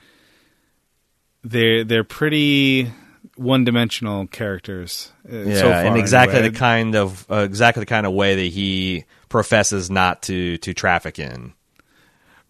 They're 1.43 1.83
they're 1.83 2.03
pretty 2.03 2.91
one 3.35 3.63
dimensional 3.63 4.27
characters. 4.27 5.11
Uh, 5.31 5.37
Yeah, 5.37 5.55
so 5.55 5.61
far, 5.71 5.85
and 5.85 5.97
exactly 5.97 6.37
anyway. 6.39 6.51
the 6.51 6.57
kind 6.59 6.95
of 6.95 7.25
uh, 7.31 7.35
exactly 7.37 7.81
the 7.81 7.85
kind 7.87 8.05
of 8.05 8.13
way 8.13 8.35
that 8.35 8.51
he 8.53 9.05
professes 9.29 9.89
not 9.89 10.23
to 10.23 10.57
to 10.59 10.73
traffic 10.73 11.19
in. 11.19 11.53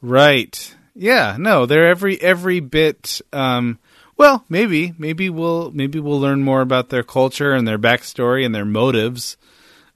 Right. 0.01 0.75
Yeah, 0.95 1.37
no, 1.39 1.65
they're 1.65 1.87
every 1.87 2.19
every 2.21 2.59
bit 2.59 3.21
um 3.33 3.79
well, 4.17 4.45
maybe 4.49 4.93
maybe 4.97 5.29
we'll 5.29 5.71
maybe 5.71 5.99
we'll 5.99 6.19
learn 6.19 6.41
more 6.41 6.61
about 6.61 6.89
their 6.89 7.03
culture 7.03 7.53
and 7.53 7.67
their 7.67 7.77
backstory 7.79 8.45
and 8.45 8.53
their 8.55 8.65
motives. 8.65 9.37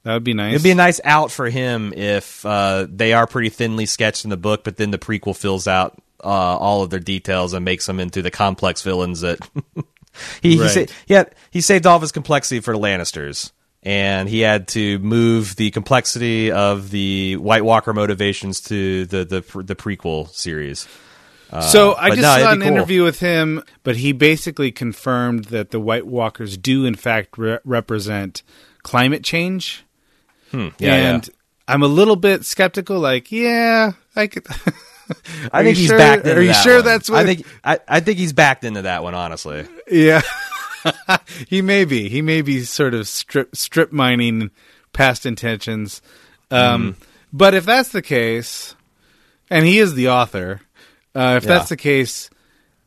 That 0.04 0.14
would 0.14 0.24
be 0.24 0.34
nice. 0.34 0.54
It'd 0.54 0.64
be 0.64 0.72
a 0.72 0.76
nice 0.76 1.00
out 1.04 1.32
for 1.32 1.50
him 1.50 1.94
if 1.96 2.44
uh, 2.46 2.88
they 2.90 3.14
are 3.14 3.28
pretty 3.28 3.50
thinly 3.50 3.86
sketched 3.86 4.24
in 4.24 4.30
the 4.32 4.38
book, 4.38 4.64
but 4.64 4.78
then 4.78 4.90
the 4.92 4.98
prequel 4.98 5.36
fills 5.36 5.68
out 5.68 6.02
uh, 6.24 6.28
all 6.28 6.82
of 6.82 6.90
their 6.90 7.00
details 7.00 7.54
and 7.54 7.64
makes 7.64 7.86
them 7.86 8.00
into 8.00 8.22
the 8.22 8.32
complex 8.32 8.82
villains 8.82 9.22
that 9.22 9.40
he 10.42 10.58
he, 10.58 10.68
sa- 10.68 10.94
he 11.06 11.14
had, 11.14 11.36
he 11.52 11.62
saved 11.62 11.86
all 11.86 11.96
of 11.96 12.02
his 12.02 12.12
complexity 12.12 12.60
for 12.62 12.74
the 12.74 12.80
Lannisters, 12.80 13.52
and 13.84 14.28
he 14.28 14.40
had 14.40 14.68
to 14.70 14.98
move 15.00 15.56
the 15.56 15.70
complexity 15.72 16.52
of 16.52 16.90
the 16.90 17.38
White 17.38 17.64
Walker 17.64 17.94
motivations 17.94 18.62
to 18.62 19.06
the 19.06 19.24
the 19.24 19.64
the 19.64 19.76
prequel 19.76 20.30
series. 20.30 20.88
so 21.70 21.94
I 21.96 22.10
just 22.10 22.22
no, 22.22 22.40
saw 22.40 22.52
an 22.54 22.60
cool. 22.62 22.68
interview 22.68 23.04
with 23.04 23.20
him, 23.20 23.62
but 23.84 23.98
he 23.98 24.14
basically 24.14 24.72
confirmed 24.72 25.46
that 25.46 25.70
the 25.70 25.80
White 25.80 26.08
Walkers 26.08 26.58
do 26.58 26.86
in 26.86 26.96
fact 26.96 27.38
re- 27.38 27.60
represent 27.64 28.42
climate 28.82 29.24
change. 29.24 29.86
Hmm, 30.52 30.68
Yeah, 30.80 30.96
and 31.16 31.30
I'm 31.68 31.84
a 31.84 31.88
little 31.88 32.16
bit 32.16 32.46
skeptical 32.46 33.00
like, 33.00 33.32
yeah, 33.32 33.94
I 34.16 34.28
could 34.28 34.46
I 35.52 35.64
think 35.64 35.78
he's 35.78 35.88
sure- 35.88 35.98
backed 35.98 36.26
into 36.26 36.38
Are 36.40 36.42
you 36.42 36.50
that 36.50 36.64
sure 36.64 36.76
one. 36.78 36.86
that's 36.86 37.10
what 37.10 37.20
I 37.20 37.26
think? 37.36 37.46
I, 37.64 37.80
I 37.88 38.00
think 38.00 38.18
he's 38.18 38.34
backed 38.34 38.64
into 38.64 38.84
that 38.84 39.04
one. 39.04 39.14
Honestly, 39.16 39.66
Yeah, 39.90 40.22
he 41.48 41.62
may 41.62 41.86
be. 41.86 42.10
He 42.10 42.22
may 42.22 42.42
be 42.42 42.62
sort 42.64 42.94
of 42.94 43.08
strip 43.08 43.56
strip 43.56 43.92
mining 43.92 44.52
past 44.94 45.26
intentions. 45.26 46.02
Um, 46.50 46.94
Mm-hmm. 46.94 47.04
But 47.34 47.54
if 47.54 47.66
that's 47.66 47.90
the 47.90 48.02
case, 48.02 48.76
and 49.50 49.66
he 49.66 49.80
is 49.80 49.94
the 49.94 50.10
author, 50.10 50.60
uh, 51.16 51.36
if 51.38 51.44
Yeah. 51.46 51.48
that's 51.58 51.70
the 51.70 51.78
case, 51.78 52.30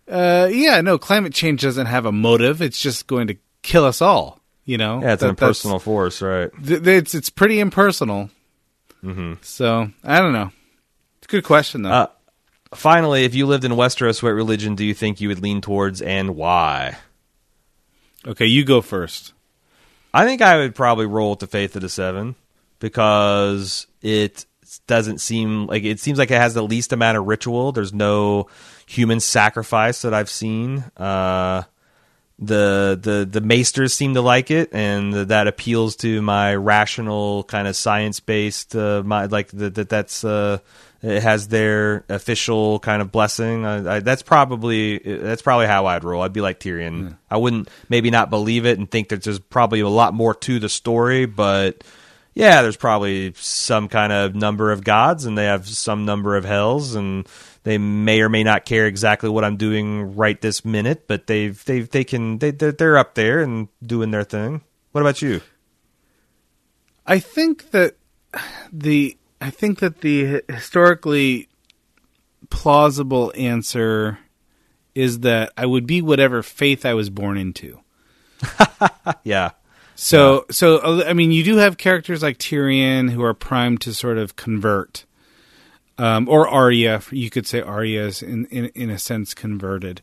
uh, 0.07 0.51
yeah, 0.53 0.83
no, 0.83 0.99
climate 0.99 1.33
change 1.33 1.63
doesn't 1.63 1.87
have 1.87 2.05
a 2.05 2.13
motive. 2.13 2.61
It's 2.61 2.79
just 2.79 3.07
going 3.07 3.29
to 3.29 3.37
kill 3.63 3.87
us 3.87 4.03
all. 4.03 4.39
You 4.67 4.79
know, 4.79 5.01
yeah, 5.03 5.13
it's 5.13 5.23
an 5.23 5.29
That- 5.29 5.37
that's- 5.37 5.59
impersonal 5.59 5.79
force, 5.79 6.23
right? 6.23 6.51
th- 6.65 6.87
It's 6.87 7.15
it's 7.15 7.29
pretty 7.31 7.61
impersonal. 7.61 8.31
Mm-hmm. 9.05 9.35
So 9.43 9.91
I 10.03 10.21
don't 10.21 10.33
know. 10.33 10.51
It's 11.19 11.27
a 11.27 11.31
good 11.31 11.45
question 11.45 11.83
though. 11.83 11.91
Uh, 11.91 12.07
finally, 12.75 13.25
if 13.25 13.35
you 13.35 13.47
lived 13.47 13.65
in 13.65 13.73
Westeros, 13.73 14.23
what 14.23 14.31
religion 14.31 14.75
do 14.75 14.85
you 14.85 14.95
think 14.95 15.21
you 15.21 15.29
would 15.29 15.43
lean 15.43 15.61
towards, 15.61 16.01
and 16.03 16.35
why? 16.37 16.97
okay, 18.27 18.47
you 18.47 18.65
go 18.65 18.81
first. 18.81 19.35
I 20.15 20.25
think 20.25 20.41
I 20.41 20.57
would 20.59 20.75
probably 20.75 21.05
roll 21.07 21.31
with 21.31 21.41
the 21.41 21.47
Faith 21.47 21.77
of 21.77 21.83
the 21.83 21.89
Seven 21.91 22.35
because 22.79 23.87
it 24.01 24.47
doesn't 24.87 25.21
seem 25.21 25.67
like 25.67 25.85
it 25.85 26.01
seems 26.01 26.19
like 26.19 26.31
it 26.31 26.37
has 26.41 26.55
the 26.55 26.63
least 26.63 26.93
amount 26.93 27.19
of 27.19 27.27
ritual. 27.27 27.73
There's 27.73 27.93
no 27.93 28.47
human 28.87 29.21
sacrifice 29.21 30.01
that 30.03 30.15
I've 30.15 30.31
seen. 30.31 30.85
Uh, 30.97 31.65
the 32.39 32.99
the 33.01 33.27
the 33.31 33.41
maesters 33.41 33.95
seem 33.95 34.15
to 34.15 34.21
like 34.21 34.51
it, 34.51 34.71
and 34.73 35.13
that 35.13 35.47
appeals 35.47 35.97
to 35.97 36.21
my 36.21 36.55
rational 36.55 37.45
kind 37.45 37.69
of 37.69 37.77
science 37.77 38.21
based 38.21 38.75
uh, 38.75 39.03
my 39.05 39.27
like 39.27 39.49
that 39.49 39.75
that 39.77 39.89
that's 39.89 40.25
uh, 40.25 40.59
it 41.03 41.23
has 41.23 41.49
their 41.49 42.05
official 42.09 42.81
kind 42.81 43.03
of 43.03 43.13
blessing. 43.13 43.65
I, 43.65 43.97
I, 43.97 44.01
that's 44.01 44.23
probably 44.23 44.99
that's 44.99 45.43
probably 45.43 45.67
how 45.67 45.87
I'd 45.87 46.03
roll. 46.03 46.23
I'd 46.23 46.33
be 46.33 46.41
like 46.41 46.61
Tyrion. 46.61 47.17
I 47.31 47.37
wouldn't 47.37 47.69
maybe 47.89 48.11
not 48.11 48.31
believe 48.31 48.67
it 48.67 48.79
and 48.79 48.91
think 48.91 49.11
that 49.11 49.23
there's 49.23 49.39
probably 49.39 49.81
a 49.81 49.89
lot 49.89 50.15
more 50.15 50.35
to 50.35 50.59
the 50.59 50.69
story, 50.69 51.27
but 51.27 51.85
yeah, 52.35 52.63
there's 52.63 52.77
probably 52.77 53.33
some 53.37 53.89
kind 53.89 54.13
of 54.13 54.35
number 54.35 54.73
of 54.73 54.83
gods, 54.83 55.25
and 55.25 55.39
they 55.39 55.45
have 55.45 55.69
some 55.69 56.05
number 56.05 56.37
of 56.37 56.45
hells, 56.45 56.97
and 56.97 57.29
they 57.65 57.79
may 57.79 58.21
or 58.21 58.29
may 58.29 58.45
not 58.45 58.65
care 58.65 58.87
exactly 58.87 59.29
what 59.29 59.45
I'm 59.45 59.57
doing 59.57 60.15
right 60.17 60.41
this 60.41 60.65
minute, 60.65 61.09
but 61.09 61.27
they've 61.27 61.63
they 61.65 61.81
they 61.81 62.05
can 62.05 62.39
they 62.39 62.51
they're, 62.51 62.73
they're 62.73 62.99
up 62.99 63.15
there 63.15 63.41
and 63.41 63.69
doing 63.83 64.11
their 64.11 64.25
thing. 64.25 64.63
What 64.93 65.01
about 65.01 65.21
you? 65.21 65.41
I 67.07 67.19
think 67.19 67.71
that 67.73 67.97
the 68.73 69.17
I 69.41 69.51
think 69.51 69.81
that 69.81 70.01
the 70.01 70.43
historically 70.49 71.49
plausible 72.51 73.33
answer 73.37 74.19
is 74.95 75.21
that 75.21 75.53
I 75.57 75.67
would 75.67 75.87
be 75.87 76.01
whatever 76.01 76.43
faith 76.43 76.87
I 76.87 76.95
was 76.95 77.11
born 77.11 77.37
into. 77.37 77.81
Yeah, 79.23 79.51
So 79.95 80.45
so 80.51 80.79
uh, 80.79 81.05
I 81.07 81.13
mean 81.13 81.31
you 81.31 81.45
do 81.45 81.57
have 81.57 81.79
characters 81.79 82.23
like 82.23 82.39
Tyrion 82.39 83.11
who 83.11 83.23
are 83.23 83.35
primed 83.35 83.81
to 83.83 83.95
sort 83.95 84.19
of 84.19 84.37
convert. 84.37 85.05
Um, 85.97 86.29
or 86.29 86.49
Arya, 86.49 87.03
you 87.11 87.31
could 87.31 87.47
say 87.47 87.61
Arya 87.61 88.07
is 88.07 88.23
in, 88.23 88.47
in 88.47 88.67
in 88.75 88.91
a 88.91 88.99
sense 88.99 89.33
converted. 89.35 90.01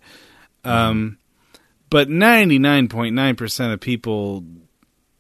Um, 0.63 1.18
but 1.89 2.09
ninety 2.09 2.59
nine 2.59 2.88
point 2.88 3.13
nine 3.13 3.35
percent 3.35 3.73
of 3.73 3.80
people 3.80 4.45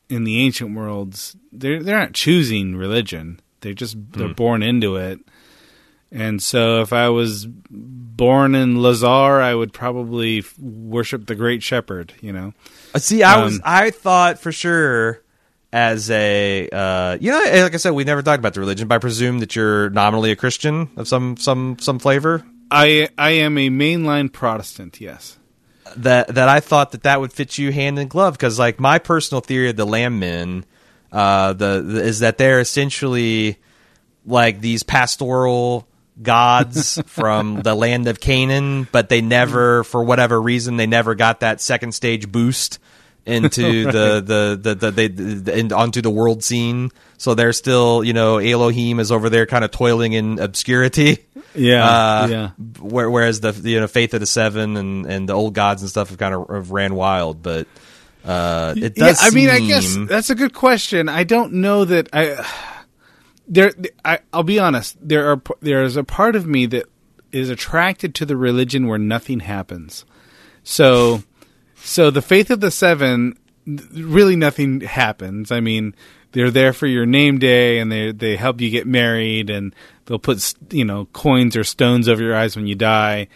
in 0.09 0.23
the 0.23 0.39
ancient 0.39 0.75
worlds 0.75 1.35
they're 1.51 1.81
they're 1.83 1.99
not 1.99 2.13
choosing 2.13 2.75
religion. 2.75 3.39
They're 3.61 3.73
just 3.73 3.97
they're 4.11 4.33
born 4.33 4.63
into 4.63 4.95
it. 4.95 5.19
And 6.11 6.43
so 6.43 6.81
if 6.81 6.91
I 6.91 7.09
was 7.09 7.47
born 7.47 8.53
in 8.53 8.75
Lhazar, 8.75 9.41
I 9.41 9.55
would 9.55 9.71
probably 9.71 10.39
f- 10.39 10.59
worship 10.59 11.27
the 11.27 11.35
great 11.35 11.63
shepherd, 11.63 12.13
you 12.19 12.33
know. 12.33 12.53
Uh, 12.93 12.99
See, 12.99 13.23
I 13.23 13.41
was 13.41 13.55
Um, 13.55 13.61
I 13.63 13.91
thought 13.91 14.37
for 14.37 14.51
sure 14.51 15.21
as 15.73 16.09
a 16.11 16.69
uh, 16.69 17.17
you 17.19 17.31
know 17.31 17.39
like 17.39 17.73
I 17.73 17.77
said 17.77 17.91
we 17.91 18.03
never 18.03 18.21
talked 18.21 18.39
about 18.39 18.53
the 18.53 18.59
religion, 18.59 18.87
but 18.87 18.95
I 18.95 18.99
presume 18.99 19.39
that 19.39 19.55
you're 19.55 19.89
nominally 19.89 20.31
a 20.31 20.35
Christian 20.35 20.89
of 20.97 21.07
some 21.07 21.37
some 21.37 21.77
some 21.79 21.99
flavor. 21.99 22.45
I 22.69 23.09
I 23.17 23.31
am 23.31 23.57
a 23.57 23.69
mainline 23.69 24.31
Protestant, 24.31 25.01
yes. 25.01 25.37
that 25.97 26.29
that 26.29 26.49
I 26.49 26.59
thought 26.59 26.91
that 26.91 27.03
that 27.03 27.19
would 27.19 27.33
fit 27.33 27.57
you 27.57 27.71
hand 27.71 27.99
in 27.99 28.07
glove 28.07 28.33
because 28.33 28.57
like 28.59 28.79
my 28.79 28.99
personal 28.99 29.41
theory 29.41 29.69
of 29.69 29.75
the 29.75 29.85
lamb 29.85 30.19
men 30.19 30.65
uh, 31.11 31.53
the, 31.53 31.81
the 31.81 32.03
is 32.03 32.19
that 32.19 32.37
they're 32.37 32.59
essentially 32.59 33.57
like 34.25 34.61
these 34.61 34.83
pastoral 34.83 35.87
gods 36.21 37.01
from 37.05 37.61
the 37.61 37.75
land 37.75 38.07
of 38.07 38.19
Canaan, 38.19 38.87
but 38.91 39.09
they 39.09 39.21
never, 39.21 39.83
for 39.83 40.03
whatever 40.03 40.41
reason, 40.41 40.77
they 40.77 40.87
never 40.87 41.15
got 41.15 41.41
that 41.41 41.59
second 41.59 41.93
stage 41.93 42.31
boost 42.31 42.79
into 43.25 43.85
the, 43.91 44.21
the, 44.25 44.59
the, 44.61 44.75
the, 44.75 44.91
they, 44.91 45.07
the 45.07 45.57
in, 45.57 45.73
onto 45.73 46.01
the 46.01 46.09
world 46.09 46.43
scene. 46.43 46.91
So 47.17 47.35
they're 47.35 47.53
still, 47.53 48.03
you 48.03 48.13
know, 48.13 48.37
Elohim 48.39 48.99
is 48.99 49.11
over 49.11 49.29
there 49.29 49.45
kind 49.45 49.63
of 49.63 49.71
toiling 49.71 50.13
in 50.13 50.39
obscurity. 50.39 51.19
Yeah, 51.53 51.83
Uh, 51.85 52.27
yeah. 52.27 52.49
Where, 52.79 53.11
whereas 53.11 53.41
the 53.41 53.51
you 53.51 53.81
know 53.81 53.87
Faith 53.87 54.13
of 54.13 54.21
the 54.21 54.25
Seven 54.25 54.77
and, 54.77 55.05
and 55.05 55.27
the 55.27 55.33
old 55.33 55.53
gods 55.53 55.81
and 55.81 55.89
stuff 55.89 56.07
have 56.07 56.17
kind 56.17 56.33
of 56.33 56.47
have 56.47 56.71
ran 56.71 56.95
wild, 56.95 57.43
but 57.43 57.67
uh, 58.23 58.73
it 58.77 58.95
does. 58.95 59.21
yeah, 59.21 59.27
I 59.27 59.31
mean, 59.31 59.49
I 59.49 59.59
guess 59.59 59.97
that's 60.07 60.29
a 60.29 60.35
good 60.35 60.53
question. 60.53 61.09
I 61.09 61.25
don't 61.25 61.53
know 61.55 61.83
that 61.83 62.07
I. 62.13 62.45
There, 63.47 63.73
I, 64.05 64.19
I'll 64.31 64.43
be 64.43 64.59
honest. 64.59 64.95
There 65.05 65.29
are 65.29 65.41
there 65.59 65.83
is 65.83 65.97
a 65.97 66.05
part 66.05 66.37
of 66.37 66.47
me 66.47 66.67
that 66.67 66.85
is 67.33 67.49
attracted 67.49 68.15
to 68.15 68.25
the 68.25 68.37
religion 68.37 68.87
where 68.87 68.97
nothing 68.99 69.41
happens. 69.41 70.05
So, 70.63 71.23
so 71.83 72.11
the 72.11 72.21
faith 72.21 72.49
of 72.49 72.59
the 72.59 72.71
seven, 72.71 73.37
really 73.65 74.35
nothing 74.35 74.81
happens. 74.81 75.51
I 75.51 75.59
mean, 75.59 75.95
they're 76.31 76.51
there 76.51 76.73
for 76.73 76.87
your 76.87 77.05
name 77.05 77.39
day, 77.39 77.79
and 77.79 77.91
they 77.91 78.11
they 78.11 78.35
help 78.35 78.61
you 78.61 78.69
get 78.69 78.87
married, 78.87 79.49
and 79.49 79.75
they'll 80.05 80.19
put 80.19 80.53
you 80.69 80.85
know 80.85 81.05
coins 81.05 81.55
or 81.55 81.63
stones 81.63 82.07
over 82.07 82.23
your 82.23 82.35
eyes 82.35 82.55
when 82.55 82.67
you 82.67 82.75
die 82.75 83.27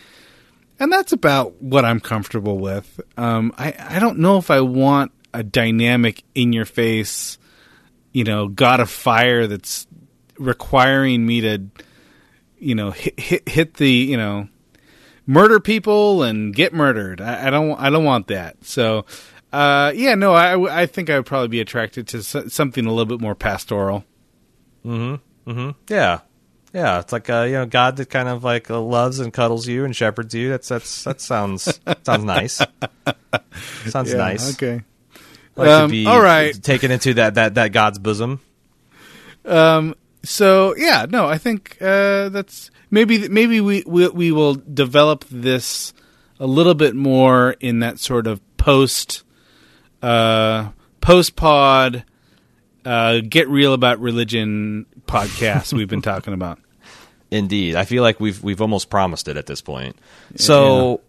and 0.80 0.91
that's 0.91 1.13
about 1.13 1.61
what 1.61 1.85
I'm 1.85 1.99
comfortable 1.99 2.57
with. 2.57 2.99
Um, 3.17 3.53
I 3.57 3.73
I 3.80 3.99
don't 3.99 4.19
know 4.19 4.38
if 4.38 4.51
I 4.51 4.61
want 4.61 5.11
a 5.34 5.43
dynamic 5.43 6.23
in 6.34 6.53
your 6.53 6.65
face, 6.65 7.38
you 8.11 8.23
know, 8.23 8.47
god 8.47 8.80
of 8.80 8.89
fire 8.89 9.47
that's 9.47 9.88
requiring 10.38 11.26
me 11.26 11.41
to, 11.41 11.63
you 12.59 12.76
know, 12.76 12.91
hit 12.91 13.19
hit, 13.19 13.49
hit 13.49 13.73
the 13.76 13.89
you 13.89 14.17
know, 14.17 14.47
murder 15.26 15.60
people 15.60 16.23
and 16.23 16.53
get 16.53 16.73
murdered. 16.73 17.22
I, 17.22 17.47
I 17.47 17.49
don't 17.49 17.80
I 17.80 17.89
don't 17.89 18.06
want 18.06 18.27
that. 18.27 18.64
So. 18.65 19.06
Uh, 19.53 19.93
yeah, 19.95 20.15
no, 20.15 20.34
I, 20.34 20.81
I 20.81 20.85
think 20.85 21.10
I 21.10 21.15
would 21.15 21.26
probably 21.26 21.47
be 21.47 21.61
attracted 21.61 22.10
to 22.10 22.22
something 22.23 22.85
a 22.85 22.89
little 22.89 23.06
bit 23.06 23.22
more 23.22 23.35
pastoral. 23.35 24.03
Mm-hmm. 24.85 25.49
Mm-hmm. 25.49 25.69
Yeah, 25.88 26.19
yeah. 26.73 26.99
It's 26.99 27.14
like 27.14 27.30
uh, 27.30 27.43
you 27.43 27.53
know 27.53 27.65
God 27.65 27.95
that 27.95 28.10
kind 28.10 28.27
of 28.27 28.43
like 28.43 28.69
uh, 28.69 28.81
loves 28.81 29.19
and 29.19 29.31
cuddles 29.31 29.65
you 29.65 29.85
and 29.85 29.95
shepherds 29.95 30.34
you. 30.35 30.49
That's 30.49 30.68
that's 30.68 31.06
that 31.06 31.22
sounds 31.22 31.80
sounds 32.03 32.23
nice. 32.26 32.61
Sounds 33.88 34.11
Yeah, 34.11 34.18
nice. 34.18 34.56
Okay. 34.56 34.81
Like 35.56 35.69
Um, 35.69 35.89
to 35.89 35.91
be 35.91 36.06
all 36.06 36.22
right. 36.22 36.53
taken 36.61 36.91
into 36.91 37.14
that 37.14 37.35
that 37.35 37.53
that 37.56 37.72
God's 37.72 37.99
bosom. 37.99 38.41
Um. 39.45 39.95
so 40.23 40.76
yeah, 40.76 41.06
no, 41.10 41.27
I 41.27 41.38
think 41.38 41.77
uh, 41.80 42.27
that's 42.27 42.72
maybe 42.89 43.27
maybe 43.29 43.61
we, 43.61 43.83
we 43.85 44.07
we 44.09 44.31
will 44.31 44.55
develop 44.55 45.25
this 45.29 45.93
a 46.39 46.47
little 46.47 46.73
bit 46.75 46.95
more 46.95 47.55
in 47.59 47.79
that 47.79 47.99
sort 47.99 48.27
of 48.27 48.41
post 48.57 49.23
uh, 50.01 50.69
post 51.01 51.35
pod 51.35 52.03
uh, 52.85 53.19
get 53.27 53.49
real 53.49 53.73
about 53.73 53.99
religion 53.99 54.85
podcast 55.07 55.73
we've 55.73 55.89
been 55.89 56.01
talking 56.01 56.33
about. 56.33 56.59
Indeed, 57.31 57.75
I 57.75 57.85
feel 57.85 58.03
like 58.03 58.19
we've 58.19 58.41
we've 58.43 58.61
almost 58.61 58.89
promised 58.89 59.27
it 59.27 59.37
at 59.37 59.45
this 59.47 59.61
point. 59.61 59.97
So 60.35 61.01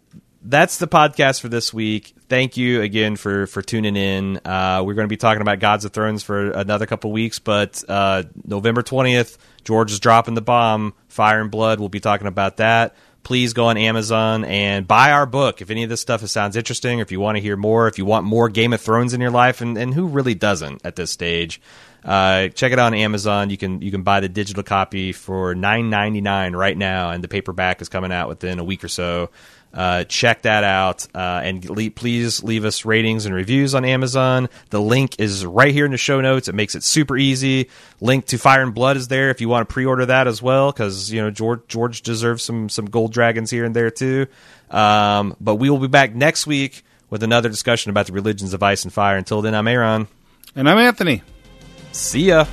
that's 0.43 0.79
the 0.79 0.89
podcast 0.89 1.41
for 1.41 1.49
this 1.49 1.75
week. 1.75 2.15
Thank 2.29 2.57
you 2.57 2.81
again 2.81 3.17
for 3.17 3.47
for 3.47 3.63
tuning 3.63 3.97
in. 3.97 4.39
Uh, 4.39 4.83
we're 4.85 4.95
going 4.95 5.05
to 5.05 5.13
be 5.13 5.19
talking 5.19 5.43
about 5.43 5.61
Gods 5.61 5.85
of 5.85 5.93
Thrones 5.93 6.23
for 6.23 6.51
another 6.51 6.87
couple 6.87 7.13
weeks, 7.13 7.39
but 7.39 7.85
uh, 7.89 8.23
November 8.45 8.83
twentieth, 8.83 9.37
George 9.67 9.93
is 9.93 10.01
dropping 10.01 10.35
the 10.35 10.41
bomb. 10.41 10.95
Fire 11.09 11.41
and 11.41 11.51
Blood. 11.51 11.81
We'll 11.81 11.89
be 11.89 12.01
talking 12.01 12.29
about 12.29 12.59
that. 12.59 12.95
Please 13.25 13.53
go 13.53 13.67
on 13.67 13.77
Amazon 13.77 14.45
and 14.45 14.87
buy 14.87 15.11
our 15.11 15.27
book 15.27 15.61
if 15.61 15.69
any 15.69 15.83
of 15.83 15.91
this 15.91 16.01
stuff 16.01 16.25
sounds 16.29 16.55
interesting, 16.55 17.01
or 17.01 17.03
if 17.03 17.11
you 17.11 17.19
want 17.19 17.37
to 17.37 17.43
hear 17.43 17.57
more, 17.57 17.89
if 17.89 17.99
you 17.99 18.05
want 18.05 18.25
more 18.25 18.49
Game 18.49 18.73
of 18.73 18.81
Thrones 18.81 19.13
in 19.13 19.21
your 19.21 19.33
life, 19.33 19.61
and, 19.61 19.77
and 19.77 19.93
who 19.93 20.07
really 20.07 20.37
doesn't 20.37 20.81
at 20.87 20.95
this 20.95 21.11
stage. 21.11 21.61
Uh, 22.05 22.47
check 22.49 22.71
it 22.71 22.79
out 22.79 22.87
on 22.87 22.95
Amazon. 22.95 23.51
You 23.51 23.57
can 23.57 23.83
you 23.83 23.91
can 23.91 24.03
buy 24.03 24.21
the 24.21 24.29
digital 24.29 24.63
copy 24.63 25.13
for 25.13 25.57
nine 25.57 25.91
ninety 25.91 26.21
nine 26.21 26.55
right 26.55 26.79
now, 26.79 27.11
and 27.11 27.25
the 27.25 27.27
paperback 27.27 27.83
is 27.83 27.89
coming 27.89 28.13
out 28.13 28.29
within 28.29 28.61
a 28.61 28.65
week 28.65 28.85
or 28.85 28.89
so. 28.89 29.31
Uh, 29.75 30.05
check 30.05 30.43
that 30.43 30.65
out 30.65 31.07
uh, 31.15 31.41
and 31.45 31.69
le- 31.69 31.91
please 31.91 32.43
leave 32.43 32.65
us 32.65 32.87
ratings 32.87 33.27
and 33.27 33.35
reviews 33.35 33.75
on 33.75 33.85
Amazon. 33.85 34.49
The 34.71 34.81
link 34.81 35.17
is 35.19 35.45
right 35.45 35.73
here 35.73 35.85
in 35.85 35.91
the 35.91 35.99
show 35.99 36.23
notes. 36.23 36.49
It 36.49 36.55
makes 36.55 36.75
it 36.75 36.83
super 36.83 37.15
easy. 37.17 37.69
Link 38.01 38.25
to 38.27 38.39
Fire 38.39 38.63
and 38.63 38.75
Blood 38.75 38.97
is 38.97 39.09
there 39.09 39.29
if 39.29 39.43
you 39.43 39.51
want 39.51 39.69
to 39.69 39.73
pre-order 39.73 40.07
that 40.07 40.27
as 40.29 40.41
well, 40.41 40.73
because 40.73 41.13
you 41.13 41.21
know 41.21 41.31
George 41.31 41.61
George 41.69 42.01
deserves 42.01 42.43
some 42.43 42.71
some 42.71 42.87
gold 42.87 43.13
dragons 43.13 43.51
here 43.51 43.67
and 43.67 43.77
there 43.77 43.91
too. 43.91 44.27
Um, 44.71 45.37
but 45.41 45.57
we 45.57 45.69
will 45.69 45.79
be 45.79 45.89
back 45.89 46.15
next 46.15 46.47
week 46.47 46.83
with 47.11 47.23
another 47.23 47.49
discussion 47.49 47.91
about 47.91 48.07
the 48.07 48.13
religions 48.13 48.55
of 48.55 48.63
ice 48.63 48.85
and 48.85 48.93
fire. 48.93 49.17
Until 49.17 49.43
then, 49.43 49.55
I'm 49.55 49.69
Aaron. 49.69 50.09
And 50.55 50.71
I'm 50.71 50.79
Anthony. 50.79 51.23
See 51.93 52.29
ya. 52.29 52.47